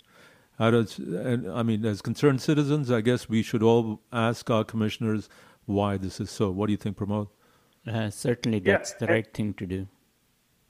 Does, 0.58 0.98
and 0.98 1.50
I 1.50 1.62
mean, 1.62 1.84
as 1.84 2.02
concerned 2.02 2.40
citizens, 2.40 2.90
I 2.90 3.00
guess 3.00 3.28
we 3.28 3.42
should 3.42 3.62
all 3.62 4.00
ask 4.12 4.50
our 4.50 4.64
commissioners 4.64 5.28
why 5.68 5.96
this 5.96 6.20
is 6.20 6.30
so. 6.30 6.50
What 6.50 6.66
do 6.66 6.72
you 6.72 6.76
think, 6.76 6.96
Pramod? 6.96 7.28
Uh, 7.86 8.10
certainly, 8.10 8.58
Yeah, 8.58 8.78
that's 8.78 8.94
the 8.94 9.06
right 9.06 9.32
thing 9.32 9.54
to 9.54 9.66
do. 9.66 9.86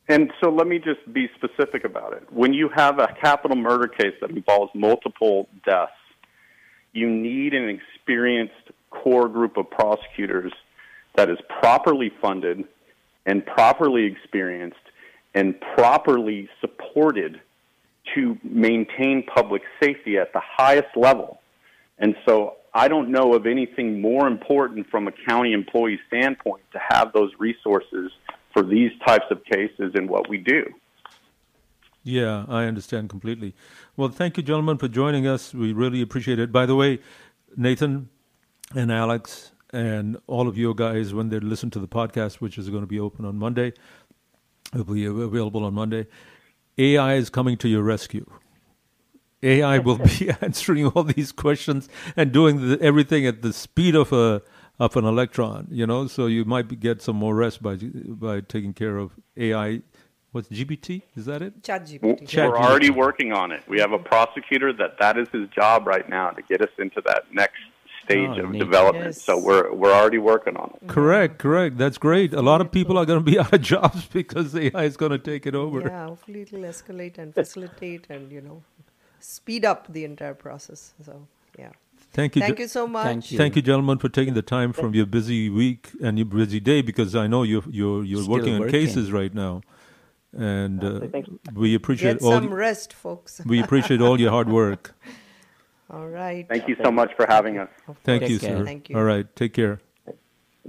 And 0.09 0.33
so 0.41 0.51
let 0.51 0.67
me 0.67 0.79
just 0.79 1.13
be 1.13 1.29
specific 1.37 1.85
about 1.85 2.15
it. 2.15 2.25
When 2.33 2.55
you 2.55 2.71
have 2.75 2.99
a 2.99 3.09
capital 3.21 3.57
murder 3.57 3.89
case 3.89 4.15
that 4.21 4.31
involves 4.31 4.73
multiple 4.75 5.49
deaths, 5.67 5.93
you 6.93 7.09
need 7.11 7.53
an 7.53 7.69
experienced 7.69 8.55
core 8.91 9.29
group 9.29 9.57
of 9.57 9.71
prosecutors 9.71 10.53
that 11.17 11.29
is 11.29 11.39
properly 11.61 12.11
funded 12.23 12.65
and 13.27 13.45
properly 13.45 14.05
experienced 14.07 14.77
and 15.35 15.61
properly 15.61 16.49
supported 16.61 17.41
to 18.15 18.39
maintain 18.43 19.23
public 19.23 19.63
safety 19.83 20.17
at 20.17 20.33
the 20.33 20.41
highest 20.43 20.97
level. 20.97 21.41
And 21.99 22.17
so 22.27 22.55
I 22.79 22.87
don't 22.87 23.11
know 23.11 23.35
of 23.35 23.45
anything 23.45 24.01
more 24.01 24.29
important 24.29 24.89
from 24.89 25.09
a 25.09 25.13
county 25.29 25.53
employee 25.53 25.99
standpoint 26.07 26.63
to 26.71 26.79
have 26.79 27.13
those 27.13 27.33
resources 27.37 28.13
for 28.53 28.63
these 28.63 28.93
types 29.05 29.25
of 29.33 29.45
cases 29.45 29.91
and 29.97 30.09
what 30.09 30.29
we 30.29 30.39
do. 30.39 30.65
Yeah, 32.05 32.45
I 32.49 32.67
understand 32.67 33.11
completely. 33.11 33.57
Well, 33.97 34.11
thank 34.11 34.37
you, 34.37 34.45
gentlemen, 34.45 34.79
for 34.79 34.87
joining 34.87 35.27
us. 35.27 35.53
We 35.53 35.73
really 35.73 36.01
appreciate 36.01 36.39
it. 36.39 36.53
By 36.53 36.67
the 36.67 36.77
way, 36.77 37.01
Nathan 37.57 38.11
and 38.77 38.93
Alex 38.93 39.51
and 39.73 40.17
all 40.29 40.47
of 40.47 40.57
you 40.57 40.73
guys, 40.73 41.13
when 41.13 41.31
they 41.31 41.41
listen 41.41 41.71
to 41.71 41.81
the 41.81 41.89
podcast, 41.89 42.35
which 42.35 42.59
is 42.59 42.71
going 42.71 42.85
to 42.85 42.87
be 42.87 43.01
open 43.01 43.25
on 43.25 43.37
Monday, 43.37 43.73
it 44.73 44.87
will 44.87 44.95
be 44.95 45.05
available 45.05 45.65
on 45.65 45.75
Monday. 45.75 46.07
AI 46.79 47.15
is 47.15 47.29
coming 47.29 47.57
to 47.57 47.69
your 47.69 47.83
rescue. 47.83 48.25
AI 49.43 49.79
will 49.79 49.99
be 49.99 50.31
answering 50.41 50.87
all 50.87 51.05
these 51.05 51.33
questions 51.33 51.89
and 52.17 52.33
doing 52.33 52.69
the, 52.69 52.81
everything 52.81 53.27
at 53.27 53.43
the 53.43 53.53
speed 53.53 53.95
of 53.95 54.13
a 54.13 54.43
of 54.79 54.97
an 54.97 55.05
electron. 55.05 55.69
You 55.71 55.87
know, 55.87 56.07
so 56.07 56.27
you 56.27 56.45
might 56.45 56.69
be, 56.69 56.77
get 56.77 57.03
some 57.03 57.17
more 57.17 57.35
rest 57.35 57.63
by 57.63 57.77
by 57.77 58.41
taking 58.41 58.73
care 58.75 58.97
of 58.97 59.13
AI. 59.37 59.83
What's 60.33 60.49
GBT? 60.49 61.03
Is 61.17 61.25
that 61.25 61.41
it? 61.43 61.63
ChatGPT. 61.63 62.29
Chat 62.29 62.51
We're 62.51 62.59
already 62.59 62.91
working 62.91 63.33
on 63.33 63.51
it. 63.51 63.63
We 63.67 63.81
have 63.81 63.93
a 63.93 63.99
prosecutor 63.99 64.73
that 64.75 64.99
that 65.01 65.17
is 65.19 65.27
his 65.31 65.49
job 65.49 65.87
right 65.87 66.09
now 66.09 66.31
to 66.31 66.43
get 66.43 66.61
us 66.61 66.69
into 66.79 67.01
that 67.07 67.25
next 67.33 67.57
stage 68.05 68.29
Oh, 68.39 68.45
of 68.45 68.51
neat. 68.51 68.59
development. 68.59 69.07
Yes. 69.07 69.23
So 69.23 69.39
we're 69.39 69.73
we're 69.73 69.93
already 69.93 70.19
working 70.19 70.57
on 70.57 70.73
it. 70.75 70.89
Correct, 70.89 71.39
correct. 71.39 71.79
That's 71.79 71.99
great. 71.99 72.33
A 72.35 72.43
lot 72.43 72.61
of 72.61 72.71
people 72.71 72.99
are 72.99 73.07
going 73.07 73.21
to 73.25 73.31
be 73.33 73.39
out 73.43 73.53
of 73.53 73.63
jobs 73.63 74.07
because 74.07 74.55
AI 74.55 74.85
is 74.85 74.97
going 74.97 75.13
to 75.13 75.19
take 75.19 75.47
it 75.47 75.55
over. 75.55 75.81
Yeah, 75.81 76.07
hopefully 76.07 76.43
it'll 76.43 76.61
escalate 76.61 77.19
and 77.19 77.35
facilitate 77.35 78.07
and, 78.11 78.31
you 78.31 78.41
know, 78.41 78.63
speed 79.29 79.65
up 79.65 79.93
the 79.93 80.05
entire 80.05 80.35
process. 80.35 80.95
So, 81.05 81.27
yeah. 81.59 81.71
Thank 82.13 82.37
you. 82.37 82.43
Thank 82.43 82.59
you 82.59 82.69
so 82.69 82.87
much. 82.87 83.05
Thank 83.05 83.31
you. 83.31 83.39
Thank 83.39 83.57
you, 83.57 83.63
gentlemen, 83.63 83.99
for 83.99 84.09
taking 84.09 84.35
the 84.35 84.43
time 84.43 84.73
from 84.73 84.95
your 84.95 85.07
busy 85.07 85.51
week 85.51 85.91
and 86.03 86.19
your 86.19 86.25
busy 86.25 86.61
day 86.61 86.81
because 86.81 87.15
I 87.15 87.27
know 87.27 87.43
you're 87.43 87.63
you're 87.69 88.03
you're 88.05 88.23
Still 88.23 88.33
working 88.33 88.55
on 88.63 88.71
cases 88.71 89.13
right 89.13 89.35
now. 89.35 89.61
and 90.33 90.83
uh, 90.83 91.01
we 91.55 91.75
appreciate 91.75 92.21
Get 92.21 92.23
all. 92.23 92.33
some 92.33 92.53
rest, 92.53 92.93
folks. 92.93 93.41
we 93.45 93.61
appreciate 93.63 94.01
all 94.01 94.19
your 94.21 94.31
hard 94.31 94.49
work. 94.49 94.95
All 95.91 96.07
right. 96.07 96.47
Thank 96.47 96.69
you 96.69 96.77
so 96.85 96.91
much 96.91 97.15
for 97.17 97.25
having 97.27 97.57
us. 97.57 97.71
Thank 98.05 98.21
Take 98.21 98.31
you, 98.31 98.39
care. 98.39 98.59
sir. 98.59 98.65
Thank 98.65 98.91
you. 98.91 98.97
All 98.99 99.05
right, 99.05 99.25
take 99.35 99.55
care. 99.55 99.81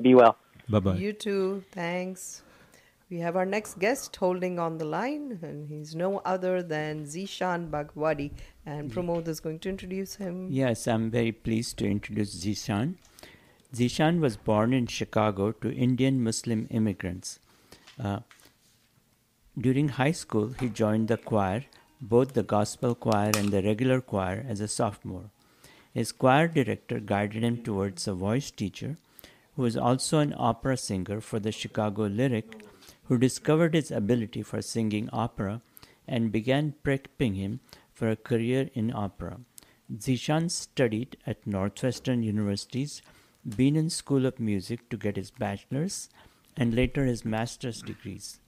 Be 0.01 0.15
well. 0.15 0.37
Bye 0.69 0.79
bye. 0.79 0.95
You 0.95 1.11
too. 1.11 1.61
Thanks. 1.73 2.41
We 3.09 3.17
have 3.19 3.35
our 3.35 3.45
next 3.45 3.79
guest 3.79 4.15
holding 4.15 4.59
on 4.59 4.77
the 4.77 4.85
line, 4.85 5.39
and 5.41 5.67
he's 5.67 5.95
no 5.95 6.19
other 6.19 6.61
than 6.61 7.05
Zeshan 7.05 7.71
Bagewadi. 7.71 8.31
And 8.67 8.91
Pramod 8.91 9.27
is 9.27 9.39
going 9.39 9.57
to 9.59 9.69
introduce 9.69 10.15
him. 10.15 10.47
Yes, 10.51 10.87
I'm 10.87 11.09
very 11.09 11.31
pleased 11.31 11.79
to 11.79 11.87
introduce 11.87 12.35
Zeshan. 12.35 12.95
Zeshan 13.73 14.19
was 14.19 14.37
born 14.37 14.73
in 14.73 14.85
Chicago 14.85 15.51
to 15.53 15.73
Indian 15.73 16.23
Muslim 16.23 16.67
immigrants. 16.69 17.39
Uh, 17.99 18.19
during 19.57 19.89
high 19.89 20.11
school, 20.11 20.53
he 20.59 20.69
joined 20.69 21.07
the 21.07 21.17
choir, 21.17 21.65
both 21.99 22.33
the 22.33 22.43
gospel 22.43 22.93
choir 22.93 23.31
and 23.35 23.49
the 23.49 23.63
regular 23.63 24.01
choir, 24.01 24.45
as 24.47 24.61
a 24.61 24.67
sophomore. 24.67 25.31
His 25.95 26.11
choir 26.11 26.47
director 26.47 26.99
guided 26.99 27.43
him 27.43 27.63
towards 27.63 28.07
a 28.07 28.13
voice 28.13 28.51
teacher 28.51 28.97
who 29.55 29.63
was 29.63 29.75
also 29.75 30.19
an 30.19 30.35
opera 30.37 30.77
singer 30.77 31.19
for 31.19 31.39
the 31.39 31.51
Chicago 31.51 32.03
Lyric, 32.05 32.63
who 33.09 33.17
discovered 33.17 33.73
his 33.73 33.89
ability 33.89 34.43
for 34.43 34.61
singing 34.61 35.09
opera 35.11 35.61
and 36.07 36.31
began 36.31 36.75
prepping 36.83 37.35
him 37.35 37.59
for 37.91 38.09
a 38.09 38.15
career 38.15 38.69
in 38.75 38.93
opera. 38.93 39.39
Zeshan 39.97 40.49
studied 40.49 41.17
at 41.25 41.47
Northwestern 41.47 42.21
University's 42.21 43.01
Bienen 43.47 43.89
School 43.89 44.27
of 44.27 44.39
Music 44.39 44.87
to 44.89 44.97
get 44.97 45.15
his 45.15 45.31
bachelor's 45.31 46.09
and 46.55 46.75
later 46.75 47.05
his 47.05 47.25
master's 47.25 47.81
degrees. 47.81 48.39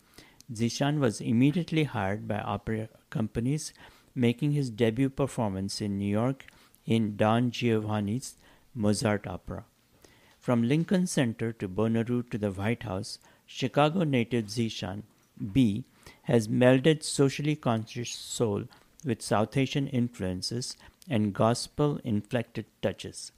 Zeshan 0.54 1.00
was 1.00 1.22
immediately 1.22 1.86
hired 1.86 2.28
by 2.28 2.38
opera 2.40 2.90
companies, 3.10 3.74
making 4.14 4.52
his 4.52 4.70
debut 4.70 5.10
performance 5.10 5.82
in 5.82 5.98
New 5.98 6.12
York 6.12 6.46
in 6.86 7.16
Don 7.16 7.50
Giovanni's 7.50 8.36
Mozart 8.76 9.26
opera. 9.26 9.66
From 10.40 10.62
Lincoln 10.62 11.08
Center 11.08 11.52
to 11.54 11.68
Bonnaroo 11.68 12.30
to 12.30 12.38
the 12.38 12.52
White 12.52 12.84
House, 12.84 13.18
Chicago 13.54 14.06
native 14.06 14.46
Zeshan 14.46 15.04
B 15.52 15.84
has 16.24 16.48
melded 16.48 17.04
socially 17.04 17.56
conscious 17.56 18.10
soul 18.10 18.64
with 19.04 19.22
South 19.22 19.58
Asian 19.58 19.88
influences 19.88 20.78
and 21.10 21.34
gospel 21.34 22.00
inflected 22.06 22.66
touches. 22.82 23.34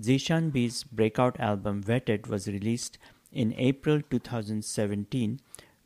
Zeshan 0.00 0.50
B's 0.52 0.84
breakout 0.84 1.38
album 1.38 1.82
Vetted 1.82 2.28
was 2.28 2.48
released 2.48 2.96
in 3.30 3.52
April 3.58 4.00
2017 4.08 5.38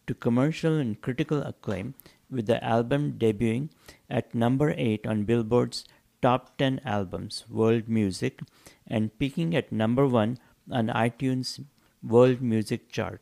to 0.07 0.15
commercial 0.15 0.79
and 0.79 1.01
critical 1.01 1.43
acclaim, 1.43 1.95
with 2.31 2.47
the 2.47 2.63
album 2.63 3.15
debuting 3.19 3.71
at 4.09 4.33
number 4.33 4.75
8 4.77 5.09
on 5.09 5.25
Billboard's 5.25 5.85
Top 6.23 6.57
10 6.57 6.83
Albums 6.85 7.45
World 7.51 7.89
Music 7.89 8.41
and 8.87 9.19
peaking 9.19 9.57
at 9.57 9.73
number 9.73 10.07
1 10.07 10.39
on 10.71 10.87
iTunes 10.89 11.65
World 12.03 12.41
Music 12.41 12.89
Chart. 12.89 13.21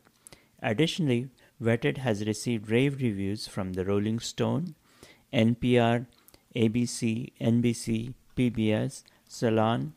Additionally, 0.65 1.29
Vetted 1.61 1.97
has 1.97 2.25
received 2.25 2.71
rave 2.71 2.99
reviews 2.99 3.47
from 3.47 3.73
the 3.73 3.85
Rolling 3.85 4.19
Stone, 4.19 4.73
NPR, 5.31 6.07
ABC, 6.55 7.33
NBC, 7.39 8.15
PBS, 8.35 9.03
Salon, 9.27 9.93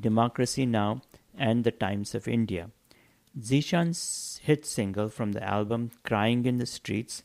Democracy 0.00 0.64
Now, 0.64 1.02
and 1.36 1.62
The 1.62 1.72
Times 1.72 2.14
of 2.14 2.26
India. 2.26 2.70
Zeshan's 3.38 4.40
hit 4.42 4.64
single 4.64 5.10
from 5.10 5.32
the 5.32 5.44
album 5.44 5.90
Crying 6.04 6.46
in 6.46 6.56
the 6.56 6.64
Streets, 6.64 7.22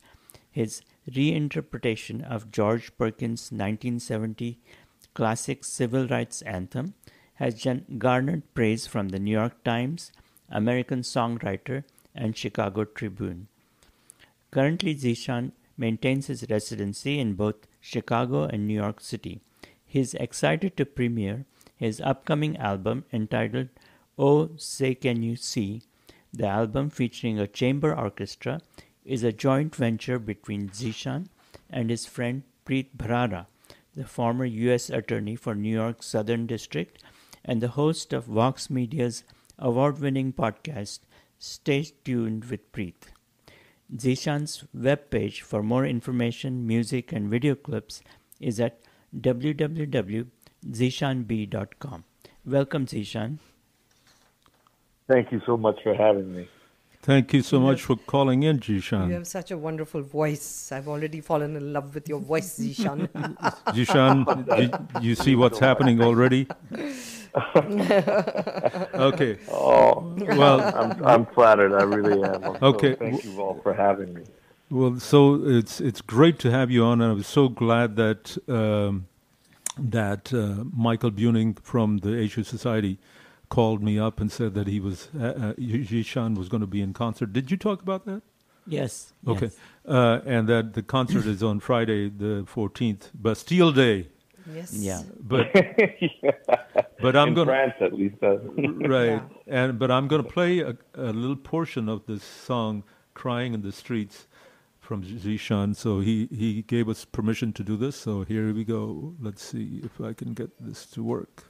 his 0.50 0.82
reinterpretation 1.10 2.22
of 2.22 2.50
George 2.50 2.94
Perkins' 2.98 3.50
1970 3.50 4.58
classic 5.14 5.64
civil 5.64 6.06
rights 6.08 6.42
anthem, 6.42 6.92
has 7.36 7.66
garnered 7.96 8.42
praise 8.52 8.86
from 8.86 9.08
the 9.08 9.18
New 9.18 9.30
York 9.30 9.64
Times, 9.64 10.12
American 10.50 11.00
Songwriter, 11.00 11.84
and 12.14 12.36
Chicago 12.36 12.84
Tribune. 12.84 13.48
Currently, 14.50 14.94
Zeshan 14.94 15.52
maintains 15.76 16.28
his 16.28 16.46
residency 16.48 17.18
in 17.18 17.34
both 17.34 17.66
Chicago 17.80 18.44
and 18.44 18.66
New 18.66 18.74
York 18.74 19.00
City. 19.00 19.40
He 19.84 20.00
is 20.00 20.14
excited 20.14 20.76
to 20.76 20.86
premiere 20.86 21.44
his 21.76 22.00
upcoming 22.00 22.56
album 22.56 23.04
entitled 23.12 23.68
Oh 24.18 24.50
Say 24.56 24.94
Can 24.94 25.22
You 25.22 25.36
See. 25.36 25.82
The 26.32 26.46
album, 26.46 26.90
featuring 26.90 27.38
a 27.38 27.46
chamber 27.46 27.94
orchestra, 27.94 28.60
is 29.04 29.22
a 29.22 29.32
joint 29.32 29.74
venture 29.74 30.18
between 30.18 30.70
Zeshan 30.70 31.26
and 31.70 31.90
his 31.90 32.06
friend 32.06 32.42
Preet 32.64 32.96
Bharara, 32.96 33.46
the 33.94 34.04
former 34.04 34.44
U.S. 34.44 34.90
Attorney 34.90 35.36
for 35.36 35.54
New 35.54 35.72
York's 35.72 36.06
Southern 36.06 36.46
District 36.46 37.02
and 37.44 37.60
the 37.60 37.68
host 37.68 38.12
of 38.12 38.24
Vox 38.24 38.70
Media's 38.70 39.22
award 39.58 40.00
winning 40.00 40.32
podcast, 40.32 41.00
Stay 41.46 41.82
Tuned 42.04 42.46
with 42.46 42.72
Preet. 42.72 42.94
Zeshan's 43.94 44.64
webpage 44.74 45.42
for 45.42 45.62
more 45.62 45.84
information, 45.84 46.66
music, 46.66 47.12
and 47.12 47.28
video 47.28 47.54
clips 47.54 48.02
is 48.40 48.58
at 48.58 48.80
www.zeshanb.com. 49.14 52.04
Welcome, 52.46 52.86
Zeshan. 52.86 53.36
Thank 55.06 55.32
you 55.32 55.42
so 55.44 55.58
much 55.58 55.82
for 55.82 55.94
having 55.94 56.34
me. 56.34 56.48
Thank 57.02 57.34
you 57.34 57.42
so 57.42 57.60
much 57.60 57.82
for 57.82 57.96
calling 57.96 58.42
in, 58.42 58.60
Jishan. 58.60 59.08
You 59.08 59.14
have 59.14 59.26
such 59.26 59.50
a 59.50 59.58
wonderful 59.58 60.00
voice. 60.00 60.72
I've 60.72 60.88
already 60.88 61.20
fallen 61.20 61.56
in 61.56 61.74
love 61.74 61.94
with 61.94 62.08
your 62.08 62.20
voice, 62.20 62.58
Zeshan. 62.58 63.08
Jishan, 63.76 64.92
you, 65.02 65.10
you 65.10 65.14
see 65.14 65.36
what's 65.36 65.58
happening 65.58 66.00
already? 66.00 66.48
okay. 68.94 69.38
Oh, 69.50 70.14
Well- 70.18 70.60
I'm, 70.76 71.04
I'm 71.04 71.26
flattered. 71.26 71.72
I 71.74 71.82
really 71.84 72.22
am. 72.22 72.44
I'm 72.44 72.58
so- 72.60 72.66
Okay. 72.66 72.94
thank 72.94 73.24
you 73.24 73.40
all 73.40 73.60
for 73.62 73.72
having 73.74 74.14
me. 74.14 74.22
Well, 74.70 74.98
so 74.98 75.40
it's 75.44 75.80
it's 75.80 76.00
great 76.00 76.38
to 76.40 76.50
have 76.50 76.70
you 76.70 76.84
on, 76.84 77.00
and 77.00 77.10
I 77.10 77.14
was 77.14 77.26
so 77.26 77.48
glad 77.48 77.96
that 77.96 78.36
um, 78.48 79.06
that 79.78 80.32
uh, 80.32 80.64
Michael 80.74 81.10
Buning 81.12 81.58
from 81.62 81.98
the 81.98 82.16
Asia 82.18 82.42
Society 82.44 82.98
called 83.50 83.82
me 83.82 83.98
up 83.98 84.20
and 84.20 84.32
said 84.32 84.54
that 84.54 84.66
he 84.66 84.80
was 84.80 85.10
uh, 85.20 85.24
uh, 85.26 85.52
Jishan 85.54 86.36
was 86.36 86.48
going 86.48 86.62
to 86.62 86.66
be 86.66 86.80
in 86.80 86.92
concert. 86.94 87.32
Did 87.32 87.50
you 87.50 87.56
talk 87.58 87.82
about 87.82 88.06
that? 88.06 88.22
Yes. 88.66 89.12
Okay, 89.28 89.46
yes. 89.46 89.56
uh, 89.86 90.20
and 90.24 90.48
that 90.48 90.72
the 90.72 90.82
concert 90.82 91.26
is 91.26 91.42
on 91.42 91.60
Friday, 91.60 92.08
the 92.08 92.44
fourteenth, 92.46 93.10
Bastille 93.14 93.70
Day. 93.70 94.08
Yes. 94.46 94.72
Yeah. 94.72 95.02
But 95.20 95.52
but 97.00 97.16
I'm 97.16 97.34
going 97.34 97.46
to 97.48 97.52
France, 97.52 97.74
at 97.80 97.92
least. 97.94 98.16
Uh, 98.22 98.38
right, 98.88 99.22
and 99.46 99.78
but 99.78 99.90
I'm 99.90 100.08
going 100.08 100.22
to 100.22 100.28
play 100.28 100.60
a, 100.60 100.76
a 100.94 101.12
little 101.12 101.36
portion 101.36 101.88
of 101.88 102.06
this 102.06 102.22
song, 102.24 102.84
"Crying 103.14 103.54
in 103.54 103.62
the 103.62 103.72
Streets," 103.72 104.26
from 104.80 105.02
Zeshan. 105.02 105.74
So 105.76 106.00
he 106.00 106.28
he 106.30 106.62
gave 106.62 106.88
us 106.88 107.04
permission 107.04 107.52
to 107.54 107.64
do 107.64 107.76
this. 107.76 107.96
So 107.96 108.24
here 108.24 108.52
we 108.52 108.64
go. 108.64 109.14
Let's 109.20 109.42
see 109.42 109.80
if 109.84 110.00
I 110.00 110.12
can 110.12 110.34
get 110.34 110.50
this 110.60 110.86
to 110.86 111.02
work. 111.02 111.44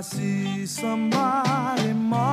I 0.00 0.02
see 0.02 0.64
somebody 0.64 1.92
marching, 1.92 2.32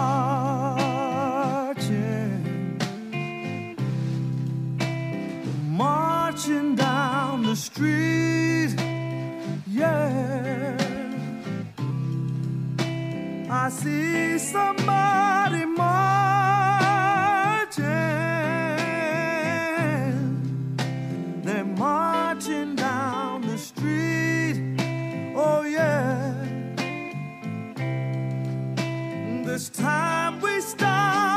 marching 5.68 6.76
down 6.78 7.44
the 7.44 7.58
street. 7.58 8.74
Yeah, 9.68 10.78
I 13.52 13.68
see 13.68 14.38
somebody 14.38 15.66
marching. 15.66 16.08
This 29.58 29.70
time 29.70 30.40
we 30.40 30.62
stop 30.62 31.37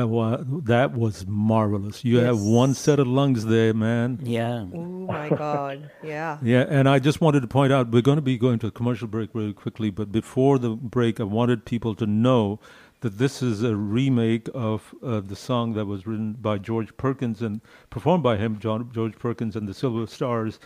That 0.00 0.06
was 0.08 0.44
that 0.64 0.92
was 0.94 1.26
marvelous. 1.26 2.04
You 2.04 2.18
have 2.18 2.40
one 2.40 2.72
set 2.74 2.98
of 2.98 3.06
lungs 3.06 3.44
there, 3.44 3.74
man. 3.74 4.18
Yeah. 4.22 4.64
Oh 4.72 5.06
my 5.14 5.28
God. 5.28 5.90
Yeah. 6.02 6.38
Yeah, 6.42 6.64
and 6.68 6.88
I 6.88 6.98
just 6.98 7.20
wanted 7.20 7.40
to 7.42 7.46
point 7.48 7.72
out 7.72 7.90
we're 7.90 8.00
going 8.02 8.16
to 8.16 8.22
be 8.22 8.38
going 8.38 8.58
to 8.60 8.66
a 8.68 8.70
commercial 8.70 9.08
break 9.08 9.30
really 9.34 9.52
quickly, 9.52 9.90
but 9.90 10.10
before 10.10 10.58
the 10.58 10.70
break, 10.70 11.20
I 11.20 11.24
wanted 11.24 11.64
people 11.64 11.94
to 11.96 12.06
know 12.06 12.60
that 13.02 13.18
this 13.18 13.42
is 13.42 13.62
a 13.62 13.74
remake 13.76 14.48
of 14.54 14.94
uh, 15.02 15.20
the 15.20 15.36
song 15.36 15.72
that 15.74 15.86
was 15.86 16.06
written 16.06 16.32
by 16.34 16.56
George 16.58 16.96
Perkins 16.96 17.42
and 17.42 17.60
performed 17.90 18.22
by 18.22 18.36
him, 18.38 18.58
John, 18.58 18.90
George 18.92 19.18
Perkins 19.18 19.54
and 19.56 19.68
the 19.68 19.74
Silver 19.74 20.06
Stars, 20.06 20.58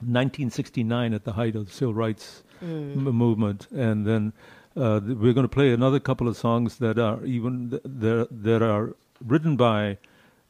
1969 0.00 1.14
at 1.14 1.24
the 1.24 1.32
height 1.32 1.54
of 1.56 1.66
the 1.66 1.72
civil 1.72 1.94
rights 1.94 2.42
Mm. 2.64 2.92
m- 3.06 3.14
movement, 3.14 3.66
and 3.70 4.06
then 4.06 4.32
uh, 4.76 5.00
we're 5.02 5.32
going 5.32 5.44
to 5.44 5.48
play 5.48 5.72
another 5.72 5.98
couple 5.98 6.28
of 6.28 6.36
songs 6.36 6.76
that 6.78 6.98
are 6.98 7.24
even 7.24 7.70
th- 7.70 7.82
that 7.84 8.28
that 8.30 8.62
are 8.62 8.94
written 9.24 9.56
by 9.56 9.98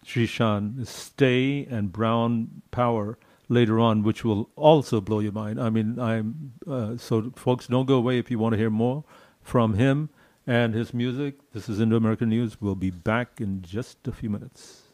Shishan, 0.05 0.87
Stay 0.87 1.67
and 1.67 1.93
Brown 1.93 2.63
Power 2.71 3.19
later 3.49 3.79
on, 3.79 4.03
which 4.03 4.25
will 4.25 4.51
also 4.57 5.01
blow 5.01 5.21
your 5.21 5.33
mind. 5.33 5.61
I 5.61 5.71
mean, 5.71 5.99
I'm 5.99 6.53
uh, 6.67 6.97
so 6.97 7.33
folks 7.37 7.69
don't 7.69 7.87
go 7.87 7.97
away 7.97 8.19
if 8.19 8.31
you 8.31 8.39
want 8.39 8.53
to 8.55 8.59
hear 8.59 8.71
more 8.71 9.05
from 9.43 9.75
him 9.75 10.11
and 10.47 10.75
his 10.75 10.93
music. 10.93 11.53
This 11.53 11.69
is 11.69 11.81
Indo 11.81 11.97
American 11.97 12.29
News. 12.29 12.61
We'll 12.61 12.75
be 12.75 12.91
back 12.91 13.41
in 13.41 13.63
just 13.63 14.09
a 14.09 14.13
few 14.13 14.31
minutes. 14.31 14.86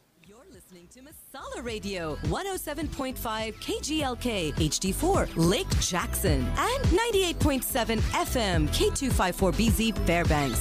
Masala 1.33 1.65
Radio, 1.65 2.17
107.5 2.25 3.55
KGLK, 3.55 4.53
HD4, 4.55 5.29
Lake 5.37 5.69
Jackson, 5.81 6.41
and 6.41 6.85
98.7 6.85 7.99
FM, 8.13 8.69
K254BZ 8.69 9.97
Fairbanks. 10.07 10.61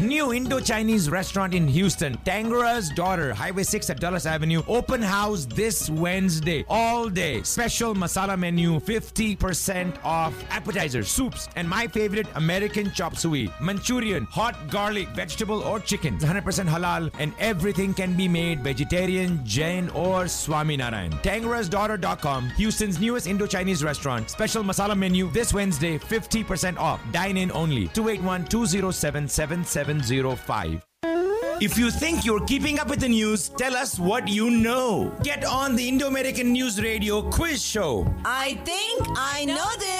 New 0.00 0.32
Indo-Chinese 0.32 1.10
restaurant 1.10 1.52
in 1.52 1.68
Houston, 1.68 2.16
Tangara's 2.24 2.88
Daughter, 2.90 3.34
Highway 3.34 3.64
6 3.64 3.90
at 3.90 4.00
Dulles 4.00 4.24
Avenue. 4.24 4.62
Open 4.66 5.02
house 5.02 5.44
this 5.44 5.90
Wednesday, 5.90 6.64
all 6.68 7.10
day. 7.10 7.42
Special 7.42 7.94
masala 7.94 8.38
menu, 8.38 8.80
50% 8.80 10.02
off 10.02 10.32
appetizers, 10.50 11.08
soups, 11.08 11.48
and 11.56 11.68
my 11.68 11.86
favorite 11.86 12.26
American 12.36 12.90
chop 12.92 13.14
suey, 13.16 13.52
Manchurian, 13.60 14.24
hot 14.24 14.70
garlic, 14.70 15.08
vegetable 15.08 15.62
or 15.62 15.78
chicken. 15.80 16.18
100% 16.18 16.66
halal 16.66 17.10
and 17.18 17.34
everything 17.38 17.92
can 17.92 18.16
be 18.16 18.26
made 18.26 18.60
vegetarian, 18.60 19.44
Jain 19.44 19.90
or 19.90 20.28
Swami 20.28 20.78
Narayan. 20.78 21.12
Tangarasdaughter.com, 21.22 22.48
Houston's 22.50 23.00
newest 23.00 23.26
Indo-Chinese 23.26 23.84
restaurant. 23.84 24.30
Special 24.30 24.62
masala 24.62 24.96
menu 24.96 25.30
this 25.30 25.52
Wednesday, 25.52 25.98
50% 25.98 26.78
off. 26.78 27.00
Dine 27.12 27.36
in 27.36 27.52
only. 27.52 27.88
281 27.88 28.46
207 28.46 29.28
7705. 29.98 30.86
If 31.60 31.76
you 31.76 31.90
think 31.90 32.24
you're 32.24 32.46
keeping 32.46 32.78
up 32.78 32.88
with 32.88 33.00
the 33.00 33.08
news, 33.08 33.48
tell 33.50 33.76
us 33.76 33.98
what 33.98 34.28
you 34.28 34.50
know. 34.50 35.12
Get 35.22 35.44
on 35.44 35.76
the 35.76 35.86
Indo 35.88 36.06
American 36.06 36.52
News 36.52 36.80
Radio 36.80 37.22
quiz 37.22 37.62
show. 37.62 38.06
I 38.24 38.54
think 38.64 39.06
I 39.16 39.44
know 39.44 39.68
this. 39.78 39.99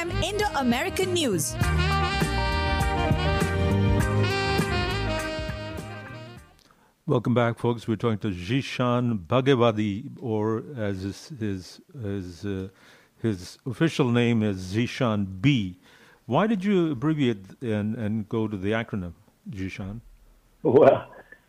Indo 0.00 0.46
American 0.56 1.12
News. 1.12 1.54
Welcome 7.06 7.34
back, 7.34 7.58
folks. 7.58 7.86
We're 7.86 7.96
talking 7.96 8.18
to 8.20 8.30
Jishan 8.30 9.26
Bagewadi, 9.26 10.12
or 10.18 10.62
as 10.74 11.02
his 11.02 11.32
his 11.38 11.80
his, 12.02 12.46
uh, 12.46 12.68
his 13.20 13.58
official 13.66 14.10
name 14.10 14.42
is 14.42 14.74
Zeshan 14.74 15.42
B. 15.42 15.76
Why 16.24 16.46
did 16.46 16.64
you 16.64 16.92
abbreviate 16.92 17.44
and, 17.60 17.94
and 17.96 18.26
go 18.26 18.48
to 18.48 18.56
the 18.56 18.70
acronym, 18.70 19.12
Jishan? 19.50 20.00
Well, 20.62 21.08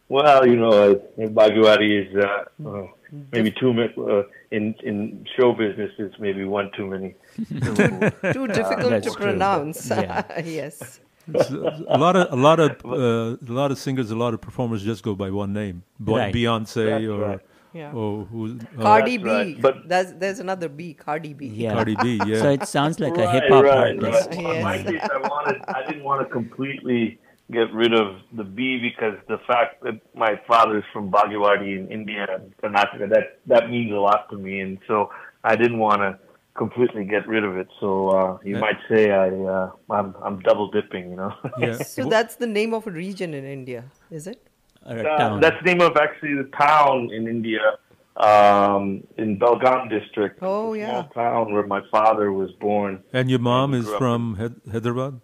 well, 0.10 0.46
you 0.46 0.58
know, 0.58 0.72
uh, 0.72 0.96
Bagewadi 1.18 2.06
is 2.06 2.16
uh, 2.18 2.68
uh, 2.70 2.88
maybe 3.32 3.52
too 3.52 3.74
many 3.74 3.94
uh, 3.98 4.24
in 4.52 4.76
in 4.84 5.26
show 5.40 5.54
business. 5.54 5.92
It's 5.98 6.20
maybe 6.20 6.44
one 6.44 6.70
too 6.76 6.88
many. 6.88 7.16
Too 7.36 8.48
difficult 8.60 9.04
to 9.04 9.12
pronounce. 9.16 9.90
yes. 10.44 11.00
A 11.34 11.84
a 11.88 11.98
lot 11.98 12.16
of 12.16 12.34
a 12.34 12.36
lot 12.36 12.60
of 12.60 12.72
uh, 12.84 13.38
a 13.48 13.54
lot 13.54 13.72
of 13.72 13.78
singers, 13.78 14.12
a 14.12 14.16
lot 14.16 14.34
of 14.34 14.42
performers 14.42 14.84
just 14.84 15.04
go 15.04 15.14
by 15.16 15.30
one 15.30 15.54
name, 15.54 15.84
Bo- 16.00 16.18
Right. 16.18 16.34
Beyonce 16.34 16.86
That's 16.90 17.06
or 17.06 17.20
right. 17.20 17.40
Yeah. 17.74 17.94
or 17.94 18.26
who? 18.26 18.60
uh, 18.78 18.82
Cardi 18.82 19.18
B. 19.18 19.58
There's, 19.86 20.14
there's 20.14 20.40
another 20.40 20.68
B. 20.68 20.94
Cardi 20.94 21.34
B. 21.34 21.48
Yeah. 21.48 21.74
Cardi 21.74 21.96
B, 21.96 22.20
yeah. 22.26 22.40
So 22.42 22.50
it 22.52 22.68
sounds 22.68 23.00
like 23.00 23.18
a 23.18 23.32
hip 23.32 23.46
hop 23.48 23.64
right, 23.64 24.04
artist. 24.04 24.30
right. 24.32 24.40
In 24.40 24.64
my 24.64 24.84
case, 24.84 25.02
I 25.10 25.18
wanted, 25.20 25.62
I 25.70 25.88
didn't 25.88 26.04
want 26.04 26.28
to 26.28 26.34
completely 26.34 27.18
get 27.50 27.72
rid 27.74 27.94
of 27.94 28.16
the 28.34 28.44
B 28.44 28.78
because 28.80 29.16
the 29.30 29.38
fact 29.48 29.84
that 29.84 30.02
my 30.16 30.38
father 30.48 30.80
is 30.80 30.84
from 30.92 31.12
Bagewadi 31.12 31.78
in 31.80 31.88
India 31.90 32.26
and 32.30 32.52
Karnataka, 32.58 33.10
that 33.10 33.40
that 33.46 33.70
means 33.70 33.92
a 33.94 33.96
lot 33.96 34.30
to 34.32 34.38
me, 34.38 34.60
and 34.60 34.78
so 34.88 35.10
I 35.46 35.56
didn't 35.56 35.78
want 35.80 36.00
to 36.02 36.20
completely 36.56 37.06
get 37.06 37.28
rid 37.28 37.44
of 37.44 37.58
it. 37.58 37.68
So 37.80 38.10
uh, 38.10 38.38
you 38.44 38.56
Yeah. 38.56 38.60
might 38.62 38.80
say 38.90 39.12
I, 39.12 39.30
uh, 39.30 39.72
I'm, 39.90 40.16
I'm 40.24 40.40
double 40.42 40.70
dipping, 40.72 41.10
you 41.12 41.16
know. 41.16 41.34
So 41.84 42.06
that's 42.06 42.36
the 42.36 42.48
name 42.48 42.74
of 42.74 42.88
a 42.88 42.92
region 42.92 43.34
in 43.34 43.46
India, 43.46 43.86
is 44.10 44.28
it? 44.28 44.48
Uh, 44.86 45.40
that's 45.40 45.58
the 45.64 45.74
name 45.74 45.82
of 45.82 45.96
actually 45.96 46.34
the 46.36 46.50
town 46.58 47.10
in 47.12 47.28
India, 47.28 47.78
um, 48.18 49.04
in 49.18 49.38
Belgaum 49.38 49.90
district. 49.90 50.40
Oh, 50.42 50.74
yeah. 50.74 50.88
small 50.88 51.04
town 51.14 51.54
where 51.54 51.68
my 51.68 51.82
father 51.92 52.32
was 52.32 52.52
born. 52.60 53.04
And 53.14 53.30
your 53.30 53.40
mom 53.40 53.74
is 53.74 53.88
from 53.88 54.36
Hy- 54.36 54.72
Hyderabad. 54.72 55.22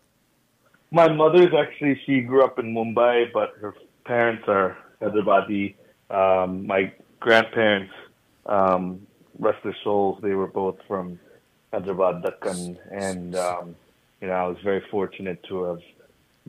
My 0.92 1.12
mother's 1.12 1.54
actually 1.58 2.00
she 2.06 2.22
grew 2.22 2.44
up 2.44 2.60
in 2.60 2.74
Mumbai, 2.74 3.34
but 3.34 3.54
her 3.60 3.74
parents 4.06 4.44
are 4.48 4.78
Hyderabadi. 5.02 5.76
Um, 6.10 6.66
my 6.68 6.94
grandparents, 7.20 7.92
um, 8.46 9.07
rest 9.40 9.64
their 9.64 9.76
souls, 9.84 10.20
they 10.22 10.34
were 10.34 10.48
both 10.48 10.78
from 10.88 11.20
Hyderabad, 11.74 12.24
Deccan, 12.24 12.78
and 12.92 13.36
um, 13.36 13.76
you 14.22 14.28
know 14.28 14.34
I 14.34 14.48
was 14.48 14.58
very 14.64 14.84
fortunate 14.90 15.44
to 15.50 15.64
have 15.64 15.80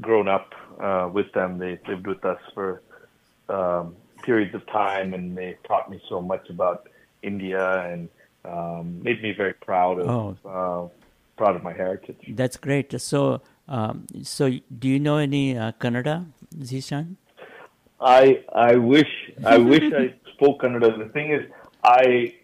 grown 0.00 0.28
up 0.28 0.52
uh, 0.80 1.08
with 1.12 1.30
them. 1.32 1.58
They 1.58 1.78
lived 1.88 2.06
with 2.06 2.24
us 2.24 2.38
for 2.54 2.82
um, 3.48 3.96
periods 4.22 4.54
of 4.54 4.64
time, 4.66 5.14
and 5.14 5.36
they 5.36 5.56
taught 5.66 5.90
me 5.90 6.00
so 6.08 6.20
much 6.20 6.48
about 6.50 6.88
India 7.22 7.82
and 7.90 8.08
um, 8.44 9.02
made 9.02 9.22
me 9.22 9.32
very 9.36 9.54
proud 9.54 10.00
of 10.00 10.08
Oh. 10.08 10.36
uh, 10.48 10.88
proud 11.36 11.56
of 11.56 11.62
my 11.62 11.72
heritage. 11.72 12.16
That's 12.30 12.56
great. 12.56 12.98
So, 13.00 13.40
um, 13.68 14.06
so 14.22 14.50
do 14.78 14.88
you 14.88 14.98
know 14.98 15.18
any 15.18 15.56
uh, 15.56 15.72
Kannada, 15.80 16.26
Zeshan? 16.58 17.16
I 18.00 18.42
I 18.54 18.76
wish 18.76 19.10
I 19.44 19.58
wish 19.58 19.92
I 19.92 20.14
spoke 20.34 20.62
Kannada. 20.62 20.96
The 20.98 21.10
thing 21.12 21.32
is, 21.32 21.42
I 21.82 22.34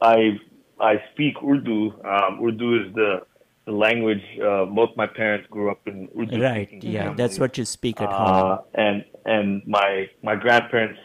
I 0.00 0.38
I 0.80 1.02
speak 1.12 1.34
Urdu. 1.42 1.92
Um, 2.04 2.40
Urdu 2.42 2.86
is 2.86 2.94
the 2.94 3.22
the 3.66 3.72
language. 3.72 4.22
Uh, 4.42 4.64
both 4.66 4.90
my 4.96 5.06
parents 5.06 5.46
grew 5.50 5.70
up 5.70 5.80
in 5.86 6.08
Urdu. 6.18 6.40
Right. 6.42 6.68
Yeah, 6.82 7.00
families. 7.02 7.16
that's 7.18 7.38
what 7.38 7.58
you 7.58 7.64
speak 7.64 8.00
at 8.00 8.08
Uh, 8.10 8.16
home. 8.16 8.58
and 8.74 9.04
and 9.26 9.62
my 9.66 10.08
my 10.22 10.36
grandparents, 10.36 11.00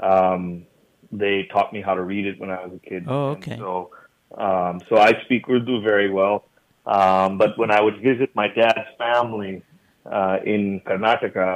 um, 0.00 0.66
they 1.12 1.44
taught 1.52 1.72
me 1.72 1.80
how 1.80 1.94
to 1.94 2.02
read 2.02 2.26
it 2.26 2.40
when 2.40 2.50
I 2.50 2.64
was 2.64 2.72
a 2.74 2.88
kid. 2.88 3.04
Oh, 3.06 3.32
And 3.32 3.36
okay. 3.42 3.56
so 3.58 3.90
um, 4.38 4.80
so 4.88 4.96
I 4.98 5.20
speak 5.24 5.48
Urdu 5.48 5.82
very 5.82 6.10
well. 6.10 6.44
Um, 6.86 7.38
but 7.38 7.56
when 7.58 7.70
I 7.70 7.80
would 7.80 8.00
visit 8.00 8.34
my 8.34 8.48
dad's 8.48 8.88
family 8.98 9.62
uh, 10.04 10.38
in 10.44 10.80
Karnataka, 10.80 11.46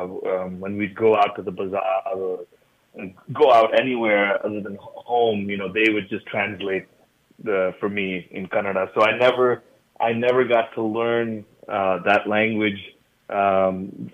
um, 0.44 0.60
when 0.60 0.76
we'd 0.76 0.94
go 0.94 1.16
out 1.16 1.34
to 1.36 1.42
the 1.42 1.50
bazaar 1.50 2.02
or 2.14 2.44
go 3.32 3.52
out 3.52 3.78
anywhere 3.78 4.44
other 4.44 4.60
than 4.60 4.78
home, 4.80 5.48
you 5.50 5.56
know, 5.56 5.72
they 5.72 5.92
would 5.92 6.08
just 6.08 6.26
translate 6.26 6.86
the 7.42 7.74
for 7.80 7.88
me 7.88 8.26
in 8.30 8.48
Kannada. 8.48 8.92
So 8.94 9.02
I 9.02 9.16
never 9.18 9.62
I 10.00 10.12
never 10.12 10.44
got 10.44 10.74
to 10.74 10.82
learn 10.82 11.44
uh, 11.68 11.98
that 12.04 12.28
language 12.28 12.80
um, 13.30 14.10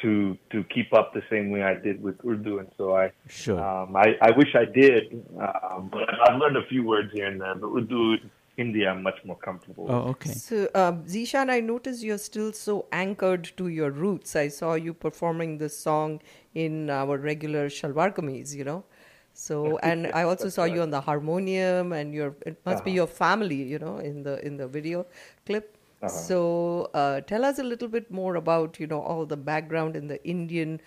to 0.00 0.36
to 0.50 0.64
keep 0.64 0.92
up 0.92 1.12
the 1.14 1.22
same 1.30 1.50
way 1.50 1.62
I 1.62 1.74
did 1.74 2.02
with 2.02 2.16
Urdu, 2.24 2.58
and 2.58 2.68
so 2.76 2.96
I 2.96 3.12
Sure. 3.28 3.58
um, 3.60 3.96
I, 3.96 4.16
I 4.20 4.30
wish 4.36 4.54
I 4.54 4.64
did, 4.64 5.24
um, 5.38 5.90
but 5.92 6.08
I've 6.28 6.38
learned 6.38 6.56
a 6.56 6.66
few 6.66 6.84
words 6.84 7.12
here 7.12 7.26
and 7.26 7.40
there. 7.40 7.54
But 7.54 7.68
Urdu, 7.68 8.16
Hindi, 8.56 8.86
I'm 8.86 9.02
much 9.02 9.24
more 9.24 9.36
comfortable. 9.38 9.90
Oh, 9.90 10.08
okay. 10.10 10.34
So, 10.34 10.68
uh, 10.74 10.92
Zeshan, 11.14 11.50
I 11.50 11.60
notice 11.60 12.02
you're 12.02 12.18
still 12.18 12.52
so 12.52 12.86
anchored 12.92 13.50
to 13.56 13.68
your 13.68 13.90
roots. 13.90 14.36
I 14.36 14.48
saw 14.48 14.74
you 14.74 14.92
performing 14.92 15.58
this 15.58 15.76
song 15.78 16.20
in 16.54 16.90
our 16.90 17.16
regular 17.18 17.68
shalwar 17.68 18.14
kameez, 18.14 18.54
you 18.54 18.64
know. 18.64 18.84
So, 19.32 19.78
and 19.82 20.10
I 20.12 20.24
also 20.24 20.48
saw 20.50 20.64
you 20.64 20.82
on 20.82 20.90
the 20.90 21.00
harmonium, 21.00 21.92
and 21.92 22.12
your 22.14 22.34
it 22.46 22.60
must 22.66 22.84
be 22.84 22.90
Uh-huh. 22.90 22.96
your 22.96 23.06
family, 23.06 23.62
you 23.62 23.78
know, 23.78 23.98
in 23.98 24.22
the 24.22 24.44
in 24.46 24.56
the 24.58 24.68
video 24.68 25.06
clip. 25.46 25.76
Uh-huh. 26.02 26.08
So, 26.08 26.90
uh, 26.94 27.20
tell 27.22 27.44
us 27.44 27.58
a 27.58 27.62
little 27.64 27.88
bit 27.88 28.10
more 28.10 28.34
about 28.36 28.78
you 28.78 28.86
know 28.86 29.00
all 29.00 29.24
the 29.26 29.36
background 29.36 29.96
in 29.96 30.08
the 30.08 30.22
Indian, 30.26 30.80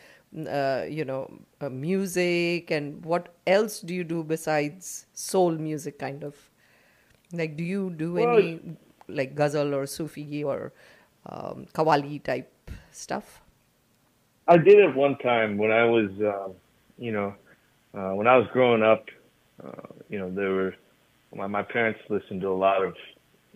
uh, 0.48 0.86
you 0.88 1.04
know, 1.06 1.22
uh, 1.62 1.70
music, 1.70 2.70
and 2.72 3.04
what 3.06 3.30
else 3.48 3.80
do 3.82 3.94
you 3.96 4.04
do 4.04 4.24
besides 4.24 5.08
soul 5.14 5.52
music, 5.52 5.98
kind 6.00 6.24
of? 6.24 6.36
Like, 7.32 7.58
do 7.58 7.64
you 7.64 7.90
do 7.90 8.14
Well, 8.14 8.38
any 8.38 8.60
like 9.08 9.36
ghazal 9.36 9.74
or 9.74 9.86
Sufi 9.86 10.44
or 10.44 10.74
um, 11.26 11.68
Qawwali 11.74 12.24
type 12.24 12.52
stuff? 12.92 13.42
I 14.48 14.58
did 14.58 14.78
it 14.78 14.96
one 14.96 15.18
time 15.18 15.58
when 15.58 15.72
I 15.72 15.86
was, 15.86 16.12
um, 16.22 16.54
you 16.98 17.12
know, 17.12 17.34
uh, 17.94 18.14
when 18.14 18.28
I 18.28 18.38
was 18.38 18.48
growing 18.54 18.84
up. 18.84 19.06
Uh, 19.64 19.88
you 20.10 20.20
know, 20.20 20.30
there 20.30 20.52
were 20.52 20.76
my, 21.34 21.48
my 21.48 21.64
parents 21.64 22.00
listened 22.10 22.42
to 22.42 22.50
a 22.50 22.60
lot 22.68 22.84
of. 22.84 22.96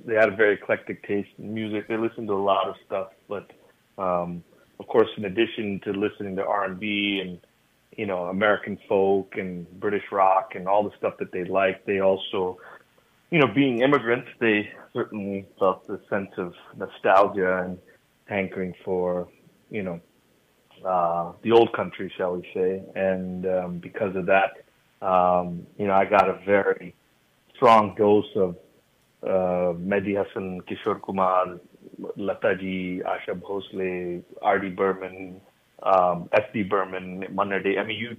They 0.05 0.15
had 0.15 0.29
a 0.29 0.35
very 0.35 0.53
eclectic 0.53 1.05
taste 1.05 1.29
in 1.37 1.53
music. 1.53 1.87
They 1.87 1.97
listened 1.97 2.27
to 2.29 2.33
a 2.33 2.35
lot 2.35 2.67
of 2.69 2.75
stuff, 2.85 3.09
but 3.27 3.51
um, 3.97 4.43
of 4.79 4.87
course, 4.87 5.09
in 5.17 5.25
addition 5.25 5.81
to 5.83 5.91
listening 5.91 6.37
to 6.37 6.45
R 6.45 6.65
and 6.65 6.79
B 6.79 7.19
and 7.21 7.39
you 7.97 8.05
know 8.05 8.25
American 8.25 8.77
folk 8.87 9.35
and 9.37 9.69
British 9.79 10.03
rock 10.11 10.53
and 10.55 10.67
all 10.67 10.83
the 10.83 10.95
stuff 10.97 11.17
that 11.19 11.31
they 11.31 11.43
liked, 11.43 11.85
they 11.85 11.99
also, 11.99 12.57
you 13.31 13.39
know, 13.39 13.47
being 13.47 13.81
immigrants, 13.81 14.27
they 14.39 14.69
certainly 14.93 15.47
felt 15.59 15.83
a 15.89 15.99
sense 16.09 16.31
of 16.37 16.53
nostalgia 16.75 17.63
and 17.63 17.77
hankering 18.25 18.73
for, 18.83 19.27
you 19.69 19.83
know, 19.83 19.99
uh, 20.85 21.33
the 21.43 21.51
old 21.51 21.71
country, 21.73 22.11
shall 22.17 22.35
we 22.35 22.49
say. 22.53 22.81
And 22.95 23.45
um, 23.45 23.77
because 23.77 24.15
of 24.15 24.25
that, 24.27 24.63
um, 25.05 25.67
you 25.77 25.87
know, 25.87 25.93
I 25.93 26.05
got 26.05 26.29
a 26.29 26.39
very 26.45 26.95
strong 27.55 27.95
dose 27.95 28.25
of 28.35 28.55
uh, 29.21 29.77
Mehdi 29.77 30.15
Hassan, 30.15 30.61
Kishore 30.61 31.01
Kumar, 31.01 31.59
Lataji, 32.17 33.01
Asha 33.03 33.39
Bhosle, 33.39 34.23
R.D. 34.41 34.69
Burman, 34.69 35.41
um, 35.83 36.29
S.D. 36.33 36.63
Burman, 36.63 37.25
Manna 37.31 37.61
Dey. 37.61 37.77
I 37.77 37.83
mean, 37.85 37.97
you, 37.97 38.17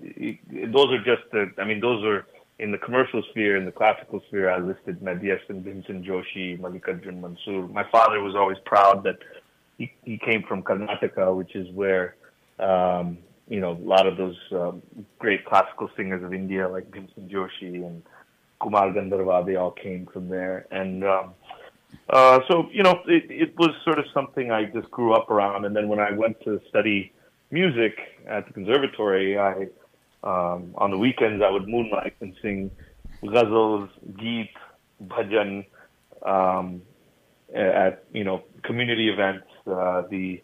you, 0.00 0.70
those 0.70 0.88
are 0.92 0.98
just 0.98 1.30
the, 1.32 1.50
I 1.58 1.64
mean, 1.64 1.80
those 1.80 2.04
are 2.04 2.26
in 2.58 2.70
the 2.70 2.78
commercial 2.78 3.22
sphere, 3.30 3.56
in 3.56 3.64
the 3.64 3.72
classical 3.72 4.22
sphere, 4.28 4.48
I 4.50 4.58
listed 4.58 5.00
Mehdi 5.00 5.36
Hassan, 5.36 5.62
Bhimsen 5.62 6.04
Joshi, 6.04 6.58
Mallikarjun 6.58 7.20
Mansoor. 7.20 7.68
My 7.68 7.84
father 7.90 8.20
was 8.20 8.36
always 8.36 8.58
proud 8.64 9.02
that 9.04 9.18
he, 9.76 9.92
he 10.04 10.18
came 10.18 10.44
from 10.44 10.62
Karnataka, 10.62 11.36
which 11.36 11.56
is 11.56 11.68
where, 11.74 12.14
um, 12.60 13.18
you 13.48 13.60
know, 13.60 13.72
a 13.72 13.86
lot 13.86 14.06
of 14.06 14.16
those 14.16 14.36
um, 14.52 14.82
great 15.18 15.44
classical 15.44 15.90
singers 15.96 16.22
of 16.22 16.32
India, 16.32 16.68
like 16.68 16.90
Bhimsen 16.90 17.28
Joshi 17.28 17.84
and 17.84 18.02
Kumar 18.60 18.92
Gandharva, 18.92 19.44
they 19.44 19.56
all 19.56 19.72
came 19.72 20.06
from 20.06 20.28
there. 20.28 20.66
And 20.70 21.04
um, 21.04 21.34
uh, 22.08 22.38
so, 22.48 22.68
you 22.72 22.84
know, 22.84 23.02
it, 23.06 23.24
it 23.30 23.58
was 23.58 23.70
sort 23.84 23.98
of 23.98 24.04
something 24.14 24.52
I 24.52 24.66
just 24.66 24.90
grew 24.92 25.12
up 25.12 25.28
around. 25.28 25.64
And 25.64 25.74
then 25.74 25.88
when 25.88 25.98
I 25.98 26.12
went 26.12 26.40
to 26.44 26.60
study 26.68 27.12
music 27.50 27.98
at 28.28 28.46
the 28.46 28.52
conservatory, 28.52 29.38
I 29.38 29.68
um, 30.24 30.74
on 30.76 30.90
the 30.90 30.98
weekends 30.98 31.42
I 31.46 31.50
would 31.50 31.68
moonlight 31.68 32.14
and 32.20 32.34
sing 32.42 32.70
ghazals, 33.22 33.90
geet, 34.18 34.50
bhajan 35.02 35.66
um, 36.24 36.82
at 37.54 38.04
you 38.12 38.24
know 38.24 38.42
community 38.62 39.08
events, 39.10 39.46
uh, 39.66 40.02
the 40.10 40.42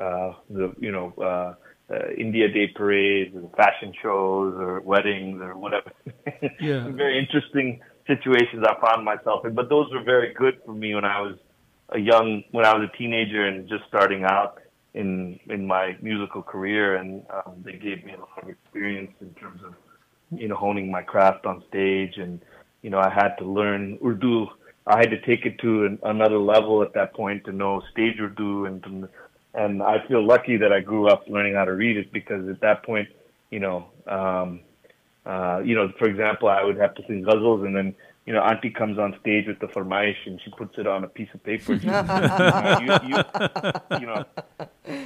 uh, 0.00 0.32
the 0.48 0.74
you 0.78 0.92
know 0.92 1.12
uh, 1.18 1.54
uh, 1.92 2.08
India 2.16 2.48
Day 2.48 2.68
parades, 2.68 3.34
or 3.34 3.50
fashion 3.56 3.92
shows, 4.02 4.54
or 4.58 4.80
weddings, 4.80 5.40
or 5.40 5.56
whatever. 5.56 5.92
Yeah. 6.60 6.88
very 6.90 7.18
interesting 7.18 7.80
situations 8.06 8.64
I 8.64 8.74
found 8.80 9.04
myself 9.04 9.44
in. 9.44 9.54
But 9.54 9.68
those 9.68 9.90
were 9.92 10.02
very 10.02 10.32
good 10.34 10.58
for 10.64 10.72
me 10.72 10.94
when 10.94 11.04
I 11.04 11.20
was 11.20 11.36
a 11.90 11.98
young, 11.98 12.44
when 12.52 12.64
I 12.64 12.74
was 12.76 12.88
a 12.92 12.96
teenager 12.96 13.46
and 13.46 13.68
just 13.68 13.84
starting 13.88 14.24
out 14.24 14.58
in 14.96 15.38
in 15.48 15.66
my 15.66 15.96
musical 16.00 16.42
career, 16.42 16.96
and 16.96 17.22
um, 17.30 17.54
they 17.64 17.74
gave 17.74 18.04
me 18.04 18.14
a 18.14 18.18
lot 18.18 18.42
of 18.42 18.48
experience 18.48 19.12
in 19.20 19.32
terms 19.34 19.60
of 19.62 19.74
you 20.30 20.48
know 20.48 20.56
honing 20.56 20.90
my 20.90 21.02
craft 21.02 21.46
on 21.46 21.62
stage, 21.68 22.16
and 22.16 22.40
you 22.82 22.90
know 22.90 22.98
I 22.98 23.10
had 23.10 23.36
to 23.36 23.44
learn 23.44 23.98
Urdu. 24.04 24.46
I 24.86 24.98
had 24.98 25.10
to 25.10 25.20
take 25.20 25.44
it 25.44 25.58
to 25.60 25.84
an, 25.84 25.98
another 26.02 26.38
level 26.38 26.82
at 26.82 26.94
that 26.94 27.12
point 27.14 27.44
to 27.44 27.52
know 27.52 27.82
stage 27.92 28.18
Urdu, 28.18 28.64
and 28.64 29.08
and 29.54 29.82
I 29.82 30.06
feel 30.08 30.26
lucky 30.26 30.56
that 30.56 30.72
I 30.72 30.80
grew 30.80 31.08
up 31.08 31.24
learning 31.28 31.54
how 31.54 31.66
to 31.66 31.74
read 31.74 31.96
it 31.98 32.10
because 32.12 32.48
at 32.48 32.60
that 32.60 32.82
point, 32.82 33.08
you 33.50 33.60
know, 33.60 33.86
um, 34.06 34.60
uh, 35.26 35.60
you 35.64 35.74
know, 35.74 35.92
for 35.98 36.08
example, 36.08 36.48
I 36.48 36.64
would 36.64 36.78
have 36.78 36.94
to 36.94 37.02
sing 37.06 37.22
ghazals, 37.22 37.66
and 37.66 37.76
then 37.76 37.94
you 38.26 38.32
know, 38.32 38.42
Auntie 38.42 38.70
comes 38.70 38.98
on 38.98 39.16
stage 39.20 39.46
with 39.46 39.58
the 39.60 39.68
and 40.26 40.40
she 40.44 40.50
puts 40.50 40.76
it 40.78 40.86
on 40.86 41.04
a 41.04 41.08
piece 41.08 41.28
of 41.32 41.42
paper. 41.44 41.78
She- 41.80 41.86
you, 41.86 42.92
you, 43.08 43.22
you 44.00 44.06
know, 44.06 44.24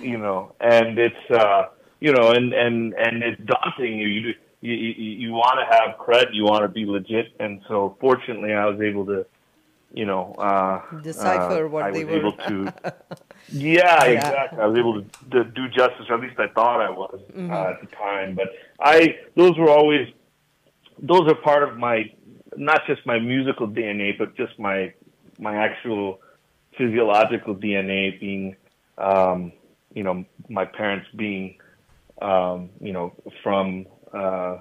you 0.02 0.18
know, 0.18 0.52
and 0.60 0.98
it's 0.98 1.30
uh, 1.30 1.64
you 2.00 2.12
know, 2.12 2.30
and 2.30 2.52
and 2.54 2.94
and 2.94 3.22
it's 3.22 3.40
daunting. 3.44 3.98
You 3.98 4.08
you 4.08 4.34
you, 4.62 4.72
you, 4.74 5.10
you 5.26 5.32
want 5.32 5.58
to 5.60 5.66
have 5.76 5.98
cred, 5.98 6.34
you 6.34 6.44
want 6.44 6.62
to 6.62 6.68
be 6.68 6.84
legit, 6.86 7.32
and 7.40 7.60
so 7.68 7.96
fortunately, 8.00 8.52
I 8.52 8.66
was 8.66 8.80
able 8.80 9.06
to, 9.06 9.24
you 9.94 10.04
know, 10.06 10.34
uh, 10.38 10.80
Decipher 11.02 11.66
uh, 11.66 11.68
what 11.68 11.84
I 11.84 11.90
they 11.92 12.04
was 12.04 12.12
were. 12.14 12.18
able 12.18 12.32
to. 12.32 12.72
Yeah, 13.52 14.04
Yeah. 14.04 14.10
exactly. 14.18 14.58
I 14.60 14.66
was 14.66 14.78
able 14.78 15.02
to, 15.32 15.44
do 15.44 15.68
justice, 15.68 16.06
or 16.08 16.14
at 16.16 16.20
least 16.20 16.38
I 16.38 16.46
thought 16.48 16.80
I 16.80 16.90
was 16.90 17.18
Mhm. 17.34 17.50
uh, 17.50 17.70
at 17.70 17.80
the 17.80 17.86
time. 17.96 18.34
But 18.36 18.48
I, 18.78 19.16
those 19.34 19.56
were 19.58 19.70
always, 19.70 20.06
those 21.00 21.26
are 21.26 21.34
part 21.34 21.64
of 21.68 21.76
my, 21.76 22.12
not 22.56 22.82
just 22.86 23.04
my 23.06 23.18
musical 23.18 23.68
DNA, 23.68 24.16
but 24.18 24.36
just 24.36 24.58
my, 24.58 24.92
my 25.38 25.56
actual 25.56 26.20
physiological 26.76 27.54
DNA 27.54 28.18
being, 28.20 28.56
um, 28.98 29.52
you 29.94 30.02
know, 30.02 30.24
my 30.48 30.64
parents 30.64 31.06
being, 31.16 31.56
um, 32.22 32.70
you 32.80 32.92
know, 32.92 33.12
from, 33.42 33.86
uh, 34.12 34.58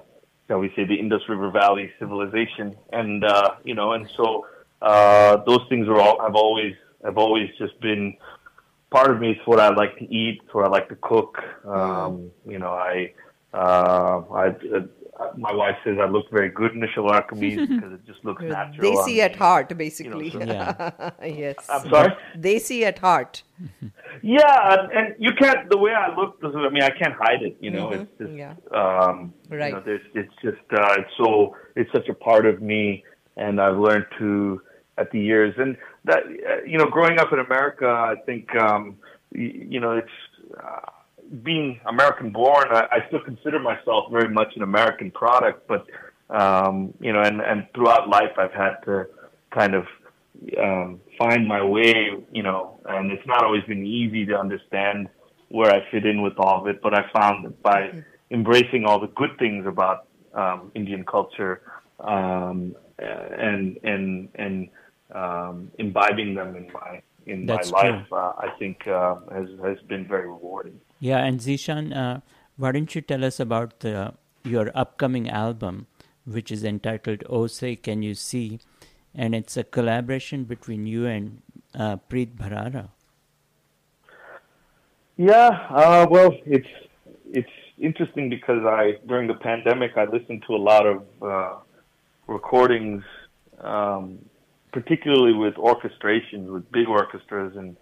shall 0.48 0.58
we 0.58 0.72
say, 0.74 0.84
the 0.84 0.94
Indus 0.94 1.22
River 1.28 1.50
Valley 1.50 1.90
civilization, 1.98 2.76
and 2.92 3.24
uh, 3.24 3.50
you 3.64 3.74
know, 3.74 3.92
and 3.92 4.08
so 4.16 4.46
uh, 4.82 5.36
those 5.44 5.60
things 5.68 5.86
are 5.88 6.00
all 6.00 6.20
have 6.20 6.34
always 6.34 6.74
have 7.04 7.18
always 7.18 7.50
just 7.58 7.78
been 7.80 8.16
part 8.90 9.10
of 9.10 9.20
me. 9.20 9.30
It's 9.32 9.46
what 9.46 9.60
I 9.60 9.68
like 9.70 9.96
to 9.98 10.04
eat. 10.12 10.40
It's 10.44 10.54
what 10.54 10.64
I 10.64 10.68
like 10.68 10.88
to 10.88 10.96
cook. 10.96 11.38
Um, 11.64 12.30
you 12.46 12.58
know, 12.58 12.72
I, 12.72 13.12
uh, 13.54 14.22
I, 14.32 14.54
my 15.36 15.52
wife 15.52 15.76
says 15.84 15.96
I 16.00 16.06
look 16.06 16.30
very 16.30 16.48
good 16.50 16.72
in 16.74 16.82
a 16.82 16.86
shalwar 16.88 17.26
kameez 17.26 17.68
because 17.74 17.92
it 17.92 18.04
just 18.06 18.24
looks 18.24 18.42
natural. 18.42 18.92
Desi 18.92 19.18
on 19.18 19.30
at 19.30 19.36
heart, 19.36 19.76
basically. 19.76 20.30
so- 20.36 20.40
yes. 21.24 21.56
I'm 21.70 21.88
sorry? 21.90 22.12
Desi 22.36 22.82
at 22.82 22.98
heart. 22.98 23.42
Yeah, 24.22 24.72
and, 24.72 24.92
and 24.92 25.14
you 25.18 25.32
can't. 25.34 25.68
The 25.70 25.78
way 25.78 25.92
I 25.92 26.14
look, 26.16 26.38
I 26.42 26.68
mean, 26.70 26.82
I 26.82 26.90
can't 26.90 27.14
hide 27.14 27.42
it. 27.42 27.56
You 27.60 27.70
know, 27.70 27.88
Mhm, 27.88 28.00
it's 28.02 28.18
just, 28.18 28.32
yeah. 28.32 28.54
um, 28.72 29.32
Right. 29.48 29.68
You 29.68 29.74
know, 29.74 29.82
there's, 29.84 30.06
it's 30.14 30.34
just, 30.42 30.58
uh, 30.72 30.94
it's 30.98 31.10
so, 31.16 31.56
it's 31.76 31.90
such 31.92 32.08
a 32.08 32.14
part 32.14 32.46
of 32.46 32.60
me, 32.62 33.04
and 33.36 33.60
I've 33.60 33.78
learned 33.78 34.06
to 34.18 34.60
at 34.98 35.10
the 35.12 35.20
years, 35.20 35.54
and 35.58 35.76
that, 36.04 36.22
uh, 36.24 36.62
you 36.66 36.78
know, 36.78 36.86
growing 36.86 37.18
up 37.18 37.32
in 37.32 37.38
America, 37.38 37.86
I 37.88 38.16
think, 38.26 38.54
um, 38.56 38.96
you, 39.32 39.66
you 39.72 39.80
know, 39.80 39.92
it's, 39.96 40.08
uh, 40.62 40.90
being 41.42 41.80
American 41.86 42.30
born, 42.30 42.66
I, 42.70 42.86
I 42.90 43.06
still 43.08 43.20
consider 43.20 43.58
myself 43.58 44.10
very 44.10 44.28
much 44.28 44.54
an 44.56 44.62
American 44.62 45.10
product, 45.10 45.66
but 45.68 45.86
um, 46.28 46.94
you 47.00 47.12
know, 47.12 47.22
and 47.22 47.40
and 47.40 47.66
throughout 47.74 48.08
life, 48.08 48.32
I've 48.38 48.52
had 48.52 48.76
to 48.84 49.06
kind 49.50 49.74
of 49.74 49.86
um, 50.58 51.00
find 51.18 51.46
my 51.46 51.62
way, 51.62 52.10
you 52.32 52.42
know, 52.42 52.80
and 52.86 53.10
it's 53.10 53.26
not 53.26 53.44
always 53.44 53.64
been 53.64 53.84
easy 53.84 54.24
to 54.26 54.38
understand 54.38 55.08
where 55.48 55.72
I 55.72 55.88
fit 55.90 56.06
in 56.06 56.22
with 56.22 56.34
all 56.38 56.60
of 56.60 56.66
it. 56.68 56.80
But 56.82 56.94
I 56.94 57.10
found 57.12 57.44
that 57.44 57.62
by 57.62 58.02
embracing 58.30 58.84
all 58.84 59.00
the 59.00 59.08
good 59.08 59.36
things 59.38 59.66
about 59.66 60.06
um, 60.34 60.70
Indian 60.74 61.04
culture 61.04 61.62
um, 61.98 62.76
and 62.98 63.78
and 63.82 64.28
and 64.34 64.68
um, 65.12 65.70
imbibing 65.78 66.34
them 66.34 66.56
in 66.56 66.70
my 66.72 67.02
in 67.26 67.46
That's 67.46 67.70
my 67.72 67.90
life, 67.90 68.12
uh, 68.12 68.32
I 68.38 68.50
think 68.58 68.86
uh, 68.86 69.16
has 69.32 69.48
has 69.62 69.78
been 69.88 70.06
very 70.06 70.26
rewarding. 70.26 70.80
Yeah, 71.00 71.24
and 71.24 71.40
Zeshan, 71.40 71.96
uh, 71.96 72.20
why 72.58 72.72
don't 72.72 72.94
you 72.94 73.00
tell 73.00 73.24
us 73.24 73.40
about 73.40 73.80
the, 73.80 74.12
your 74.44 74.70
upcoming 74.74 75.30
album, 75.30 75.86
which 76.26 76.52
is 76.52 76.62
entitled 76.62 77.24
"Oh 77.28 77.46
Say 77.46 77.74
Can 77.76 78.02
You 78.02 78.14
See," 78.14 78.60
and 79.14 79.34
it's 79.34 79.56
a 79.56 79.64
collaboration 79.64 80.44
between 80.44 80.86
you 80.86 81.06
and 81.06 81.40
uh, 81.74 81.96
Preet 82.10 82.36
Bharara. 82.36 82.90
Yeah, 85.16 85.48
uh, 85.70 86.06
well, 86.10 86.34
it's 86.44 86.68
it's 87.32 87.48
interesting 87.78 88.28
because 88.28 88.64
I 88.66 88.98
during 89.06 89.26
the 89.26 89.34
pandemic 89.34 89.92
I 89.96 90.04
listened 90.04 90.44
to 90.48 90.54
a 90.54 90.62
lot 90.70 90.86
of 90.86 91.02
uh, 91.22 91.56
recordings, 92.26 93.02
um, 93.60 94.18
particularly 94.72 95.32
with 95.32 95.54
orchestrations 95.54 96.52
with 96.52 96.70
big 96.70 96.88
orchestras, 96.88 97.56
and 97.56 97.76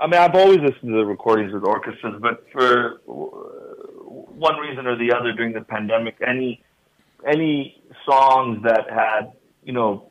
I 0.00 0.06
mean 0.06 0.20
I've 0.20 0.34
always 0.34 0.58
listened 0.58 0.90
to 0.92 0.96
the 0.96 1.04
recordings 1.04 1.52
with 1.52 1.64
orchestras, 1.64 2.20
but 2.20 2.44
for 2.52 3.00
uh, 3.08 3.12
one 4.46 4.56
reason 4.56 4.86
or 4.86 4.96
the 4.96 5.12
other 5.12 5.32
during 5.32 5.52
the 5.52 5.60
pandemic, 5.60 6.16
any 6.26 6.62
any 7.26 7.82
songs 8.08 8.62
that 8.64 8.90
had 8.90 9.32
you 9.62 9.72
know 9.72 10.10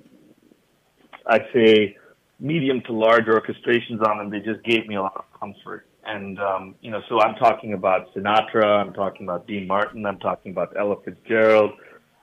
I'd 1.25 1.45
say 1.53 1.97
medium 2.39 2.81
to 2.81 2.93
large 2.93 3.25
orchestrations 3.25 4.05
on 4.07 4.17
them, 4.17 4.29
they 4.29 4.39
just 4.39 4.63
gave 4.63 4.87
me 4.87 4.95
a 4.95 5.01
lot 5.01 5.15
of 5.15 5.39
comfort. 5.39 5.85
And 6.05 6.39
um, 6.39 6.75
you 6.81 6.91
know, 6.91 7.01
so 7.09 7.21
I'm 7.21 7.35
talking 7.35 7.73
about 7.73 8.13
Sinatra, 8.13 8.65
I'm 8.65 8.93
talking 8.93 9.27
about 9.27 9.47
Dean 9.47 9.67
Martin, 9.67 10.05
I'm 10.05 10.19
talking 10.19 10.51
about 10.51 10.73
Ella 10.77 10.95
Fitzgerald, 11.03 11.71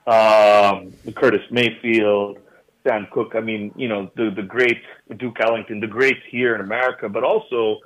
um, 0.07 0.93
Curtis 1.15 1.45
Mayfield, 1.51 2.39
Sam 2.83 3.07
Cooke. 3.11 3.33
I 3.35 3.41
mean, 3.41 3.71
you 3.75 3.87
know, 3.87 4.11
the 4.15 4.31
the 4.35 4.43
great 4.43 4.81
Duke 5.17 5.37
Ellington, 5.41 5.79
the 5.79 5.87
greats 5.87 6.19
here 6.29 6.55
in 6.55 6.61
America, 6.61 7.09
but 7.09 7.23
also 7.23 7.79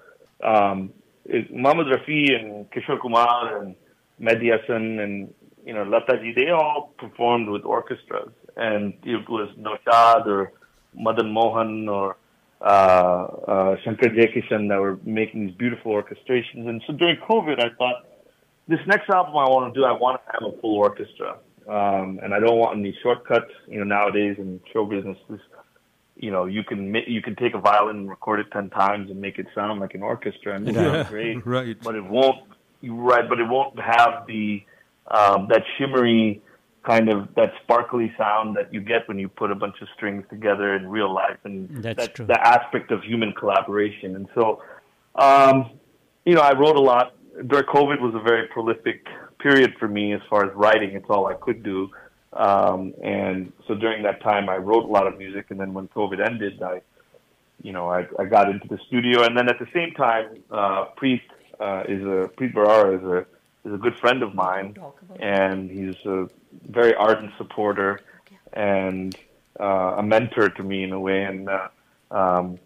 um, 0.43 0.91
Mohammad 1.51 1.87
Rafi 1.87 2.33
and 2.33 2.69
Kishore 2.71 2.99
Kumar 3.01 3.61
and 3.61 3.75
Mehdi 4.19 4.51
Hasan 4.51 4.99
and 4.99 5.33
you 5.65 5.73
know 5.73 5.85
Lataji. 5.85 6.35
They 6.35 6.49
all 6.49 6.93
performed 6.97 7.49
with 7.49 7.63
orchestras, 7.63 8.31
and 8.55 8.93
it 9.03 9.27
was 9.29 9.49
Naushad 9.57 10.27
or 10.27 10.53
Madan 10.93 11.31
Mohan 11.31 11.87
or 11.87 12.17
uh, 12.61 12.63
uh, 13.47 13.75
Shankar 13.83 14.09
Jaikishan 14.09 14.69
that 14.69 14.79
were 14.79 14.99
making 15.03 15.47
these 15.47 15.55
beautiful 15.55 15.93
orchestrations. 15.93 16.67
And 16.67 16.81
so 16.85 16.93
during 16.93 17.17
COVID, 17.17 17.59
I 17.59 17.73
thought 17.75 18.05
this 18.67 18.79
next 18.87 19.09
album 19.09 19.33
I 19.35 19.49
want 19.49 19.73
to 19.73 19.79
do, 19.79 19.85
I 19.85 19.91
want 19.91 20.21
to 20.25 20.31
have 20.31 20.53
a 20.53 20.61
full 20.61 20.77
orchestra, 20.77 21.37
um, 21.67 22.19
and 22.23 22.33
I 22.33 22.39
don't 22.39 22.57
want 22.57 22.77
any 22.79 22.97
shortcuts. 23.03 23.51
You 23.67 23.79
know, 23.79 23.83
nowadays 23.85 24.35
in 24.37 24.59
show 24.73 24.85
business, 24.85 25.17
this, 25.29 25.39
you 26.15 26.31
know, 26.31 26.45
you 26.45 26.63
can 26.63 26.93
you 27.07 27.21
can 27.21 27.35
take 27.35 27.53
a 27.53 27.59
violin 27.59 27.97
and 27.97 28.09
record 28.09 28.39
it 28.39 28.47
ten 28.51 28.69
times 28.69 29.09
and 29.09 29.19
make 29.19 29.39
it 29.39 29.47
sound 29.55 29.79
like 29.79 29.93
an 29.93 30.03
orchestra, 30.03 30.55
and 30.55 30.67
it 30.67 30.75
Yeah, 30.75 30.93
sounds 30.93 31.09
great. 31.09 31.45
right. 31.45 31.77
But 31.81 31.95
it 31.95 32.03
won't. 32.05 32.37
Right, 32.83 33.29
but 33.29 33.39
it 33.39 33.47
won't 33.47 33.79
have 33.79 34.25
the 34.25 34.63
um, 35.07 35.47
that 35.49 35.61
shimmery 35.77 36.41
kind 36.83 37.09
of 37.09 37.27
that 37.35 37.51
sparkly 37.63 38.11
sound 38.17 38.55
that 38.57 38.73
you 38.73 38.81
get 38.81 39.07
when 39.07 39.19
you 39.19 39.29
put 39.29 39.51
a 39.51 39.55
bunch 39.55 39.75
of 39.83 39.87
strings 39.95 40.23
together 40.31 40.75
in 40.75 40.87
real 40.89 41.13
life, 41.13 41.37
and 41.43 41.69
That's 41.83 42.07
that, 42.07 42.15
true. 42.15 42.25
the 42.25 42.39
aspect 42.41 42.89
of 42.91 43.03
human 43.03 43.33
collaboration. 43.33 44.15
And 44.15 44.27
so, 44.33 44.63
um, 45.15 45.69
you 46.25 46.33
know, 46.33 46.41
I 46.41 46.57
wrote 46.57 46.75
a 46.75 46.81
lot. 46.81 47.13
During 47.47 47.65
COVID 47.65 48.01
was 48.01 48.13
a 48.15 48.19
very 48.19 48.47
prolific 48.47 49.05
period 49.41 49.75
for 49.79 49.87
me 49.87 50.13
as 50.13 50.21
far 50.29 50.45
as 50.45 50.55
writing. 50.55 50.91
It's 50.91 51.09
all 51.09 51.27
I 51.27 51.35
could 51.35 51.63
do. 51.63 51.89
Um, 52.33 52.93
and 53.03 53.51
so 53.67 53.75
during 53.75 54.03
that 54.03 54.21
time, 54.21 54.49
I 54.49 54.57
wrote 54.57 54.85
a 54.85 54.87
lot 54.87 55.07
of 55.07 55.17
music. 55.17 55.47
And 55.49 55.59
then 55.59 55.73
when 55.73 55.87
COVID 55.89 56.25
ended, 56.25 56.61
I, 56.61 56.81
you 57.61 57.73
know, 57.73 57.89
I, 57.89 58.07
I 58.17 58.25
got 58.25 58.49
into 58.49 58.67
the 58.67 58.79
studio. 58.87 59.23
And 59.23 59.37
then 59.37 59.49
at 59.49 59.59
the 59.59 59.67
same 59.73 59.91
time, 59.93 60.41
uh, 60.49 60.85
Preet 60.97 61.21
uh, 61.59 61.83
is 61.87 62.01
a 62.01 62.29
Preet 62.37 62.53
Bharara 62.53 62.97
is 62.97 63.03
a 63.03 63.25
is 63.63 63.73
a 63.75 63.77
good 63.77 63.95
friend 63.99 64.23
of 64.23 64.33
mine, 64.33 64.75
and 65.19 65.69
he's 65.69 65.95
a 66.05 66.27
very 66.67 66.95
ardent 66.95 67.31
supporter 67.37 67.99
and 68.53 69.15
uh, 69.59 69.95
a 69.97 70.03
mentor 70.03 70.49
to 70.49 70.63
me 70.63 70.83
in 70.83 70.91
a 70.91 70.99
way. 70.99 71.23
And 71.23 71.47
uh, 71.47 71.67
um, 72.09 72.57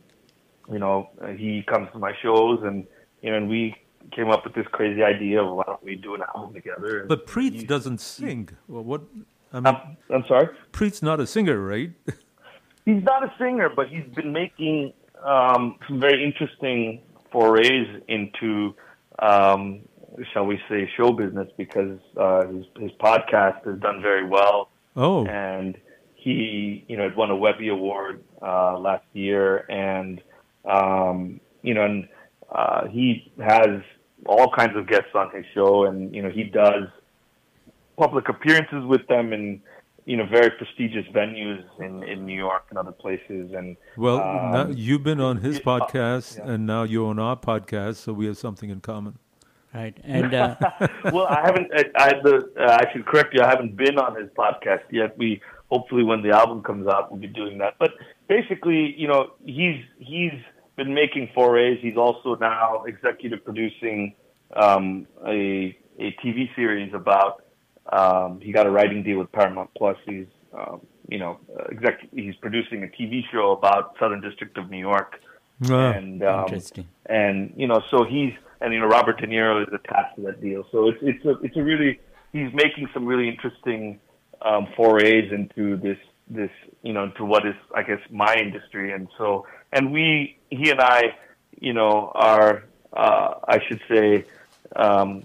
you 0.72 0.80
know, 0.80 1.10
he 1.36 1.64
comes 1.64 1.90
to 1.92 2.00
my 2.00 2.14
shows, 2.22 2.64
and 2.64 2.88
you 3.22 3.32
know, 3.32 3.38
and 3.38 3.50
we 3.50 3.76
came 4.12 4.30
up 4.30 4.44
with 4.44 4.54
this 4.54 4.66
crazy 4.72 5.04
idea 5.04 5.42
of 5.42 5.56
why 5.56 5.64
don't 5.66 5.84
we 5.84 5.96
do 5.96 6.16
an 6.16 6.22
album 6.36 6.54
together? 6.54 7.06
But 7.08 7.28
Preet 7.28 7.68
doesn't 7.68 8.00
sing. 8.00 8.50
Well, 8.68 8.84
what? 8.84 9.02
I 9.54 9.60
mean, 9.62 9.98
I'm 10.14 10.26
sorry. 10.28 10.50
Preet's 10.72 11.02
not 11.02 11.20
a 11.20 11.28
singer, 11.28 11.60
right? 11.60 11.92
he's 12.86 13.04
not 13.04 13.24
a 13.24 13.34
singer, 13.40 13.70
but 13.74 13.88
he's 13.88 14.06
been 14.14 14.34
making 14.34 14.94
um, 15.24 15.78
some 15.88 16.00
very 16.00 16.24
interesting 16.24 17.02
forays 17.32 18.02
into, 18.08 18.76
um, 19.20 19.82
shall 20.34 20.46
we 20.46 20.60
say, 20.70 20.90
show 20.98 21.12
business 21.12 21.50
because 21.58 22.00
uh, 22.18 22.48
his 22.48 22.66
his 22.80 22.92
podcast 23.00 23.66
has 23.66 23.80
done 23.80 24.02
very 24.02 24.26
well. 24.26 24.70
Oh. 24.98 25.26
and 25.26 25.78
he, 26.26 26.86
you 26.88 26.98
know, 26.98 27.04
had 27.04 27.16
won 27.16 27.30
a 27.30 27.36
Webby 27.36 27.68
Award 27.68 28.24
uh, 28.42 28.80
last 28.80 29.06
year, 29.14 29.70
and 29.70 30.22
um, 30.66 31.40
you 31.62 31.74
know, 31.74 31.84
and 31.84 32.08
uh, 32.52 32.88
he 32.88 33.32
has 33.44 33.82
all 34.26 34.52
kinds 34.52 34.76
of 34.76 34.88
guests 34.88 35.14
on 35.14 35.32
his 35.32 35.46
show, 35.54 35.86
and 35.86 36.14
you 36.14 36.22
know, 36.22 36.30
he 36.30 36.44
does 36.44 36.88
public 37.98 38.28
appearances 38.30 38.84
with 38.86 39.06
them 39.08 39.34
in 39.34 39.62
you 40.06 40.18
know 40.18 40.26
very 40.26 40.52
prestigious 40.52 41.06
venues 41.14 41.64
in 41.80 42.04
in 42.04 42.26
New 42.26 42.38
York 42.38 42.66
and 42.70 42.78
other 42.78 42.92
places, 42.92 43.52
and 43.54 43.76
Well, 43.98 44.22
um, 44.22 44.52
now 44.52 44.68
you've 44.70 45.04
been 45.04 45.22
on 45.22 45.38
his 45.38 45.56
yeah, 45.56 45.72
uh, 45.72 45.80
podcast, 45.80 46.38
yeah. 46.38 46.52
and 46.52 46.66
now 46.66 46.84
you're 46.84 47.08
on 47.08 47.20
our 47.20 47.36
podcast, 47.36 47.96
so 47.96 48.14
we 48.14 48.26
have 48.28 48.38
something 48.38 48.70
in 48.70 48.82
common. 48.82 49.18
Right. 49.74 49.98
And 50.06 50.34
uh, 50.34 50.56
well, 51.12 51.28
I 51.28 51.42
haven't. 51.44 51.70
I, 51.76 51.84
I, 51.98 52.10
the, 52.24 52.50
uh, 52.58 52.78
I 52.80 52.94
should 52.94 53.06
correct 53.06 53.34
you. 53.34 53.42
I 53.42 53.50
haven't 53.50 53.76
been 53.76 53.98
on 54.00 54.16
his 54.16 54.30
podcast 54.30 54.84
yet. 54.90 55.18
We 55.18 55.42
hopefully, 55.70 56.04
when 56.04 56.22
the 56.22 56.30
album 56.30 56.64
comes 56.64 56.88
out, 56.88 57.12
we'll 57.12 57.20
be 57.20 57.28
doing 57.28 57.58
that. 57.58 57.76
But 57.78 57.92
basically, 58.30 58.96
you 58.98 59.08
know, 59.10 59.34
he's 59.44 59.84
he's 60.00 60.32
been 60.76 60.94
making 60.94 61.30
forays. 61.34 61.80
He's 61.82 61.98
also 61.98 62.36
now 62.36 62.84
executive 62.84 63.44
producing 63.44 64.16
um, 64.56 65.08
a 65.26 65.78
a 66.00 66.16
TV 66.24 66.54
series 66.56 66.94
about. 66.94 67.42
Um, 67.92 68.42
he 68.42 68.52
got 68.52 68.66
a 68.66 68.72
writing 68.72 69.04
deal 69.04 69.20
with 69.20 69.32
Paramount 69.32 69.70
Plus. 69.78 69.98
He's 70.06 70.26
um, 70.58 70.82
you 71.08 71.20
know 71.20 71.40
exec. 71.72 72.00
He's 72.14 72.36
producing 72.36 72.84
a 72.84 72.88
TV 72.88 73.22
show 73.32 73.52
about 73.52 73.96
Southern 74.00 74.22
District 74.22 74.58
of 74.58 74.70
New 74.70 74.80
York. 74.80 75.20
Ah, 75.70 75.92
and 75.92 76.22
um, 76.24 76.46
interesting. 76.46 76.88
and 77.06 77.54
you 77.56 77.68
know, 77.68 77.82
so 77.92 78.04
he's 78.04 78.34
and 78.62 78.74
you 78.74 78.80
know 78.80 78.88
Robert 78.88 79.20
De 79.20 79.28
Niro 79.28 79.62
is 79.62 79.74
attached 79.74 80.16
to 80.18 80.24
that 80.24 80.42
deal. 80.42 80.66
So 80.72 80.90
it's 80.90 81.00
it's 81.02 81.26
a 81.26 81.38
it's 81.44 81.56
a 81.56 81.64
really 81.64 82.00
he's 82.34 82.54
making 82.54 82.90
some 82.94 83.06
really 83.06 83.30
interesting 83.30 84.00
um, 84.42 84.68
forays 84.76 85.32
into 85.32 85.78
this 85.78 85.98
this 86.28 86.50
you 86.82 86.94
know 86.94 87.04
into 87.06 87.24
what 87.26 87.46
is 87.46 87.56
I 87.76 87.84
guess 87.84 88.00
my 88.10 88.36
industry, 88.36 88.92
and 88.92 89.08
so 89.18 89.46
and 89.76 89.92
we 89.92 90.38
he 90.50 90.72
and 90.72 90.82
I 90.82 91.16
you 91.60 91.74
know 91.74 92.12
are 92.16 92.64
uh, 92.94 93.34
I 93.48 93.60
should 93.68 93.82
say 93.88 94.26
um, 94.76 95.24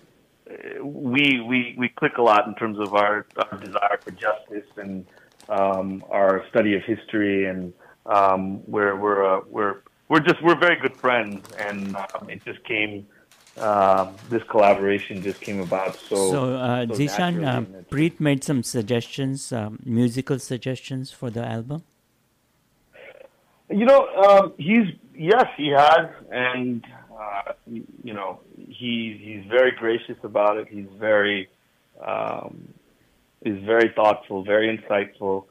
we 0.83 1.41
we 1.41 1.75
we 1.79 1.89
click 1.89 2.19
a 2.19 2.23
lot 2.23 2.47
in 2.47 2.55
terms 2.57 2.79
of 2.79 2.95
our, 2.95 3.27
our 3.39 3.59
desire 3.59 3.99
for 4.01 4.11
justice 4.11 4.69
and 4.77 5.07
um, 5.49 6.05
our 6.11 6.45
study 6.51 6.75
of 6.75 6.83
history, 6.83 7.47
and 7.47 7.73
um, 8.07 8.63
we're 8.67 8.97
we're 8.97 9.25
uh, 9.25 9.41
we're 9.49 9.83
we're 10.09 10.21
just 10.21 10.43
we're 10.43 10.59
very 10.59 10.79
good 10.81 10.97
friends, 10.97 11.49
and 11.59 11.97
um, 11.97 12.29
it 12.29 12.45
just 12.45 12.63
came. 12.65 13.07
Um, 13.59 14.15
this 14.31 14.43
collaboration 14.45 15.23
just 15.23 15.41
came 15.41 15.61
about 15.61 15.97
so. 15.97 16.31
so, 16.31 16.55
uh, 16.55 16.87
so 16.87 16.95
Zeshan, 16.95 17.45
uh, 17.45 17.83
Preet 17.91 18.21
made 18.21 18.43
some 18.45 18.63
suggestions, 18.63 19.53
um, 19.53 19.81
musical 19.85 20.39
suggestions 20.39 21.11
for 21.11 21.31
the 21.31 21.45
album. 21.45 21.83
You 23.71 23.85
know, 23.85 24.07
um, 24.09 24.53
he's 24.59 24.87
yes, 25.15 25.47
he 25.57 25.69
has, 25.69 26.09
and 26.31 26.85
uh, 27.17 27.53
you 27.67 28.13
know, 28.13 28.41
he 28.57 29.17
he's 29.23 29.49
very 29.49 29.73
gracious 29.73 30.17
about 30.25 30.57
it. 30.57 30.67
He's 30.69 30.89
very 30.99 31.49
um, 32.05 32.75
he's 33.45 33.63
very 33.65 33.93
thoughtful, 33.95 34.43
very 34.43 34.77
insightful, 34.77 35.45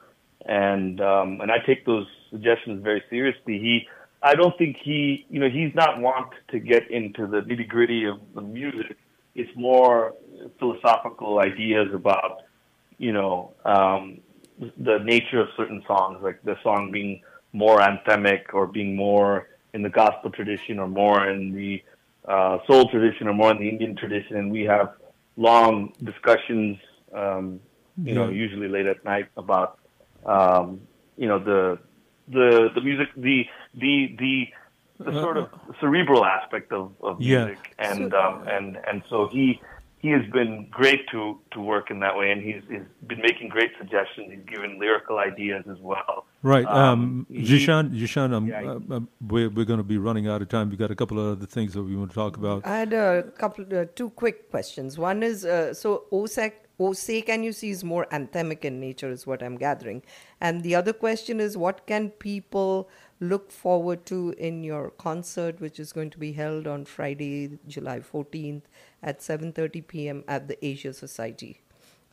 and 0.46 1.00
um, 1.00 1.40
and 1.40 1.52
I 1.52 1.60
take 1.60 1.86
those 1.86 2.08
suggestions 2.30 2.84
very 2.84 3.04
seriously. 3.10 3.60
He, 3.60 3.88
I 4.22 4.36
don't 4.36 4.58
think 4.58 4.78
he, 4.84 5.26
you 5.30 5.40
know, 5.40 5.50
he's 5.50 5.74
not 5.74 6.02
want 6.02 6.34
to 6.50 6.60
get 6.60 6.91
into 6.91 7.26
the 7.26 7.41
nitty 7.41 7.68
gritty 7.68 8.06
of 8.06 8.20
the 8.36 8.41
music. 8.41 8.98
it's 9.34 9.56
more 9.56 10.14
philosophical 10.60 11.40
ideas 11.40 11.88
about 11.94 12.41
you 12.98 13.14
know 13.14 13.54
um, 13.64 14.20
the 14.60 14.98
nature 15.04 15.40
of 15.40 15.48
certain 15.56 15.82
songs, 15.88 16.20
like 16.22 16.41
the 16.44 16.58
song 16.64 16.91
being 16.91 17.22
more 17.54 17.80
anthemic 17.80 18.54
or 18.54 18.68
being 18.68 18.96
more 18.96 19.48
in 19.74 19.82
the 19.82 19.90
gospel 19.90 20.30
tradition 20.32 20.80
or 20.80 20.88
more 20.88 21.30
in 21.30 21.54
the 21.54 21.84
uh, 22.28 22.60
soul 22.68 22.90
tradition 22.90 23.28
or 23.28 23.34
more 23.34 23.52
in 23.52 23.58
the 23.60 23.70
Indian 23.70 23.96
tradition, 23.96 24.38
and 24.38 24.52
we 24.52 24.64
have 24.64 24.94
long 25.38 25.94
discussions, 26.04 26.78
um, 27.14 27.60
you 28.04 28.14
know, 28.14 28.30
usually 28.30 28.68
late 28.68 28.86
at 28.86 29.04
night 29.04 29.28
about, 29.38 29.80
um, 30.26 30.82
you 31.18 31.28
know, 31.28 31.40
the 31.40 31.80
the 32.28 32.70
the 32.76 32.82
music, 32.82 33.08
the 33.16 33.46
the 33.76 34.16
the 34.20 34.48
the 35.00 35.12
sort 35.22 35.38
of 35.38 35.50
cerebral 35.80 36.26
aspect 36.26 36.72
of, 36.72 36.92
of 37.02 37.20
Yeah. 37.20 37.46
music, 37.46 37.74
and 37.80 38.14
um, 38.14 38.48
and 38.48 38.78
and 38.88 39.02
so 39.10 39.28
he 39.28 39.60
he 40.00 40.10
has 40.12 40.26
been 40.32 40.68
great 40.72 41.02
to 41.12 41.38
to 41.52 41.60
work 41.62 41.92
in 41.92 42.00
that 42.00 42.16
way, 42.18 42.32
and 42.32 42.42
he's, 42.42 42.62
he's 42.70 42.88
been 43.08 43.22
making 43.22 43.50
great 43.50 43.72
suggestions. 43.78 44.32
He's 44.32 44.46
given 44.54 44.80
lyrical 44.80 45.18
ideas 45.20 45.64
as 45.70 45.78
well. 45.80 46.26
Right. 46.42 46.66
Um, 46.66 46.78
Um, 46.78 47.28
he- 47.30 47.44
Jishan, 47.44 47.92
Jishan, 48.02 48.34
um, 48.34 48.48
Yeah, 48.48 48.62
he- 48.62 48.68
uh, 48.68 48.96
uh, 48.98 49.00
we're, 49.32 49.50
we're 49.50 49.66
going 49.66 49.84
to 49.86 49.90
be 49.96 49.98
running 49.98 50.28
out 50.28 50.42
of 50.42 50.48
time. 50.48 50.70
We've 50.70 50.80
got 50.80 50.92
a 50.92 50.96
couple 50.96 51.20
of 51.20 51.38
other 51.38 51.46
things 51.46 51.74
that 51.74 51.84
we 51.84 51.96
want 51.98 52.12
to 52.12 52.16
talk 52.16 52.38
about. 52.38 52.66
I 52.66 52.78
had 52.80 52.94
a 52.94 53.24
couple, 53.38 53.66
uh, 53.78 53.86
two 53.96 54.10
quick 54.12 54.50
questions. 54.50 54.98
One 54.98 55.22
is 55.22 55.44
uh, 55.44 55.74
so 55.74 56.06
OSEC, 56.14 56.54
OSE 56.80 57.22
can 57.26 57.44
you 57.44 57.52
see 57.52 57.72
is 57.72 57.84
more 57.84 58.06
anthemic 58.20 58.64
in 58.64 58.80
nature, 58.80 59.10
is 59.12 59.28
what 59.28 59.44
I'm 59.44 59.58
gathering. 59.58 60.02
And 60.40 60.64
the 60.64 60.76
other 60.76 60.94
question 60.94 61.42
is 61.42 61.58
what 61.58 61.86
can 61.88 62.10
people 62.12 62.90
look 63.20 63.52
forward 63.52 64.06
to 64.06 64.34
in 64.38 64.64
your 64.64 64.92
concert, 64.92 65.60
which 65.60 65.78
is 65.78 65.92
going 65.92 66.10
to 66.12 66.18
be 66.18 66.32
held 66.32 66.68
on 66.68 66.86
Friday, 66.86 67.60
July 67.68 68.00
14th 68.00 68.62
at 69.02 69.20
7:30 69.20 69.88
p.m. 69.88 70.24
at 70.28 70.48
the 70.48 70.64
Asia 70.66 70.94
Society? 70.94 71.60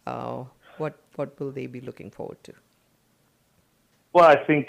Uh, 0.07 0.45
what 0.79 0.99
what 1.17 1.39
will 1.41 1.51
they 1.51 1.67
be 1.67 1.81
looking 1.81 2.11
forward 2.11 2.43
to? 2.45 2.53
Well, 4.13 4.25
I 4.25 4.37
think 4.45 4.69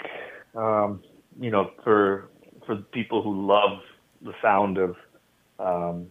um, 0.54 1.02
you 1.40 1.50
know 1.50 1.70
for 1.84 2.28
for 2.66 2.76
people 2.76 3.22
who 3.22 3.46
love 3.46 3.80
the 4.22 4.34
sound 4.42 4.78
of 4.78 4.96
um, 5.58 6.06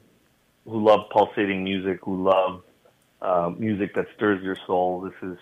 who 0.66 0.84
love 0.84 1.10
pulsating 1.12 1.64
music, 1.64 2.00
who 2.04 2.24
love 2.24 2.64
uh, 3.22 3.52
music 3.58 3.96
that 3.96 4.06
stirs 4.16 4.44
your 4.44 4.58
soul, 4.66 5.02
this 5.02 5.30
is 5.30 5.38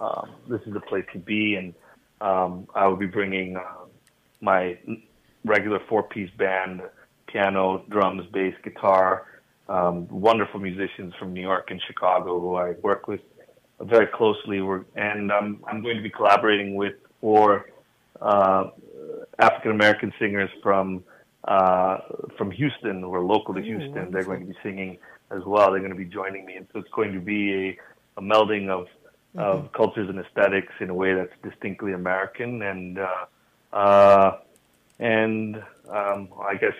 um, 0.00 0.30
this 0.48 0.60
is 0.66 0.72
the 0.72 0.80
place 0.80 1.04
to 1.12 1.18
be. 1.18 1.54
And 1.54 1.74
um, 2.20 2.66
I 2.74 2.86
will 2.86 2.96
be 2.96 3.06
bringing 3.06 3.56
uh, 3.56 3.62
my 4.40 4.78
regular 5.44 5.80
four-piece 5.88 6.30
band: 6.36 6.82
piano, 7.26 7.84
drums, 7.88 8.26
bass, 8.32 8.54
guitar. 8.62 9.26
Um, 9.68 10.06
wonderful 10.08 10.60
musicians 10.60 11.12
from 11.18 11.32
New 11.32 11.40
York 11.40 11.70
and 11.70 11.82
Chicago 11.86 12.40
who 12.40 12.54
I 12.54 12.72
work 12.82 13.08
with 13.08 13.20
very 13.80 14.06
closely. 14.06 14.60
We're, 14.60 14.84
and 14.94 15.32
um, 15.32 15.64
I'm 15.66 15.82
going 15.82 15.96
to 15.96 16.02
be 16.02 16.10
collaborating 16.10 16.76
with 16.76 16.94
four 17.20 17.66
uh, 18.20 18.70
African 19.38 19.72
American 19.72 20.12
singers 20.18 20.50
from 20.62 21.04
uh, 21.44 21.98
from 22.38 22.50
Houston 22.50 23.00
who 23.00 23.12
are 23.14 23.22
local 23.22 23.54
to 23.54 23.60
Houston. 23.60 24.10
They're 24.10 24.24
going 24.24 24.40
to 24.40 24.46
be 24.46 24.58
singing 24.62 24.98
as 25.30 25.42
well. 25.44 25.70
They're 25.70 25.80
going 25.80 25.90
to 25.90 25.96
be 25.96 26.04
joining 26.04 26.46
me, 26.46 26.56
and 26.56 26.66
so 26.72 26.78
it's 26.78 26.90
going 26.90 27.12
to 27.12 27.20
be 27.20 27.76
a, 28.16 28.20
a 28.20 28.22
melding 28.22 28.68
of 28.68 28.86
of 29.36 29.72
cultures 29.72 30.08
and 30.08 30.18
aesthetics 30.18 30.72
in 30.80 30.88
a 30.90 30.94
way 30.94 31.12
that's 31.14 31.32
distinctly 31.42 31.92
American. 31.92 32.62
And 32.62 32.98
uh, 32.98 33.26
uh, 33.72 34.38
and 34.98 35.56
um, 35.90 36.28
I 36.40 36.54
guess 36.54 36.74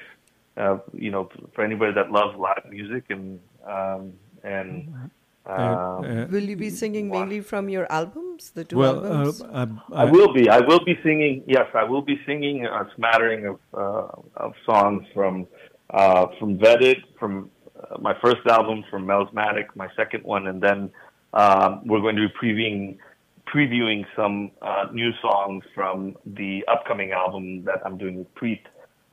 uh, 0.56 0.78
you 0.92 1.10
know 1.10 1.28
for 1.54 1.64
anybody 1.64 1.92
that 1.92 2.10
loves 2.10 2.36
live 2.38 2.64
music 2.70 3.04
and 3.10 3.40
um, 3.66 4.12
and 4.42 5.10
um, 5.46 6.28
Will 6.30 6.42
you 6.42 6.56
be 6.56 6.70
singing 6.70 7.08
mainly 7.08 7.40
from 7.40 7.68
your 7.68 7.86
albums, 7.90 8.50
the 8.50 8.64
two 8.64 8.78
well, 8.78 9.06
albums? 9.06 9.42
uh, 9.42 9.66
I 9.92 10.04
will 10.04 10.32
be. 10.32 10.48
I 10.48 10.58
will 10.58 10.84
be 10.84 10.98
singing. 11.04 11.44
Yes, 11.46 11.68
I 11.72 11.84
will 11.84 12.02
be 12.02 12.20
singing 12.26 12.66
a 12.66 12.90
smattering 12.96 13.46
of 13.46 13.60
uh, 13.72 14.08
of 14.36 14.54
songs 14.64 15.06
from 15.14 15.46
uh, 15.90 16.26
from 16.40 16.58
Vetted, 16.58 16.96
from 17.18 17.50
uh, 17.78 17.98
my 18.00 18.14
first 18.20 18.44
album, 18.48 18.82
from 18.90 19.06
Melismatic, 19.06 19.66
my 19.76 19.88
second 19.94 20.24
one, 20.24 20.48
and 20.48 20.60
then 20.60 20.90
um, 21.32 21.82
we're 21.86 22.00
going 22.00 22.16
to 22.16 22.28
be 22.28 22.34
previewing 22.34 22.98
previewing 23.46 24.04
some 24.16 24.50
uh, 24.62 24.86
new 24.92 25.12
songs 25.22 25.62
from 25.74 26.16
the 26.26 26.64
upcoming 26.66 27.12
album 27.12 27.64
that 27.64 27.80
I'm 27.84 27.96
doing 27.96 28.18
with 28.18 28.34
Preet. 28.34 28.62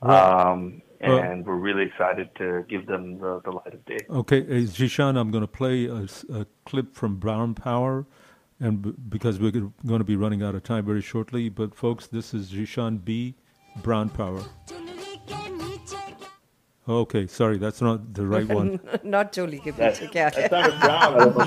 Right. 0.02 0.50
Um, 0.50 0.60
Well- 0.72 0.82
and 1.04 1.44
we're 1.46 1.54
really 1.56 1.84
excited 1.84 2.28
to 2.36 2.64
give 2.68 2.86
them 2.86 3.18
the, 3.18 3.40
the 3.44 3.50
light 3.50 3.74
of 3.74 3.84
day. 3.84 3.98
Okay, 4.10 4.40
uh, 4.42 4.66
Jishan, 4.78 5.16
I'm 5.18 5.30
going 5.30 5.42
to 5.42 5.48
play 5.48 5.86
a 5.86 6.06
clip 6.64 6.94
from 6.94 7.16
Brown 7.16 7.54
Power, 7.54 8.06
and 8.60 8.82
b- 8.82 8.94
because 9.08 9.38
we're 9.38 9.50
going 9.52 9.98
to 9.98 10.04
be 10.04 10.16
running 10.16 10.42
out 10.42 10.54
of 10.54 10.62
time 10.62 10.84
very 10.86 11.02
shortly. 11.02 11.48
But 11.48 11.74
folks, 11.74 12.06
this 12.06 12.32
is 12.34 12.50
Jishan 12.52 13.04
B, 13.04 13.34
Brown 13.82 14.08
Power. 14.08 14.42
Okay, 16.86 17.26
sorry, 17.26 17.56
that's 17.56 17.80
not 17.80 18.12
the 18.12 18.26
right 18.26 18.46
one. 18.46 18.78
Not 19.02 19.32
Choli 19.32 19.58
ke 19.58 19.74
That- 19.76 19.94
piche 19.94 20.10
kya 20.12 20.34
hai? 20.34 20.48
sounded 20.48 20.78
brown. 20.80 21.18
Don't 21.18 21.36
know 21.36 21.44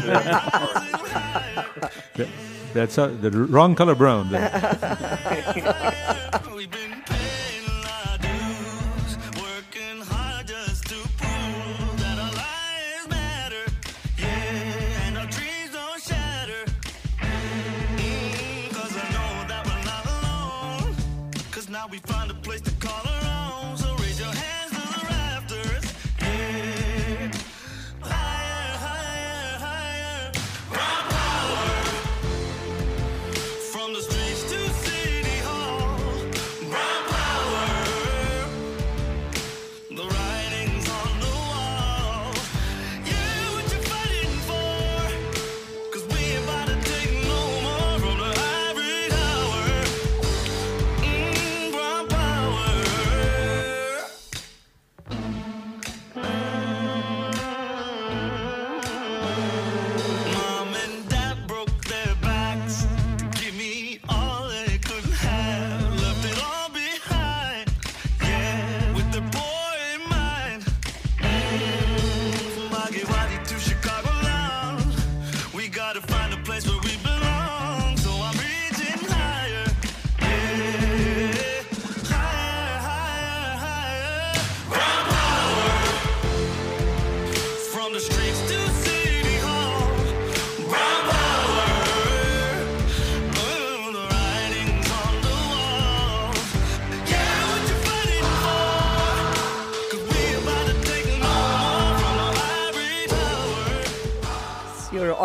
That- 2.16 2.28
that's 2.74 2.98
uh, 2.98 3.08
the 3.22 3.30
wrong 3.32 3.76
color 3.76 3.96
brown. 3.96 4.30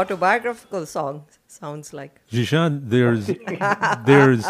autobiographical 0.02 0.84
song 0.86 1.24
sounds 1.46 1.92
like. 1.92 2.20
Jishan, 2.30 2.70
there's 2.94 3.26
there's 4.10 4.44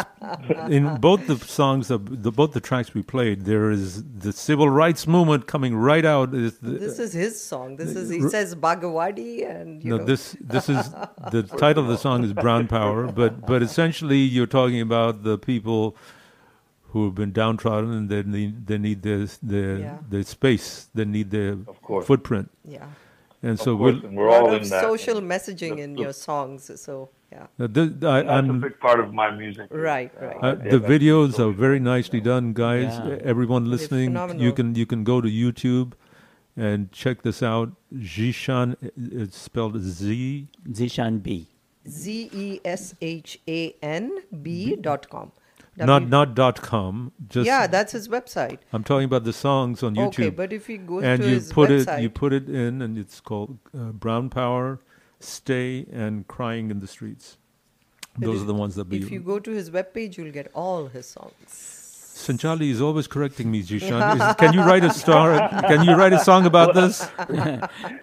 in 0.76 0.84
both 1.00 1.26
the 1.26 1.36
songs 1.36 1.90
of 1.90 2.22
the 2.24 2.30
both 2.40 2.52
the 2.52 2.60
tracks 2.60 2.94
we 2.94 3.02
played, 3.02 3.44
there 3.44 3.70
is 3.70 4.02
the 4.26 4.32
civil 4.32 4.68
rights 4.68 5.06
movement 5.06 5.46
coming 5.46 5.74
right 5.90 6.04
out. 6.14 6.34
Is 6.34 6.58
the, 6.58 6.70
This 6.86 6.98
is 6.98 7.12
his 7.12 7.34
song. 7.50 7.76
This 7.76 7.90
is 8.02 8.08
he 8.10 8.20
says 8.36 8.54
Bagewadi 8.54 9.32
and 9.54 9.82
you 9.84 9.90
no, 9.90 9.96
know. 9.98 10.04
this 10.04 10.36
this 10.54 10.68
is 10.68 10.90
the 11.36 11.42
title 11.64 11.82
of 11.84 11.88
the 11.88 11.98
song 11.98 12.24
is 12.24 12.32
Brown 12.32 12.66
Power, 12.68 13.00
but 13.20 13.46
but 13.52 13.62
essentially 13.62 14.18
you're 14.18 14.52
talking 14.60 14.80
about 14.80 15.22
the 15.24 15.36
people 15.38 15.96
who 16.92 17.06
have 17.06 17.14
been 17.14 17.32
downtrodden 17.32 17.90
and 17.98 18.08
they 18.10 18.22
need 18.22 18.66
they 18.66 18.78
need 18.78 19.02
their 19.02 19.26
their 19.42 19.78
Yeah. 19.78 19.98
their 20.08 20.22
space, 20.36 20.88
they 20.94 21.06
need 21.16 21.30
their 21.30 21.56
course. 21.90 22.06
footprint. 22.06 22.50
Yeah. 22.64 22.86
And 23.44 23.58
so 23.58 23.72
Of 23.72 23.78
course, 23.78 23.94
we'll. 23.96 24.06
and 24.06 24.16
we're 24.16 24.28
a 24.28 24.32
all 24.32 24.44
lot 24.46 24.54
in 24.54 24.62
of 24.62 24.68
that. 24.70 24.82
social 24.82 25.20
messaging 25.20 25.78
in 25.78 25.94
the- 25.94 26.02
your 26.02 26.12
songs. 26.12 26.70
So 26.80 27.08
yeah, 27.32 27.46
Uh, 27.58 27.66
the- 27.66 27.82
I, 27.82 28.22
That's 28.22 28.28
a 28.28 28.32
I'm, 28.34 28.50
a 28.50 28.58
big 28.68 28.78
part 28.78 29.00
of 29.00 29.12
my 29.12 29.30
music. 29.34 29.66
Right, 29.70 30.12
right. 30.20 30.36
Uh, 30.42 30.56
Yeah, 30.64 30.70
the 30.70 30.78
that's 30.78 30.92
videos 30.92 31.38
are 31.44 31.50
very 31.52 31.80
nicely 31.80 32.20
done, 32.20 32.52
guys. 32.52 33.00
Yeah. 33.04 33.18
Everyone 33.32 33.68
listening, 33.74 34.16
you 34.46 34.52
can 34.52 34.74
you 34.76 34.86
can 34.86 35.02
go 35.02 35.20
to 35.20 35.28
YouTube 35.28 35.94
and 36.56 36.92
check 36.92 37.22
this 37.22 37.42
out. 37.42 37.72
Zeshan, 38.16 38.76
it's 39.24 39.38
spelled 39.38 39.80
Z. 39.80 40.48
Zeshan 40.70 41.22
B. 41.22 41.48
Z 41.88 42.30
E 42.32 42.60
S 42.64 42.94
H 43.00 43.40
A 43.48 43.74
N 43.82 44.10
B 44.42 44.76
dot 44.76 45.08
com. 45.10 45.32
Not 45.76 45.86
W- 45.86 46.10
not 46.10 46.34
dot 46.34 46.60
com. 46.60 47.12
Just 47.28 47.46
yeah, 47.46 47.66
that's 47.66 47.92
his 47.92 48.08
website. 48.08 48.58
I'm 48.72 48.84
talking 48.84 49.04
about 49.06 49.24
the 49.24 49.32
songs 49.32 49.82
on 49.82 49.94
YouTube. 49.94 50.08
Okay, 50.08 50.30
but 50.30 50.52
if 50.52 50.66
he 50.66 50.76
goes 50.76 51.02
and 51.02 51.22
to 51.22 51.28
you 51.28 51.34
his 51.36 51.52
put 51.52 51.70
website, 51.70 51.98
it 51.98 52.02
you 52.02 52.10
put 52.10 52.32
it 52.34 52.48
in, 52.48 52.82
and 52.82 52.98
it's 52.98 53.20
called 53.20 53.58
uh, 53.76 53.92
Brown 53.92 54.28
Power, 54.28 54.80
Stay, 55.18 55.86
and 55.90 56.28
Crying 56.28 56.70
in 56.70 56.80
the 56.80 56.86
Streets. 56.86 57.38
Those 58.18 58.36
if- 58.36 58.42
are 58.42 58.46
the 58.46 58.54
ones 58.54 58.74
that 58.74 58.88
we. 58.88 58.98
if 58.98 59.10
you 59.10 59.20
go 59.20 59.38
to 59.38 59.50
his 59.50 59.70
webpage, 59.70 60.18
you'll 60.18 60.30
get 60.32 60.50
all 60.54 60.88
his 60.88 61.06
songs. 61.06 61.78
Sanchali 62.26 62.68
is 62.70 62.80
always 62.80 63.06
correcting 63.06 63.50
me, 63.50 63.62
Zeshan. 63.62 64.02
Is, 64.30 64.36
can 64.42 64.52
you 64.54 64.60
write 64.62 64.84
a 64.84 64.90
star? 64.90 65.48
Can 65.70 65.84
you 65.84 65.94
write 65.94 66.12
a 66.12 66.18
song 66.18 66.46
about 66.46 66.74
this? 66.80 67.08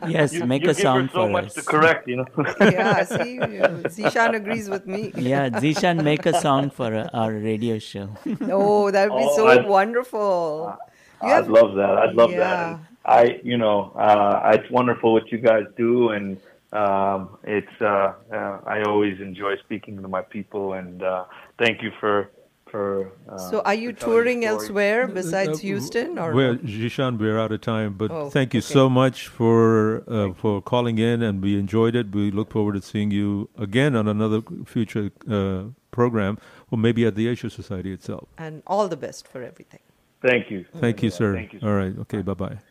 Yes, 0.07 0.33
You, 0.33 0.45
make 0.45 0.63
you 0.63 0.69
a 0.71 0.73
give 0.73 0.81
song 0.83 1.01
her 1.03 1.07
so 1.07 1.13
for 1.25 1.29
much 1.29 1.45
us. 1.47 1.53
to 1.55 1.61
correct, 1.63 2.07
you 2.07 2.17
know. 2.17 2.25
yeah, 2.61 3.03
see, 3.03 3.39
Zeshan 3.39 4.35
agrees 4.35 4.69
with 4.69 4.85
me. 4.87 5.11
yeah, 5.15 5.49
Zeshan, 5.49 6.03
make 6.03 6.25
a 6.25 6.39
song 6.39 6.69
for 6.69 7.09
our 7.13 7.31
radio 7.33 7.79
show. 7.79 8.09
Oh, 8.41 8.91
that 8.91 9.09
would 9.11 9.17
be 9.19 9.25
Oh, 9.29 9.35
so 9.35 9.47
I- 9.47 9.65
wonderful. 9.65 10.77
You 11.23 11.27
I'd 11.29 11.33
have- 11.33 11.49
love 11.49 11.75
that. 11.75 11.97
I'd 11.97 12.15
love 12.15 12.31
Yeah. 12.31 12.37
that. 12.39 12.67
And 12.73 12.79
I, 13.05 13.39
you 13.43 13.57
know, 13.57 13.91
uh, 13.95 14.51
it's 14.53 14.69
wonderful 14.71 15.13
what 15.13 15.31
you 15.31 15.37
guys 15.39 15.63
do, 15.77 16.09
and 16.09 16.37
um, 16.73 17.37
it's. 17.43 17.75
Uh, 17.81 18.13
uh, 18.31 18.59
I 18.65 18.83
always 18.83 19.19
enjoy 19.19 19.55
speaking 19.65 20.01
to 20.01 20.07
my 20.07 20.21
people, 20.21 20.73
and 20.73 21.01
uh, 21.01 21.25
thank 21.57 21.81
you 21.81 21.91
for 21.99 22.29
for. 22.71 23.11
Uh, 23.27 23.37
So, 23.49 23.61
are 23.69 23.73
you 23.83 23.91
touring 23.93 24.45
elsewhere 24.45 25.07
besides 25.07 25.59
Houston, 25.61 26.17
or 26.19 26.33
Well, 26.33 26.55
Zeshan, 26.77 27.17
we're 27.19 27.39
out 27.43 27.51
of 27.51 27.61
time, 27.61 27.93
but 28.01 28.09
Oh, 28.11 28.29
thank 28.29 28.53
you 28.53 28.59
okay. 28.65 28.73
so 28.79 28.89
much 28.89 29.27
for 29.27 30.03
uh, 30.07 30.33
for 30.41 30.61
calling 30.61 30.97
in, 30.99 31.21
and 31.27 31.41
we 31.41 31.51
enjoyed 31.65 31.95
it. 31.95 32.07
We 32.19 32.31
look 32.31 32.49
forward 32.51 32.75
to 32.79 32.81
seeing 32.81 33.11
you 33.11 33.49
again 33.57 33.95
on 33.95 34.07
another 34.07 34.41
future 34.65 35.05
uh, 35.29 35.61
program, 35.91 36.37
or 36.71 36.77
maybe 36.77 37.05
at 37.05 37.15
the 37.15 37.27
Asia 37.27 37.49
Society 37.49 37.91
itself. 37.99 38.25
and 38.37 38.61
all 38.67 38.87
the 38.87 38.97
best 39.07 39.27
for 39.27 39.41
everything. 39.51 39.83
Thank 40.21 40.51
you. 40.51 40.65
Thank 40.85 41.01
you, 41.03 41.09
sir. 41.09 41.29
Thank 41.35 41.53
you. 41.53 41.59
All 41.63 41.75
right. 41.81 41.95
Okay. 42.05 42.21
Bye 42.21 42.33
bye. 42.45 42.68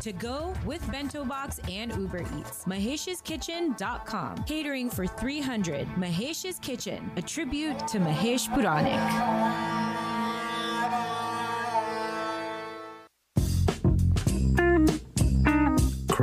To 0.00 0.12
go 0.12 0.52
with 0.64 0.90
bento 0.90 1.24
box 1.24 1.60
and 1.70 1.94
uber 1.96 2.22
eats. 2.38 2.64
Mahesh'skitchen.com 2.64 4.44
catering 4.44 4.90
for 4.90 5.06
300 5.06 5.86
mahesh's 5.96 6.58
kitchen. 6.58 7.10
A 7.16 7.22
tribute 7.22 7.78
to 7.88 7.98
mahesh 7.98 8.48
puranik 8.48 9.84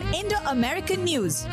Indo 0.00 0.36
American 0.46 1.04
News. 1.04 1.44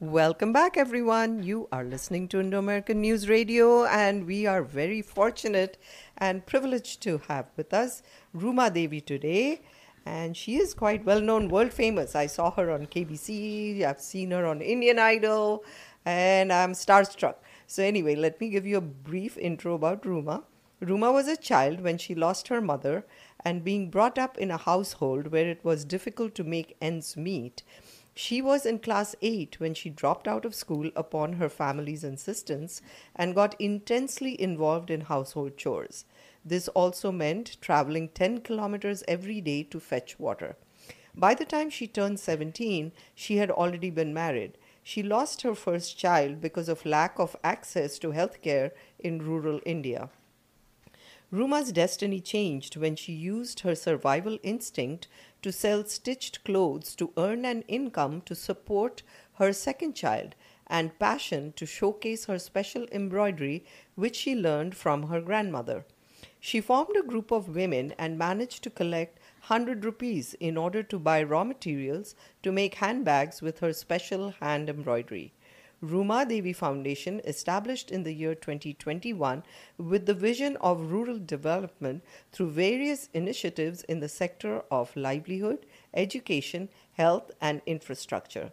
Welcome 0.00 0.52
back, 0.52 0.76
everyone. 0.76 1.42
You 1.42 1.66
are 1.72 1.82
listening 1.82 2.28
to 2.28 2.40
Indo 2.40 2.58
American 2.58 3.00
News 3.00 3.26
Radio, 3.26 3.86
and 3.86 4.26
we 4.26 4.46
are 4.46 4.62
very 4.62 5.00
fortunate 5.00 5.78
and 6.18 6.44
privileged 6.44 7.00
to 7.04 7.22
have 7.28 7.46
with 7.56 7.72
us 7.72 8.02
Ruma 8.36 8.70
Devi 8.70 9.00
today. 9.00 9.62
And 10.04 10.36
she 10.36 10.56
is 10.56 10.74
quite 10.74 11.06
well 11.06 11.22
known, 11.22 11.48
world 11.48 11.72
famous. 11.72 12.14
I 12.14 12.26
saw 12.26 12.50
her 12.50 12.70
on 12.70 12.84
KBC, 12.84 13.82
I've 13.82 14.02
seen 14.02 14.32
her 14.32 14.44
on 14.44 14.60
Indian 14.60 14.98
Idol, 14.98 15.64
and 16.04 16.52
I'm 16.52 16.72
starstruck. 16.72 17.36
So, 17.66 17.82
anyway, 17.82 18.14
let 18.14 18.40
me 18.40 18.48
give 18.50 18.66
you 18.66 18.76
a 18.76 18.80
brief 18.80 19.36
intro 19.38 19.74
about 19.74 20.02
Ruma. 20.02 20.44
Ruma 20.82 21.12
was 21.12 21.28
a 21.28 21.36
child 21.36 21.80
when 21.80 21.98
she 21.98 22.14
lost 22.14 22.48
her 22.48 22.60
mother 22.60 23.06
and 23.44 23.64
being 23.64 23.90
brought 23.90 24.18
up 24.18 24.36
in 24.38 24.50
a 24.50 24.56
household 24.56 25.28
where 25.28 25.48
it 25.48 25.64
was 25.64 25.84
difficult 25.84 26.34
to 26.34 26.44
make 26.44 26.76
ends 26.80 27.16
meet. 27.16 27.62
She 28.14 28.40
was 28.40 28.64
in 28.64 28.78
class 28.78 29.16
8 29.22 29.58
when 29.58 29.74
she 29.74 29.90
dropped 29.90 30.28
out 30.28 30.44
of 30.44 30.54
school 30.54 30.90
upon 30.94 31.34
her 31.34 31.48
family's 31.48 32.04
insistence 32.04 32.80
and 33.16 33.34
got 33.34 33.60
intensely 33.60 34.40
involved 34.40 34.90
in 34.90 35.02
household 35.02 35.56
chores. 35.56 36.04
This 36.44 36.68
also 36.68 37.10
meant 37.10 37.60
traveling 37.60 38.10
10 38.10 38.42
kilometers 38.42 39.02
every 39.08 39.40
day 39.40 39.64
to 39.64 39.80
fetch 39.80 40.18
water. 40.20 40.56
By 41.16 41.34
the 41.34 41.44
time 41.44 41.70
she 41.70 41.86
turned 41.86 42.20
17, 42.20 42.92
she 43.14 43.36
had 43.38 43.50
already 43.50 43.90
been 43.90 44.12
married. 44.12 44.58
She 44.86 45.02
lost 45.02 45.40
her 45.42 45.54
first 45.54 45.96
child 45.96 46.42
because 46.42 46.68
of 46.68 46.84
lack 46.84 47.18
of 47.18 47.34
access 47.42 47.98
to 48.00 48.12
healthcare 48.12 48.70
in 48.98 49.18
rural 49.18 49.60
India. 49.64 50.10
Ruma's 51.30 51.72
destiny 51.72 52.20
changed 52.20 52.76
when 52.76 52.94
she 52.94 53.12
used 53.12 53.60
her 53.60 53.74
survival 53.74 54.38
instinct 54.42 55.08
to 55.40 55.50
sell 55.50 55.84
stitched 55.86 56.44
clothes 56.44 56.94
to 56.96 57.12
earn 57.16 57.46
an 57.46 57.62
income 57.62 58.20
to 58.26 58.34
support 58.34 59.02
her 59.36 59.54
second 59.54 59.94
child 59.94 60.34
and 60.66 60.98
passion 60.98 61.54
to 61.56 61.64
showcase 61.64 62.26
her 62.26 62.38
special 62.38 62.86
embroidery, 62.92 63.64
which 63.94 64.16
she 64.16 64.34
learned 64.34 64.76
from 64.76 65.04
her 65.04 65.20
grandmother. 65.22 65.86
She 66.38 66.60
formed 66.60 66.94
a 66.96 67.02
group 67.02 67.30
of 67.30 67.56
women 67.56 67.94
and 67.98 68.18
managed 68.18 68.62
to 68.64 68.70
collect 68.70 69.18
100 69.48 69.84
rupees 69.84 70.34
in 70.40 70.56
order 70.56 70.82
to 70.82 70.98
buy 70.98 71.22
raw 71.22 71.44
materials 71.44 72.14
to 72.42 72.50
make 72.50 72.76
handbags 72.76 73.42
with 73.42 73.58
her 73.58 73.74
special 73.74 74.30
hand 74.40 74.70
embroidery. 74.70 75.34
Ruma 75.82 76.26
Devi 76.26 76.54
Foundation, 76.54 77.20
established 77.26 77.90
in 77.90 78.04
the 78.04 78.14
year 78.14 78.34
2021 78.34 79.42
with 79.76 80.06
the 80.06 80.14
vision 80.14 80.56
of 80.62 80.90
rural 80.90 81.18
development 81.18 82.02
through 82.32 82.52
various 82.52 83.10
initiatives 83.12 83.82
in 83.82 84.00
the 84.00 84.08
sector 84.08 84.62
of 84.70 84.96
livelihood, 84.96 85.66
education, 85.92 86.70
health, 86.94 87.30
and 87.38 87.60
infrastructure. 87.66 88.50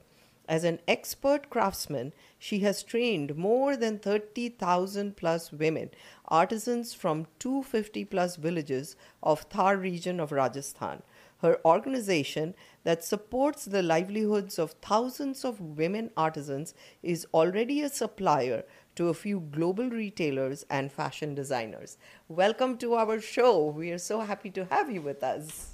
As 0.52 0.66
an 0.66 0.80
expert 0.86 1.50
craftsman, 1.50 2.12
she 2.38 2.60
has 2.60 2.84
trained 2.84 3.38
more 3.38 3.78
than 3.78 4.00
30,000 4.00 5.16
plus 5.16 5.54
women, 5.54 5.92
artisans 6.28 6.94
from 6.94 7.28
250 7.40 8.04
plus 8.04 8.36
villages 8.36 8.98
of 9.24 9.44
Thar 9.44 9.78
region 9.78 10.20
of 10.20 10.34
Rajasthan. 10.34 11.04
Her 11.42 11.58
organization 11.64 12.54
that 12.84 13.02
supports 13.02 13.64
the 13.64 13.82
livelihoods 13.82 14.60
of 14.60 14.74
thousands 14.82 15.46
of 15.46 15.62
women 15.62 16.12
artisans 16.18 16.74
is 17.02 17.26
already 17.34 17.82
a 17.82 17.88
supplier 17.88 18.66
to 18.96 19.08
a 19.08 19.14
few 19.14 19.40
global 19.40 19.90
retailers 19.90 20.66
and 20.70 20.92
fashion 20.92 21.34
designers. 21.34 21.98
Welcome 22.28 22.78
to 22.80 22.96
our 22.96 23.22
show. 23.22 23.68
We 23.68 23.90
are 23.92 23.98
so 23.98 24.20
happy 24.20 24.50
to 24.50 24.66
have 24.66 24.92
you 24.92 25.02
with 25.02 25.24
us. 25.24 25.70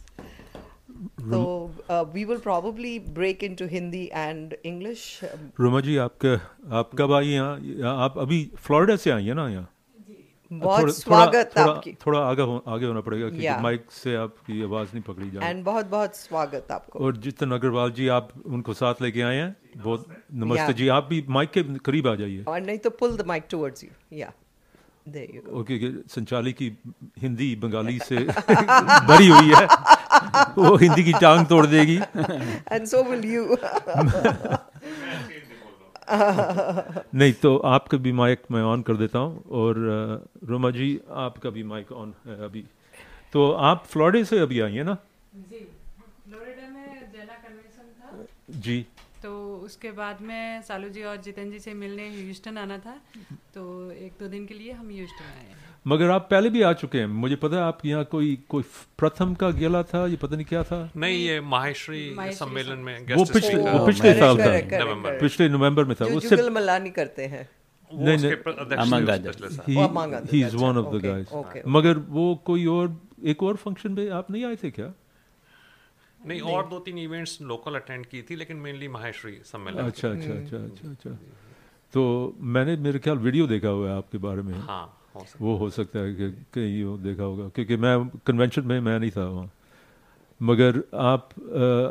So 1.32 1.72
uh, 1.90 2.06
we 2.14 2.26
will 2.26 2.40
probably 2.40 3.00
break 3.00 3.44
into 3.44 3.68
Hindi 3.68 4.12
and 4.12 4.56
English. 4.64 5.24
Um, 5.24 5.52
Ruma 5.60 5.82
ji 5.82 5.98
आपका 6.04 6.34
आप 6.80 6.92
कब 7.00 7.14
आई 7.14 7.28
यहाँ 7.28 7.96
आप 8.04 8.18
अभी 8.20 8.40
Florida 8.56 8.96
से 8.96 9.12
आई 9.12 9.26
है 9.26 9.34
ना 9.34 9.50
यहाँ 9.50 9.68
बहुत 10.52 10.98
स्वागत 10.98 11.52
थोड़ा, 11.58 11.72
आपकी। 11.72 11.92
थोड़ा 12.06 12.20
आगे 12.20 12.42
हो, 12.42 12.64
आगे 12.68 12.86
होना 12.86 13.02
पड़ेगा 13.02 13.30
क्योंकि. 13.30 13.62
माइक 13.64 13.92
से 13.92 14.16
आपकी 14.16 14.62
आवाज़ 14.64 14.94
नहीं 14.94 15.04
पकड़ी 15.08 15.30
जाए 15.32 15.54
and 15.54 15.64
बहुत 15.66 15.86
बहुत 15.92 16.16
स्वागत 16.16 16.72
आपको 16.72 17.00
और 17.06 17.18
जितन 17.28 17.52
अग्रवाल 17.52 17.92
जी 18.00 18.08
आप 18.18 18.30
उनको 18.46 18.74
साथ 18.74 19.02
लेके 19.02 19.22
आए 19.22 19.36
हैं 19.36 19.56
बहुत 19.78 20.06
नमस्ते. 20.34 20.74
जी 20.74 20.88
आप 20.88 21.08
भी 21.10 21.26
माइक 21.30 21.52
के 21.52 21.64
करीब 21.86 22.08
आ 22.08 22.16
जाइए 22.16 22.44
और 22.48 22.62
नहीं 22.62 22.78
तो 22.78 22.90
pull 23.02 23.18
the 23.22 23.28
mic 23.34 23.50
towards 23.56 23.84
you. 23.84 23.92
Yeah. 24.22 24.32
Okay 25.08 25.78
कि 25.80 25.90
संचाली 26.10 26.52
की 26.54 26.68
हिंदी 27.20 27.56
बंगाली 27.56 27.98
से 28.00 28.18
भरी 29.10 29.28
हुई 29.28 29.54
है 29.56 29.66
वो 30.58 30.76
हिंदी 30.78 31.04
की 31.04 31.14
टांग 31.14 31.46
तोड़ 31.48 31.66
देगी। 31.66 31.98
And 32.76 32.84
so 32.92 33.02
will 33.10 33.26
you. 33.26 33.44
नहीं 37.16 37.34
तो 37.42 37.58
आपका 37.68 37.98
भी 37.98 38.12
माइक 38.12 38.42
मैं 38.52 38.62
ऑन 38.64 38.82
कर 38.90 38.96
देता 38.98 39.20
हूँ 39.20 39.44
और 39.62 39.74
रोमा 40.50 40.70
जी 40.72 40.90
आपका 41.26 41.50
भी 41.50 41.64
माइक 41.72 41.92
ऑन 41.92 42.14
है 42.28 42.36
अभी। 42.46 42.64
तो 43.34 43.52
आप 43.70 43.86
फ्लोरिडा 43.92 44.24
से 44.30 44.40
अभी 44.40 44.60
आई 44.60 44.74
हैं 44.74 44.84
ना? 44.84 44.98
जी 45.36 45.60
फ्लोरिडा 46.28 46.68
में 46.74 46.86
जेना 47.12 47.34
कन्वेंशन 47.34 47.88
था। 48.00 48.60
जी। 48.68 48.86
तो 49.28 49.36
उसके 49.66 49.92
बाद 49.92 50.22
में 50.22 50.62
सालू 50.62 50.90
जी 50.90 51.04
और 51.04 51.16
जितेंद्र 51.18 51.52
जी 51.52 51.60
से 51.60 51.74
मिलने 51.74 52.04
ह्यूस्टन 52.10 52.58
आना 52.58 52.78
था। 52.78 52.96
तो 53.54 53.64
एक 53.92 54.12
दो 54.20 54.28
दिन 54.28 54.46
के 54.46 54.54
लिए 54.54 54.72
हम 54.72 54.88
ह्यूस्टन 54.90 55.26
आए 55.26 55.56
मगर 55.88 56.10
आप 56.10 56.28
पहले 56.32 56.50
भी 56.50 56.62
आ 56.62 56.74
चुके 56.74 56.98
हैं। 56.98 57.08
मुझे 57.08 57.36
पता 57.36 57.56
है 57.56 57.62
आप 57.62 57.80
यहाँ 57.86 58.04
कोई 58.06 58.38
कोई 58.50 58.64
प्रथम 58.98 59.34
का 59.34 59.50
गेला 59.52 59.84
था? 59.84 60.08
ये 60.08 60.16
पता 60.16 60.36
नहीं 60.36 60.46
क्या 60.46 60.64
था? 60.64 60.80
नहीं 60.98 61.18
ये 61.18 61.42
माहेश्वरी 61.42 62.34
सम्मेलन 62.34 62.80
में 62.80 63.16
वो 63.16 63.26
पिछले 63.26 63.56
वो 63.56 63.86
पिछले 63.86 64.14
साल 64.14 64.38
था। 64.38 64.46
Correct. 64.46 65.22
पिछले 65.22 65.50
नवंबर 65.50 65.84
में 65.86 65.96
था। 66.02 66.10
जुगल 66.10 66.50
मलानी 66.50 66.90
करते 66.90 67.26
हैं। 67.26 67.50
नहीं 67.94 68.18
नहीं। 68.18 68.34
अच्छा, 70.44 71.64
मगर 71.68 71.98
वो 71.98 72.36
कोई 72.46 72.66
और 72.66 72.86
एक 73.26 73.44
और 73.44 73.56
फ़ंक्शन 73.56 73.96
पे 73.96 74.08
आप 74.10 74.32
नहीं 74.32 74.46
आए 74.46 74.56
थे 74.56 74.72
क्या? 74.72 74.94
नहीं 76.20 76.42
और 76.42 76.68
दो 76.68 76.80
तीन 76.80 76.98
इवेंट्स 76.98 77.42
लोकल 77.42 77.76
अटेंड 77.76 78.06
की 78.06 78.22
थी 78.22 78.36
लेकिन 78.36 78.58
मेनली 78.58 78.88
माहेश्वरी 78.88 79.40
सम्मेलन 79.46 79.80
अच्छा 79.80 80.10
अच्छा 80.10 80.34
अच्छा 80.34 80.58
अच्छा 80.58 80.90
अच्छा। 80.90 81.18
तो 81.94 82.36
मैंने 82.56 82.76
मेरे 82.78 83.00
ख्याल 83.00 83.18
वीडियो 83.18 83.48
देखा 83.48 83.70
हुआ 83.70 83.90
है 83.90 83.98
आपके 83.98 84.18
बारे 84.18 84.42
में। 84.42 84.54
हाँ 84.60 84.86
हो 85.16 85.26
वो 85.42 85.56
हो 85.58 85.70
सकता 85.70 86.00
है 86.00 86.14
कि 86.16 86.30
कहीं 86.54 86.84
वो 86.84 86.98
देखा 86.98 87.24
होगा 87.24 87.48
क्योंकि 87.50 87.76
मैं 87.78 87.94
कन्वेंशन 88.28 88.66
में 88.68 88.80
मैं 88.80 89.00
नहीं 89.00 89.12
था 89.12 89.26
वहाँ। 89.26 89.52
मगर 90.42 90.82
आप 90.96 91.30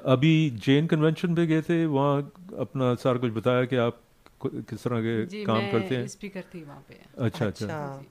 अभी 0.06 0.34
जैन 0.66 0.86
कन्वेंशन 0.86 1.34
पे 1.34 1.46
गए 1.46 1.62
थे 1.62 1.84
वहाँ 1.86 2.20
अपना 2.58 2.94
सारा 2.94 3.18
कुछ 3.18 3.32
बताया 3.32 3.64
कि 3.64 3.76
आप 3.76 4.00
किस 4.46 4.84
तरह 4.84 5.00
के 5.00 5.44
काम 5.44 5.60
करते 5.72 5.96
हैं? 5.96 6.06
स्पीकर 6.08 6.42
थी 6.54 6.62
वहाँ 6.64 6.84
पे। 6.88 6.98
अच्छा 7.18 7.46
अच्छा। 7.46 7.66
अच्छा 7.66 8.02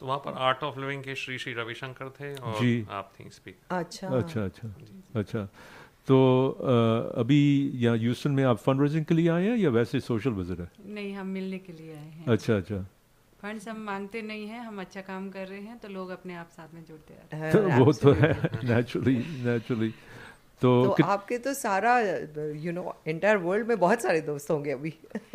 तो 0.00 0.06
वहाँ 0.06 0.18
पर 0.18 0.32
आर्ट 0.46 0.62
ऑफ़ 0.62 0.78
लिविंग 0.80 1.02
के 1.02 1.14
श्री 1.14 1.38
श्री 1.38 1.52
रविशंकर 1.54 2.08
थे 2.20 2.34
और 2.34 2.60
जी। 2.60 2.86
आप 2.90 3.12
थी 3.20 3.28
स्पीक 3.30 3.58
अच्छा। 3.70 4.08
अच्छा 4.18 4.44
अच्छा। 4.44 4.68
अच्छा। 5.20 5.44
तो 6.08 6.16
अ, 6.48 7.18
अभी 7.20 7.40
यहाँ 7.74 7.96
ह्यूस्टन 7.98 8.30
में 8.30 8.42
आप 8.44 8.56
फंड 8.58 8.82
रेजिंग 8.82 9.04
के 9.04 9.14
लिए 9.14 9.28
आए 9.28 9.46
हैं 9.46 9.56
या 9.56 9.70
वैसे 9.70 10.00
सोशल 10.00 10.30
विज़िट 10.30 10.60
है? 10.60 10.70
नहीं 10.86 11.14
हम 11.14 11.26
मिलने 11.26 11.58
के 11.58 11.72
लिए 11.72 11.94
आए 11.94 12.10
हैं। 12.10 12.26
अच्छा 12.26 12.56
अच्छा। 12.56 12.84
फंड्स 13.42 13.68
हम 13.68 13.80
मांगते 13.84 14.22
नहीं 14.22 14.46
हैं 14.48 14.60
हम 14.60 14.80
अच्छा 14.80 15.00
काम 15.00 15.28
कर 15.30 15.46
रहे 15.48 15.60
हैं 15.60 15.78
तो 15.78 15.88
लोग 15.88 16.10
अपने 16.10 16.34
आप 16.34 16.48
साथ 16.50 16.74
में 16.74 16.84
जुड़ते 16.84 17.14
रहते 17.14 17.36
हैं। 17.36 17.52
तो 17.52 17.84
वो 17.84 17.92
तो 17.92 18.12
है 18.12 18.32
नेचुरली 18.64 19.16
नेचुरली 19.44 19.92
तो, 20.64 20.94
तो 20.98 21.04
आपके 21.04 21.38
तो 21.38 21.54
सारा 21.54 21.98
यू 22.56 22.72
नो 22.72 22.96
एंटायर 23.06 23.36
वर्ल्ड 23.36 23.68
में 23.68 23.78
बहुत 23.78 24.02
सारे 24.02 24.20
दोस्त 24.20 24.50
होंगे 24.50 24.70
अभी। 24.70 24.94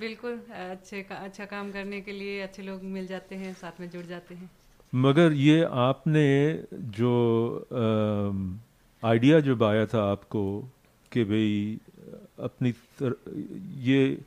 बिल्कुल 0.00 0.32
अच्छे 0.50 1.02
का, 1.02 1.14
अच्छा 1.14 1.44
काम 1.44 1.72
करने 1.72 2.00
के 2.00 2.12
लिए 2.12 2.40
अच्छे 2.40 2.62
लोग 2.62 2.82
मिल 2.82 3.06
जाते 3.06 3.36
हैं 3.36 3.54
साथ 3.54 3.80
में 3.80 3.90
जुड़ 3.90 4.04
जाते 4.06 4.34
हैं। 4.34 4.50
मगर 4.94 5.32
ये 5.32 5.62
आपने 5.62 6.26
जो 6.72 7.12
आइडिया 9.02 9.40
जो 9.40 9.64
आया 9.64 9.86
था 9.86 10.10
आपको 10.12 10.44
कि 11.12 11.24
भाई 11.24 11.78
अपनी 12.40 12.72
तर, 12.72 13.14
ये 13.78 14.18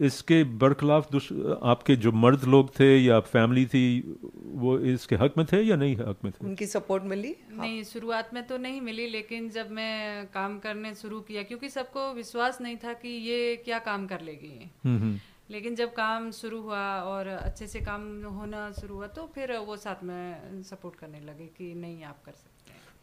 इसके 0.00 0.44
बरखिलाफ 0.44 1.14
आपके 1.62 1.96
जो 1.96 2.12
मर्द 2.12 2.44
लोग 2.44 2.70
थे 2.80 2.98
या 2.98 3.20
फैमिली 3.20 3.66
थी 3.66 4.16
वो 4.44 4.78
इसके 4.78 5.16
हक 5.16 5.34
में 5.38 5.46
थे 5.52 5.62
या 5.62 5.76
नहीं 5.76 5.96
हक 5.96 6.16
में 6.24 6.32
थे? 6.32 6.46
उनकी 6.46 6.66
सपोर्ट 6.66 7.04
मिली? 7.04 7.36
नहीं 7.52 7.84
शुरुआत 7.84 8.34
में 8.34 8.46
तो 8.46 8.58
नहीं 8.58 8.80
मिली 8.80 9.06
लेकिन 9.06 9.50
जब 9.50 9.70
मैं 9.70 10.26
काम 10.26 10.58
करने 10.58 10.94
शुरू 10.94 11.20
किया 11.20 11.42
क्योंकि 11.42 11.68
सबको 11.68 12.12
विश्वास 12.12 12.60
नहीं 12.60 12.76
था 12.76 12.92
कि 12.92 13.08
ये 13.08 13.56
क्या 13.56 13.78
काम 13.78 14.06
कर 14.06 14.20
लेगी। 14.20 14.70
हम्म, 14.84 14.98
हम्म। 14.98 15.18
लेकिन 15.50 15.74
जब 15.74 15.92
काम 15.92 16.30
शुरू 16.30 16.60
हुआ 16.60 17.00
और 17.00 17.26
अच्छे 17.26 17.66
से 17.66 17.80
काम 17.80 18.22
होना 18.24 18.72
शुरू 18.72 18.94
हुआ 18.94 19.06
तो 19.06 19.30
फिर 19.34 19.56
वो 19.56 19.76
साथ 19.76 20.04
में 20.04 20.62
सपोर्ट 20.62 20.96
करने 20.96 21.20
लगे 21.20 21.46
कि 21.58 21.74
नहीं 21.74 22.04
आप 22.04 22.22
कर 22.24 22.32
सकते। 22.32 22.44
हैं 22.44 22.49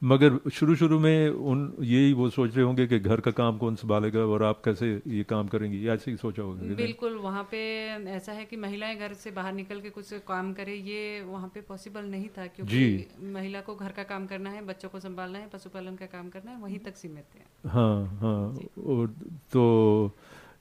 मगर 0.04 0.50
शुरू 0.54 0.76
शुरू 0.76 1.00
में 1.00 1.30
उन 1.30 1.74
यही 1.82 2.14
वो 2.14 2.30
सोच 2.30 2.56
रहे 2.56 2.66
होंगे 2.66 2.88
कि 2.88 3.00
घर 3.00 3.20
का 3.20 3.32
काम 3.32 3.58
कौन 3.58 3.76
संभालेगा 3.76 4.20
और 4.20 4.44
आप 4.44 4.62
कैसे 4.66 5.02
ये 5.08 5.24
काम 5.24 5.48
करेंगी 5.48 5.88
ऐसे 5.88 6.12
ही 6.12 6.18
सोचा 6.18 6.44
होगा 6.44 6.76
बिल्कुल 6.76 7.16
वहाँ 7.16 7.48
पे 7.52 7.58
ऐसा 8.10 8.32
है 8.32 8.46
कि 8.46 8.56
महिलाएँ 8.56 8.98
घर 8.98 9.14
से 9.14 9.32
बाहर 9.32 9.54
निकल 9.54 9.82
के 9.82 9.90
कुछ 9.90 10.14
काम 10.14 10.54
करे 10.54 10.76
ये 10.76 11.22
वहाँ 11.22 11.52
पे 11.54 11.62
पॉसिबल 11.62 12.06
नहीं 12.06 12.30
था 12.38 12.48
क्योंकि 12.48 12.74
जी। 12.78 13.08
महिला 13.22 13.62
को 13.62 13.76
घर 13.76 13.92
का 13.92 14.04
काम 14.04 14.28
करना 14.28 14.50
है 14.50 14.66
बच्चों 14.66 14.90
को 14.90 15.00
संभालना 15.00 15.40
है 15.40 15.50
पशुपालन 15.54 15.96
का 15.96 16.06
काम 16.06 16.30
करना 16.30 16.52
है 16.52 16.62
वहीं 16.62 16.80
तक 16.80 16.96
सीमित 16.96 17.26
है। 17.36 17.72
हाँ 17.72 18.06
हाँ 18.06 18.58
और 18.86 19.08
तो 19.52 19.64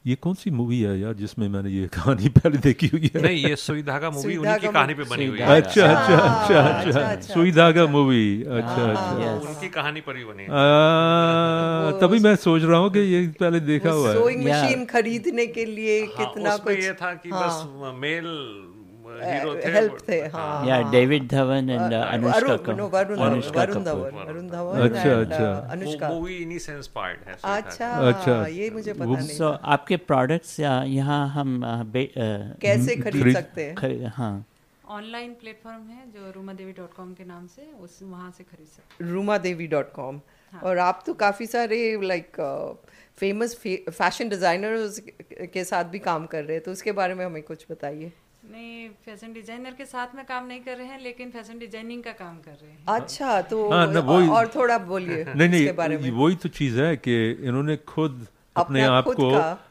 ये 0.07 0.15
कौन 0.23 0.35
सी 0.35 0.51
मूवी 0.51 0.79
है 0.81 0.99
यार 1.01 1.15
जिसमें 1.15 1.49
मैंने 1.49 1.71
ये 1.71 1.87
कहानी 1.91 2.29
पहले 2.35 2.59
देखी 2.59 2.89
हुई 2.89 3.11
है 3.15 3.23
नहीं, 3.23 3.39
ये 3.45 3.57
सुई 3.57 3.83
धागा 3.83 4.11
मूवी 4.11 4.37
उन्हीं 4.37 4.59
की 4.59 4.69
कहानी 4.69 4.95
पे 4.95 5.05
बनी 5.05 5.27
हुई 5.27 5.41
अच्छा 5.41 5.87
है 5.87 5.95
अच्छा 5.95 6.17
अच्छा 6.17 6.61
अच्छा, 6.61 7.01
अच्छा 7.01 7.35
सुई 7.35 7.53
धागा 7.53 7.87
मूवी 7.87 8.43
अच्छा 8.43 8.83
हाँ, 8.83 8.93
अच्छा 8.93 9.33
उनकी 9.49 9.69
कहानी 9.69 10.01
पर 10.01 10.17
ही 10.17 10.25
बनी 10.25 10.43
है 10.45 11.99
तभी 12.01 12.19
मैं 12.21 12.37
सोच 12.37 12.63
रहा 12.63 12.79
हूँ 12.79 12.91
कि 12.93 13.01
ये 13.09 13.27
पहले 13.41 13.61
देखा 13.67 13.91
हुआ 13.91 14.09
है 14.09 14.15
सोइंग 14.15 14.47
मशीन 14.47 14.85
खरीदने 14.87 15.47
के 15.59 15.65
लिए 15.67 16.01
कितना 16.15 16.57
ये 16.71 16.93
था 17.03 17.13
कि 17.17 17.31
बस 17.33 17.63
मेल 17.97 18.33
हीरो 19.21 19.55
थे 19.57 19.73
हेल्प 19.73 19.99
थे 20.09 20.19
हाँ 20.35 20.49
uh, 20.63 20.71
वरुण. 22.93 24.49
धवन 24.49 24.83
अच्छा, 24.83 25.13
अच्छा। 25.13 25.47
uh, 25.47 25.71
अनुष्का 25.73 26.09
मूवी 26.09 26.37
इन्हीं 26.37 26.59
से 26.59 26.73
इंस्पायर्ड 26.73 27.29
है 27.29 27.35
सुई 27.35 27.51
अच्छा 27.53 27.89
धागा। 27.89 28.09
अच्छा। 28.09 28.47
ये 28.47 28.71
मुझे 28.71 28.93
पता 28.93 29.05
नहीं 29.05 29.39
So 29.39 29.53
था 29.53 29.73
आपके 29.75 29.97
प्रोडक्ट्स 30.11 30.59
यहाँ 30.61 31.23
हम 31.29 31.61
कैसे 32.63 32.97
खरीद 32.97 33.33
सकते 33.35 33.63
हैं 33.65 34.13
हाँ 34.17 34.35
ऑनलाइन 34.85 35.33
प्लेटफॉर्म 35.35 35.83
है 35.91 36.11
जो 36.11 36.33
रूमा 36.35 36.53
देवी 36.53 36.73
डॉट 36.73 36.93
कॉम 36.95 37.13
के 37.15 37.25
नाम 37.25 37.47
से 37.47 37.63
उस 37.83 37.99
वहाँ 38.03 38.31
से 38.31 38.45
खरीद 38.45 38.67
सकते 38.67 39.05
रूमा 39.05 39.39
देवी 39.39 39.67
डॉट 39.67 39.93
कॉम। 39.93 40.21
और 40.53 40.79
आप 40.79 41.03
तो 41.07 41.15
काफ़ी 41.15 41.47
सारे 41.47 41.79
लाइक 42.03 42.37
फ़ेमस 43.19 43.55
फ़ैशन 43.65 44.29
डिज़ाइनर्स 44.29 45.01
के 45.53 45.65
साथ 45.65 45.85
भी 45.85 45.99
काम 45.99 46.27
कर 46.27 46.45
रहे 46.45 46.57
हैं 46.57 46.65
तो 46.65 46.73
उसके 46.73 46.93
बारे 46.93 47.15
में 47.15 47.25
हमें 47.25 47.43
कुछ 47.43 47.67
बताइए 47.71 48.13
नहीं 48.51 48.89
फ़ैशन 49.05 49.33
डिज़ाइनर 49.33 49.75
के 49.75 49.85
साथ 49.87 50.15
में 50.15 50.25
काम 50.27 50.47
नहीं 50.47 50.61
कर 50.61 50.77
रहे 50.77 50.87
हैं 50.87 51.01
लेकिन 51.03 51.31
फ़ैशन 51.31 51.59
डिज़ाइनिंग 51.59 52.03
का 52.03 52.13
काम 52.21 52.37
कर 52.41 52.53
रहे 52.53 52.71
हैं। 52.71 52.79
अच्छा 52.95 53.41
तो 53.51 53.69
हाँ, 53.71 53.87
ना, 53.93 54.01
वही- 54.01 54.31
और 54.31 54.49
थोड़ा 54.55 54.79
बोलिए 54.87 55.25
नहीं 55.37 55.61
इसके 55.61 55.73
बारे 55.73 55.97
नहीं 55.99 56.11
में। 56.13 56.19
वही 56.19 56.37
तो 56.37 56.49
चीज़ 56.59 56.81
है 56.81 56.97
कि 56.97 57.17
इन्होंने 57.33 57.77
खुद 57.89 58.27
अपने 58.57 58.83
आप 58.85 59.05
को 59.17 59.31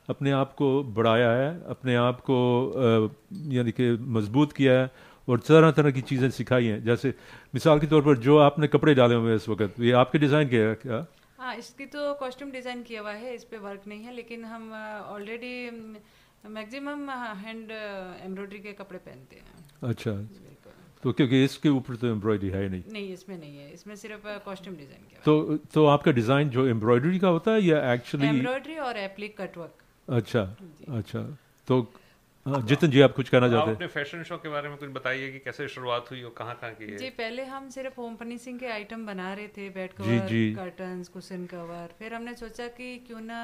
अपने 0.09 0.31
आप 0.33 0.53
को 0.57 0.67
बढ़ाया 0.95 1.29
है 1.31 1.49
अपने 1.69 1.95
आप 1.97 2.19
को 2.29 2.37
यानी 3.53 3.71
कि 3.71 3.89
मज़बूत 4.17 4.53
किया 4.53 4.73
है 4.79 4.89
और 5.27 5.39
तरह 5.47 5.71
तरह 5.71 5.91
की 5.91 6.01
चीज़ें 6.09 6.29
सिखाई 6.31 6.65
हैं। 6.65 6.83
जैसे 6.85 7.13
मिसाल 7.53 7.79
के 7.79 7.87
तौर 7.87 8.01
पर 8.05 8.17
जो 8.25 8.37
आपने 8.39 8.67
कपड़े 8.67 8.93
डाले 8.95 9.15
हुए 9.15 9.29
हैं 9.29 9.37
इस 9.37 9.47
वक्त 9.49 9.79
ये 9.81 9.91
आपके 10.01 10.19
डिज़ाइन 10.19 10.49
के 10.49 10.57
है 10.57 10.73
क्या? 10.83 11.05
हाँ 11.39 11.55
इसकी 11.55 11.85
तो 11.93 12.13
कॉस्ट्यूम 12.19 12.51
डिज़ाइन 12.51 12.81
किया 12.83 13.01
हुआ 13.01 13.11
है 13.13 13.33
इस 13.35 13.43
पे 13.45 13.57
वर्क 13.63 13.81
नहीं 13.87 14.03
है 14.03 14.13
लेकिन 14.15 14.45
हम 14.45 14.71
ऑलरेडी 15.15 15.55
मैक्सिमम 16.49 17.09
हैंड 17.43 17.71
एम्ब्रॉयडरी 17.71 18.59
के 18.59 18.73
कपड़े 18.73 18.99
पहनते 18.99 19.35
हैं। 19.35 19.89
अच्छा। 19.89 20.11
तो 21.03 21.11
क्योंकि 21.13 21.43
इसके 21.43 21.69
ऊपर 21.69 21.95
तो 21.95 22.07
एम्ब्रॉयडरी 22.07 22.49
है 22.49 22.67
नहीं। 22.69 22.83
नहीं 22.91 23.11
इसमें 23.13 23.37
नहीं 23.37 23.57
है। 23.57 23.71
इसमें 23.73 23.95
सिर्फ़ 23.95 24.27
कॉस्ट्यूम 24.45 24.75
डिज़ाइन 24.75 25.03
किया 25.09 25.21
तो 25.25 25.57
तो 25.73 25.85
आपका 25.87 26.11
डिज़ाइन 26.13 26.49
जो 26.49 26.65
एम्ब्रॉयडरी 26.67 27.19
का 27.19 27.27
होता 27.29 27.51
है 27.51 27.61
या 27.63 27.93
एक्चुअली 27.93 28.27
एम्ब्रॉयडरी 28.27 28.77
और 28.79 28.97
एप्लिक 28.99 29.37
कटवर्क। 29.37 29.83
अच्छा 30.07 30.41
अच्छा। 30.97 31.21
तो 31.67 31.81
हाँ, 32.45 32.61
जितन 32.63 32.89
जी 32.91 33.01
आप 33.01 33.13
कुछ 33.13 33.29
कहना 33.29 33.49
चाहते 33.49 33.71
अपने 33.71 33.87
फ़ैशन 33.87 34.23
शो 34.23 34.37
के 34.37 34.49
बारे 34.49 34.69
में 34.69 34.77
कुछ 34.77 34.89
बताइए 34.93 35.31
कि 35.31 35.39
कैसे 35.39 35.67
शुरुआत 35.67 36.11
हुई 36.11 36.21
और 36.23 36.33
कहाँ 36.37 36.55
कहाँ 36.61 36.73
की 36.73 36.91
है। 36.91 36.97
जी 36.97 37.09
पहले 37.17 37.43
हम 37.45 37.69
सिर्फ़ 37.69 37.99
होम 38.01 38.15
फर्निशिंग 38.15 38.59
के 38.59 38.67
आइटम 38.71 39.05
बना 39.05 39.33
रहे 39.33 39.47
थे 39.55 39.69
बेड 39.71 39.93
कवर 39.93 40.27
जी। 40.27 40.43
Curtains 40.55 41.07
cushion 41.09 41.45
cover. 41.45 41.93
फिर 41.99 42.13
हमने 42.13 42.35
सोचा 42.35 42.67
कि 42.77 42.97
क्यों 43.07 43.21
ना 43.21 43.41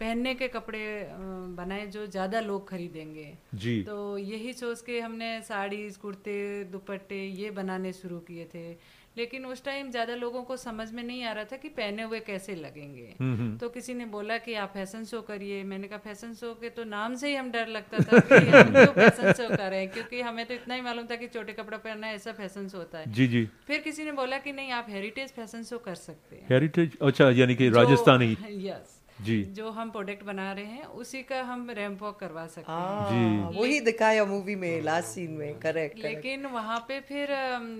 पहनने 0.00 0.34
के 0.34 0.48
कपड़े 0.48 1.08
बनाए 1.56 1.86
जो 1.86 2.06
ज़्यादा 2.06 2.40
लोग 2.40 2.68
खरीदेंगे। 2.68 3.38
जी। 3.54 3.82
तो 3.82 4.18
यही 4.18 4.52
सोच 4.52 4.80
के 4.80 5.00
हमने 5.00 5.40
साड़ीज 5.42 5.96
कुर्ते 5.96 6.64
दुपट्टे 6.64 7.24
ये 7.26 7.50
बनाने 7.50 7.92
शुरू 7.92 8.18
किए 8.18 8.44
थे। 8.54 8.68
लेकिन 9.16 9.44
उस 9.46 9.64
टाइम 9.64 9.90
ज़्यादा 9.90 10.14
लोगों 10.14 10.42
को 10.42 10.56
समझ 10.56 10.92
में 10.92 11.02
नहीं 11.02 11.24
आ 11.24 11.32
रहा 11.32 11.44
था 11.44 11.56
कि 11.56 11.68
पहने 11.68 12.02
हुए 12.02 12.20
कैसे 12.20 12.54
लगेंगे। 12.54 13.14
हम्म, 13.20 13.36
हम्म। 13.36 13.56
तो 13.58 13.68
किसी 13.68 13.94
ने 13.94 14.06
बोला 14.06 14.38
कि 14.38 14.54
आप 14.54 14.72
फ़ैशन 14.74 15.04
शो 15.04 15.20
करिए। 15.22 15.62
मैंने 15.64 15.88
कहा 15.88 15.98
फ़ैशन 15.98 16.34
शो 16.34 16.52
के 16.54 16.68
तो 16.68 16.84
नाम 16.84 17.14
से 17.14 17.28
ही 17.28 17.34
हम 17.34 17.50
डर 17.50 17.68
लगता 17.68 17.98
था 17.98 18.18
कि 18.20 18.34
हम 18.50 18.72
क्यों 18.72 18.86
फ़ैशन 18.86 19.32
शो 19.32 19.48
कर 19.56 19.70
रहे 19.70 19.80
हैं? 19.80 19.90
क्योंकि 19.90 20.20
हमें 20.20 20.44
तो 20.46 20.54
इतना 20.54 20.74
ही 20.74 20.80
मालूम 20.80 21.06
था 21.06 21.16
कि 21.16 21.26
छोटे 21.28 21.52
कपड़ा 21.52 21.78
पहनना 21.78 22.10
ऐसा 22.10 22.32
फ़ैशन 22.32 22.68
शो 22.68 22.78
होता 22.78 22.98
है। 22.98 23.12
जी 23.12 23.26
जी। 23.26 23.44
फिर 23.66 23.80
किसी 23.80 24.04
ने 24.04 24.12
बोला 24.12 24.38
कि 24.38 24.52
नहीं 24.52 24.72
आप 24.72 24.86
हेरिटेज 24.88 25.32
फ़ैशन 25.32 25.62
शो 25.62 25.78
कर 25.78 25.94
सकते 25.94 26.36
हैं। 26.36 26.46
हेरिटेज 26.48 26.98
अच्छा 27.02 27.30
यानी 27.30 27.54
कि 27.54 27.68
राजस्थानी। 27.70 28.36
यस 28.66 29.00
जी 29.24 29.42
जो 29.56 29.70
हम 29.70 29.90
प्रोडक्ट 29.90 30.22
बना 30.24 30.52
रहे 30.52 30.64
हैं 30.64 30.84
उसी 31.02 31.22
का 31.22 31.42
हम 31.42 31.70
रैम्प 31.70 32.02
वॉक 32.02 32.18
करवा 32.20 32.46
सकते 32.46 32.72
हाँ, 32.72 33.50
जी। 33.52 33.58
वही 33.58 33.80
दिखाया 33.80 34.24
मूवी 34.24 34.54
में 34.56 34.82
लास्ट 34.82 35.08
सीन 35.08 35.30
में 35.30 35.58
करेक्ट 35.60 35.98
लेकिन 35.98 36.46
वहाँ 36.46 36.78
पे 36.88 37.00
फिर 37.00 37.28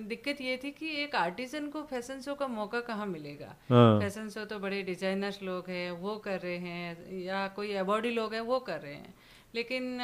दिक्कत 0.09 0.41
ये 0.41 0.57
थी 0.65 0.71
कि 0.71 0.95
एक 1.03 1.15
आर्टिसन 1.15 1.69
को 1.69 1.83
फ़ैशन 1.91 2.21
शो 2.21 2.35
का 2.35 2.47
मौका 2.49 2.81
कहाँ 2.81 3.07
मिलेगा 3.07 3.55
हाँ। 3.71 4.01
फ़ैशन 4.01 4.29
शो 4.29 4.45
तो 4.45 4.59
बड़े 4.59 4.83
डिजाइनर्स 4.83 5.43
लोग 5.43 5.71
हैं 5.71 5.91
वो 6.01 6.17
कर 6.25 6.41
रहे 6.41 6.57
हैं 6.59 7.19
या 7.23 7.47
कोई 7.57 7.75
अवॉर्डी 7.75 8.11
लोग 8.11 8.35
हैं 8.35 8.41
वो 8.41 8.61
कर 8.61 8.81
रहे 8.81 8.95
हैं 8.95 9.15
लेकिन 9.55 10.01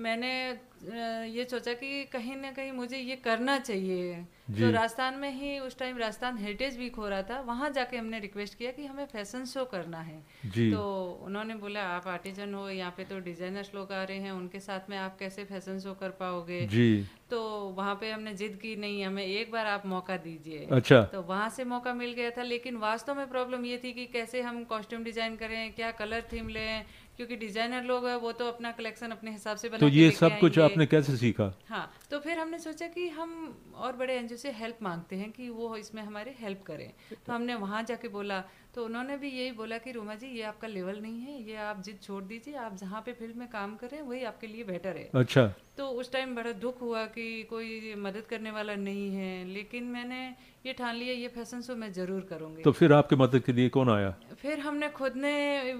मैंने 0.00 0.30
ये 1.30 1.44
सोचा 1.50 1.72
कि 1.72 2.04
कहीं 2.04 2.36
ना 2.36 2.50
कहीं 2.52 2.72
मुझे 2.72 2.98
ये 2.98 3.16
करना 3.16 3.58
चाहिए। 3.58 4.24
तो 4.48 4.70
राजस्थान 4.70 5.14
में 5.14 5.30
ही 5.32 5.58
उस 5.58 5.78
टाइम 5.78 5.98
राजस्थान 5.98 6.38
हेरिटेज 6.38 6.76
वीक 6.78 6.96
हो 6.96 7.08
रहा 7.08 7.22
था 7.22 7.40
वहाँ 7.40 7.70
जाके 7.70 7.96
हमने 7.96 8.18
रिक्वेस्ट 8.20 8.58
किया 8.58 8.70
कि 8.70 8.86
हमें 8.86 9.04
फ़ैशन 9.06 9.44
शो 9.44 9.64
करना 9.64 9.98
है 9.98 10.20
जी। 10.46 10.70
तो 10.72 10.82
उन्होंने 11.26 11.54
बोला 11.54 11.82
आप 11.88 12.08
आर्टिजन 12.08 12.54
हो 12.54 12.68
यहाँ 12.68 12.90
पे 12.96 13.04
तो 13.04 13.18
डिजाइनर्स 13.20 13.70
लोग 13.74 13.92
आ 13.92 14.02
रहे 14.02 14.18
हैं 14.18 14.32
उनके 14.32 14.60
साथ 14.60 14.90
में 14.90 14.96
आप 14.98 15.16
कैसे 15.18 15.44
फ़ैशन 15.44 15.78
शो 15.80 15.94
कर 15.94 16.10
पाओगे 16.18 16.60
जी। 16.66 17.06
तो 17.30 17.40
वहाँ 17.76 17.94
पे 17.94 18.10
हमने 18.10 18.34
जिद 18.34 18.58
की 18.62 18.74
नहीं 18.76 19.04
हमें 19.04 19.24
एक 19.24 19.50
बार 19.52 19.66
आप 19.66 19.86
मौका 19.86 20.16
दीजिए 20.16 20.66
अच्छा। 20.72 21.00
तो 21.12 21.22
वहाँ 21.22 21.48
से 21.50 21.64
मौका 21.64 21.94
मिल 21.94 22.12
गया 22.12 22.30
था 22.30 22.42
लेकिन 22.42 22.76
वास्तव 22.76 23.14
में 23.14 23.28
प्रॉब्लम 23.28 23.64
ये 23.64 23.80
थी 23.84 23.92
कि 23.92 24.04
कैसे 24.12 24.42
हम 24.42 24.62
कॉस्ट्यूम 24.64 25.04
डिज़ाइन 25.04 25.36
करें 25.36 25.72
क्या 25.72 25.90
कलर 25.94 26.28
थीम 26.32 26.48
लें 26.48 26.84
क्योंकि 27.16 27.36
डिज़ाइनर 27.36 27.82
लोग 27.84 28.06
है 28.06 28.16
वो 28.18 28.32
तो 28.32 28.46
अपना 28.48 28.70
कलेक्शन 28.72 29.10
अपने 29.10 29.30
हिसाब 29.30 29.56
से 29.56 29.68
बना 29.68 29.78
तो 29.78 29.88
ये 29.88 30.10
सब 30.10 30.38
कुछ 30.40 30.58
आपने 30.58 30.86
कैसे 30.86 31.16
सीखा? 31.16 31.52
हाँ 31.68 31.90
तो 32.10 32.18
फिर 32.18 32.38
हमने 32.38 32.58
सोचा 32.58 32.86
कि 32.86 33.08
हम 33.08 33.32
और 33.76 33.96
बड़े 33.96 34.16
एनजीओ 34.16 34.36
से 34.36 34.50
हेल्प 34.52 34.78
मांगते 34.82 35.16
हैं 35.16 35.30
कि 35.32 35.48
वो 35.50 35.76
इसमें 35.76 36.02
हमारे 36.02 36.34
हेल्प 36.40 36.62
करें। 36.66 36.90
तो 37.26 37.32
हमने 37.32 37.54
वहाँ 37.54 37.82
जाके 37.82 38.08
बोला 38.08 38.42
तो 38.74 38.84
उन्होंने 38.84 39.16
भी 39.16 39.28
यही 39.30 39.50
बोला 39.52 39.76
कि 39.78 39.92
रोमा 39.92 40.14
जी 40.14 40.26
ये 40.28 40.42
आपका 40.44 40.68
लेवल 40.68 40.96
नहीं 41.00 41.20
है 41.20 41.42
ये 41.42 41.56
आप 41.64 41.82
जिद 41.82 41.98
छोड़ 42.02 42.22
दीजिए 42.24 42.54
आप 42.58 42.76
जहाँ 42.76 43.00
पे 43.00 43.12
फ़ील्ड 43.12 43.36
में 43.36 43.46
काम 43.48 43.74
करें 43.76 44.00
वही 44.02 44.22
आपके 44.24 44.46
लिए 44.46 44.64
बेटर 44.64 44.96
है। 44.96 45.08
अच्छा। 45.14 45.46
तो 45.76 45.86
उस 46.00 46.10
टाइम 46.12 46.34
बड़ा 46.34 46.52
दुख 46.60 46.80
हुआ 46.82 47.04
कि 47.14 47.26
कोई 47.50 47.94
मदद 47.98 48.26
करने 48.30 48.50
वाला 48.50 48.74
नहीं 48.78 49.10
है 49.14 49.44
लेकिन 49.48 49.84
मैंने 49.90 50.18
ये 50.66 50.72
ठान 50.72 50.94
लिया 50.96 51.14
ये 51.14 51.28
फ़ैशन 51.28 51.62
शो 51.62 51.76
मैं 51.76 51.92
ज़रूर 51.92 52.26
करूँगी। 52.30 52.62
तो 52.62 52.72
फिर 52.72 52.92
आपके 52.92 53.16
मदद 53.16 53.42
के 53.46 53.52
लिए 53.52 53.68
कौन 53.68 53.90
आया? 53.90 54.10
फिर 54.38 54.60
हमने 54.60 54.88
खुद 54.90 55.16
ने 55.16 55.32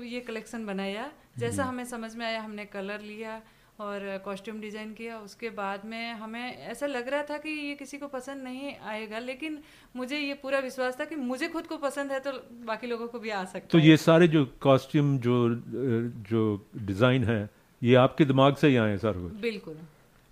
ये 0.04 0.20
कलेक्शन 0.20 0.66
बनाया 0.66 1.10
जैसा। 1.38 1.64
हमें 1.64 1.84
समझ 1.86 2.14
में 2.16 2.24
आया 2.26 2.40
हमने 2.42 2.64
कलर 2.66 3.00
लिया 3.02 3.40
और 3.78 4.18
कॉस्ट्यूम 4.24 4.60
डिज़ाइन 4.60 4.92
किया 4.94 5.18
उसके 5.18 5.50
बाद 5.50 5.84
में 5.84 6.12
हमें 6.14 6.56
ऐसा 6.68 6.86
लग 6.86 7.08
रहा 7.08 7.22
था 7.22 7.38
कि 7.38 7.50
ये 7.50 7.74
किसी 7.74 7.98
को 7.98 8.06
पसंद 8.08 8.42
नहीं 8.42 8.74
आएगा 8.86 9.18
लेकिन 9.18 9.58
मुझे 9.96 10.18
ये 10.18 10.34
पूरा 10.42 10.58
विश्वास 10.58 11.00
था 11.00 11.04
कि 11.04 11.16
मुझे 11.16 11.48
खुद 11.48 11.66
को 11.66 11.76
पसंद 11.78 12.12
है 12.12 12.20
तो 12.20 12.32
बाकी 12.66 12.86
लोगों 12.86 13.08
को 13.08 13.18
भी 13.18 13.30
आ 13.30 13.44
सकता 13.44 13.68
तो 13.68 13.78
है। 13.78 13.86
ये 13.86 13.96
सारे 13.96 14.28
जो 14.28 14.44
कॉस्ट्यूम 14.62 15.18
जो 15.18 15.48
जो 16.30 16.44
डिज़ाइन 16.76 17.24
है 17.24 17.48
ये 17.82 17.94
आपके 17.96 18.24
दिमाग 18.24 18.56
से 18.56 18.68
ही 18.68 18.76
आए 18.76 18.90
हैं 18.90 18.98
सर 18.98 19.18
बिल्कुल। 19.42 19.76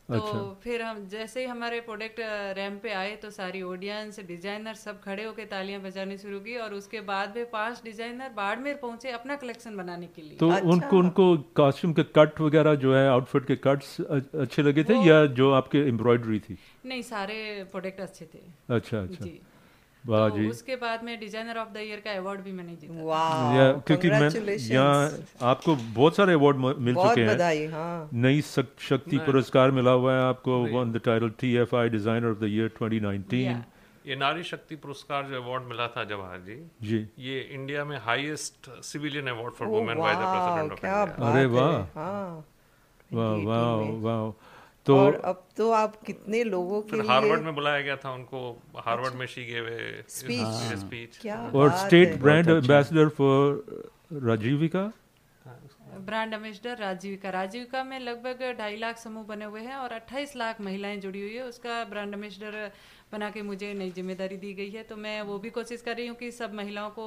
तो 0.09 0.15
अच्छा। 0.15 0.39
फिर 0.62 0.83
हम 0.83 1.05
जैसे 1.09 1.41
ही 1.41 1.47
हमारे 1.47 1.79
प्रोडक्ट 1.81 2.16
रैम 2.57 2.79
पे 2.79 2.93
आए 2.93 3.15
तो 3.16 3.31
सारी 3.31 3.61
ऑडियंस 3.62 4.19
डिज़ाइनर 4.29 4.74
सब 4.74 5.01
खड़े 5.01 5.24
होकर 5.24 5.45
तालियाँ 5.45 5.81
बजानी 5.83 6.16
शुरू 6.19 6.41
की 6.41 6.57
और 6.57 6.74
उसके 6.74 7.01
बाद 7.01 7.31
भी 7.35 7.45
पाँच 7.53 7.81
डिज़ाइनर 7.85 8.29
बाड़मेर 8.37 8.74
पहुँचे 8.83 9.11
अपना 9.11 9.37
कलेक्शन 9.37 9.77
बनाने 9.77 10.07
के 10.07 10.23
लिए। 10.23 10.37
तो 10.37 10.49
अच्छा। 10.49 10.69
उनको 10.70 10.99
उनको 10.99 11.37
कॉस्ट्यूम 11.57 11.93
के 11.93 12.03
कट 12.16 12.41
वगैरह 12.41 12.74
जो 12.85 12.95
है 12.95 13.07
आउटफिट 13.09 13.47
के 13.47 13.57
कट्स 13.65 14.01
अच्छे 14.01 14.62
लगे 14.62 14.85
थे 14.85 14.99
या 15.07 15.24
जो 15.39 15.51
आपके 15.53 15.87
एम्ब्रॉयडरी 15.89 16.41
थी? 16.41 16.59
नहीं 16.87 17.03
सारे 17.05 17.39
प्रोडक्ट 17.73 18.01
अच्छे 18.01 18.29
थे। 18.35 18.45
अच्छा 18.74 19.03
अच्छा। 19.03 19.24
जी। 19.24 19.41
वाह 20.05 20.29
तो 20.29 20.37
जी। 20.37 20.49
उसके 20.49 20.77
बाद 20.77 21.03
में 21.05 21.19
डिज़ाइनर 21.20 21.59
ऑफ़ 21.59 21.69
द 21.69 21.77
ईयर 21.79 22.01
का 22.05 22.12
अवार्ड 22.19 22.41
भी 22.43 22.53
मैंने 22.53 22.74
जीता। 22.77 23.57
या 23.57 23.66
क्योंकि 23.87 24.09
मैं 24.11 24.31
यहाँ 24.69 25.11
आपको 25.51 25.74
बहुत 25.95 26.16
सारे 26.16 26.33
अवार्ड 26.35 26.57
मिल 26.57 26.95
बहुत 26.95 27.11
चुके 27.11 27.20
हैं। 27.23 27.69
हाँ। 27.73 28.09
नई 28.15 28.41
शक्ति 28.89 29.19
पुरस्कार 29.20 29.70
मिला 29.73 29.91
हुआ 29.93 30.15
है 30.15 30.23
आपको 30.23 30.59
won 30.73 30.93
the 30.93 31.01
title 31.05 31.31
T 31.41 31.55
F 31.57 31.77
I 31.77 31.89
designer 31.91 32.31
of 32.31 32.39
the 32.39 32.49
year 32.51 32.70
2019 32.83 33.61
ये 34.07 34.15
नारी 34.16 34.43
शक्ति 34.45 34.77
पुरस्कार 34.77 35.24
जो 35.24 35.43
अवार्ड 35.43 35.62
मिला 35.65 35.87
था 35.89 36.03
जवाहर 36.05 36.39
जी 36.47 36.57
जी। 36.83 36.99
ये 37.20 37.41
इंडिया 37.53 37.85
में 37.85 37.99
highest 38.05 38.70
civilian 38.85 39.27
award 39.29 39.55
for 39.55 39.69
women 39.69 39.99
by 39.99 40.15
the 40.15 40.19
president 40.24 40.73
of 40.73 40.79
India 40.79 41.31
अरे 41.31 41.45
वाह। 41.49 41.77
हाँ। 41.99 42.45
वाह 43.12 43.35
वाह 43.45 43.70
वाह। 44.03 44.24
तो 44.87 44.97
और 44.99 45.21
अब 45.25 45.45
तो 45.57 45.71
आप 45.73 45.97
कितने 46.07 46.43
लोगों 46.45 46.81
के 46.83 46.97
लिए 46.97 47.07
हार्वर्ड 47.09 47.43
में 47.43 47.55
बुलाया 47.55 47.81
गया 47.81 47.97
था 47.97 48.13
उनको 48.13 48.39
हार्वर्ड 48.87 49.15
में 49.15 49.27
शी 49.27 49.45
गेव 49.47 49.67
Speech. 50.15 50.79
स्पीच 50.79 51.19
क्या 51.21 51.37
और 51.55 51.71
स्टेट 51.79 52.19
ब्रांड 52.21 52.49
अच्छा। 52.49 52.57
Ambassador 52.57 53.09
for 53.19 53.65
Rajeevika 54.25 54.91
brand 55.99 56.35
ambassador 56.35 56.77
Rajeevika 56.79 57.31
Rajeevika 57.31 57.83
में 57.85 57.99
लगभग 58.01 58.43
ढाई 58.59 58.77
लाख 58.77 58.99
समूह 58.99 59.25
बने 59.25 59.45
हुए 59.45 59.61
हैं 59.61 59.77
और 59.77 59.93
28 59.95 60.35
लाख 60.37 60.61
महिलाएँ 60.61 60.97
जुड़ी 61.01 61.21
हुई 61.21 61.35
है। 61.35 61.43
उसका 61.45 61.83
ब्रांड 61.85 62.15
एम्बेसडर 62.15 62.71
बना 63.13 63.29
के 63.31 63.43
मुझे 63.43 63.73
नई 63.75 63.91
ज़िम्मेदारी 63.91 64.37
दी 64.37 64.53
गई 64.55 64.71
है। 64.71 64.83
तो 64.83 64.97
मैं 64.97 65.21
वो 65.23 65.39
भी 65.39 65.51
कोशिश 65.51 65.83
कर 65.83 65.97
रही 65.97 66.07
हूँ 66.07 66.17
कि 66.17 66.31
सब 66.33 66.55
महिलाओं 66.55 66.91
को 66.91 67.07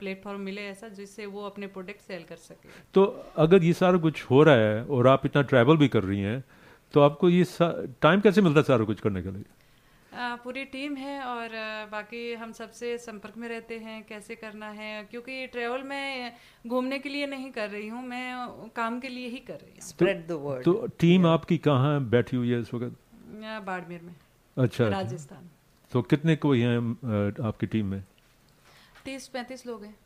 प्लेटफॉर्म 0.00 0.40
मिले 0.40 0.66
ऐसा 0.68 0.88
जिससे 0.98 1.26
वो 1.26 1.44
अपने 1.46 1.66
प्रोडक्ट 1.66 2.00
सेल 2.00 2.22
कर 2.28 2.36
सके। 2.38 2.68
तो 2.94 3.04
अगर 3.38 3.64
ये 3.64 3.72
सारा 3.72 3.98
कुछ 3.98 4.22
हो 4.30 4.42
रहा 4.42 4.54
है 4.56 4.84
और 4.86 5.08
आप 5.08 5.26
इतना 5.26 5.42
ट्रैवल 5.44 5.76
भी 5.76 5.88
कर 5.88 6.04
रही 6.04 6.20
हैं 6.20 6.42
तो 6.92 7.00
आपको 7.00 7.28
ये 7.28 7.44
टाइम 8.02 8.20
कैसे 8.20 8.40
मिलता 8.40 8.60
है 8.60 8.64
सारा 8.64 8.84
कुछ 8.84 9.00
करने 9.00 9.22
के 9.22 9.30
लिए? 9.30 9.44
आ, 10.14 10.36
पूरी 10.36 10.64
टीम 10.64 10.96
है 10.96 11.22
और 11.22 11.48
बाकी 11.92 12.34
हम 12.34 12.52
सबसे 12.52 12.98
संपर्क 12.98 13.36
में 13.36 13.48
रहते 13.48 13.78
हैं 13.78 14.02
कैसे 14.08 14.34
करना 14.34 14.70
है 14.70 15.04
क्योंकि 15.04 15.46
ट्रैवल 15.46 15.82
में 15.82 16.32
घूमने 16.66 16.98
के 16.98 17.08
लिए 17.08 17.26
नहीं 17.26 17.50
कर 17.50 17.68
रही 17.70 17.88
हूँ 17.88 18.06
मैं 18.06 18.36
काम 18.76 19.00
के 19.00 19.08
लिए 19.08 19.28
ही 19.28 19.38
कर 19.38 19.54
रही 19.54 19.72
हूँ। 19.72 19.90
Spread 19.90 20.24
the 20.30 20.38
word. 20.46 20.64
तो 20.64 20.86
टीम 20.98 21.20
yeah. 21.20 21.34
आपकी 21.34 21.58
कहाँ 21.58 22.00
बैठी 22.04 22.36
हुई 22.36 22.50
है 22.50 22.60
इस 22.60 22.74
वक्त? 22.74 22.96
बाड़मेर 23.66 24.00
में। 24.02 24.14
अच्छा 24.58 24.88
राजस्थान। 24.88 25.50
तो 25.92 26.02
कितने 26.02 26.36
कोई 26.36 26.60
हैं 26.60 26.78
आपकी 27.46 27.66
टीम 27.66 27.86
में? 27.86 28.04
तीस 29.04 29.28
पैंतीस 29.28 29.66
लोग 29.66 29.84
हैं। 29.84 29.96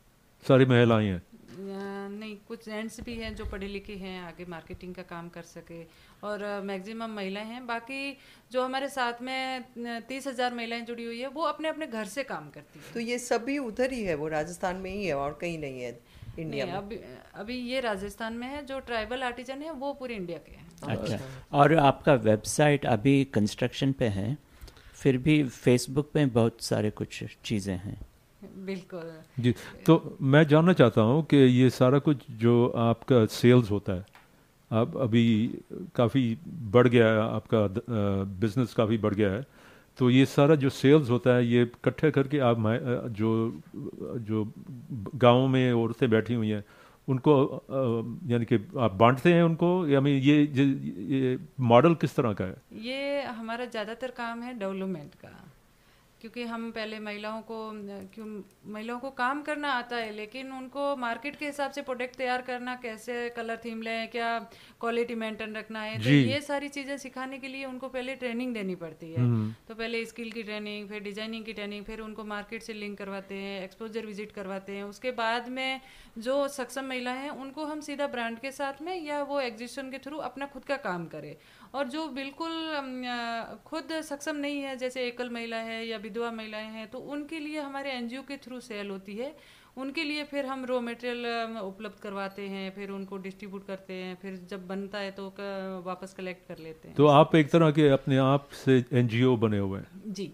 सारी 0.47 0.65
महिलाएँ 0.65 1.07
हैं? 1.07 1.21
नहीं 1.57 2.35
कुछ 2.47 2.65
जेंट्स 2.65 2.99
भी 3.01 3.15
हैं 3.15 3.33
जो 3.35 3.45
पढ़े 3.45 3.67
लिखे 3.67 3.93
हैं 3.95 4.19
आगे 4.21 4.45
मार्केटिंग 4.49 4.93
का 4.95 5.01
काम 5.03 5.29
कर 5.29 5.41
सके। 5.43 5.81
और 6.23 6.43
मैक्सिमम 6.65 7.11
महिलाएँ 7.11 7.45
हैं। 7.45 7.65
बाकी 7.67 8.17
जो 8.51 8.63
हमारे 8.63 8.89
साथ 8.89 9.21
में 9.21 9.63
तीस 10.07 10.27
हज़ार 10.27 10.53
महिलाएँ 10.53 10.81
जुड़ी 10.81 11.03
हुई 11.05 11.19
है 11.19 11.27
वो 11.29 11.43
अपने 11.43 11.69
अपने 11.69 11.87
घर 11.87 12.05
से 12.07 12.23
काम 12.25 12.49
करती 12.49 12.79
हैं। 12.79 12.93
तो 12.93 12.99
ये 12.99 13.17
सभी 13.19 13.57
उधर 13.59 13.91
ही 13.91 14.03
है? 14.03 14.15
वो 14.15 14.27
राजस्थान 14.29 14.75
में 14.77 14.91
ही 14.91 15.05
है 15.05 15.15
और 15.15 15.37
कहीं 15.41 15.57
नहीं 15.59 15.81
है 15.81 15.99
इंडिया 16.39 16.65
नहीं, 16.65 16.73
में? 16.73 16.79
अभी 16.79 16.99
अभी 17.35 17.57
ये 17.61 17.79
राजस्थान 17.81 18.33
में 18.33 18.47
है 18.47 18.65
जो 18.65 18.79
ट्राइबल 18.81 19.23
आर्टिजन 19.23 19.61
है 19.61 19.71
वो 19.73 19.93
पूरे 19.93 20.15
इंडिया 20.15 20.37
के 20.37 20.51
हैं। 20.51 20.71
अच्छा। 20.87 21.19
और 21.53 21.75
आपका 21.79 22.13
वेबसाइट 22.23 22.85
अभी 22.85 23.23
कंस्ट्रक्शन 23.33 23.91
पे 23.91 24.07
है 24.11 24.37
फिर 24.93 25.17
भी 25.17 25.43
फेसबुक 25.43 26.11
पे 26.13 26.25
बहुत 26.31 26.61
सारे 26.61 26.89
कुछ 26.91 27.23
चीज़ें 27.45 27.75
हैं। 27.77 27.99
बिल्कुल। 28.65 29.11
जी 29.39 29.53
तो 29.85 30.17
मैं 30.21 30.43
जानना 30.47 30.73
चाहता 30.73 31.01
हूँ 31.01 31.23
कि 31.25 31.37
ये 31.37 31.69
सारा 31.69 31.99
कुछ 31.99 32.25
जो 32.39 32.55
आपका 32.83 33.25
सेल्स 33.31 33.71
होता 33.71 33.93
है 33.93 34.05
अब 34.71 34.97
अभी 35.01 35.23
काफ़ी 35.95 36.23
बढ़ 36.75 36.87
गया 36.87 37.07
है 37.07 37.19
आपका 37.21 37.67
बिज़नेस 38.39 38.73
काफ़ी 38.73 38.97
बढ़ 38.97 39.13
गया 39.13 39.31
है 39.31 39.45
तो 39.97 40.09
ये 40.09 40.25
सारा 40.25 40.55
जो 40.55 40.69
सेल्स 40.69 41.09
होता 41.09 41.35
है 41.35 41.45
ये 41.47 41.61
इकट्ठे 41.63 42.11
करके 42.11 42.39
आप 42.41 42.63
जो 43.17 43.31
जो 44.29 44.45
गाँव 45.25 45.47
में 45.47 45.71
औरतें 45.73 46.09
बैठी 46.09 46.33
हुई 46.33 46.49
हैं 46.49 46.63
उनको 47.07 47.33
यानी 48.31 48.45
कि 48.45 48.55
आप 48.79 48.93
बांटते 48.95 49.33
हैं 49.33 49.43
उनको? 49.43 49.69
या 49.87 50.01
मैं 50.01 50.11
ये 50.11 50.37
ये, 50.43 50.65
ये 50.65 51.37
मॉडल 51.61 51.95
किस 52.01 52.15
तरह 52.15 52.33
का 52.33 52.45
है? 52.45 52.55
ये 52.81 53.21
हमारा 53.23 53.65
ज़्यादातर 53.65 54.11
काम 54.17 54.41
है 54.43 54.57
डेवलपमेंट 54.59 55.15
का। 55.15 55.29
क्योंकि 56.23 56.43
हम 56.43 56.69
पहले 56.71 56.99
महिलाओं 56.99 57.41
को 57.41 57.55
क्यों 58.13 58.25
महिलाओं 58.73 58.99
को 58.99 59.09
काम 59.11 59.41
करना 59.41 59.69
आता 59.69 59.95
है 59.95 60.11
लेकिन 60.11 60.51
उनको 60.53 60.95
मार्केट 60.97 61.35
के 61.35 61.45
हिसाब 61.45 61.71
से 61.71 61.81
प्रोडक्ट 61.81 62.15
तैयार 62.15 62.41
करना 62.41 62.75
कैसे 62.83 63.17
कलर 63.29 63.57
थीम 63.65 63.81
लें 63.81 64.07
क्या 64.07 64.27
क्वालिटी 64.81 65.15
मेंटेन 65.15 65.55
रखना 65.55 65.81
है 65.81 65.97
तो 66.03 66.09
ये 66.09 66.39
सारी 66.41 66.69
चीज़ें 66.69 66.97
सिखाने 66.97 67.37
के 67.39 67.47
लिए 67.47 67.65
उनको 67.65 67.87
पहले 67.89 68.15
ट्रेनिंग 68.15 68.53
देनी 68.53 68.75
पड़ती 68.75 69.11
है। 69.11 69.19
हम्म। 69.19 69.53
तो 69.67 69.75
पहले 69.75 70.05
स्किल 70.05 70.31
की 70.31 70.43
ट्रेनिंग 70.43 70.87
फिर 70.89 71.01
डिज़ाइनिंग 71.03 71.45
की 71.45 71.53
ट्रेनिंग 71.53 71.83
फिर 71.85 72.01
उनको 72.01 72.23
मार्केट 72.25 72.63
से 72.63 72.73
लिंक 72.73 72.97
करवाते 72.97 73.35
हैं 73.37 73.63
एक्सपोजर 73.63 74.05
विज़िट 74.05 74.31
करवाते 74.31 74.75
हैं। 74.75 74.83
उसके 74.85 75.11
बाद 75.13 75.49
में 75.49 75.81
जो 76.19 76.47
सक्षम 76.49 76.85
महिला 76.85 77.11
हैं 77.13 77.29
उनको 77.43 77.65
हम 77.65 77.81
सीधा 77.81 78.07
ब्रांड 78.07 78.39
के 78.39 78.51
साथ 78.51 78.81
में 78.81 78.95
या 79.01 79.21
वो 79.23 79.39
एग्जीबिशन 79.41 79.91
के 79.91 79.97
थ्रू 79.99 80.17
अपना 80.29 80.45
खुद 80.45 80.65
का 80.65 80.77
काम 80.79 81.05
करें। 81.07 81.35
और 81.73 81.87
जो 81.87 82.07
बिल्कुल 82.15 82.51
खुद 83.65 83.91
सक्षम 84.03 84.35
नहीं 84.37 84.61
है 84.61 84.75
जैसे 84.77 85.07
एकल 85.07 85.29
महिला 85.29 85.57
है 85.63 85.85
या 85.87 85.97
विधवा 85.97 86.31
महिलाएँ 86.31 86.69
हैं 86.71 86.87
तो 86.87 86.97
उनके 87.15 87.39
लिए 87.39 87.59
हमारे 87.61 87.91
एनजीओ 87.91 88.21
के 88.21 88.37
थ्रू 88.37 88.59
सेल 88.61 88.89
होती 88.89 89.15
है। 89.15 89.35
उनके 89.77 90.03
लिए 90.03 90.23
फिर 90.23 90.45
हम 90.45 90.65
रॉ 90.65 90.79
मटेरियल 90.81 91.57
उपलब्ध 91.59 92.01
करवाते 92.01 92.47
हैं 92.47 92.69
फिर 92.71 92.89
उनको 92.91 93.17
डिस्ट्रीब्यूट 93.19 93.65
करते 93.67 93.93
हैं 93.93 94.15
फिर 94.21 94.35
जब 94.49 94.67
बनता 94.67 94.97
है 94.97 95.11
तो 95.11 95.23
वापस 95.85 96.13
कलेक्ट 96.13 96.47
कर 96.47 96.57
लेते 96.59 96.87
हैं। 96.87 96.95
तो 96.97 97.07
आप 97.09 97.35
एक 97.35 97.49
तरह 97.51 97.71
के 97.71 97.87
अपने 97.89 98.17
आप 98.19 98.49
से 98.55 98.83
एनजीओ 98.93 99.35
बने 99.37 99.57
हुए 99.59 99.79
हैं? 99.79 100.13
जी। 100.13 100.31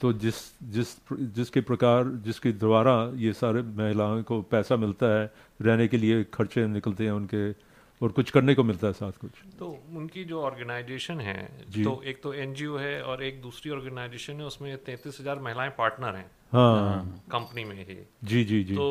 तो 0.00 0.12
जिस 0.14 0.36
जिस 0.70 0.94
जिसके 1.34 1.60
प्रकार 1.62 2.04
जिसके 2.24 2.52
द्वारा 2.54 2.94
ये 3.16 3.32
सारे 3.32 3.62
महिलाओं 3.76 4.22
को 4.22 4.40
पैसा 4.50 4.76
मिलता 4.76 5.06
है 5.10 5.30
रहने 5.60 5.88
के 5.88 5.96
लिए 5.96 6.24
खर्चे 6.34 6.66
निकलते 6.68 7.04
हैं 7.04 7.12
उनके 7.12 7.50
और 8.02 8.12
कुछ 8.12 8.30
करने 8.30 8.54
को 8.54 8.62
मिलता 8.64 8.86
है 8.86 8.92
साथ 8.92 9.12
कुछ 9.12 9.30
तो 9.58 9.66
उनकी 9.96 10.24
जो 10.24 10.42
ऑर्गेनाइजेशन 10.42 11.20
है 11.20 11.50
जी। 11.68 11.84
तो 11.84 12.02
एक 12.02 12.22
तो 12.22 12.34
एनजीओ 12.34 12.76
है 12.76 13.02
और 13.02 13.22
एक 13.22 13.40
दूसरी 13.42 13.70
ऑर्गेनाइजेशन 13.70 14.40
है 14.40 14.46
उसमें 14.46 14.76
तैंतीस 14.84 15.20
हज़ार 15.20 15.38
महिलाएँ 15.38 15.70
पार्टनर 15.70 16.16
हैं 16.16 16.30
हाँ। 16.52 17.22
कंपनी 17.30 17.64
में 17.64 17.76
ही 17.76 17.98
जी 18.24 18.44
जी 18.44 18.62
जी 18.64 18.74
तो 18.74 18.86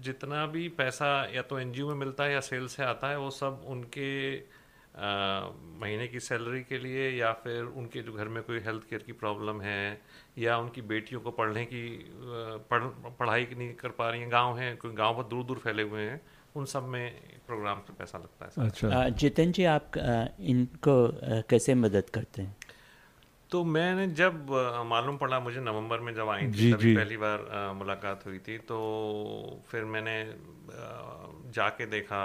जितना 0.00 0.46
भी 0.46 0.68
पैसा 0.68 1.08
या 1.34 1.42
तो 1.42 1.58
एनजीओ 1.58 1.88
में 1.88 1.94
मिलता 1.94 2.24
है 2.24 2.32
या 2.32 2.40
सेल 2.40 2.66
से 2.66 2.82
आता 2.82 3.08
है 3.08 3.18
वो 3.18 3.30
सब 3.30 3.64
उनके 3.66 4.10
अ, 4.36 5.52
महीने 5.80 6.06
की 6.08 6.20
सैलरी 6.20 6.62
के 6.62 6.78
लिए 6.78 7.10
या 7.10 7.32
फिर 7.32 7.62
उनके 7.62 8.02
जो 8.02 8.12
घर 8.12 8.28
में 8.28 8.42
कोई 8.42 8.58
हेल्थ 8.58 8.82
केयर 8.90 9.02
की 9.02 9.12
प्रॉब्लम 9.12 9.60
है 9.60 10.00
या 10.38 10.56
उनकी 10.58 10.82
बेटियों 10.82 11.20
को 11.20 11.30
पढ़ने 11.30 11.64
की 11.64 11.82
पढ़ 12.70 12.84
पढ़ाई 13.18 13.46
नहीं 13.58 13.74
कर 13.74 13.88
पा 13.88 14.08
रही 14.10 14.20
हैं 14.20 14.32
गाँव 14.32 14.58
हैं 14.58 14.76
कोई 14.76 14.92
गाँव 14.92 15.14
बहुत 15.14 15.28
दूर 15.28 15.44
दूर 15.44 15.58
फैले 15.58 15.82
हुए 15.82 16.02
हैं 16.02 16.20
उन 16.56 16.64
सब 16.64 16.82
में 16.82 17.10
प्रोग्राम 17.46 17.80
से 17.80 17.92
पैसा 17.92 18.18
लगता 18.18 18.44
है 18.44 18.66
अच्छा। 18.66 18.88
अ, 18.88 19.08
जी 19.08 19.64
आप 19.64 19.90
इनको 20.40 20.94
कैसे 21.50 21.74
मदद 21.74 22.10
करते 22.10 22.42
हैं? 22.42 22.56
तो 23.50 23.64
मैंने 23.64 24.06
जब 24.06 24.46
मालूम 24.86 25.16
पड़ा 25.16 25.40
मुझे 25.40 25.60
नवंबर 25.60 26.00
में 26.00 26.14
जब 26.14 26.28
आई 26.28 26.48
थी 26.52 26.72
तभी 26.72 26.96
पहली 26.96 27.16
बार 27.16 27.72
मुलाकात 27.74 28.26
हुई 28.26 28.38
थी 28.38 28.58
तो 28.58 28.78
फिर 29.68 29.84
मैंने 29.84 30.16
जाके 31.52 31.86
देखा 31.86 32.24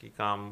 कि 0.00 0.08
काम 0.08 0.50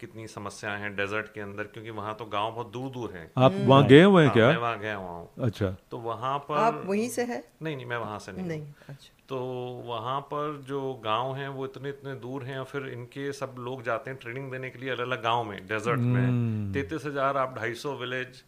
कितनी 0.00 0.26
समस्याएँ 0.26 0.80
हैं 0.80 0.94
डेजर्ट 0.96 1.32
के 1.34 1.40
अंदर 1.40 1.64
क्योंकि 1.64 1.90
वहाँ 1.90 2.14
तो 2.14 2.24
गाँव 2.24 2.52
बहुत 2.52 2.72
दूर 2.72 2.90
दूर 2.90 3.12
है। 3.12 3.32
आप 3.38 3.52
वहाँ 3.60 3.86
गए 3.86 4.02
हुए 4.02 4.22
हैं 4.22 4.28
हाँ, 4.28 4.34
क्या? 4.34 4.48
मैं 4.48 4.56
वहाँ 4.56 4.78
गया 4.78 4.94
हुआ 4.96 5.10
हूँ। 5.10 5.30
अच्छा। 5.40 5.76
तो 5.90 5.98
वहाँ 5.98 6.38
पर 6.38 6.56
आप 6.56 6.82
वहीं 6.86 7.08
से 7.08 7.24
है? 7.24 7.42
नहीं 7.62 7.76
नहीं 7.76 7.86
मैं 7.86 7.96
वहाँ 7.96 8.18
से 8.18 8.32
नहीं 8.32 8.46
नहीं 8.46 8.66
अच्छा। 8.88 9.15
तो 9.28 9.38
वहाँ 9.86 10.20
पर 10.20 10.60
जो 10.68 10.80
गाँव 11.04 11.34
हैं 11.36 11.48
वो 11.48 11.64
इतने 11.64 11.88
इतने 11.88 12.14
दूर 12.14 12.44
हैं 12.44 12.58
और 12.58 12.64
फिर 12.64 12.86
इनके 12.88 13.32
सब 13.32 13.54
लोग 13.58 13.82
जाते 13.82 14.10
हैं 14.10 14.18
ट्रेनिंग 14.22 14.50
देने 14.50 14.70
के 14.70 14.78
लिए 14.78 14.90
अलग 14.90 15.06
अलग 15.06 15.22
गाँव 15.22 15.44
में 15.44 15.56
डेजर्ट 15.66 16.00
में। 16.00 16.20
हम्म। 16.22 16.72
तैतीस 16.74 17.06
हज़ार 17.06 17.36
आप 17.36 17.56
ढाई 17.58 17.74
सौ 17.74 17.94
विलेज 17.96 18.42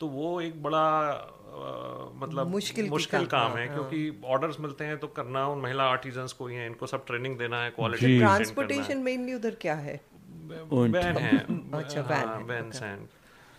तो 0.00 0.06
वो 0.08 0.40
एक 0.40 0.62
बड़ा 0.62 0.86
अ, 1.14 2.10
मतलब 2.16 2.50
मुश्किल 2.50 2.88
मुश्किल 2.90 3.26
काम, 3.26 3.48
काम 3.48 3.58
है 3.58 3.66
हाँ, 3.68 3.74
क्योंकि 3.76 4.22
ऑर्डर्स 4.26 4.60
मिलते 4.60 4.84
हैं 4.84 4.98
तो 4.98 5.06
करना 5.18 5.46
उन 5.48 5.60
महिला 5.60 5.84
आर्टिजन्स 5.90 6.32
को 6.32 6.46
ही 6.46 6.56
है 6.56 6.66
इनको 6.66 6.86
सब 6.86 7.04
ट्रेनिंग 7.06 7.38
देना 7.38 7.62
है 7.62 7.70
क्वालिटी 7.70 8.18
ट्रांसपोर्टेशन 8.18 8.98
मेनली 9.02 9.34
उधर 9.34 9.54
क्या 9.60 9.74
है? 9.74 10.00
वैन 10.48 11.16
है। 11.16 11.38
अच्छा 11.72 12.00
वैन 12.00 12.28
हाँ, 12.28 12.80
हैं। 12.82 13.08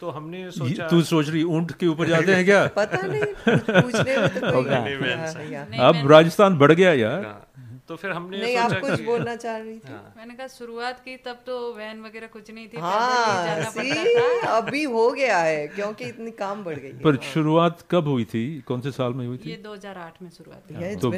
तो 0.05 0.11
हमने 0.11 0.39
सोचा 0.51 0.87
तू 0.87 1.01
सोच 1.03 1.29
रही 1.29 1.43
ऊँट 1.55 1.71
के 1.81 1.87
ऊपर 1.87 2.07
जाते 2.07 2.35
हैं 2.35 2.45
क्या? 2.45 2.65
पता 2.75 3.01
नहीं 3.03 3.21
पूछने 3.47 4.17
में 4.17 4.29
तो 4.35 4.51
कोई 4.53 5.77
अब 5.81 6.07
राजस्थान 6.11 6.57
बढ़ 6.57 6.71
गया 6.73 6.91
यार। 6.95 7.25
हाँ, 7.25 7.41
तो 7.87 7.95
फिर 7.95 8.11
हमने 8.11 8.41
नहीं 8.41 8.57
आप 8.57 8.71
कुछ 8.81 9.01
बोलना 9.01 9.35
चाह 9.35 9.57
रही 9.57 9.73
थी। 9.75 9.91
हाँ। 9.91 10.13
मैंने 10.17 10.33
कहा 10.33 10.47
शुरुआत 10.47 10.99
की 11.05 11.15
तब 11.25 11.39
तो 11.45 11.57
वैन 11.73 12.01
वगैरह 12.01 12.27
कुछ 12.27 12.51
नहीं 12.51 12.67
थी 12.67 12.79
हाँ 12.79 13.71
सी 13.71 13.89
था। 14.15 14.57
अभी 14.57 14.83
हो 14.93 15.09
गया 15.13 15.37
है 15.39 15.67
क्योंकि 15.69 16.05
इतनी 16.05 16.31
काम 16.39 16.63
बढ़ 16.63 16.79
गई 16.79 16.91
पर 17.03 17.17
शुरुआत 17.33 17.83
कब 17.91 18.07
हुई 18.07 18.25
थी? 18.25 18.45
कौन 18.67 18.81
से 18.81 18.91
साल 18.91 19.13
में 19.13 19.25
हुई 19.27 19.37
थी? 19.37 19.49
ये 19.49 19.57
2008 19.63 20.21
में 20.21 20.29
शुरुआत 20.29 20.71
हुई। 20.71 20.95
तो 20.95 21.11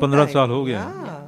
पंद्रह. 0.00 0.24
साल 0.28 0.50
हो 0.50 0.64
गया 0.64 0.80
हैं। 0.80 1.18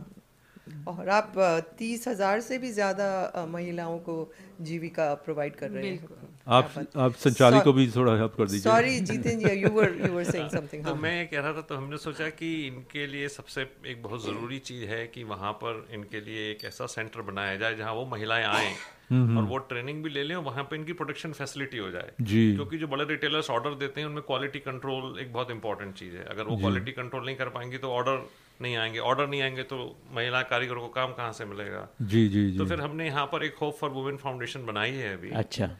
और 0.89 1.09
आप 1.10 1.32
तीस 1.78 2.09
हज़ार 2.09 2.40
से 2.40 2.59
भी 2.59 2.70
ज़्यादा 2.72 3.47
महिलाओं 3.51 3.98
को 4.09 4.16
जीविका 4.60 5.12
प्रोवाइड 5.24 5.55
कर 5.56 5.70
रहे 5.70 5.89
हैं। 5.89 6.09
आप 6.47 6.70
आप 6.97 7.14
संचाली 7.14 7.60
को 7.60 7.73
भी 7.73 7.86
थोड़ा 7.90 8.12
हेल्प 8.12 8.35
कर 8.39 8.44
दीजिए। 8.44 8.60
Sorry 8.62 8.98
Jiten 9.01 9.39
ji 9.39 9.51
you 9.55 9.69
were 9.70 9.94
you 10.06 10.12
were 10.12 10.24
saying 10.24 10.48
something 10.51 10.85
तो 10.85 10.94
मैं 10.94 11.28
कह 11.28 11.40
रहा 11.40 11.52
था 11.52 11.60
तो 11.60 11.77
हमने 11.77 11.98
सोचा 11.98 12.28
कि 12.39 12.51
इनके 12.66 13.06
लिए 13.06 13.28
सबसे 13.28 13.66
एक 13.86 14.02
बहुत 14.02 14.24
ज़रूरी 14.24 14.59
चीज़ 14.70 14.85
है 14.85 15.06
कि 15.06 15.24
वहाँ 15.24 15.52
पर 15.62 15.86
इनके 15.94 16.20
लिए 16.20 16.51
एक 16.51 16.64
ऐसा 16.64 16.86
सेंटर 16.86 17.20
बनाया 17.23 17.56
जाए 17.56 17.77
जहाँ 17.77 17.93
वो 17.94 18.05
महिलाएँ 18.06 18.44
आएँ 18.47 18.74
हम्म, 19.10 19.39
और 19.39 19.44
वो 19.44 19.59
ट्रेनिंग 19.70 20.02
भी 20.02 20.10
ले 20.10 20.23
लें 20.24 20.35
और 20.35 20.43
वहाँ 20.43 20.62
पे 20.64 20.77
इनकी 20.77 20.93
प्रोटेक्शन 20.93 21.32
फैसिलिटी 21.32 21.78
हो 21.78 21.90
जाए। 21.90 22.12
जी। 22.20 22.55
क्योंकि 22.55 22.78
जो 22.78 22.86
बड़े 22.89 23.05
रिटेलर्स 23.05 23.51
ऑर्डर 23.51 23.74
देते 23.81 24.01
हैं 24.01 24.09
उनमें 24.09 24.23
क्वालिटी 24.23 24.59
कंट्रोल 24.59 25.19
एक 25.20 25.32
बहुत 25.32 25.51
इंपॉर्टेंट 25.51 25.94
चीज़ 25.94 26.14
है। 26.16 26.24
अगर 26.24 26.44
वो 26.44 26.56
क्वालिटी 26.56 26.93
कंट्रोल 26.93 27.27
नहीं 27.27 27.36
कर 27.36 27.48
पाएँगे 27.48 27.78
तो 27.78 27.90
ऑर्डर 27.90 28.23
नहीं 28.60 28.77
आएँगे। 28.77 28.98
ऑर्डर 29.10 29.27
नहीं 29.28 29.43
आएँगे 29.43 29.62
तो 29.62 29.78
महिला 30.14 30.43
कारीगरों 30.52 30.81
को 30.81 30.89
काम 30.89 31.12
कहाँ 31.12 31.32
से 31.32 31.44
मिलेगा? 31.44 31.89
जी 32.02 32.28
जी 32.28 32.51
जी। 32.51 32.59
तो 32.59 32.66
फिर 32.66 32.81
हमने 32.81 33.06
यहाँ 33.06 33.27
पर 33.27 33.44
एक 33.44 33.56
होप 33.62 33.77
फॉर 33.81 33.90
वुमेन 33.90 34.16
फाउंडेशन 34.16 34.66
बनाई 34.66 34.93
है 34.93 35.16
अभी। 35.16 35.31
अच्छा। 35.31 35.70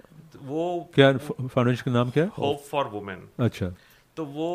वो 0.45 0.91
क्या 0.95 1.13
फाउंडेशन 1.17 1.83
का 1.85 1.91
नाम 1.93 2.11
क्या 2.11 2.25
है? 2.25 2.31
होप 2.39 2.63
फॉर 2.71 2.89
वुमेन 2.89 3.29
अच्छा। 3.41 3.75
तो 4.17 4.25
वो 4.33 4.51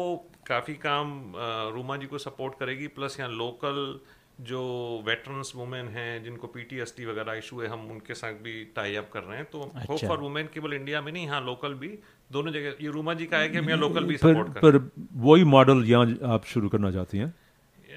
काफ़ी 0.47 0.73
काम 0.83 1.33
रूमा 1.75 1.97
जी 1.97 2.07
को 2.07 2.17
सपोर्ट 2.19 2.59
करेगी 2.59 2.87
प्लस 2.95 3.19
यहाँ 3.19 3.31
लोकल 3.31 3.99
जो 4.41 4.61
वेटरन्स 5.07 5.51
वुमेन 5.55 5.87
हैं 5.89 6.23
जिनको 6.23 6.47
पीटीएसडी 6.47 7.05
वगैरह 7.05 7.33
इशू 7.33 7.59
है 7.61 7.67
हम 7.67 7.89
उनके 7.91 8.13
साथ 8.13 8.33
भी 8.43 8.53
टाई 8.75 8.95
अप 8.95 9.09
कर 9.13 9.23
रहे 9.23 9.37
हैं। 9.37 9.45
तो 9.45 9.59
होप। 9.89 9.99
फॉर 9.99 10.17
वुमेन 10.19 10.49
केवल 10.53 10.73
इंडिया 10.73 11.01
में 11.01 11.11
नहीं 11.11 11.25
यहाँ 11.25 11.41
लोकल 11.45 11.73
भी 11.73 11.87
दोनों 12.31 12.51
जगह 12.51 12.83
ये 12.83 12.89
रूमा 12.91 13.13
जी 13.13 13.25
का 13.25 13.37
है 13.37 13.49
कि 13.49 13.57
हम 13.57 13.69
यहाँ 13.69 13.79
लोकल 13.79 14.03
भी 14.03 14.17
सपोर्ट 14.17 14.53
कर। 14.53 14.59
पर 14.61 14.89
वही 15.21 15.43
मॉडल 15.45 15.83
यहाँ 15.87 16.17
आप 16.33 16.45
शुरू 16.45 16.69
करना 16.69 16.91
चाहती 16.91 17.17
हैं? 17.17 17.33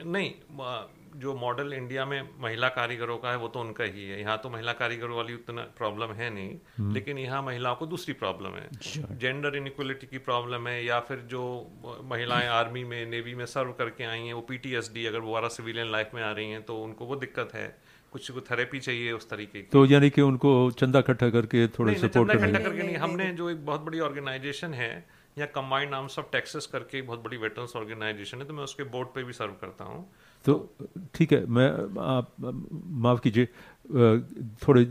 नहीं 0.07 0.31
जो 1.21 1.35
मॉडल 1.37 1.73
इंडिया 1.73 2.05
में 2.05 2.29
महिला 2.41 2.69
कारीगरों 2.71 3.17
का 3.19 3.31
है 3.31 3.37
वो 3.37 3.49
तो 3.49 3.61
उनका 3.61 3.85
ही 3.87 4.09
है। 4.09 4.21
यहाँ 4.21 4.39
तो 4.39 4.51
महिला 4.51 4.73
कारीगरों 4.73 5.17
वाली 5.17 5.35
उतना 5.35 5.63
प्रॉब्लम 5.79 6.13
है 6.15 6.31
नहीं 6.35 6.57
हम्म। 6.79 6.95
लेकिन 6.95 7.19
यहाँ 7.19 7.43
महिलाओं 7.43 7.77
को 7.77 7.87
दूसरी 7.87 8.15
प्रॉब्लम 8.15 8.57
है। 8.57 9.19
जेंडर 9.19 9.57
इनक्वलिटी 9.57 10.07
की 10.07 10.19
प्रॉब्लम 10.21 10.69
है 10.69 10.85
या 10.85 11.01
फिर 11.01 11.19
जो 11.31 11.45
महिलाएँ 12.11 12.49
आर्मी 12.51 12.85
में 12.85 13.05
नेवी 13.07 13.35
में 13.35 13.47
सर्व 13.49 13.73
करके 13.79 14.05
आई 14.07 14.21
हैं 14.21 14.35
वो 14.35 14.41
पीटीएसडी 14.49 15.07
अगर 15.07 15.19
वो 15.21 15.33
वारा 15.33 15.49
सिविलियन 15.51 15.93
लाइफ 15.93 16.11
में 16.15 16.23
आ 16.23 16.33
रही 16.33 16.51
हैं 16.51 16.63
तो 16.63 16.83
उनको 16.83 17.05
वो 17.05 17.17
दिक्कत 17.19 17.55
है। 17.55 17.69
कुछ 18.13 18.31
को 18.31 18.41
थेरेपी 18.41 18.79
चाहिए 18.81 19.11
उस 19.13 19.29
तरीके 19.31 19.61
की। 19.61 19.69
तो 19.73 19.85
यानी 19.87 20.09
कि 20.11 20.21
उनको 20.23 20.51
चंदा 20.79 20.99
इकट्ठा 20.99 21.29
करके 21.31 21.67
थोड़ा 21.69 21.91
नहीं, 21.91 22.01
नहीं, 22.01 22.11
सपोर्ट 22.11 22.33
करके 22.33 22.83
नहीं 22.83 22.97
हमने 22.97 23.31
जो 23.33 23.51
एक 23.51 23.65
बहुत 23.67 23.81
बड़ी 23.81 24.01
ऑर्गेनाइजेशन 24.01 24.75
है 24.75 24.91
या 25.39 25.47
कंबाइंड 25.49 25.95
आर्म्स 25.95 26.19
ऑफ़ 26.19 26.27
टेक्सास 26.33 26.67
करके 26.67 26.99
एक 26.99 27.07
बहुत 27.07 27.23
बड़ी 27.25 27.37
वेटरन्स 27.37 27.77
ऑर्गेनाइजेशन 27.77 28.39
है 28.39 28.47
तो 28.47 28.55
मैं 28.55 28.65
उसके 28.65 28.85
बोर्ड 28.95 29.09
पे 29.15 29.23
भी 29.25 29.33
सर्व 29.33 29.53
करता 29.61 29.85
हूँ। 29.85 30.03
तो 30.45 30.53
ठीक 31.15 31.33
है, 31.33 31.45
मैं, 31.47 31.69
आप, 32.01 32.33
माफ़ 33.05 33.21
कीजिए 33.21 33.49
थोड़े 34.63 34.85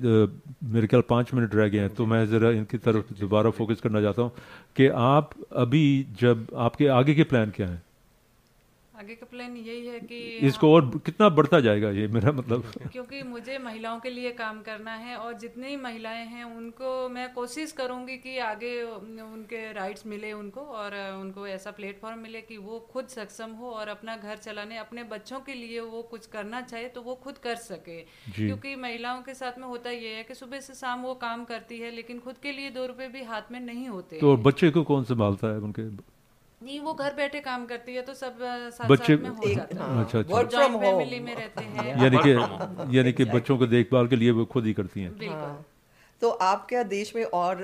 मेरे 0.64 0.88
ख्याल 0.88 1.04
पाँच 1.10 1.34
मिनट 1.34 1.56
रह 1.56 1.68
गए 1.70 1.80
हैं 1.80 1.94
तो 1.96 2.06
मैं 2.06 2.26
ज़रा 2.28 2.50
इनकी 2.52 2.78
तरफ़ 2.78 3.14
दोबारा 3.20 3.50
फोकस 3.50 3.82
करना 3.82 4.02
चाहता 4.02 4.22
हूँ 4.22 4.32
कि 4.76 4.88
आप 4.88 5.30
अभी 5.56 5.84
जब 6.20 6.48
आपके 6.56 6.88
आगे 6.88 7.14
के 7.16 7.24
प्लान 7.24 7.52
क्या 7.56 7.68
हैं? 7.68 7.82
आगे 9.00 9.16
का 9.16 9.26
प्लान 9.26 9.56
यही 9.58 9.88
है 9.88 10.00
कि 10.00 10.18
इसको 10.48 10.74
और 10.74 10.88
कितना 11.06 11.28
बढ़ता 11.30 11.60
जाएगा 11.60 11.90
ये 11.90 12.08
मेरा 12.08 12.32
मतलब? 12.32 12.64
क्योंकि 12.92 13.22
मुझे 13.24 13.58
महिलाओं 13.58 14.00
के 14.00 14.10
लिए 14.10 14.32
काम 14.32 14.62
करना 14.62 14.94
है 14.94 15.16
और 15.16 15.34
जितनी 15.34 15.76
महिलाएँ 15.76 16.26
हैं 16.26 16.44
उनको 16.46 16.90
मैं 17.10 17.28
कोशिश 17.34 17.72
करूँगी 17.72 18.18
कि 18.18 18.38
आगे 18.40 18.72
उनके 18.84 19.62
राइट्स 19.74 20.06
मिले 20.06 20.32
उनको 20.34 20.62
और 20.62 20.96
उनको 21.22 21.48
ऐसा 21.48 21.72
प्लेटफॉर्म 21.72 22.20
मिले 22.20 22.42
कि 22.42 22.58
वो 22.58 22.80
खुद 22.92 23.08
सक्षम 23.08 23.52
हो 23.52 23.70
और 23.70 23.88
अपना 23.88 24.18
घर 24.18 24.38
चलाने 24.38 24.78
अपने 24.78 25.04
बच्चों 25.04 25.40
के 25.40 25.54
लिए 25.54 25.80
वो 25.80 26.04
कुछ 26.12 26.28
करना 26.28 26.62
चाहे 26.62 26.88
तो 26.90 27.02
वो 27.02 27.16
खुद 27.16 27.38
कर 27.38 27.56
सके। 27.56 28.00
क्योंकि 28.36 28.76
महिलाओं 28.76 29.22
के 29.22 29.34
साथ 29.34 29.60
में 29.60 29.68
होता 29.68 29.90
ये 29.90 30.16
है 30.16 30.24
कि 30.24 30.36
सुबह 30.36 30.60
से 30.60 30.74
शाम 30.76 31.02
वो 31.02 31.16
काम 31.16 31.46
करती 31.46 31.80
है 31.80 31.96
लेकिन 31.96 32.20
खुद 32.20 32.38
के 32.44 32.52
लिए 32.52 32.70
दो 32.70 32.86
रुपए 32.86 33.08
भी 33.08 33.24
हाथ 33.24 33.52
में 33.52 33.60
नहीं 33.60 33.88
होते। 33.88 34.20
तो 34.20 34.38
बच्चे 34.44 34.72
को 34.72 34.84
कौन 34.84 35.04
संभालता 35.06 35.48
है 35.48 35.60
उनके? 35.60 35.90
नहीं 36.62 36.80
वो 36.80 36.94
घर 36.94 37.14
बैठे 37.14 37.40
काम 37.40 37.66
करती 37.66 37.96
है 37.96 38.02
तो 38.02 38.14
सब 38.14 38.38
साथ 38.74 38.88
बच्चे 38.88 39.16
साथ 39.16 39.24
में 39.24 39.30
हो 39.30 39.54
जाता 39.54 39.84
है। 39.84 40.04
अच्छा 40.04 40.20
अच्छा। 40.20 40.42
जॉइंट 40.44 40.82
फैमिली 40.82 41.20
में 41.20 41.36
रहते 41.36 41.64
हैं। 41.64 41.86
यानी. 42.04 42.18
कि 42.18 42.98
यानी 42.98 43.14
कि 43.14 43.26
बच्चों 43.26 43.58
को 43.58 43.68
देखभाल 43.68 44.08
के 44.08 44.16
लिए 44.16 44.32
वो 44.32 44.46
खुद 44.46 44.66
ही 44.66 44.74
करती 44.74 45.02
हैं। 45.02 45.30
हाँ। 45.30 45.66
तो 46.22 46.30
आप 46.30 46.66
क्या 46.70 46.82
देश 46.84 47.16
में 47.16 47.24
और 47.24 47.62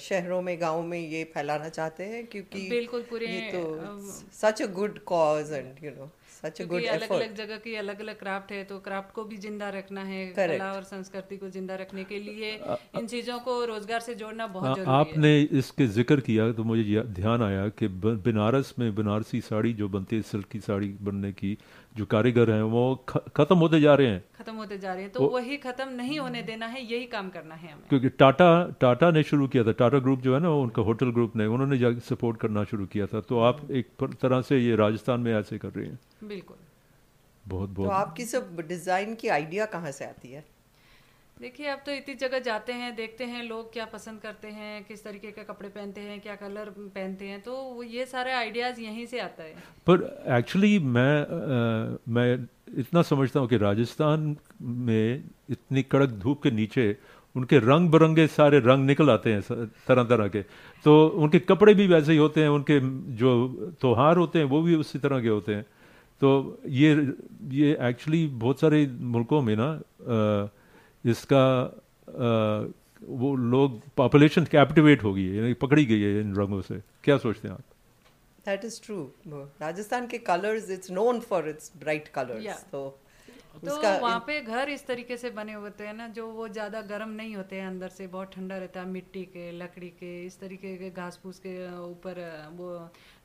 शहरों 0.00 0.40
में 0.42 0.60
गाँव 0.60 0.82
में 0.82 0.98
ये 0.98 1.24
फैलाना 1.24 1.68
चाहते 1.68 2.04
हैं? 2.04 2.26
क्योंकि 2.26 2.68
बिल्कुल 2.70 3.02
पूरे, 3.10 3.26
ये 3.26 3.40
तो 3.52 3.98
such 4.32 4.62
a 4.62 4.66
good 4.66 4.98
cause 5.04 5.52
and 5.52 5.84
you 5.84 5.90
know 5.90 6.10
such 6.42 6.60
a 6.60 6.64
good 6.64 6.80
क्योंकि 6.80 6.86
अलग 6.88 7.10
अलग 7.12 7.34
जगह 7.36 7.56
की 7.56 7.74
अलग 7.76 8.00
अलग 8.00 8.18
क्राफ्ट 8.18 8.52
है 8.52 8.62
तो 8.64 8.78
क्राफ्ट 8.78 9.12
को 9.14 9.24
भी 9.24 9.36
ज़िंदा 9.38 9.68
रखना 9.70 10.02
है 10.02 10.22
Correct. 10.28 10.52
कला 10.52 10.72
और 10.72 10.82
संस्कृति 10.84 11.36
को 11.36 11.48
ज़िंदा 11.50 11.74
रखने 11.74 12.04
के 12.04 12.18
लिए 12.18 12.56
आ, 12.58 12.76
इन 12.98 13.06
चीज़ों 13.06 13.38
को 13.40 13.64
रोज़गार 13.64 14.00
से 14.00 14.14
जोड़ना 14.14 14.46
बहुत 14.48 14.68
आ, 14.68 14.74
ज़रूरी 14.74 14.90
है 14.90 14.98
आपने 14.98 15.40
इसके 15.58 15.86
ज़िक्र 15.88 16.20
किया 16.20 16.50
तो 16.52 16.64
मुझे 16.64 17.02
ध्यान 17.12 17.42
आया 17.42 17.68
कि 17.78 17.88
बनारस 17.98 18.74
में 18.78 18.94
बनारसी 18.94 19.40
साड़ी 19.42 19.72
जो 19.74 19.88
बनती 19.88 20.16
है 20.16 20.22
सिल्क 20.22 20.48
की 20.48 20.60
साड़ी 20.60 20.88
बनने 21.02 21.32
की 21.32 21.56
जो 21.96 22.06
कारीगर 22.06 22.50
हैं 22.50 22.62
वो 22.62 23.04
खत्म 23.36 23.56
होते 23.56 23.80
जा 23.80 23.94
रहे 23.94 24.06
हैं। 24.06 24.24
खत्म 24.38 24.54
होते 24.54 24.78
जा 24.78 24.94
रहे 24.94 25.02
हैं 25.02 25.12
तो 25.12 25.20
वो- 25.20 25.32
वही 25.32 25.56
खत्म 25.56 25.88
नहीं 25.88 26.18
होने 26.18 26.42
देना 26.42 26.66
है 26.66 26.92
यही 26.92 27.06
काम 27.06 27.30
करना 27.30 27.54
है 27.54 27.72
हमें। 27.72 27.88
क्योंकि 27.88 28.08
टाटा 28.08 28.70
टाटा 28.80 29.10
ने 29.10 29.22
शुरू 29.22 29.48
किया 29.48 29.64
था 29.64 29.72
टाटा 29.72 29.98
ग्रुप 29.98 30.20
जो 30.20 30.34
है 30.34 30.40
ना 30.40 30.50
उनका 30.50 30.82
होटल 30.82 31.10
ग्रुप 31.10 31.36
ने 31.36 31.46
उन्होंने 31.46 31.78
जाके 31.78 32.00
सपोर्ट 32.00 32.40
करना 32.40 32.64
शुरू 32.64 32.86
किया 32.86 33.06
था। 33.06 33.20
तो 33.20 33.40
आप 33.40 33.70
एक 33.70 33.86
तरह 34.22 34.42
से 34.42 34.58
ये 34.58 34.76
राजस्थान 34.76 35.20
में 35.20 35.34
ऐसे 35.34 35.58
कर 35.58 35.68
रहे 35.68 35.86
हैं। 35.86 35.98
बिल्कुल। 36.24 36.56
बहुत 37.46 37.68
बहुत 37.68 37.76
तो 37.76 37.82
बहुत। 37.82 38.08
आपकी 38.08 38.24
सब 38.24 38.60
डिज़ाइन 38.60 39.14
की 39.14 39.28
आइडिया 39.28 39.66
कहाँ 39.66 39.90
से 39.90 40.04
आती 40.04 40.32
है? 40.32 40.44
देखिए 41.42 41.66
अब 41.66 41.78
तो 41.86 41.92
इतनी 41.92 42.14
जगह 42.14 42.38
जाते 42.38 42.72
हैं 42.72 42.94
देखते 42.96 43.24
हैं 43.24 43.42
लोग 43.44 43.72
क्या 43.72 43.84
पसंद 43.84 44.20
करते 44.20 44.48
हैं 44.48 44.84
किस 44.84 45.02
तरीके 45.04 45.30
के 45.30 45.44
कपड़े 45.44 45.68
पहनते 45.68 46.00
हैं 46.00 46.18
क्या 46.20 46.34
कलर 46.34 46.68
पहनते 46.78 47.24
हैं 47.24 47.40
तो 47.40 47.52
वो 47.52 47.82
ये 47.82 48.04
सारे 48.06 48.32
आइडियाज़ 48.32 48.80
यहीं 48.80 49.06
से 49.06 49.20
आता 49.20 49.42
है। 49.42 49.54
पर 49.86 50.04
एक्चुअली 50.38 50.78
मैं 50.78 51.14
अ, 51.22 51.98
मैं 52.08 52.28
इतना 52.78 53.02
समझता 53.02 53.40
हूँ 53.40 53.48
कि 53.48 53.56
राजस्थान 53.56 54.36
में 54.62 55.24
इतनी 55.50 55.82
कड़क 55.82 56.10
धूप 56.22 56.42
के 56.42 56.50
नीचे 56.50 56.86
उनके 57.34 57.58
रंग 57.58 57.90
बिरंगे 57.90 58.26
सारे 58.28 58.60
रंग 58.60 58.86
निकल 58.86 59.10
आते 59.10 59.32
हैं 59.32 59.66
तरह 59.88 60.04
तरह 60.04 60.28
के। 60.28 60.42
तो 60.84 60.96
उनके 61.08 61.38
कपड़े 61.50 61.74
भी 61.74 61.86
वैसे 61.86 62.12
ही 62.12 62.18
होते 62.18 62.40
हैं 62.40 62.48
उनके 62.48 62.80
जो 63.16 63.36
त्योहार 63.80 64.16
होते 64.16 64.38
हैं 64.38 64.46
वो 64.46 64.62
भी 64.62 64.74
उसी 64.76 64.98
तरह 64.98 65.20
के 65.20 65.28
होते 65.28 65.54
हैं। 65.54 65.62
तो 66.20 66.58
ये 66.80 66.94
ये 67.52 67.76
एक्चुअली 67.90 68.26
बहुत 68.40 68.60
सारे 68.60 68.86
मुल्कों 69.14 69.42
में 69.42 69.56
ना 69.56 69.70
अ, 70.06 70.50
इसका 71.04 71.44
अ, 72.08 72.72
वो 73.02 73.34
लोग 73.36 73.80
पॉपुलेशन 73.96 74.44
कैप्टिवेट 74.50 75.02
हो 75.04 75.12
गई 75.14 75.26
है 75.26 75.36
यानी 75.36 75.54
पकड़ी 75.60 75.84
गई 75.86 76.00
है 76.00 76.20
इन 76.20 76.34
रंगों 76.36 76.60
से। 76.62 76.80
क्या 77.04 77.16
सोचते 77.18 77.48
हैं 77.48 77.54
आप? 77.54 77.62
That 78.46 78.64
is 78.68 78.76
true. 78.84 79.04
राजस्थान 79.60 80.06
के 80.06 80.18
colours 80.18 80.70
it's 80.70 80.90
known 80.90 81.20
for 81.20 81.48
its 81.48 81.72
bright 81.78 82.08
colours 82.14 82.64
तो 82.72 82.82
तो 83.64 83.76
वहाँ 84.00 84.18
पे 84.26 84.40
घर 84.40 84.68
इस 84.70 84.86
तरीके 84.86 85.16
से 85.16 85.30
बने 85.30 85.52
होते 85.52 85.86
हैं 85.86 85.94
ना 85.94 86.06
जो 86.08 86.26
वो 86.26 86.46
ज़्यादा 86.48 86.80
गर्म 86.82 87.10
नहीं 87.16 87.34
होते 87.36 87.56
हैं 87.56 87.66
अंदर 87.66 87.88
से 87.88 88.06
बहुत 88.06 88.32
ठंडा 88.34 88.56
रहता 88.58 88.80
है 88.80 88.86
मिट्टी 88.88 89.24
के 89.34 89.50
लकड़ी 89.58 89.88
के 89.98 90.12
इस 90.26 90.38
तरीके 90.40 90.76
के 90.76 90.90
घास 90.90 91.18
फूस 91.22 91.38
के 91.38 91.54
ऊपर 91.80 92.20
वो 92.56 92.70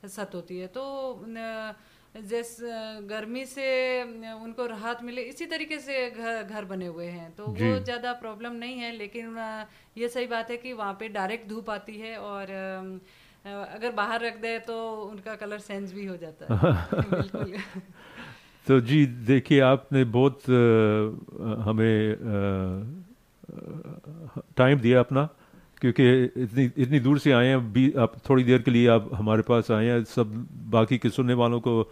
सत 0.08 0.34
होती 0.34 0.58
है। 0.58 0.66
तो 0.66 0.84
न, 1.26 1.72
जिस 2.14 2.56
गर्मी 3.06 3.44
से 3.46 3.66
उनको 4.34 4.66
राहत 4.66 5.02
मिले 5.02 5.22
इसी 5.22 5.46
तरीके 5.46 5.78
से 5.78 6.10
घर 6.10 6.42
घर 6.42 6.64
बने 6.64 6.86
हुए 6.86 7.06
हैं। 7.06 7.30
तो। 7.34 7.44
वो 7.44 7.78
ज़्यादा 7.80 8.12
प्रॉब्लम 8.12 8.52
नहीं 8.54 8.78
है 8.78 8.92
लेकिन 8.96 9.36
ये 9.98 10.08
सही 10.08 10.26
बात 10.26 10.50
है 10.50 10.56
कि 10.56 10.72
वहाँ 10.72 10.92
पे 11.00 11.08
डायरेक्ट 11.08 11.48
धूप 11.48 11.70
आती 11.70 11.96
है 11.98 12.16
और 12.18 12.52
अगर 13.44 13.92
बाहर 13.92 14.20
रख 14.20 14.36
दे 14.36 14.58
तो 14.58 14.76
उनका 15.02 15.34
कलर 15.36 15.58
सेंस 15.58 15.92
भी 15.92 16.04
हो 16.06 16.16
जाता 16.16 16.46
है। 16.46 17.10
बिल्कुल। 17.10 17.54
तो 18.66 18.80
जी 18.80 19.04
देखिए 19.26 19.60
आपने 19.60 20.04
बहुत 20.16 20.48
हमें 21.68 22.16
टाइम 24.56 24.80
दिया 24.80 25.00
अपना। 25.00 25.28
क्योंकि 25.80 26.04
इतनी 26.42 26.64
इतनी 26.82 27.00
दूर 27.00 27.18
से 27.18 27.32
आए 27.32 27.46
हैं 27.46 27.58
भी 27.72 27.90
आप 28.04 28.14
थोड़ी 28.28 28.44
देर 28.44 28.62
के 28.62 28.70
लिए 28.70 28.86
आप 28.94 29.10
हमारे 29.14 29.42
पास 29.48 29.70
आए 29.70 29.84
हैं 29.86 30.02
सब 30.14 30.32
बाकी 30.70 30.98
के 30.98 31.10
सुनने 31.10 31.34
वालों 31.40 31.60
को 31.66 31.80
अ, 31.82 31.86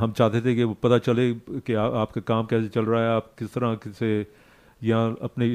हम 0.00 0.12
चाहते 0.18 0.40
थे 0.40 0.54
कि 0.54 0.64
वो 0.64 0.74
पता 0.82 0.98
चले 0.98 1.32
कि 1.66 1.72
आ, 1.74 1.84
आपका 2.02 2.20
काम 2.20 2.46
कैसे 2.52 2.68
चल 2.74 2.84
रहा 2.84 3.02
है 3.02 3.08
आप 3.16 3.32
किस 3.38 3.52
तरह 3.54 3.78
से 3.98 4.10
यहाँ 4.82 5.16
अपने 5.22 5.46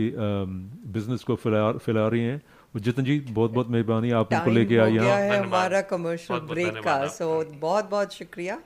बिज़नेस 0.94 1.24
को 1.24 1.36
फैला 1.36 1.72
फैला 1.86 2.08
रही 2.08 2.22
हैं। 2.22 2.42
जितन 2.76 3.04
जी 3.04 3.20
बहुत 3.30 3.52
बहुत 3.52 3.70
मेहरबानी 3.72 4.12
आप 4.12 4.34
उनको 4.34 4.52
लेके 4.52 4.78
हो 4.78 4.84
आए 4.84 4.92
यहाँ 4.94 5.16
है 5.20 5.38
हमारा 5.40 5.82
कमर्शियल 5.92 6.40
ब्रेक 6.52 6.78
का। 6.84 6.96
सो 7.08 7.28
बहुत 7.62 7.90
बहुत 7.90 8.14
शुक्रिया। 8.14 8.60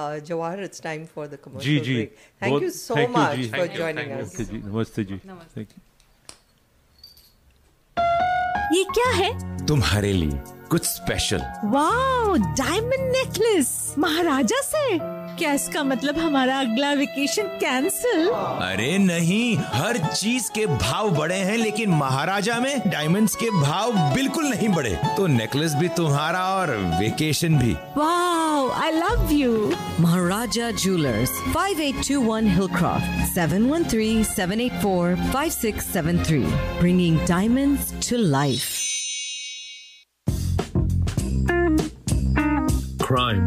Jawahar 0.00 0.62
it's 0.64 0.82
time 0.82 1.04
for 1.14 1.26
the 1.26 1.30
ji 1.30 1.38
commercial 1.44 1.82
ji. 1.84 1.94
Break 1.94 2.14
thank 2.42 2.62
you 2.62 2.70
so 2.70 2.94
much 3.18 3.36
ji. 3.36 3.48
For 3.50 3.66
joining 3.76 4.10
us 4.18 4.40
जी। 4.40 4.62
नमस्ते 4.64 5.04
जी। 5.04 5.18
थैंक 5.56 5.68
यू 5.68 5.82
ये 8.72 8.84
क्या 8.84 9.10
है? 9.12 9.30
तुम्हारे 9.66 10.12
लिए 10.12 10.42
कुछ 10.70 10.84
स्पेशल 10.84 11.42
वाह 11.64 12.36
डायमंड 12.36 13.10
नेकलेस 13.12 13.94
महाराजा 13.98 14.60
से। 14.62 14.98
क्या 15.38 15.52
इसका 15.52 15.82
मतलब 15.84 16.18
हमारा 16.18 16.58
अगला 16.60 16.92
वेकेशन 17.00 17.46
कैंसिल 17.60 18.28
अरे 18.28 18.96
नहीं 18.98 19.56
हर 19.74 19.98
चीज़ 20.06 20.50
के 20.54 20.66
भाव 20.66 21.10
बढ़े 21.16 21.36
हैं 21.50 21.56
लेकिन 21.58 21.90
महाराजा 21.98 22.58
में 22.60 22.88
डायमंड्स 22.90 23.34
के 23.42 23.50
भाव 23.60 23.92
बिल्कुल 24.14 24.48
नहीं 24.48 24.68
बढ़े 24.74 24.94
तो 25.16 25.26
नेकलेस 25.26 25.74
भी 25.80 25.88
तुम्हारा 25.96 26.44
और 26.54 26.76
वेकेशन 27.00 27.58
भी 27.58 27.72
wow 27.96 28.68
I 28.82 28.90
love 28.92 29.32
you 29.32 29.52
Maharaja 30.00 30.66
Jewelers, 30.72 31.30
5821 31.52 32.46
Hillcroft, 32.48 33.06
713 33.28 34.22
784 34.24 35.16
5673. 35.32 36.46
Bringing 36.78 37.18
diamonds 37.26 37.92
to 38.08 38.16
life. 38.16 38.68
Crime, 43.00 43.46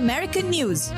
News. 0.05 0.91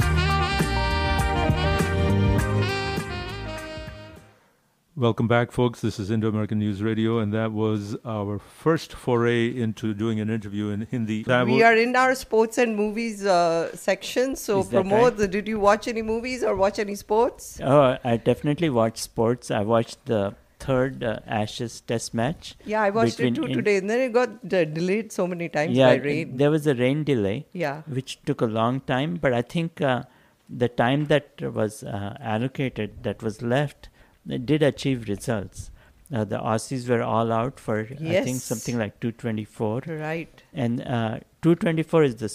Welcome 4.96 5.28
back, 5.28 5.52
folks. 5.52 5.82
This 5.82 6.00
is 6.00 6.10
Indo 6.10 6.30
American 6.30 6.60
News 6.60 6.82
Radio, 6.82 7.18
and 7.20 7.34
that 7.34 7.52
was 7.52 7.98
our 8.06 8.40
first 8.40 8.94
foray 8.94 9.48
into 9.54 9.94
doing 9.94 10.22
an 10.22 10.30
interview 10.30 10.70
in 10.70 10.88
Hindi. 10.90 11.24
That 11.24 11.48
We 11.48 11.54
was- 11.56 11.64
are 11.64 11.76
in 11.76 11.96
our 11.98 12.16
sports 12.16 12.58
and 12.58 12.78
movies 12.78 13.26
uh, 13.26 13.76
section. 13.76 14.38
So, 14.38 14.60
Is 14.62 14.70
that 14.70 14.86
Pramod, 14.86 15.20
right? 15.20 15.30
did 15.32 15.48
you 15.50 15.60
watch 15.60 15.88
any 15.90 16.02
movies 16.02 16.42
or 16.44 16.56
watch 16.56 16.80
any 16.80 16.96
sports? 16.96 17.60
Oh, 17.62 17.98
I 18.06 18.16
definitely 18.18 18.70
watched 18.70 19.00
sports. 19.00 19.52
I 19.52 19.62
watched 19.64 20.06
the 20.06 20.36
third 20.66 21.04
uh, 21.04 21.20
Ashes 21.28 21.82
Test 21.82 22.14
match. 22.14 22.56
Yeah, 22.66 22.82
I 22.82 22.90
watched 22.90 23.20
it 23.20 23.36
too 23.36 23.46
In- 23.46 23.54
today. 23.54 23.78
And 23.78 23.90
then 23.90 24.02
it 24.02 24.14
got 24.14 24.30
uh, 24.30 24.64
delayed 24.80 25.12
so 25.12 25.28
many 25.28 25.50
times 25.50 25.78
yeah, 25.78 25.96
by 25.96 26.04
rain. 26.04 26.38
there 26.38 26.52
was 26.52 26.68
a 26.68 26.76
rain 26.76 27.04
delay. 27.04 27.46
Yeah. 27.52 27.82
which 28.00 28.20
took 28.26 28.42
a 28.42 28.46
long 28.46 28.80
time. 28.82 29.18
But 29.28 29.34
I 29.34 29.42
think 29.42 29.82
uh, 29.82 30.04
the 30.50 30.70
time 30.70 31.06
that 31.06 31.42
was 31.60 31.84
uh, 31.84 32.18
allocated, 32.20 33.04
that 33.04 33.22
was 33.22 33.42
left, 33.42 33.90
did 34.28 34.64
achieve 34.64 35.08
results. 35.10 35.70
Uh, 36.14 36.24
the 36.24 36.38
Aussies 36.38 36.88
were 36.88 37.02
all 37.02 37.32
out 37.32 37.60
for 37.60 37.80
I 37.80 38.22
think 38.22 38.42
something 38.42 38.78
like 38.78 39.00
224. 39.00 39.84
Right. 39.88 40.44
And 40.54 40.82
uh, 40.82 41.20
224 41.42 42.04
is 42.04 42.16
the 42.18 42.30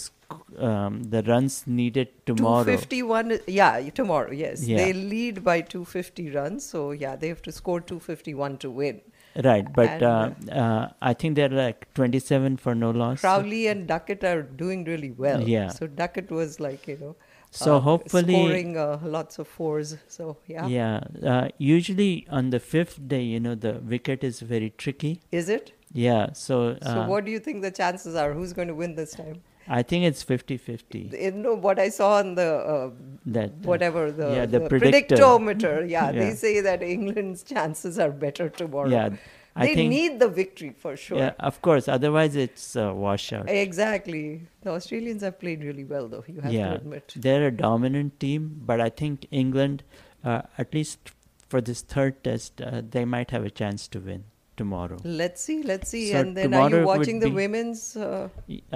um, 0.57 1.03
the 1.03 1.21
runs 1.23 1.65
needed 1.67 2.09
tomorrow. 2.25 2.63
251, 2.63 3.39
yeah, 3.47 3.89
tomorrow, 3.89 4.31
yes. 4.31 4.63
Yeah. 4.65 4.77
They 4.77 4.93
lead 4.93 5.43
by 5.43 5.61
250 5.61 6.31
runs. 6.31 6.65
So, 6.65 6.91
yeah, 6.91 7.15
they 7.15 7.27
have 7.27 7.41
to 7.43 7.51
score 7.51 7.79
251 7.81 8.57
to 8.59 8.69
win. 8.69 9.01
Right, 9.43 9.71
but 9.71 10.01
uh, 10.01 10.31
uh, 10.51 10.89
I 11.01 11.13
think 11.13 11.35
they're 11.35 11.49
like 11.49 11.93
27 11.93 12.57
for 12.57 12.73
no 12.75 12.89
loss. 12.91 13.21
Crawley 13.21 13.67
and 13.67 13.87
Duckett 13.87 14.23
are 14.23 14.41
doing 14.41 14.83
really 14.85 15.11
well. 15.11 15.47
Yeah. 15.47 15.69
So, 15.69 15.87
Duckett 15.87 16.31
was 16.31 16.59
like, 16.59 16.87
you 16.87 16.97
know, 16.97 17.15
So 17.51 17.77
uh, 17.77 17.79
hopefully- 17.79 18.33
scoring 18.33 18.77
uh, 18.77 18.99
lots 19.03 19.39
of 19.39 19.47
fours. 19.47 19.97
So, 20.07 20.37
yeah. 20.47 20.67
Yeah, 20.67 21.03
uh, 21.23 21.49
usually 21.57 22.27
on 22.29 22.49
the 22.49 22.59
fifth 22.59 23.07
day, 23.07 23.21
you 23.21 23.39
know, 23.39 23.55
the 23.55 23.73
wicket 23.73 24.23
is 24.23 24.39
very 24.39 24.71
tricky. 24.71 25.21
Is 25.31 25.47
it? 25.47 25.73
Yeah, 25.93 26.33
so, 26.33 26.77
uh, 26.81 26.93
So, 26.93 27.07
what 27.07 27.25
do 27.25 27.31
you 27.31 27.39
think 27.39 27.61
the 27.61 27.71
chances 27.71 28.15
are? 28.15 28.33
Who's 28.33 28.53
going 28.53 28.67
to 28.67 28.75
win 28.75 28.95
this 28.95 29.11
time? 29.11 29.41
I 29.71 29.83
think 29.83 30.03
it's 30.05 30.23
50-50. 30.25 31.21
You 31.21 31.31
know 31.31 31.53
what 31.53 31.77
I 31.79 31.89
saw 31.89 32.13
on 32.17 32.33
the 32.35 32.53
uh, 32.75 32.89
That, 33.27 33.51
whatever 33.71 34.11
the, 34.11 34.29
yeah, 34.37 34.45
the 34.45 34.59
the 34.61 34.69
predictor. 34.69 35.15
predictometer. 35.15 35.87
Yeah, 35.89 36.11
they 36.11 36.33
say 36.33 36.59
that 36.61 36.81
England's 36.81 37.43
chances 37.43 37.99
are 37.99 38.09
better 38.11 38.49
tomorrow. 38.49 38.89
Yeah, 38.89 39.09
I 39.55 39.67
they 39.67 39.75
think- 39.75 39.89
need 39.91 40.19
the 40.19 40.27
victory 40.27 40.71
for 40.85 40.95
sure. 40.97 41.19
Yeah, 41.19 41.33
of 41.39 41.61
course. 41.61 41.87
Otherwise, 41.87 42.35
it's 42.35 42.75
a 42.75 42.93
washout. 42.93 43.47
Exactly. 43.49 44.41
The 44.61 44.71
Australians 44.71 45.21
have 45.21 45.39
played 45.39 45.63
really 45.63 45.83
well, 45.83 46.07
though. 46.07 46.23
You 46.27 46.41
have 46.41 46.53
yeah, 46.53 46.69
to 46.69 46.75
admit. 46.77 47.13
they're 47.15 47.47
a 47.47 47.51
dominant 47.51 48.19
team, 48.19 48.61
but 48.65 48.81
I 48.81 48.89
think 48.89 49.27
England, 49.31 49.83
uh, 50.23 50.41
at 50.57 50.73
least 50.73 51.11
for 51.47 51.61
this 51.61 51.81
third 51.81 52.23
test, 52.23 52.61
uh, 52.61 52.81
they 52.89 53.05
might 53.05 53.31
have 53.31 53.45
a 53.45 53.49
chance 53.49 53.87
to 53.89 53.99
win 53.99 54.23
tomorrow. 54.59 54.97
Let's 55.21 55.41
see. 55.49 55.57
Let's 55.71 55.89
see. 55.95 56.03
So 56.11 56.19
and 56.21 56.37
then, 56.39 56.53
are 56.61 56.69
you 56.75 56.81
watching 56.89 57.19
the 57.25 57.29
be- 57.31 57.39
women's? 57.41 57.83
Uh, 58.09 58.27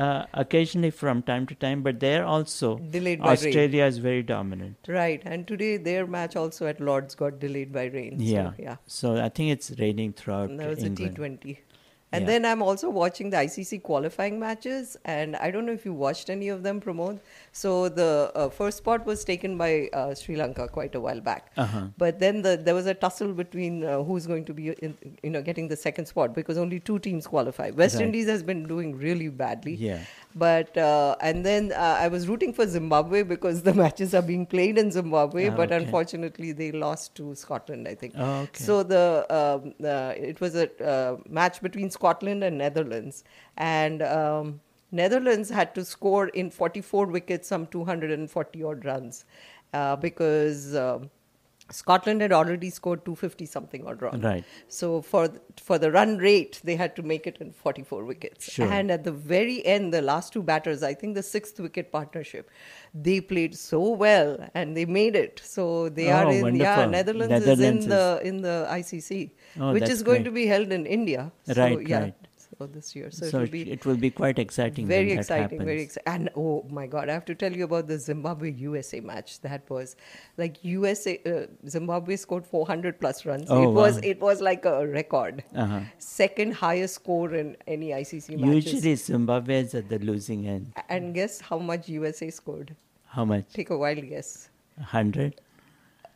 Uh, 0.08 0.26
occasionally, 0.44 0.92
from 1.02 1.22
time 1.32 1.48
to 1.52 1.56
time, 1.66 1.84
but 1.90 2.00
they're 2.06 2.26
also 2.36 2.72
Delayed 2.98 3.20
by 3.26 3.34
rain. 3.34 3.34
Australia 3.38 3.86
is 3.94 4.00
very 4.08 4.24
dominant. 4.34 4.92
right. 5.00 5.22
And 5.34 5.48
today 5.54 5.72
their 5.90 6.06
match 6.18 6.36
also 6.46 6.68
at 6.74 6.82
Lords 6.92 7.16
got 7.24 7.40
delayed 7.46 7.72
by 7.80 7.86
rain. 8.00 8.16
Yeah, 8.34 8.50
So, 8.52 8.64
yeah. 8.68 8.78
So 9.02 9.16
I 9.28 9.30
think 9.40 9.52
it's 9.58 9.72
raining 9.84 10.14
throughout 10.22 10.50
And 10.50 10.60
that 10.66 10.70
was 10.76 10.84
England. 10.92 11.18
a 11.20 11.22
T20. 11.22 11.58
And 12.14 12.22
Yeah. 12.24 12.28
then 12.32 12.46
I'm 12.46 12.62
also 12.62 12.90
watching 12.98 13.30
the 13.34 13.38
ICC 13.38 13.78
qualifying 13.90 14.40
matches, 14.40 14.96
and 15.04 15.36
I 15.48 15.50
don't 15.56 15.66
know 15.70 15.74
if 15.80 15.86
you 15.90 15.94
watched 16.02 16.30
any 16.34 16.50
of 16.56 16.62
them, 16.68 16.80
Pramod. 16.86 17.20
So 17.52 17.90
the 17.90 18.32
uh, 18.36 18.50
first 18.50 18.78
spot 18.84 19.06
was 19.12 19.24
taken 19.30 19.58
by 19.58 19.90
uh, 20.02 20.14
Sri 20.14 20.36
Lanka 20.36 20.68
quite 20.68 20.96
a 20.96 21.02
while 21.06 21.22
back. 21.30 21.52
Uh-huh. 21.58 21.82
But 21.98 22.20
then 22.20 22.42
the, 22.44 22.56
there 22.68 22.76
was 22.76 22.86
a 22.86 22.94
tussle 22.94 23.34
between 23.34 23.84
uh, 23.84 24.04
who's 24.04 24.28
going 24.28 24.46
to 24.46 24.54
be, 24.54 24.70
in, 24.88 24.96
you 25.24 25.32
know, 25.32 25.42
getting 25.42 25.68
the 25.68 25.76
second 25.86 26.06
spot 26.06 26.36
because 26.36 26.58
only 26.58 26.80
two 26.80 27.00
teams 27.00 27.26
qualify. 27.36 27.72
West 27.72 27.96
Right. 27.96 28.06
Indies 28.06 28.28
has 28.28 28.44
been 28.44 28.64
doing 28.68 28.96
really 29.08 29.30
badly. 29.30 29.76
Yeah. 29.76 30.00
But 30.36 30.76
uh, 30.78 31.16
and 31.22 31.46
then 31.46 31.72
uh, 31.72 31.98
I 32.00 32.08
was 32.08 32.28
rooting 32.28 32.54
for 32.54 32.66
Zimbabwe 32.68 33.22
because 33.24 33.62
the 33.62 33.74
matches 33.84 34.16
are 34.16 34.22
being 34.22 34.46
played 34.46 34.78
in 34.78 34.92
Zimbabwe, 34.92 35.48
Ah, 35.50 35.56
but 35.56 35.72
okay. 35.72 35.84
unfortunately 35.84 36.52
they 36.54 36.72
lost 36.72 37.14
to 37.16 37.36
Scotland. 37.36 37.88
I 37.88 37.96
think. 37.96 38.14
Oh, 38.18 38.42
okay. 38.42 38.64
So 38.64 38.82
the 38.82 39.26
um, 39.30 39.74
uh, 39.86 40.14
it 40.18 40.42
was 40.42 40.56
a 40.56 40.68
uh, 40.84 41.18
match 41.30 41.62
between 41.62 41.92
Scotland 41.92 42.44
and 42.44 42.58
Netherlands, 42.58 43.24
and 43.58 44.02
um, 44.02 44.60
Netherlands 44.92 45.50
had 45.50 45.76
to 45.76 45.86
score 45.86 46.30
in 46.30 46.50
44 46.50 47.06
wickets 47.08 47.48
some 47.48 47.68
240 47.68 48.64
odd 48.64 48.86
runs 48.86 49.26
uh, 49.74 49.96
because. 49.96 50.76
Scotland 51.74 52.22
had 52.22 52.32
already 52.32 52.70
scored 52.70 53.04
250 53.06 53.46
something 53.46 53.86
odd 53.88 54.02
runs. 54.02 54.24
Right. 54.24 54.44
So 54.68 55.02
for 55.02 55.30
for 55.62 55.78
the 55.78 55.92
run 55.92 56.18
rate, 56.18 56.60
they 56.64 56.76
had 56.76 56.96
to 56.98 57.04
make 57.04 57.28
it 57.28 57.38
in 57.40 57.52
44 57.52 58.04
wickets. 58.06 58.52
Sure. 58.52 58.72
And 58.72 58.92
at 58.92 59.04
the 59.04 59.12
very 59.12 59.66
end, 59.66 59.94
the 59.94 60.02
last 60.02 60.34
two 60.34 60.44
batters, 60.44 60.84
I 60.84 60.94
think 60.94 61.16
the 61.16 61.24
sixth 61.24 61.60
wicket 61.60 61.92
partnership, 61.92 62.50
they 62.94 63.20
played 63.22 63.56
so 63.56 63.82
well 64.06 64.38
and 64.54 64.78
they 64.78 64.86
made 64.86 65.16
it. 65.16 65.42
So 65.44 65.90
they 65.90 66.10
Oh, 66.12 66.16
are 66.18 66.32
in 66.32 66.56
yeah. 66.56 66.86
Netherlands, 66.86 67.30
Netherlands 67.30 67.86
is 67.86 67.86
in 67.86 67.90
the 67.90 68.22
in 68.24 68.42
the 68.42 68.68
ICC, 68.70 69.32
Oh, 69.60 69.74
which 69.74 69.90
is 69.90 70.04
going 70.04 70.24
great. 70.24 70.32
to 70.32 70.32
be 70.42 70.46
held 70.48 70.72
in 70.72 70.86
India. 70.86 71.32
So, 71.46 71.54
Right, 71.62 71.88
yeah, 71.88 72.00
right. 72.02 72.16
So 72.58 72.68
this 72.68 72.96
year, 72.96 73.10
so, 73.10 73.26
So 73.26 73.38
it 73.38 73.42
will 73.42 73.48
be 73.48 73.72
it 73.72 73.86
will 73.86 73.98
be 73.98 74.10
quite 74.10 74.38
exciting 74.38 74.86
Very 74.86 75.12
exciting, 75.12 75.60
very 75.60 75.82
exciting. 75.82 76.14
And 76.14 76.30
oh 76.36 76.66
my 76.70 76.86
God, 76.88 77.10
I 77.10 77.14
have 77.14 77.26
to 77.26 77.36
tell 77.36 77.52
you 77.52 77.64
about 77.64 77.88
the 77.88 77.98
Zimbabwe 77.98 78.52
USA 78.52 79.00
match. 79.00 79.40
That 79.42 79.70
was 79.70 79.96
like 80.38 80.64
USA 80.64 81.20
uh, 81.26 81.68
Zimbabwe 81.68 82.16
scored 82.16 82.46
400 82.46 83.00
plus 83.00 83.26
runs. 83.26 83.50
Oh, 83.50 83.64
it 83.64 83.74
was 83.74 83.98
it 83.98 84.20
was 84.20 84.42
like 84.42 84.66
a 84.66 84.88
record. 84.88 85.44
Uh-huh. 85.56 85.80
Second 85.98 86.54
highest 86.54 86.96
score 86.96 87.34
in 87.34 87.56
any 87.68 87.90
ICC 87.90 88.38
match. 88.40 88.66
Usually 88.66 88.96
Zimbabwe 88.96 89.62
is 89.62 89.74
at 89.74 89.90
the 89.90 90.00
losing 90.00 90.48
end. 90.48 90.74
And 90.90 91.14
guess 91.14 91.42
how 91.42 91.58
much 91.58 91.90
USA 91.90 92.30
scored? 92.30 92.76
How 93.06 93.26
much? 93.26 93.52
Take 93.54 93.70
a 93.70 93.78
wild 93.78 94.08
guess. 94.10 94.50
100? 94.78 95.40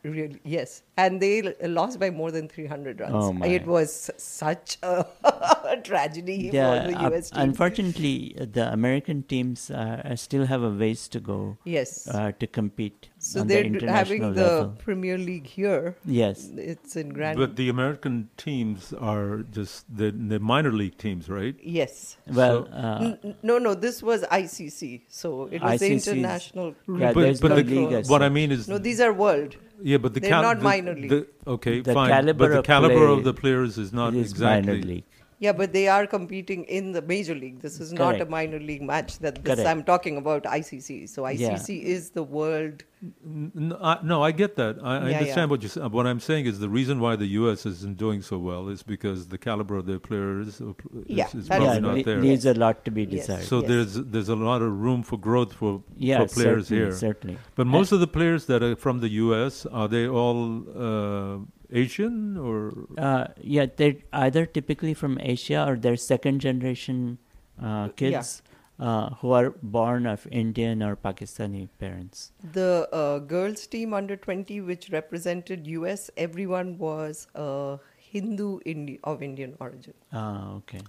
Really? 0.03 0.39
Yes. 0.43 0.83
And 0.97 1.21
they 1.21 1.41
lost 1.61 1.99
by 1.99 2.09
more 2.09 2.31
than 2.31 2.47
300 2.47 2.99
runs. 2.99 3.13
Oh, 3.13 3.33
my. 3.33 3.47
It 3.47 3.65
was 3.65 4.09
such 4.17 4.77
a 4.83 5.05
tragedy 5.75 6.49
Yeah, 6.53 6.83
for 6.85 6.91
the 6.91 6.97
uh, 6.97 7.09
US 7.11 7.29
team. 7.31 7.41
unfortunately, 7.41 8.35
uh, 8.39 8.45
the 8.51 8.71
American 8.71 9.23
teams 9.23 9.69
uh, 9.69 10.15
still 10.15 10.45
have 10.45 10.63
a 10.63 10.69
ways 10.69 11.07
to 11.09 11.19
go. 11.19 11.57
Yes. 11.65 12.07
Uh, 12.07 12.31
to 12.39 12.47
compete 12.47 13.09
So 13.19 13.41
on 13.41 13.47
they're 13.47 13.63
the 13.63 13.69
d- 13.69 13.75
international 13.75 13.95
having 13.97 14.33
the 14.33 14.41
level. 14.41 14.75
Premier 14.85 15.17
League 15.17 15.47
here. 15.47 15.95
Yes. 16.05 16.49
It's 16.55 16.95
in 16.95 17.09
Grand. 17.09 17.37
But 17.37 17.55
the 17.57 17.67
American 17.69 18.29
teams 18.37 18.93
are 18.93 19.43
just 19.51 19.85
the, 19.93 20.11
the 20.11 20.39
minor 20.39 20.71
league 20.71 20.97
teams, 20.97 21.29
right? 21.29 21.55
Yes. 21.61 22.17
Well, 22.27 22.65
So- 22.65 22.71
uh, 22.71 22.99
N- 23.01 23.19
n- 23.23 23.35
no, 23.43 23.57
no, 23.57 23.73
this 23.73 24.01
was 24.01 24.23
ICC. 24.23 25.01
So 25.09 25.45
it 25.51 25.61
was 25.61 25.79
the 25.79 25.89
ICC 25.89 25.99
's 26.01 26.07
international. 26.07 26.75
Yeah, 26.87 27.11
but 27.13 27.41
but 27.41 27.49
no 27.49 27.55
the, 27.61 27.63
league 27.63 28.05
what 28.07 28.21
I 28.23 28.29
mean 28.29 28.51
is 28.51 28.67
No, 28.67 28.77
these 28.77 29.01
are 29.01 29.11
world. 29.13 29.55
Yeah, 29.83 29.97
but 29.97 30.13
the 30.15 30.19
They're 30.21 30.29
cal- 30.31 30.41
not 30.41 30.57
the- 30.57 30.63
minor 30.63 30.95
league. 30.95 31.09
the- 31.09 31.27
okay, 31.55 31.81
The 31.81 31.93
fine. 31.93 32.09
caliber 32.09 32.47
but 32.49 32.55
the 32.55 32.61
caliber 32.63 32.95
play 33.05 33.13
of 33.17 33.23
the 33.23 33.33
players 33.33 33.77
is 33.77 33.91
not 33.93 34.15
is 34.15 34.31
exactly 34.31 34.73
minor 34.73 34.85
league. 34.91 35.03
Yeah, 35.39 35.51
but 35.51 35.71
they 35.71 35.87
are 35.87 36.07
competing 36.07 36.63
in 36.63 36.93
the 36.93 37.01
major 37.01 37.35
league. 37.35 37.59
This 37.61 37.79
is 37.79 37.93
not 37.93 38.19
a 38.19 38.25
minor 38.25 38.59
league 38.59 38.81
match. 38.81 39.19
That 39.19 39.43
this 39.43 39.59
I'm 39.71 39.83
talking 39.83 40.17
about 40.17 40.43
ICC. 40.43 41.07
So 41.09 41.27
Yeah. 41.27 41.51
ICC 41.51 41.83
is 41.83 42.09
the 42.11 42.23
world. 42.23 42.83
No, 43.23 43.77
I, 43.79 43.99
no, 44.03 44.23
I 44.23 44.31
get 44.31 44.55
that. 44.55 44.77
I, 44.81 44.95
I 44.95 45.09
Yeah, 45.09 45.17
understand 45.19 45.37
yeah. 45.37 45.45
what 45.45 45.61
you 45.63 45.89
What 45.97 46.07
I'm 46.07 46.19
saying 46.19 46.47
is 46.47 46.57
the 46.59 46.69
reason 46.69 46.99
why 46.99 47.15
the 47.15 47.27
U.S. 47.41 47.67
isn't 47.67 47.97
doing 47.97 48.23
so 48.23 48.39
well 48.39 48.67
is 48.69 48.81
because 48.81 49.27
the 49.27 49.37
caliber 49.37 49.75
of 49.77 49.85
their 49.85 49.99
players 49.99 50.59
uh, 50.59 50.69
is, 51.05 51.17
Yeah, 51.19 51.27
is 51.41 51.47
probably 51.47 51.67
yeah, 51.67 51.79
not 51.79 51.97
le- 51.97 52.03
there. 52.03 52.19
leaves 52.19 52.45
a 52.47 52.55
lot 52.55 52.83
to 52.85 52.91
be 52.91 53.03
Yes. 53.03 53.27
desired. 53.27 53.43
So 53.51 53.59
Yes. 53.59 53.67
there's 53.69 53.93
there's 54.15 54.29
a 54.29 54.35
lot 54.35 54.63
of 54.63 54.71
room 54.87 55.03
for 55.03 55.17
growth 55.27 55.53
for, 55.53 55.83
Yeah, 55.97 56.25
for 56.25 56.33
players 56.39 56.67
certainly, 56.69 56.83
here. 56.85 56.91
certainly. 57.05 57.37
But 57.55 57.67
most 57.67 57.91
of 57.91 57.99
the 57.99 58.07
players 58.17 58.47
that 58.47 58.63
are 58.63 58.75
from 58.75 59.01
the 59.01 59.09
U.S. 59.25 59.67
are 59.67 59.87
they 59.87 60.07
all 60.07 60.41
uh, 60.87 61.37
Asian 61.71 62.37
or 62.37 62.73
Uh, 62.97 63.27
yeah, 63.41 63.65
they're 63.75 63.95
either 64.13 64.45
typically 64.45 64.93
from 64.93 65.17
Asia 65.21 65.65
or 65.67 65.75
they're 65.77 65.97
second 65.97 66.39
generation 66.39 67.17
uh, 67.61 67.89
kids 67.89 68.41
uh, 68.79 69.09
who 69.21 69.31
are 69.31 69.49
born 69.63 70.05
of 70.05 70.27
Indian 70.31 70.81
or 70.83 70.95
Pakistani 70.95 71.67
parents. 71.79 72.31
The 72.53 72.87
uh, 72.93 73.19
girls 73.19 73.65
team 73.67 73.93
under 73.93 74.15
20, 74.15 74.61
which 74.61 74.89
represented 74.91 75.65
US, 75.67 76.09
everyone 76.15 76.77
was 76.77 77.27
uh, 77.35 77.77
Hindu 77.97 78.59
Indi- 78.65 78.99
of 79.03 79.21
Indian 79.21 79.55
origin. 79.59 79.93
Ah, 80.13 80.53
okay. 80.55 80.81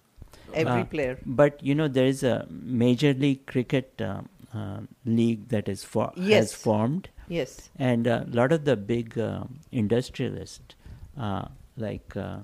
Every 0.55 0.83
Uh, 0.83 0.85
player. 0.85 1.19
But 1.27 1.63
you 1.63 1.75
know, 1.75 1.89
there 1.89 2.07
is 2.07 2.23
a 2.23 2.47
Major 2.51 3.13
League 3.15 3.47
Cricket 3.47 4.01
uh, 4.01 4.23
uh, 4.55 4.81
league 5.05 5.49
that 5.49 5.69
is 5.69 5.83
for- 5.85 6.13
has 6.17 6.29
Yes. 6.29 6.55
formed. 6.55 7.09
Yes. 7.29 7.69
And 7.79 8.07
a 8.07 8.27
lot 8.31 8.53
of 8.53 8.65
the 8.65 8.77
big 8.77 9.19
uh, 9.19 9.45
industrialists, 9.71 10.75
uh, 11.19 11.47
like 11.77 12.17
uh, 12.17 12.39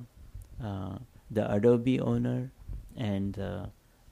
uh, 0.63 0.99
the 1.31 1.51
Adobe 1.53 2.01
owner 2.01 2.51
and 2.97 3.39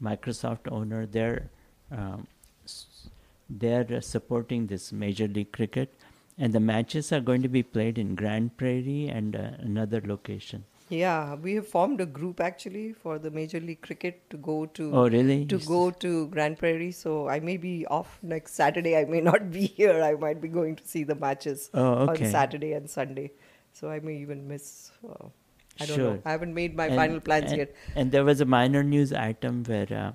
Microsoft 0.02 0.70
owner, 0.70 1.06
they're 1.06 1.50
um, 1.90 2.26
they're 3.50 3.86
uh, 3.92 4.00
supporting 4.00 4.66
this 4.66 4.92
Major 4.92 5.28
League 5.28 5.52
Cricket, 5.52 5.92
and 6.38 6.52
the 6.52 6.60
matches 6.60 7.12
are 7.12 7.20
going 7.20 7.42
to 7.42 7.48
be 7.48 7.62
played 7.62 7.98
in 7.98 8.14
Grand 8.14 8.56
Prairie 8.56 9.08
and 9.08 9.36
uh, 9.36 9.50
another 9.58 10.00
location. 10.04 10.64
Yeah, 10.92 11.36
we 11.36 11.54
have 11.54 11.66
formed 11.66 12.00
a 12.02 12.06
group 12.06 12.40
actually 12.46 12.92
for 12.92 13.18
the 13.18 13.30
Major 13.30 13.60
League 13.60 13.80
Cricket 13.80 14.16
to 14.30 14.36
go 14.36 14.66
to. 14.78 14.88
Oh, 14.94 15.08
really? 15.08 15.44
To 15.52 15.58
go 15.58 15.90
to 16.04 16.26
Grand 16.28 16.58
Prairie. 16.58 16.92
So 16.92 17.28
I 17.28 17.40
may 17.40 17.56
be 17.56 17.86
off 17.86 18.18
next 18.22 18.54
Saturday. 18.54 18.96
I 18.96 19.04
may 19.06 19.20
not 19.30 19.50
be 19.50 19.66
here. 19.66 20.02
I 20.02 20.12
might 20.26 20.40
be 20.42 20.48
going 20.48 20.76
to 20.76 20.86
see 20.86 21.04
the 21.04 21.14
matches 21.14 21.70
Oh, 21.72 21.92
okay. 22.08 22.26
on 22.26 22.30
Saturday 22.30 22.72
and 22.74 22.90
Sunday. 22.96 23.30
So 23.72 23.90
I 23.90 24.00
may 24.00 24.16
even 24.18 24.46
miss. 24.48 24.90
Uh, 25.08 25.28
I 25.80 25.86
don't 25.86 25.96
sure. 25.96 26.10
know. 26.14 26.22
I 26.26 26.30
haven't 26.32 26.52
made 26.52 26.76
my 26.76 26.86
And- 26.88 26.96
final 26.96 27.20
plans 27.20 27.50
and- 27.52 27.58
yet. 27.60 27.74
And 27.96 28.12
there 28.12 28.24
was 28.24 28.42
a 28.42 28.44
minor 28.44 28.82
news 28.82 29.14
item 29.14 29.62
where 29.64 29.86
uh, 29.90 30.12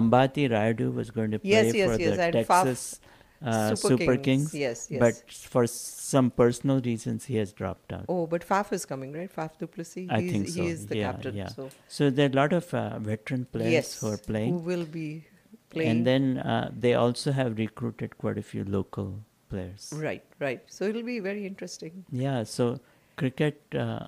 Ambati 0.00 0.48
Rayudu 0.48 0.94
was 0.94 1.10
going 1.10 1.32
to 1.32 1.40
play 1.40 1.50
Yes, 1.50 1.74
yes, 1.74 1.96
for 1.96 2.00
yes, 2.00 2.16
the 2.16 2.22
and 2.22 2.34
Faf- 2.36 2.62
Texas 2.64 3.00
uh, 3.44 3.74
Super 3.74 3.88
Super, 3.88 4.16
Kings. 4.16 4.50
Kings. 4.50 4.54
Yes, 4.54 4.86
yes. 4.90 5.00
But 5.00 5.32
for 5.32 5.66
some 5.66 6.30
personal 6.30 6.80
reasons, 6.80 7.24
he 7.24 7.36
has 7.36 7.52
dropped 7.52 7.92
out. 7.92 8.04
Oh, 8.08 8.26
but 8.26 8.46
Faf 8.46 8.72
is 8.72 8.84
coming, 8.84 9.12
right? 9.12 9.34
Faf 9.34 9.58
du 9.58 9.66
Plessis. 9.66 10.08
I 10.10 10.20
He's, 10.20 10.32
think 10.32 10.48
so. 10.48 10.62
He 10.62 10.68
is 10.68 10.86
the 10.86 10.98
yeah, 10.98 11.12
captain. 11.12 11.36
Yeah. 11.36 11.48
So 11.88 12.10
there 12.10 12.26
are 12.26 12.32
a 12.32 12.36
lot 12.36 12.52
of 12.52 12.72
uh, 12.74 12.98
veteran 12.98 13.46
players 13.46 13.72
yes, 13.72 14.00
who 14.00 14.12
are 14.12 14.16
playing. 14.16 14.52
who 14.52 14.58
will 14.58 14.84
be 14.84 15.24
playing. 15.70 15.90
And 15.90 16.06
then 16.06 16.38
uh, 16.38 16.70
they 16.76 16.94
also 16.94 17.32
have 17.32 17.58
recruited 17.58 18.18
quite 18.18 18.38
a 18.38 18.42
few 18.42 18.64
local 18.64 19.20
players. 19.48 19.92
right, 19.96 20.24
right. 20.38 20.62
So 20.66 20.84
it'll 20.84 21.02
be 21.02 21.20
very 21.20 21.46
interesting. 21.46 22.04
Yeah, 22.10 22.44
so 22.44 22.80
cricket 23.16 23.60
uh, 23.74 24.06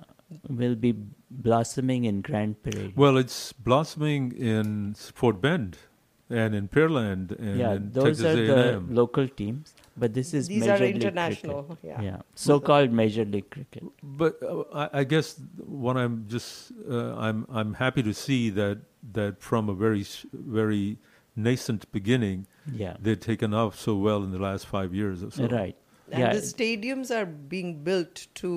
will 0.49 0.75
be 0.75 0.95
blossoming 1.29 2.05
in 2.05 2.21
Grand 2.21 2.61
Prairie. 2.63 2.93
well, 2.95 3.17
it's 3.17 3.53
blossoming 3.53 4.31
in 4.31 4.95
Fort 4.95 5.41
Bend 5.41 5.77
and 6.29 6.55
in 6.55 6.67
Pearland 6.67 7.31
and 7.39 7.59
yeah, 7.59 7.73
in 7.73 7.91
those 7.91 8.17
Texas 8.19 8.25
are 8.25 8.35
the 8.35 8.69
A&M. 8.73 8.95
local 8.95 9.27
teams, 9.27 9.73
but 9.95 10.13
this 10.13 10.33
is 10.33 10.47
These 10.47 10.61
Major 10.61 10.73
are 10.83 10.87
international, 10.87 11.63
cricket. 11.63 12.03
yeah. 12.03 12.17
so-called 12.33 12.91
Major 12.91 13.25
League 13.25 13.49
Cricket. 13.51 13.83
But 14.01 14.41
uh, 14.41 14.63
I, 14.73 14.89
I 15.01 15.03
guess 15.03 15.39
what 15.57 15.97
I'm 15.97 16.25
just 16.27 16.71
uh, 16.89 17.15
I'm 17.15 17.45
I'm 17.49 17.75
happy 17.75 18.01
to 18.03 18.13
see 18.13 18.49
that 18.51 18.79
that 19.13 19.41
from 19.41 19.69
a 19.69 19.73
very 19.75 20.03
very 20.33 20.97
nascent 21.35 21.91
beginning, 21.91 22.47
Yeah. 22.73 22.95
they've 22.99 23.19
taken 23.19 23.53
off 23.53 23.77
so 23.79 23.95
well 23.95 24.23
in 24.23 24.31
the 24.31 24.39
last 24.39 24.65
five 24.65 24.93
years 24.95 25.21
or 25.23 25.31
so. 25.31 25.47
Right. 25.47 25.75
And 26.11 26.19
yeah. 26.21 26.33
the 26.33 26.39
stadiums 26.41 27.11
are 27.11 27.25
being 27.25 27.83
built 27.83 28.27
to 28.35 28.47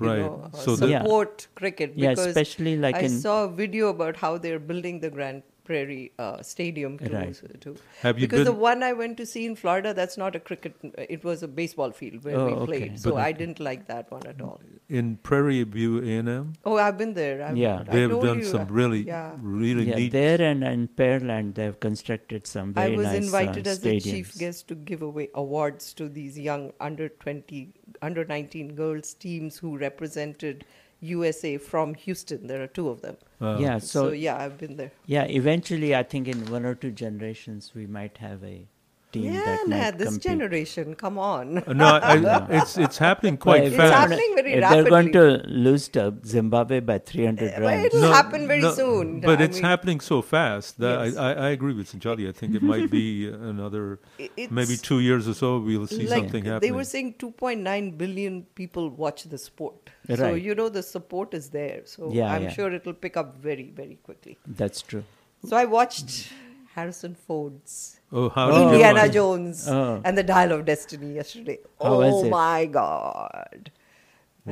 you 0.00 0.06
Right. 0.06 0.18
know, 0.20 0.50
So 0.54 0.74
the- 0.76 0.88
Yeah. 0.88 1.02
support 1.02 1.46
cricket. 1.54 1.92
Yeah, 1.96 2.10
because 2.10 2.26
especially 2.26 2.76
like 2.76 2.94
I 2.96 3.00
in- 3.00 3.18
saw 3.20 3.44
a 3.44 3.48
video 3.50 3.88
about 3.88 4.16
how 4.16 4.36
they're 4.38 4.58
building 4.60 5.00
the 5.00 5.10
Grand 5.10 5.42
Prairie 5.68 6.12
uh, 6.18 6.42
Stadium. 6.42 6.98
To, 6.98 7.10
Right. 7.14 7.60
to 7.62 7.76
Have 8.02 8.18
you 8.18 8.26
because 8.26 8.46
the 8.46 8.52
one 8.52 8.82
I 8.82 8.92
went 9.00 9.18
to 9.18 9.26
see 9.32 9.44
in 9.46 9.54
Florida, 9.62 9.92
that's 9.98 10.16
not 10.22 10.38
a 10.38 10.40
cricket. 10.40 10.76
It 11.16 11.24
was 11.30 11.42
a 11.42 11.48
baseball 11.60 11.92
field 11.98 12.24
where 12.24 12.36
Oh, 12.36 12.46
we 12.46 12.52
okay. 12.52 12.66
played. 12.70 13.00
So 13.00 13.10
But- 13.12 13.20
I 13.26 13.32
didn't 13.40 13.60
like 13.68 13.86
that 13.90 14.10
one 14.16 14.26
at 14.32 14.40
all. 14.40 14.60
In 15.00 15.10
Prairie 15.28 15.62
View 15.76 15.98
A&M, 16.12 16.54
Oh, 16.64 16.76
I've 16.86 16.96
been 17.02 17.12
there. 17.20 17.36
I've, 17.48 17.58
Yeah. 17.64 17.84
I 17.86 17.92
they've 17.96 18.16
done 18.28 18.38
you, 18.38 18.50
some 18.54 18.62
uh, 18.62 18.78
really 18.80 19.02
Yeah. 19.10 19.36
really 19.42 19.86
yeah, 19.90 19.96
neat. 20.00 20.12
there 20.12 20.40
and, 20.50 20.64
in 20.72 20.88
Pearland, 21.02 21.54
they've 21.60 21.78
constructed 21.88 22.46
some 22.54 22.72
very 22.80 22.94
I 22.94 22.96
was 22.96 23.06
nice 23.06 23.22
invited 23.24 23.66
uh, 23.66 23.70
as 23.76 23.80
the 23.80 23.94
chief 24.00 24.34
guest 24.44 24.68
to 24.68 24.74
give 24.92 25.02
away 25.10 25.28
awards 25.44 25.92
to 26.00 26.08
these 26.18 26.38
young 26.50 26.72
under 26.90 27.08
20, 27.10 27.74
under 28.10 28.24
19 28.24 28.74
girls 28.74 29.12
teams 29.12 29.58
who 29.58 29.76
represented 29.76 30.64
USA 31.00 31.56
from 31.72 31.94
Houston. 31.94 32.46
There 32.46 32.62
are 32.62 32.74
two 32.80 32.88
of 32.88 33.02
them. 33.02 33.18
Uh, 33.40 33.56
yeah, 33.60 33.78
so, 33.78 34.08
So, 34.08 34.12
yeah, 34.12 34.36
I've 34.36 34.58
been 34.58 34.76
there. 34.76 34.92
Yeah, 35.06 35.24
eventually, 35.24 35.94
I 35.94 36.02
think 36.02 36.26
in 36.28 36.46
one 36.46 36.64
or 36.64 36.74
two 36.74 36.90
generations, 36.90 37.72
we 37.74 37.86
might 37.86 38.18
have 38.18 38.42
a 38.42 38.66
team 39.12 39.32
Yeah, 39.32 39.44
that 39.44 39.68
nah, 39.68 39.90
this 39.98 40.08
compete. 40.08 40.22
generation, 40.22 40.94
come 40.94 41.18
on. 41.18 41.58
Uh, 41.58 41.72
no, 41.72 41.86
I, 41.86 42.46
it's 42.58 42.76
it's 42.78 42.98
happening 42.98 43.36
quite 43.36 43.62
Well, 43.62 43.72
if 43.72 43.76
fast. 43.76 43.90
they're 43.90 43.98
happening 44.00 44.32
very 44.36 44.52
if 44.54 44.70
they're 44.70 44.84
going 44.84 45.12
to 45.12 45.24
lose 45.66 45.88
to 45.96 46.14
Zimbabwe 46.24 46.80
by 46.80 46.98
300 46.98 47.58
runs. 47.58 47.86
it'll 47.86 48.12
happen 48.12 48.46
very 48.46 48.62
soon. 48.72 49.20
But 49.20 49.40
I 49.40 49.44
it's 49.44 49.56
mean- 49.56 49.64
happening 49.64 50.00
so 50.00 50.20
fast 50.22 50.78
that 50.78 51.04
Yes. 51.06 51.16
I, 51.16 51.32
I, 51.32 51.32
I 51.46 51.48
agree 51.50 51.74
with 51.74 51.90
Sanchali. 51.92 52.28
I 52.28 52.32
think 52.32 52.54
it 52.54 52.62
might 52.62 52.90
be 52.90 53.28
another 53.52 54.00
It's- 54.18 54.50
maybe 54.50 54.76
two 54.76 55.00
years 55.00 55.26
or 55.28 55.34
so. 55.34 55.58
We'll 55.58 55.86
see 55.86 56.06
like 56.06 56.24
something 56.30 56.44
they 56.60 56.70
were 56.72 56.84
saying 56.84 57.14
2.9 57.18 57.98
billion 57.98 58.42
people 58.54 58.90
watch 58.90 59.24
the 59.24 59.38
sport 59.38 59.90
so 60.16 60.34
you 60.34 60.54
know 60.54 60.68
the 60.68 60.82
support 60.82 61.34
is 61.38 61.50
there 61.50 61.80
so 61.84 62.10
Yeah, 62.12 62.32
i'm 62.34 62.44
yeah. 62.44 62.50
sure 62.56 62.72
it'll 62.72 62.94
pick 63.04 63.16
up 63.22 63.36
very 63.46 63.66
very 63.80 63.96
quickly 64.02 64.38
That's 64.46 64.80
true. 64.90 65.04
so 65.48 65.56
i 65.56 65.64
watched 65.64 66.30
harrison 66.78 67.14
ford's 67.28 67.78
Oh, 68.18 68.26
indiana 68.58 69.04
it? 69.06 69.12
jones 69.16 69.64
Oh. 69.78 70.00
and 70.04 70.16
the 70.22 70.26
dial 70.34 70.52
of 70.58 70.64
destiny 70.74 71.10
yesterday 71.22 71.58
How 71.88 71.96
oh 72.10 72.22
my 72.38 72.60
god 72.78 73.70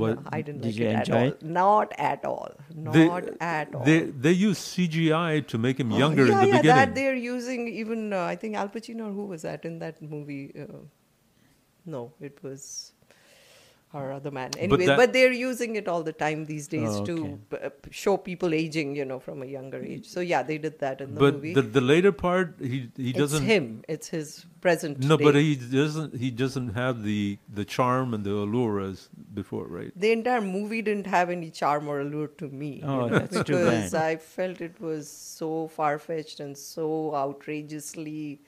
What- 0.00 0.18
No, 0.22 0.30
I 0.36 0.38
didn't 0.46 0.62
Did 0.64 0.72
like 0.72 0.78
you 0.80 0.86
it 0.88 0.96
enjoy 1.00 1.20
at 1.26 1.36
all. 1.44 1.50
Not 1.58 1.92
at 2.06 2.24
all. 2.30 2.50
Not 2.86 2.96
They, 2.96 3.04
at 3.50 3.70
all. 3.76 3.84
they 3.86 3.94
they 4.24 4.32
use 4.40 4.58
CGI 4.72 5.30
to 5.52 5.60
make 5.66 5.78
him 5.82 5.92
younger 6.00 6.26
yeah, 6.30 6.32
in 6.32 6.40
the 6.40 6.48
yeah, 6.50 6.56
beginning. 6.58 6.80
that 6.80 6.90
they're 6.98 7.20
using 7.28 7.62
even 7.82 8.02
uh, 8.16 8.18
I 8.32 8.34
think 8.42 8.58
Al 8.62 8.68
Pacino 8.74 9.06
or 9.06 9.14
who 9.20 9.24
was 9.30 9.46
that 9.48 9.64
in 9.70 9.78
that 9.84 10.02
movie? 10.16 10.42
Uh, 10.64 10.82
no, 11.94 12.02
it 12.30 12.42
was 12.48 12.66
our 13.98 14.08
other 14.16 14.30
man. 14.38 14.50
Anyway, 14.64 14.86
but, 14.86 14.96
that- 15.00 15.12
they're 15.16 15.36
using 15.40 15.76
it 15.80 15.86
all 15.92 16.02
the 16.08 16.12
time 16.22 16.44
these 16.50 16.66
days 16.76 16.88
Oh, 17.00 17.04
to 17.10 17.16
p- 17.50 17.56
uh, 17.68 17.70
show 18.02 18.16
people 18.30 18.54
aging, 18.62 18.94
you 19.00 19.06
know, 19.12 19.18
from 19.28 19.42
a 19.46 19.46
younger 19.52 19.80
age. 19.92 20.06
So 20.14 20.20
yeah, 20.32 20.42
they 20.50 20.58
did 20.66 20.78
that 20.84 21.00
in 21.06 21.14
the 21.14 21.20
but 21.24 21.34
movie. 21.38 21.54
the 21.58 21.62
the 21.78 21.84
later 21.92 22.12
part, 22.26 22.54
he 22.72 22.78
he 23.06 23.10
it's 23.10 23.18
doesn't. 23.22 23.42
It's 23.44 23.52
him. 23.54 23.66
It's 23.96 24.08
his 24.16 24.28
present. 24.66 25.00
No, 25.12 25.16
but 25.26 25.34
he 25.42 25.54
doesn't. 25.76 26.16
He 26.24 26.30
doesn't 26.42 26.70
have 26.82 27.02
the 27.10 27.20
the 27.60 27.66
charm 27.76 28.14
and 28.18 28.24
the 28.30 28.34
allure 28.44 28.80
as 28.88 29.08
before, 29.40 29.64
right? 29.78 29.92
the 30.04 30.12
entire 30.18 30.44
movie 30.50 30.82
didn't 30.90 31.10
have 31.18 31.30
any 31.38 31.50
charm 31.62 31.88
or 31.94 31.96
allure 32.04 32.30
to 32.42 32.48
me. 32.62 32.70
you 32.82 32.90
Oh, 32.92 33.00
know, 33.06 33.18
that's 33.18 33.36
too 33.50 33.56
because 33.56 33.92
bad. 33.92 34.02
I 34.10 34.16
felt 34.36 34.60
it 34.70 34.80
was 34.90 35.10
so 35.38 35.50
far 35.78 35.94
fetched 36.08 36.40
and 36.46 36.56
so 36.66 36.86
outrageously 37.22 38.40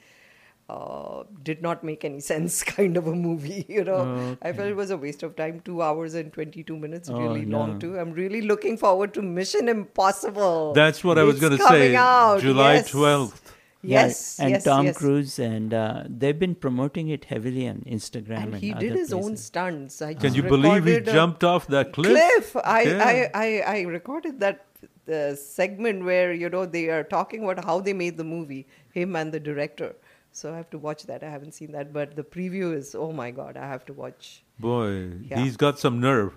uh, 0.69 1.23
did 1.43 1.61
not 1.61 1.83
make 1.83 2.05
any 2.05 2.19
sense 2.19 2.63
kind 2.71 2.95
of 2.97 3.07
a 3.07 3.15
movie. 3.15 3.65
You 3.67 3.83
know, 3.83 4.37
I 4.41 4.53
felt 4.53 4.69
it 4.69 4.75
was 4.75 4.91
a 4.91 4.97
waste 4.97 5.23
of 5.23 5.35
time. 5.35 5.61
Two 5.61 5.81
hours 5.81 6.13
and 6.13 6.31
twenty 6.31 6.63
two 6.63 6.77
minutes, 6.77 7.09
Oh, 7.09 7.19
really 7.19 7.45
long 7.45 7.79
too. 7.79 7.97
I'm 7.99 8.11
really 8.13 8.41
looking 8.41 8.77
forward 8.77 9.13
to 9.15 9.21
Mission 9.21 9.67
Impossible. 9.67 10.73
That's 10.73 11.03
what 11.03 11.17
I 11.17 11.23
was 11.23 11.39
going 11.39 11.57
to 11.57 11.57
coming 11.57 11.93
say. 11.93 11.95
out, 11.95 12.41
July 12.41 12.73
yes. 12.75 12.91
twelfth. 12.91 13.55
Yeah, 13.81 14.01
Yes, 14.07 14.39
and 14.39 14.49
yes, 14.49 14.65
Tom 14.65 14.85
yes. 14.87 14.97
Cruise, 14.97 15.39
and 15.39 15.73
uh, 15.73 16.03
they've 16.05 16.37
been 16.37 16.55
promoting 16.55 17.07
it 17.07 17.25
heavily 17.25 17.65
on 17.67 17.77
Instagram. 17.87 18.43
And 18.43 18.53
And, 18.55 18.63
he 18.63 18.73
other 18.73 18.81
did 18.81 18.95
his 18.97 19.13
own 19.13 19.37
stunts. 19.37 20.01
I 20.01 20.13
Can 20.15 20.21
just 20.23 20.35
you 20.35 20.43
believe 20.43 20.83
he 20.85 20.99
jumped 20.99 21.45
off 21.45 21.67
that 21.67 21.93
cliff? 21.93 22.11
Cliff. 22.11 22.55
I, 22.63 22.81
Yeah. 22.81 23.05
I, 23.05 23.29
I, 23.45 23.77
I 23.77 23.81
recorded 23.83 24.41
that 24.41 24.65
uh, 25.09 25.33
segment 25.35 26.03
where 26.03 26.33
you 26.33 26.49
know 26.49 26.65
they 26.65 26.89
are 26.89 27.03
talking 27.03 27.43
about 27.43 27.63
how 27.63 27.79
they 27.79 27.93
made 27.93 28.17
the 28.17 28.23
movie, 28.23 28.67
him 28.91 29.15
and 29.15 29.31
the 29.31 29.39
director. 29.39 29.95
So 30.31 30.53
I 30.53 30.57
have 30.57 30.69
to 30.71 30.77
watch 30.77 31.03
that. 31.07 31.23
I 31.23 31.29
haven't 31.29 31.53
seen 31.53 31.71
that, 31.71 31.91
but 31.91 32.15
the 32.15 32.23
preview 32.23 32.75
is 32.75 32.95
oh 32.95 33.11
my 33.11 33.31
god, 33.31 33.57
I 33.57 33.67
have 33.67 33.85
to 33.85 33.93
watch. 33.93 34.43
Boy, 34.59 35.11
Yeah. 35.29 35.39
he's 35.43 35.57
got 35.57 35.79
some 35.79 35.99
nerve. 35.99 36.33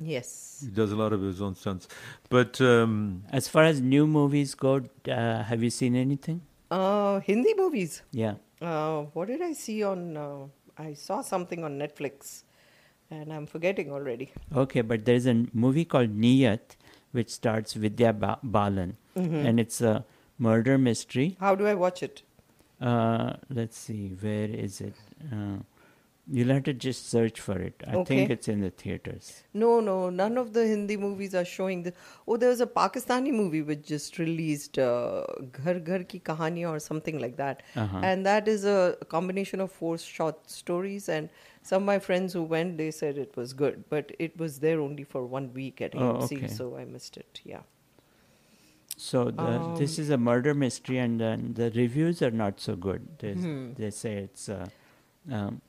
Yes. 0.00 0.60
He 0.64 0.70
does 0.70 0.90
a 0.92 0.96
lot 0.96 1.12
of 1.12 1.20
his 1.22 1.40
own 1.42 1.54
stunts. 1.54 1.86
But 2.30 2.60
um, 2.60 3.24
As 3.30 3.48
far 3.48 3.64
as 3.64 3.80
new 3.80 4.06
movies 4.06 4.54
go, 4.54 4.82
uh, 5.08 5.42
have 5.42 5.62
you 5.62 5.70
seen 5.70 5.94
anything? 5.96 6.40
Uh, 6.70 7.20
Hindi 7.20 7.54
movies. 7.56 8.02
Yeah. 8.10 8.34
Uh, 8.60 9.02
what 9.12 9.28
did 9.28 9.42
I 9.42 9.52
see 9.52 9.82
on? 9.82 10.16
Uh, 10.16 10.46
I 10.78 10.94
saw 10.94 11.20
something 11.20 11.62
on 11.64 11.78
Netflix, 11.78 12.44
and 13.10 13.32
I'm 13.32 13.46
forgetting 13.46 13.90
already. 13.92 14.32
Okay, 14.56 14.80
but 14.80 15.04
there's 15.04 15.26
a 15.26 15.46
movie 15.52 15.84
called 15.84 16.16
Niyat, 16.18 16.76
which 17.12 17.28
starts 17.30 17.74
Vidya 17.74 18.12
ba- 18.12 18.38
Balan, 18.42 18.96
Mhm. 19.16 19.44
and 19.46 19.60
it's 19.60 19.80
a 19.82 20.04
murder 20.38 20.78
mystery. 20.78 21.36
How 21.40 21.54
do 21.54 21.66
I 21.66 21.74
watch 21.74 22.02
it? 22.02 22.22
Uh, 22.90 23.36
let's 23.48 23.78
see, 23.78 24.08
where 24.20 24.48
is 24.48 24.80
it? 24.80 24.94
Uh, 25.32 25.58
you'll 26.30 26.52
have 26.54 26.64
to 26.64 26.72
just 26.72 27.08
search 27.10 27.40
for 27.40 27.56
it. 27.58 27.82
I 27.86 28.02
think 28.04 28.30
it's 28.30 28.48
in 28.48 28.60
the 28.60 28.70
theaters. 28.70 29.44
No, 29.54 29.80
no, 29.80 30.10
none 30.10 30.36
of 30.42 30.52
the 30.52 30.66
Hindi 30.66 30.96
movies 30.96 31.34
are 31.34 31.44
showing 31.44 31.82
the. 31.84 31.92
Oh, 32.26 32.36
there 32.36 32.48
was 32.48 32.60
a 32.60 32.66
Pakistani 32.66 33.32
movie 33.32 33.62
which 33.62 33.82
just 33.86 34.18
released, 34.18 34.78
uh, 34.78 35.24
Ghar 35.58 35.78
Ghar 35.90 36.02
Ki 36.04 36.20
Kahani 36.20 36.68
or 36.68 36.78
something 36.88 37.18
like 37.20 37.36
that, 37.36 37.62
Uh-huh. 37.76 38.00
and 38.02 38.26
that 38.26 38.48
is 38.48 38.64
a 38.64 38.96
combination 39.08 39.60
of 39.60 39.70
four 39.70 39.96
short 39.98 40.50
stories. 40.50 41.08
And 41.08 41.28
some 41.62 41.82
of 41.82 41.86
my 41.86 41.98
friends 42.00 42.32
who 42.32 42.42
went, 42.42 42.78
they 42.78 42.90
said 42.90 43.18
it 43.18 43.36
was 43.36 43.52
good, 43.52 43.84
but 43.88 44.10
it 44.18 44.36
was 44.38 44.58
there 44.60 44.80
only 44.80 45.04
for 45.04 45.24
one 45.26 45.52
week 45.54 45.80
at 45.80 45.94
Oh, 45.94 46.14
AMC, 46.14 46.36
okay. 46.38 46.48
so 46.48 46.76
I 46.76 46.84
missed 46.84 47.16
it. 47.16 47.40
Yeah. 47.44 47.62
So 49.08 49.24
the, 49.42 49.50
this 49.78 49.98
Um, 49.98 50.02
is 50.04 50.10
a 50.16 50.18
murder 50.30 50.54
mystery, 50.62 50.98
and 51.04 51.20
then 51.26 51.44
the 51.60 51.68
reviews 51.76 52.22
are 52.28 52.30
not 52.44 52.60
so 52.68 52.74
good. 52.88 53.06
They, 53.24 53.34
Hmm. 53.34 53.60
they 53.82 53.90
say 54.00 54.14
it's. 54.28 54.48
Uh, 54.48 54.66
um, 55.40 55.60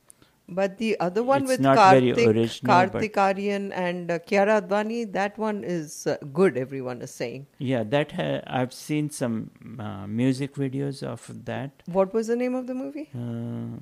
But 0.56 0.74
the 0.80 0.88
other 1.04 1.22
one 1.28 1.46
with 1.50 1.62
Kartik, 1.66 2.18
original, 2.30 2.70
Kartik 2.72 3.14
Aaryan 3.26 3.68
and 3.84 4.12
uh, 4.16 4.18
Kiara 4.32 4.56
Advani, 4.62 4.98
that 5.14 5.38
one 5.44 5.62
is 5.76 5.94
uh, 6.14 6.16
good. 6.40 6.58
Everyone 6.64 7.02
is 7.08 7.14
saying. 7.20 7.46
yeah, 7.70 7.86
that 7.94 8.12
ha- 8.18 8.42
I've 8.62 8.74
seen 8.80 9.08
some 9.20 9.38
uh, 9.86 10.06
music 10.22 10.60
videos 10.64 11.00
of 11.14 11.24
that. 11.52 11.86
What 12.00 12.14
was 12.20 12.28
the 12.34 12.38
name 12.42 12.58
of 12.62 12.68
the 12.72 12.76
movie? 12.82 13.06
Uh, 13.22 13.80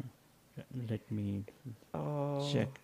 let 0.93 1.11
me 1.19 1.25
Oh. 1.95 2.47
check. 2.53 2.79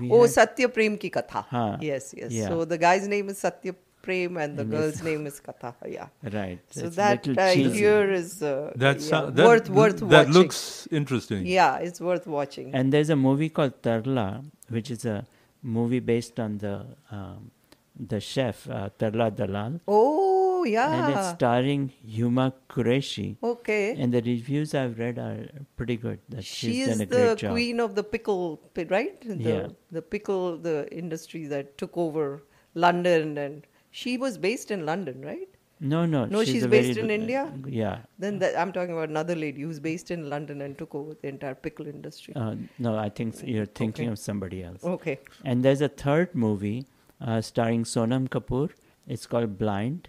We 0.00 0.10
oh, 0.10 0.22
had- 0.22 0.30
Satya 0.36 0.68
Prem 0.80 0.98
ki 1.06 1.10
Katha. 1.20 1.44
Huh. 1.54 1.76
Yes, 1.92 2.12
yes. 2.24 2.32
Yeah. 2.40 2.48
So 2.48 2.64
the 2.76 2.80
guy's 2.86 3.08
name 3.16 3.28
is 3.36 3.38
Satya 3.46 3.74
Prem 4.02 4.36
and 4.36 4.56
the 4.58 4.62
And 4.62 4.70
girl's 4.70 4.94
it's- 4.94 5.02
name 5.04 5.26
is 5.26 5.40
Katha. 5.46 5.74
Yeah. 5.86 6.08
Right. 6.38 6.58
So 6.70 6.86
It's 6.86 6.96
that 6.96 7.26
uh, 7.28 7.48
here 7.80 8.10
is 8.12 8.42
uh, 8.42 8.72
that's 8.76 9.08
yeah, 9.10 9.18
uh, 9.20 9.30
that, 9.30 9.46
worth 9.46 9.70
worth 9.70 9.96
that 10.00 10.26
watching. 10.26 10.32
looks 10.32 10.88
interesting. 10.90 11.46
Yeah, 11.46 11.76
it's 11.78 12.00
worth 12.00 12.26
watching. 12.26 12.74
And 12.74 12.92
there's 12.92 13.10
a 13.10 13.16
movie 13.16 13.48
called 13.48 13.80
Tarla, 13.82 14.44
which 14.68 14.90
is 14.90 15.04
a 15.04 15.24
movie 15.62 16.00
based 16.00 16.40
on 16.40 16.58
the 16.58 16.76
um, 17.10 17.50
the 18.12 18.18
chef 18.20 18.68
uh, 18.68 18.88
Tarla 18.98 19.30
Dalal. 19.34 19.80
oh 19.86 20.64
yeah. 20.64 20.90
And 21.06 21.14
it's 21.14 21.28
starring 21.36 21.92
Huma 22.16 22.52
Qureshi. 22.68 23.36
Okay. 23.42 23.94
And 23.98 24.12
the 24.14 24.22
reviews 24.22 24.74
I've 24.74 24.98
read 24.98 25.18
are 25.18 25.38
pretty 25.76 25.96
good. 25.96 26.20
That 26.28 26.44
she 26.44 26.66
she's 26.72 26.88
is 26.88 26.92
done 26.98 27.02
a 27.02 27.06
the 27.06 27.16
great 27.16 27.38
job. 27.38 27.50
queen 27.52 27.80
of 27.80 27.94
the 27.96 28.04
pickle, 28.04 28.60
right? 28.96 29.20
The, 29.20 29.36
Yeah. 29.50 29.66
The 29.90 30.02
pickle, 30.02 30.56
the 30.68 30.76
industry 31.02 31.46
that 31.46 31.76
took 31.78 31.96
over 31.96 32.26
London, 32.74 33.36
and 33.38 33.66
she 33.92 34.16
was 34.18 34.36
based 34.38 34.70
in 34.76 34.84
London, 34.86 35.22
right? 35.30 35.48
No, 35.92 36.00
no. 36.06 36.24
No, 36.26 36.44
she's, 36.44 36.62
a 36.62 36.68
based 36.68 36.96
in 36.98 37.10
India. 37.10 37.52
Yeah. 37.66 37.98
Then 38.18 38.38
that, 38.38 38.56
I'm 38.56 38.72
talking 38.72 38.92
about 38.96 39.08
another 39.08 39.34
lady 39.34 39.62
who's 39.62 39.80
based 39.86 40.12
in 40.12 40.28
London 40.30 40.60
and 40.66 40.76
took 40.78 40.94
over 40.94 41.14
the 41.22 41.28
entire 41.28 41.56
pickle 41.56 41.88
industry. 41.88 42.34
Uh, 42.36 42.54
no, 42.78 42.96
I 42.96 43.08
think 43.08 43.34
you're 43.44 43.66
thinking 43.66 44.06
Okay. 44.06 44.12
of 44.12 44.18
somebody 44.18 44.62
else. 44.62 44.84
Okay. 44.84 45.18
And 45.44 45.64
there's 45.64 45.80
a 45.80 45.88
third 45.88 46.36
movie 46.44 46.86
uh, 47.20 47.40
starring 47.40 47.82
Sonam 47.94 48.28
Kapoor. 48.28 48.70
It's 49.08 49.26
called 49.26 49.58
Blind, 49.58 50.08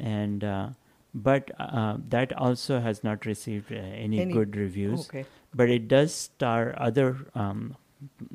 and 0.00 0.42
uh, 0.42 0.70
but 1.14 1.52
uh, 1.60 1.98
that 2.08 2.32
also 2.48 2.80
has 2.80 3.04
not 3.04 3.24
received 3.24 3.70
uh, 3.70 3.76
any, 3.76 4.20
Any- 4.26 4.32
good 4.32 4.56
reviews. 4.56 5.06
okay. 5.08 5.24
But 5.54 5.68
it 5.68 5.86
does 5.86 6.12
star 6.14 6.74
other 6.78 7.08
um, 7.36 7.76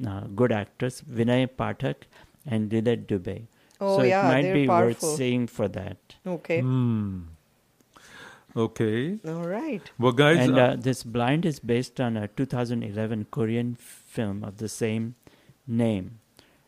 uh, 0.08 0.22
good 0.42 0.54
actors, 0.54 1.02
Vinay 1.20 1.48
Pathak 1.62 2.04
and 2.46 2.70
Lillete 2.72 3.06
Dubey. 3.08 3.48
Oh, 3.80 3.98
so 3.98 4.04
yeah, 4.04 4.30
it 4.30 4.44
might 4.44 4.54
be 4.54 4.68
powerful. 4.68 5.10
worth 5.10 5.18
seeing 5.18 5.48
for 5.48 5.68
that. 5.68 5.98
Okay. 6.26 6.62
Hmm. 6.62 7.22
Okay. 8.56 9.20
All 9.28 9.48
right. 9.48 9.92
Well, 10.00 10.14
guys, 10.14 10.40
and 10.40 10.58
uh, 10.58 10.62
uh, 10.62 10.76
this 10.78 11.04
blind 11.04 11.46
is 11.46 11.60
based 11.60 12.02
on 12.02 12.18
a 12.18 12.28
2011 12.28 13.28
Korean 13.30 13.76
film 13.76 14.44
of 14.44 14.58
the 14.58 14.68
same 14.68 15.14
name. 15.68 16.20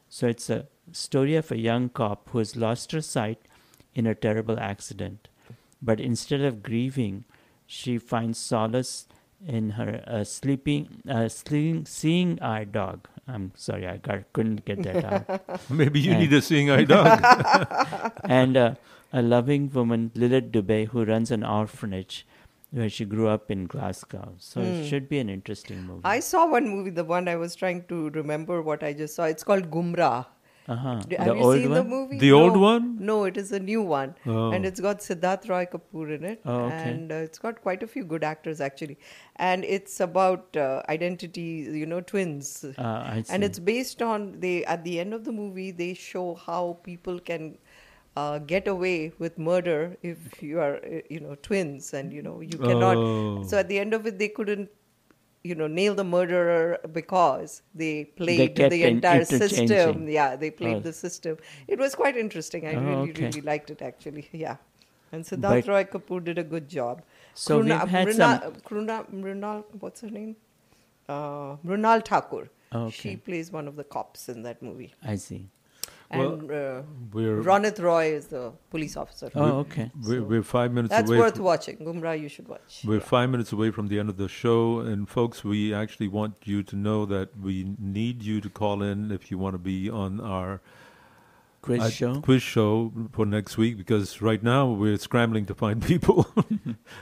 So 0.07 0.27
it's 0.27 0.49
a 0.51 0.67
story 0.91 1.35
of 1.35 1.51
a 1.51 1.57
young 1.57 1.89
cop 1.89 2.29
who 2.29 2.37
has 2.37 2.55
lost 2.55 2.91
her 2.91 3.01
sight 3.01 3.39
in 3.95 4.05
a 4.05 4.13
terrible 4.13 4.59
accident. 4.59 5.29
But 5.81 5.99
instead 5.99 6.41
of 6.41 6.61
grieving, 6.61 7.25
she 7.65 7.97
finds 7.97 8.37
solace 8.37 9.07
in 9.47 9.71
her 9.71 10.03
uh, 10.07 10.23
sleeping, 10.23 11.01
uh, 11.09 11.27
sleeping, 11.29 11.85
seeing 11.85 12.41
eye 12.41 12.65
dog. 12.65 13.07
I'm 13.27 13.51
sorry, 13.55 13.87
I 13.87 13.97
got, 13.97 14.31
couldn't 14.33 14.65
get 14.65 14.83
that 14.83 15.05
out. 15.05 15.69
Maybe 15.69 15.99
you 15.99 16.11
And- 16.11 16.19
need 16.21 16.33
a 16.33 16.41
seeing 16.41 16.69
eye 16.69 16.83
dog. 16.83 18.11
and 18.23 18.57
uh, 18.57 18.75
a 19.13 19.21
loving 19.21 19.69
woman, 19.71 20.11
Lillete 20.15 20.51
Dubey, 20.51 20.87
who 20.87 21.05
runs 21.05 21.31
an 21.31 21.43
orphanage 21.43 22.25
where 22.71 22.89
she 22.89 23.05
grew 23.05 23.27
up 23.27 23.49
in 23.49 23.65
Glasgow. 23.65 24.33
So 24.37 24.61
it 24.61 24.81
Hmm. 24.83 24.85
should 24.87 25.09
be 25.09 25.19
an 25.19 25.29
interesting 25.29 25.83
movie. 25.83 26.01
I 26.03 26.19
saw 26.19 26.47
one 26.49 26.67
movie, 26.67 26.89
the 26.91 27.03
one 27.03 27.27
I 27.27 27.35
was 27.35 27.55
trying 27.55 27.83
to 27.85 28.09
remember 28.11 28.61
what 28.61 28.83
I 28.83 28.93
just 28.93 29.15
saw. 29.15 29.23
It's 29.25 29.43
called 29.43 29.71
Gumrah. 29.71 30.25
Uh-huh. 30.73 30.95
D- 31.07 31.15
The 31.15 31.23
Have 31.23 31.37
you 31.37 31.43
old 31.43 31.55
seen 31.59 31.71
the 31.77 31.83
movie? 31.83 32.19
The 32.23 32.31
old 32.39 32.57
one? 32.63 32.85
No, 33.09 33.15
it 33.29 33.37
is 33.43 33.51
a 33.57 33.59
new 33.59 33.81
one, 33.91 34.13
Oh. 34.25 34.51
and 34.51 34.65
it's 34.69 34.79
got 34.87 34.99
Siddharth 35.05 35.47
Roy 35.53 35.65
Kapoor 35.73 36.07
in 36.17 36.23
it, 36.31 36.41
Oh, 36.45 36.57
okay. 36.65 36.75
and 36.91 37.11
uh, 37.11 37.15
it's 37.29 37.39
got 37.47 37.61
quite 37.67 37.81
a 37.87 37.87
few 37.95 38.03
good 38.13 38.23
actors 38.31 38.61
actually, 38.69 38.97
and 39.49 39.65
it's 39.77 39.99
about 40.07 40.55
uh, 40.65 40.83
identity, 40.97 41.49
you 41.81 41.85
know, 41.95 42.01
twins, 42.13 42.51
I 42.77 43.23
and 43.29 43.43
it's 43.49 43.59
based 43.73 44.01
on 44.11 44.29
they 44.47 44.55
at 44.77 44.83
the 44.89 44.99
end 45.05 45.13
of 45.19 45.25
the 45.29 45.31
movie 45.41 45.71
they 45.83 45.93
show 46.09 46.27
how 46.49 46.63
people 46.91 47.19
can. 47.31 47.57
Uh, 48.19 48.37
get 48.39 48.67
away 48.67 49.13
with 49.23 49.37
murder 49.37 49.95
if 50.01 50.41
you 50.45 50.59
are, 50.59 50.77
uh, 50.77 50.99
you 51.09 51.19
know, 51.25 51.35
twins, 51.47 51.93
and 51.93 52.11
you 52.11 52.21
know 52.23 52.41
you 52.41 52.57
cannot. 52.63 52.97
Oh. 52.97 53.43
So 53.51 53.57
at 53.59 53.69
the 53.69 53.77
end 53.79 53.93
of 53.97 54.07
it, 54.07 54.17
they 54.21 54.27
couldn't, 54.39 54.67
you 55.43 55.55
know, 55.55 55.67
nail 55.67 55.95
the 55.95 56.03
murderer 56.03 56.79
because 56.91 57.61
they 57.73 58.05
played 58.05 58.55
kept 58.55 58.71
the 58.71 58.83
entire 58.83 59.23
system. 59.25 60.07
Yeah, 60.09 60.35
they 60.35 60.51
played 60.51 60.77
Oh. 60.77 60.79
the 60.81 60.93
system. 60.93 61.37
It 61.67 61.79
was 61.79 61.95
quite 61.95 62.17
interesting. 62.17 62.67
I 62.67 62.73
Oh, 62.75 62.81
really, 62.81 63.11
okay. 63.11 63.25
really 63.27 63.41
liked 63.41 63.69
it 63.71 63.81
actually. 63.81 64.27
Yeah. 64.33 64.57
And 65.11 65.23
Siddharth 65.25 65.67
Roy 65.67 65.83
Kapoor 65.85 66.23
did 66.23 66.37
a 66.37 66.43
good 66.43 66.67
job. 66.69 67.01
So 67.33 67.61
we've 67.61 67.71
had 67.73 68.07
Mrunal, 68.07 68.15
some- 68.17 68.53
Kruna, 68.67 68.97
Mrunal, 69.11 69.63
what's 69.79 70.01
her 70.01 70.09
name? 70.09 70.35
Uh, 71.07 71.55
Mrunal 71.65 72.05
Thakur. 72.05 72.49
Okay. 72.73 72.91
She 72.91 73.15
plays 73.15 73.51
one 73.51 73.67
of 73.67 73.75
the 73.75 73.83
cops 73.83 74.29
in 74.29 74.43
that 74.43 74.61
movie. 74.61 74.93
I 75.03 75.15
see. 75.15 75.47
And 76.11 76.51
uh, 76.51 76.81
we're- 77.13 77.43
Ronit 77.43 77.77
Roy 77.79 78.13
is 78.13 78.27
the 78.27 78.51
police 78.71 78.97
officer. 78.97 79.29
Oh, 79.35 79.59
okay. 79.59 79.91
We're, 80.07 80.23
we're 80.23 80.43
five 80.43 80.71
minutes 80.71 80.89
That's 80.91 81.07
away. 81.09 81.19
worth 81.19 81.35
from- 81.35 81.45
watching. 81.45 81.77
Gumrah, 81.77 82.19
you 82.19 82.29
should 82.29 82.47
watch. 82.47 82.81
We're 82.83 82.99
five 82.99 83.29
minutes 83.29 83.51
away 83.51 83.69
from 83.69 83.89
the 83.89 83.99
end 83.99 84.09
of 84.09 84.17
the 84.17 84.27
show, 84.27 84.79
and 84.79 85.07
folks, 85.07 85.43
we 85.43 85.71
actually 85.73 86.07
want 86.07 86.35
you 86.45 86.63
to 86.63 86.75
know 86.75 87.05
that 87.05 87.37
we 87.39 87.75
need 87.77 88.23
you 88.23 88.41
to 88.41 88.49
call 88.49 88.81
in 88.81 89.11
if 89.11 89.29
you 89.29 89.37
want 89.37 89.53
to 89.53 89.59
be 89.59 89.87
on 89.89 90.19
our 90.19 90.61
Quiz 91.61 91.81
uh, 91.81 91.89
show? 91.91 92.21
Quiz 92.21 92.41
show 92.41 92.91
for 93.11 93.25
next 93.25 93.57
week, 93.57 93.77
because 93.77 94.19
right 94.21 94.41
now 94.41 94.65
we're 94.67 94.97
scrambling 94.97 95.45
to 95.45 95.53
find 95.53 95.81
people. 95.93 96.25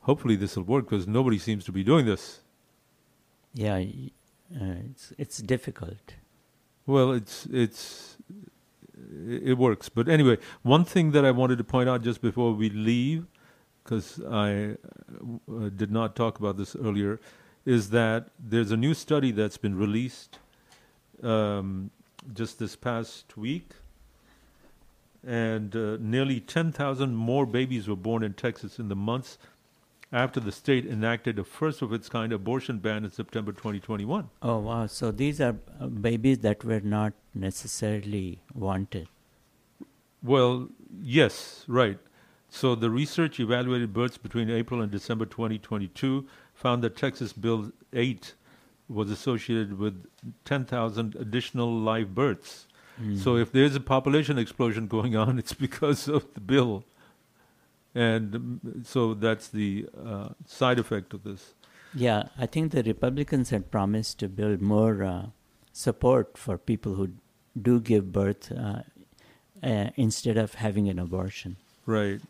Hopefully 0.00 0.36
this 0.36 0.54
will 0.56 0.64
work 0.64 0.88
because 0.88 1.08
nobody 1.08 1.38
seems 1.38 1.64
to 1.64 1.72
be 1.72 1.82
doing 1.82 2.06
this. 2.06 2.40
Yeah, 3.52 3.76
uh, 3.76 4.76
it's 4.90 5.12
it's 5.16 5.38
difficult. 5.38 6.14
Well, 6.86 7.12
it's 7.12 7.46
it's 7.46 8.18
it 9.26 9.56
works. 9.56 9.88
But 9.88 10.08
anyway, 10.08 10.36
one 10.62 10.84
thing 10.84 11.12
that 11.12 11.24
I 11.24 11.30
wanted 11.30 11.56
to 11.58 11.64
point 11.64 11.88
out 11.88 12.02
just 12.02 12.20
before 12.20 12.52
we 12.52 12.68
leave, 12.68 13.26
because 13.82 14.20
I 14.28 14.76
uh, 15.48 15.70
did 15.74 15.90
not 15.90 16.14
talk 16.16 16.38
about 16.38 16.58
this 16.58 16.76
earlier, 16.76 17.18
is 17.64 17.88
that 17.90 18.28
there's 18.38 18.70
a 18.70 18.76
new 18.76 18.92
study 18.92 19.30
that's 19.30 19.56
been 19.56 19.76
released 19.76 20.38
um, 21.22 21.90
just 22.32 22.58
this 22.58 22.76
past 22.76 23.36
week, 23.36 23.70
and 25.26 25.74
uh, 25.74 25.96
nearly 26.00 26.40
10,000 26.40 27.14
more 27.14 27.46
babies 27.46 27.88
were 27.88 27.96
born 27.96 28.22
in 28.22 28.34
Texas 28.34 28.78
in 28.78 28.88
the 28.88 28.96
months 28.96 29.38
after 30.12 30.38
the 30.38 30.52
state 30.52 30.86
enacted 30.86 31.38
a 31.38 31.44
first 31.44 31.82
of 31.82 31.92
its 31.92 32.08
kind 32.08 32.32
abortion 32.32 32.78
ban 32.78 33.04
in 33.04 33.10
September 33.10 33.52
2021. 33.52 34.30
Oh 34.42 34.58
wow! 34.58 34.86
So 34.86 35.10
these 35.10 35.40
are 35.40 35.56
uh, 35.80 35.86
babies 35.88 36.38
that 36.38 36.64
were 36.64 36.80
not 36.80 37.12
necessarily 37.34 38.40
wanted. 38.54 39.08
Well, 40.22 40.68
yes, 41.02 41.64
right. 41.66 41.98
So 42.48 42.76
the 42.76 42.88
research 42.88 43.40
evaluated 43.40 43.92
births 43.92 44.16
between 44.16 44.48
April 44.48 44.80
and 44.80 44.90
December 44.90 45.26
2022 45.26 46.26
found 46.54 46.84
that 46.84 46.96
Texas 46.96 47.32
Bill 47.32 47.72
8 47.92 48.34
was 48.88 49.10
associated 49.10 49.78
with 49.78 50.06
10,000 50.44 51.16
additional 51.16 51.72
live 51.72 52.14
births. 52.14 52.66
Mm. 53.00 53.18
So 53.18 53.36
if 53.36 53.50
there's 53.52 53.74
a 53.74 53.80
population 53.80 54.38
explosion 54.38 54.86
going 54.86 55.16
on, 55.16 55.38
it's 55.42 55.54
because 55.54 56.08
of 56.08 56.32
the 56.34 56.40
bill. 56.40 56.84
And 57.94 58.82
so 58.84 59.14
that's 59.14 59.48
the 59.48 59.86
uh, 60.04 60.30
side 60.46 60.78
effect 60.78 61.14
of 61.14 61.22
this. 61.24 61.54
Yeah, 61.94 62.24
I 62.36 62.46
think 62.46 62.72
the 62.72 62.82
Republicans 62.82 63.50
had 63.50 63.70
promised 63.70 64.18
to 64.18 64.28
build 64.28 64.60
more 64.60 65.04
uh, 65.04 65.26
support 65.72 66.36
for 66.36 66.58
people 66.58 66.94
who 66.94 67.12
do 67.60 67.80
give 67.80 68.12
birth 68.12 68.50
uh, 68.50 68.82
uh, 69.62 69.90
instead 69.94 70.36
of 70.36 70.54
having 70.54 70.88
an 70.88 70.98
abortion. 70.98 71.56
Right. 71.86 72.20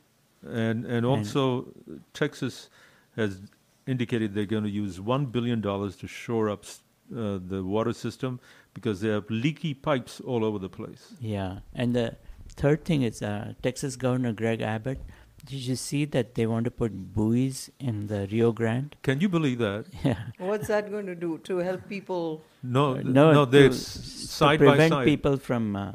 And 0.47 0.85
and 0.85 1.07
also 1.07 1.73
Texas 2.13 2.69
has 3.17 3.41
indicated 3.87 4.35
they're 4.35 4.47
going 4.47 4.65
to 4.65 4.71
use 4.71 5.01
1 5.01 5.27
billion 5.27 5.61
dollars 5.61 5.97
to 5.97 6.07
shore 6.07 6.49
up 6.51 6.65
uh, 6.65 7.39
the 7.47 7.63
water 7.63 7.93
system 7.93 8.41
because 8.73 9.01
they 9.01 9.09
have 9.11 9.29
leaky 9.31 9.75
pipes 9.75 10.21
all 10.21 10.45
over 10.45 10.59
the 10.59 10.69
place. 10.71 11.13
Yeah, 11.21 11.59
and 11.75 11.95
the 11.95 12.17
third 12.57 12.85
thing 12.85 13.03
is 13.03 13.23
uh, 13.23 13.53
Texas 13.63 13.97
Governor 13.97 14.33
Greg 14.33 14.63
Abbott. 14.63 15.01
Did 15.45 15.61
you 15.67 15.77
see 15.77 16.07
that 16.07 16.35
they 16.37 16.47
want 16.47 16.65
to 16.65 16.71
put 16.71 16.93
buoys 17.15 17.69
in 17.79 18.07
the 18.07 18.27
Rio 18.33 18.51
Grande? 18.53 18.97
Can 19.03 19.21
you 19.21 19.29
believe 19.29 19.59
that? 19.59 19.85
Yeah. 20.03 20.17
What's 20.39 20.69
that 20.69 20.91
going 20.91 21.05
to 21.07 21.15
do 21.15 21.37
to 21.45 21.59
help 21.59 21.87
people? 21.87 22.43
No, 22.63 22.95
no, 22.95 23.33
no, 23.33 23.45
to 23.45 23.51
they're 23.51 23.67
s- 23.69 23.97
s- 23.99 24.21
to 24.23 24.27
side 24.27 24.59
by 24.61 24.67
prevent 24.69 24.93
side. 24.93 25.05
people 25.05 25.37
from 25.37 25.77
uh, 25.77 25.93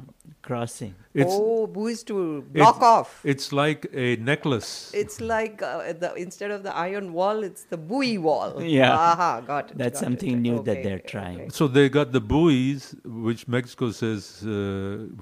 crossing. 0.50 0.94
It's- 1.22 1.36
oh, 1.40 1.68
buoys 1.78 2.02
to 2.10 2.16
block 2.58 2.78
It's- 2.78 2.92
off. 2.96 3.10
It's 3.34 3.48
like 3.64 3.82
a 4.06 4.08
necklace. 4.32 4.70
It's 5.04 5.18
like 5.36 5.56
uh, 5.62 5.94
the, 6.04 6.10
instead 6.26 6.52
of 6.58 6.60
the 6.68 6.74
iron 6.90 7.08
wall, 7.18 7.38
it's 7.50 7.64
the 7.74 7.80
buoy 7.92 8.16
wall. 8.28 8.50
Yeah. 8.80 8.94
Aha, 9.12 9.32
got 9.52 9.66
it. 9.72 9.78
That's 9.82 10.00
got 10.00 10.06
something 10.06 10.34
it. 10.38 10.46
new 10.48 10.58
that 10.70 10.80
they're 10.86 11.06
trying. 11.16 11.40
okay. 11.42 11.50
So 11.60 11.64
they 11.78 11.86
got 12.00 12.08
the 12.18 12.24
buoys, 12.34 12.82
which 13.28 13.42
Mexico 13.58 13.86
says 14.02 14.22
uh, 14.46 14.52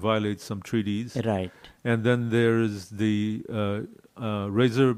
violates 0.08 0.44
some 0.50 0.60
treaties. 0.70 1.10
Right. 1.32 1.52
And 1.90 1.98
then 2.08 2.18
there 2.36 2.56
is 2.68 2.76
the 3.04 3.16
uh, 3.60 3.80
uh, 4.26 4.46
razor, 4.60 4.90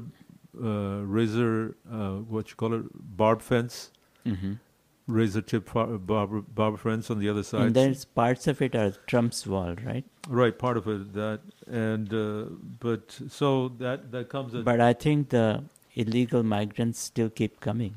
uh, 0.67 0.67
razor, 1.17 1.75
uh, 1.91 2.15
what 2.33 2.43
you 2.49 2.55
call 2.61 2.71
it, 2.79 2.85
barb 3.23 3.39
fence, 3.51 3.75
Mhm. 4.25 4.53
Razor 5.11 5.41
tip 5.41 5.67
far- 5.69 5.87
barb, 5.97 6.79
friends 6.79 7.09
on 7.09 7.19
the 7.19 7.29
other 7.29 7.43
side. 7.43 7.61
And 7.67 7.75
there's 7.75 8.05
parts 8.05 8.47
of 8.47 8.61
it 8.61 8.75
are 8.75 8.91
Trump's 9.07 9.45
wall, 9.45 9.75
right? 9.85 10.05
right, 10.27 10.57
part 10.57 10.77
of 10.77 10.87
it 10.87 11.13
that, 11.13 11.41
and 11.67 12.13
uh, 12.13 12.45
but 12.79 13.17
so 13.39 13.69
that 13.79 14.11
that 14.11 14.29
comes. 14.29 14.55
At, 14.55 14.63
But 14.71 14.79
I 14.79 14.93
think 14.93 15.29
the 15.29 15.63
illegal 15.95 16.43
migrants 16.43 16.99
still 17.11 17.29
keep 17.41 17.59
coming. 17.59 17.95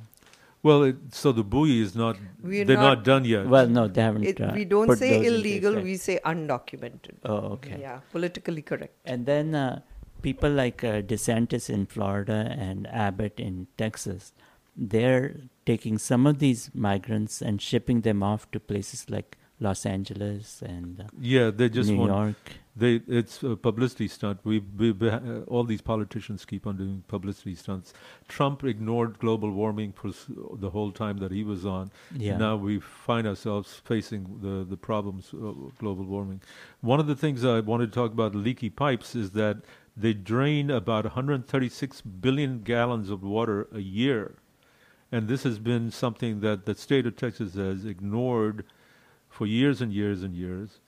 well, 0.69 0.83
it, 0.91 0.97
so 1.23 1.31
the 1.39 1.45
buoy 1.55 1.81
is 1.87 1.95
not. 1.95 2.17
We're 2.43 2.65
they're 2.65 2.77
not, 2.85 2.99
not- 2.99 3.05
done 3.09 3.25
yet. 3.33 3.47
Well, 3.55 3.69
no, 3.79 3.87
they 3.89 4.03
haven't. 4.09 4.25
It, 4.31 4.41
uh, 4.41 4.53
we 4.55 4.65
don't 4.65 4.87
put 4.93 4.99
say 4.99 5.11
those 5.17 5.27
into 5.27 5.39
illegal, 5.41 5.73
effect. 5.75 5.85
we 5.91 5.97
say 6.05 6.21
undocumented. 6.25 7.17
Oh, 7.25 7.37
okay. 7.57 7.79
Yeah, 7.81 8.01
politically 8.13 8.63
correct. 8.63 8.95
And 9.05 9.27
then 9.27 9.55
uh, 9.55 9.81
people 10.23 10.51
like 10.51 10.83
uh, 10.83 11.03
DeSantis 11.13 11.69
in 11.69 11.85
Florida 11.87 12.41
and 12.69 12.87
Abbott 13.07 13.39
in 13.49 13.67
Texas, 13.77 14.33
they're 14.77 15.37
taking 15.67 15.99
some 15.99 16.27
of 16.27 16.39
these 16.39 16.71
migrants 16.75 17.41
and 17.41 17.61
shipping 17.63 18.01
them 18.03 18.23
off 18.23 18.51
to 18.53 18.61
places 18.61 19.09
like 19.09 19.37
Los 19.61 19.87
Angeles 19.87 20.63
and 20.63 21.01
uh, 21.01 21.05
Yeah, 21.21 21.51
they 21.51 21.69
just 21.69 21.91
New 21.91 21.99
want. 21.99 22.11
York. 22.13 22.53
They 22.77 22.95
it's 23.07 23.41
a 23.45 23.55
publicity 23.55 24.09
stunt. 24.09 24.41
We, 24.43 24.59
we, 24.59 24.91
we 24.91 25.09
uh, 25.09 25.43
all 25.47 25.63
these 25.63 25.81
politicians 25.81 26.45
keep 26.45 26.67
on 26.67 26.77
doing 26.77 27.05
publicity 27.07 27.55
stunts. 27.55 27.95
Trump 28.27 28.65
ignored 28.65 29.21
global 29.21 29.53
warming 29.53 29.93
for 29.93 30.09
s- 30.09 30.27
the 30.59 30.71
whole 30.71 30.91
time 30.91 31.19
that 31.19 31.31
he 31.31 31.45
was 31.45 31.65
on. 31.65 31.93
Yeah. 32.17 32.37
Now 32.37 32.57
we 32.57 32.81
find 32.81 33.29
ourselves 33.29 33.81
facing 33.85 34.41
the 34.43 34.65
the 34.69 34.77
problems 34.77 35.33
of 35.33 35.79
global 35.79 36.05
warming. 36.05 36.43
One 36.81 36.99
of 36.99 37.07
the 37.07 37.15
things 37.15 37.45
I 37.45 37.61
wanted 37.61 37.93
to 37.93 37.95
talk 37.95 38.11
about 38.13 38.35
leaky 38.35 38.71
pipes 38.71 39.15
is 39.15 39.31
that 39.33 39.59
they 39.97 40.13
drain 40.13 40.69
about 40.69 41.05
136 41.05 42.01
billion 42.01 42.63
gallons 42.63 43.09
of 43.09 43.23
water 43.23 43.69
a 43.73 43.79
year, 43.79 44.35
and 45.15 45.29
this 45.29 45.45
has 45.45 45.61
been 45.61 45.93
something 45.93 46.41
that 46.41 46.67
the 46.67 46.75
state 46.75 47.07
of 47.07 47.15
Texas 47.15 47.55
has 47.55 47.85
ignored 47.85 48.65
for 49.29 49.47
years 49.47 49.81
and 49.81 49.93
years 49.93 50.25
and 50.25 50.35
years. 50.35 50.81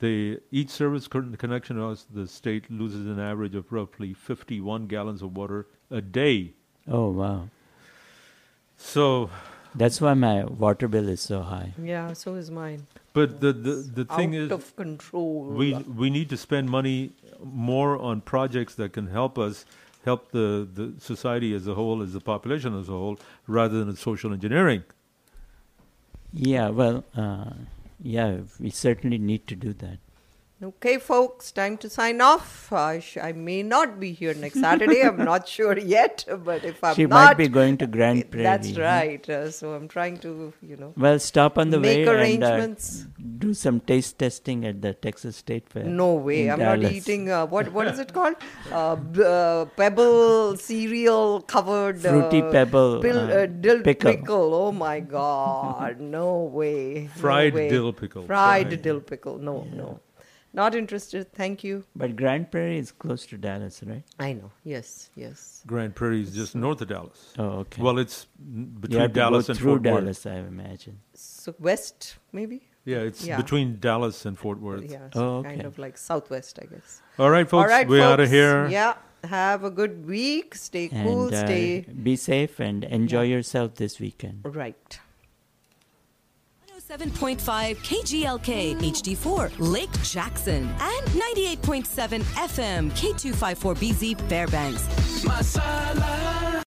They, 0.00 0.38
each 0.50 0.70
service 0.70 1.06
con- 1.06 1.36
connection 1.36 1.78
across 1.78 2.04
the 2.12 2.26
state 2.26 2.68
loses 2.70 3.06
an 3.06 3.20
average 3.20 3.54
of 3.54 3.70
roughly 3.70 4.14
51 4.14 4.88
gallons 4.88 5.22
of 5.22 5.36
water 5.36 5.68
a 5.92 6.00
day. 6.00 6.54
Oh, 6.88 7.10
wow. 7.10 7.50
So, 8.76 9.30
That's 9.76 10.00
why 10.00 10.14
my 10.14 10.44
water 10.44 10.88
bill 10.88 11.08
is 11.08 11.20
so 11.20 11.42
high. 11.42 11.74
Yeah, 11.80 12.14
so 12.14 12.34
is 12.34 12.50
mine. 12.50 12.88
but 13.12 13.40
the 13.40 13.52
the, 13.52 13.74
the 13.98 14.04
thing 14.16 14.34
Out 14.34 14.42
is, 14.42 14.50
of 14.50 14.74
control. 14.76 15.44
we 15.60 15.74
we 16.02 16.10
need 16.10 16.28
to 16.30 16.36
spend 16.36 16.70
money 16.70 17.12
more 17.42 17.96
on 18.10 18.22
projects 18.22 18.74
that 18.76 18.92
can 18.92 19.08
help 19.08 19.38
us 19.38 19.64
help 20.04 20.32
the, 20.32 20.68
the 20.72 21.00
society 21.00 21.54
as 21.54 21.66
a 21.66 21.74
whole, 21.74 22.02
as 22.02 22.12
the 22.12 22.20
population 22.20 22.78
as 22.78 22.88
a 22.88 22.92
whole, 22.92 23.18
rather 23.46 23.84
than 23.84 23.96
social 23.96 24.32
engineering. 24.32 24.84
Yeah, 26.32 26.68
well, 26.68 27.04
uh, 27.16 27.52
yeah, 28.00 28.38
we 28.60 28.70
certainly 28.70 29.18
need 29.18 29.46
to 29.46 29.56
do 29.56 29.72
that. 29.74 29.98
Okay, 30.60 30.98
folks, 30.98 31.52
time 31.52 31.76
to 31.76 31.88
sign 31.88 32.20
off. 32.20 32.72
I, 32.72 32.98
sh- 32.98 33.16
I 33.22 33.30
may 33.30 33.62
not 33.62 34.00
be 34.00 34.10
here 34.12 34.34
next 34.34 34.60
Saturday. 34.60 35.02
I'm 35.02 35.16
not 35.18 35.46
sure 35.56 35.78
yet, 35.78 36.24
but 36.44 36.64
if 36.64 36.82
I'm 36.82 36.96
she 36.96 37.02
not, 37.06 37.10
might 37.10 37.36
be 37.36 37.46
going 37.46 37.76
to 37.78 37.86
Grand 37.86 38.28
Prairie. 38.28 38.42
that's 38.42 38.72
right. 38.76 39.28
Uh, 39.30 39.52
so 39.52 39.74
I'm 39.74 39.86
trying 39.86 40.18
to, 40.18 40.52
you 40.60 40.76
know, 40.76 40.94
Well, 40.96 41.20
stop 41.20 41.58
on 41.58 41.70
the 41.70 41.78
make 41.78 41.98
way 41.98 42.02
and 42.02 42.42
uh, 42.42 42.48
arrangements. 42.48 43.06
do 43.38 43.54
some 43.54 43.78
taste 43.78 44.18
testing 44.18 44.64
at 44.66 44.82
the 44.82 44.94
Texas 44.94 45.36
State 45.36 45.68
Fair. 45.68 45.84
No 45.84 46.14
way. 46.14 46.50
I'm 46.50 46.58
not 46.58 46.82
eating. 46.82 47.30
Uh, 47.30 47.46
what 47.46 47.72
what 47.72 47.86
is 47.86 48.00
it 48.00 48.12
called? 48.18 48.34
Uh, 48.72 48.96
b- 48.96 49.22
uh, 49.24 49.66
pebble 49.76 50.56
cereal 50.56 51.40
covered 51.42 52.00
Fruity 52.00 52.42
uh, 52.42 52.50
pebble, 52.50 53.00
pill, 53.00 53.16
uh, 53.30 53.42
uh, 53.42 53.46
dill 53.46 53.80
pickle. 53.82 54.10
pickle. 54.12 54.54
Oh 54.56 54.72
my 54.72 54.98
God! 54.98 56.00
No 56.18 56.42
way. 56.60 57.08
No 57.14 57.20
Fried 57.20 57.54
way. 57.54 57.68
dill 57.68 57.92
pickle. 57.92 58.24
Fried, 58.26 58.66
Fried. 58.70 58.82
dill 58.82 59.00
pickle. 59.00 59.38
No, 59.38 59.62
no. 59.72 60.00
Not 60.58 60.74
interested. 60.74 61.32
Thank 61.32 61.62
you. 61.62 61.84
But 61.94 62.16
Grand 62.16 62.50
Prairie 62.50 62.78
is 62.78 62.90
close 62.90 63.24
to 63.26 63.38
Dallas, 63.38 63.80
right? 63.86 64.02
I 64.18 64.32
know. 64.32 64.50
Yes. 64.64 65.10
Yes. 65.14 65.62
Grand 65.66 65.94
Prairie 65.94 66.22
is 66.22 66.34
just 66.34 66.56
north 66.56 66.80
of 66.82 66.88
Dallas. 66.88 67.32
Oh, 67.38 67.60
okay. 67.62 67.80
Well, 67.80 67.98
it's 67.98 68.26
n- 68.40 68.72
you 68.74 68.80
between 68.80 69.00
have 69.00 69.12
to 69.12 69.20
Dallas 69.20 69.46
go 69.46 69.52
and 69.52 69.58
through 69.60 69.72
Fort 69.74 69.82
Dallas, 69.84 70.24
Worth. 70.24 70.34
I 70.34 70.38
imagine. 70.40 70.98
So 71.14 71.54
west, 71.60 72.16
maybe. 72.32 72.58
Yeah, 72.84 72.98
it's 73.10 73.24
Yeah. 73.24 73.36
between 73.36 73.78
Dallas 73.78 74.24
and 74.26 74.36
Fort 74.36 74.58
Worth. 74.60 74.90
Yeah. 74.90 75.08
Oh, 75.14 75.36
okay. 75.38 75.50
Kind 75.50 75.66
of 75.66 75.78
like 75.78 75.96
southwest, 75.96 76.58
I 76.60 76.66
guess. 76.66 77.02
All 77.20 77.30
right, 77.30 77.48
folks, 77.48 77.62
All 77.62 77.68
right, 77.76 77.86
we're 77.86 78.02
outta 78.02 78.24
folks. 78.24 78.30
here. 78.32 78.66
Yeah. 78.68 78.94
Have 79.24 79.62
a 79.64 79.70
good 79.70 80.06
week. 80.06 80.54
Stay 80.56 80.88
cool. 80.88 81.26
and 81.26 81.34
uh, 81.34 81.44
stay 81.46 81.80
be 82.02 82.16
safe 82.16 82.58
and 82.60 82.82
enjoy 82.84 83.24
yourself 83.24 83.74
this 83.76 84.00
weekend. 84.00 84.40
right. 84.44 84.98
107.5 86.88 87.76
KGLK 87.76 88.78
HD4 88.80 89.52
Lake 89.58 89.92
Jackson 90.02 90.62
and 90.80 91.06
98.7 91.08 92.22
FM 92.22 92.90
K254BZ 92.92 94.18
Fairbanks. 94.28 94.82
Masala. 95.22 96.64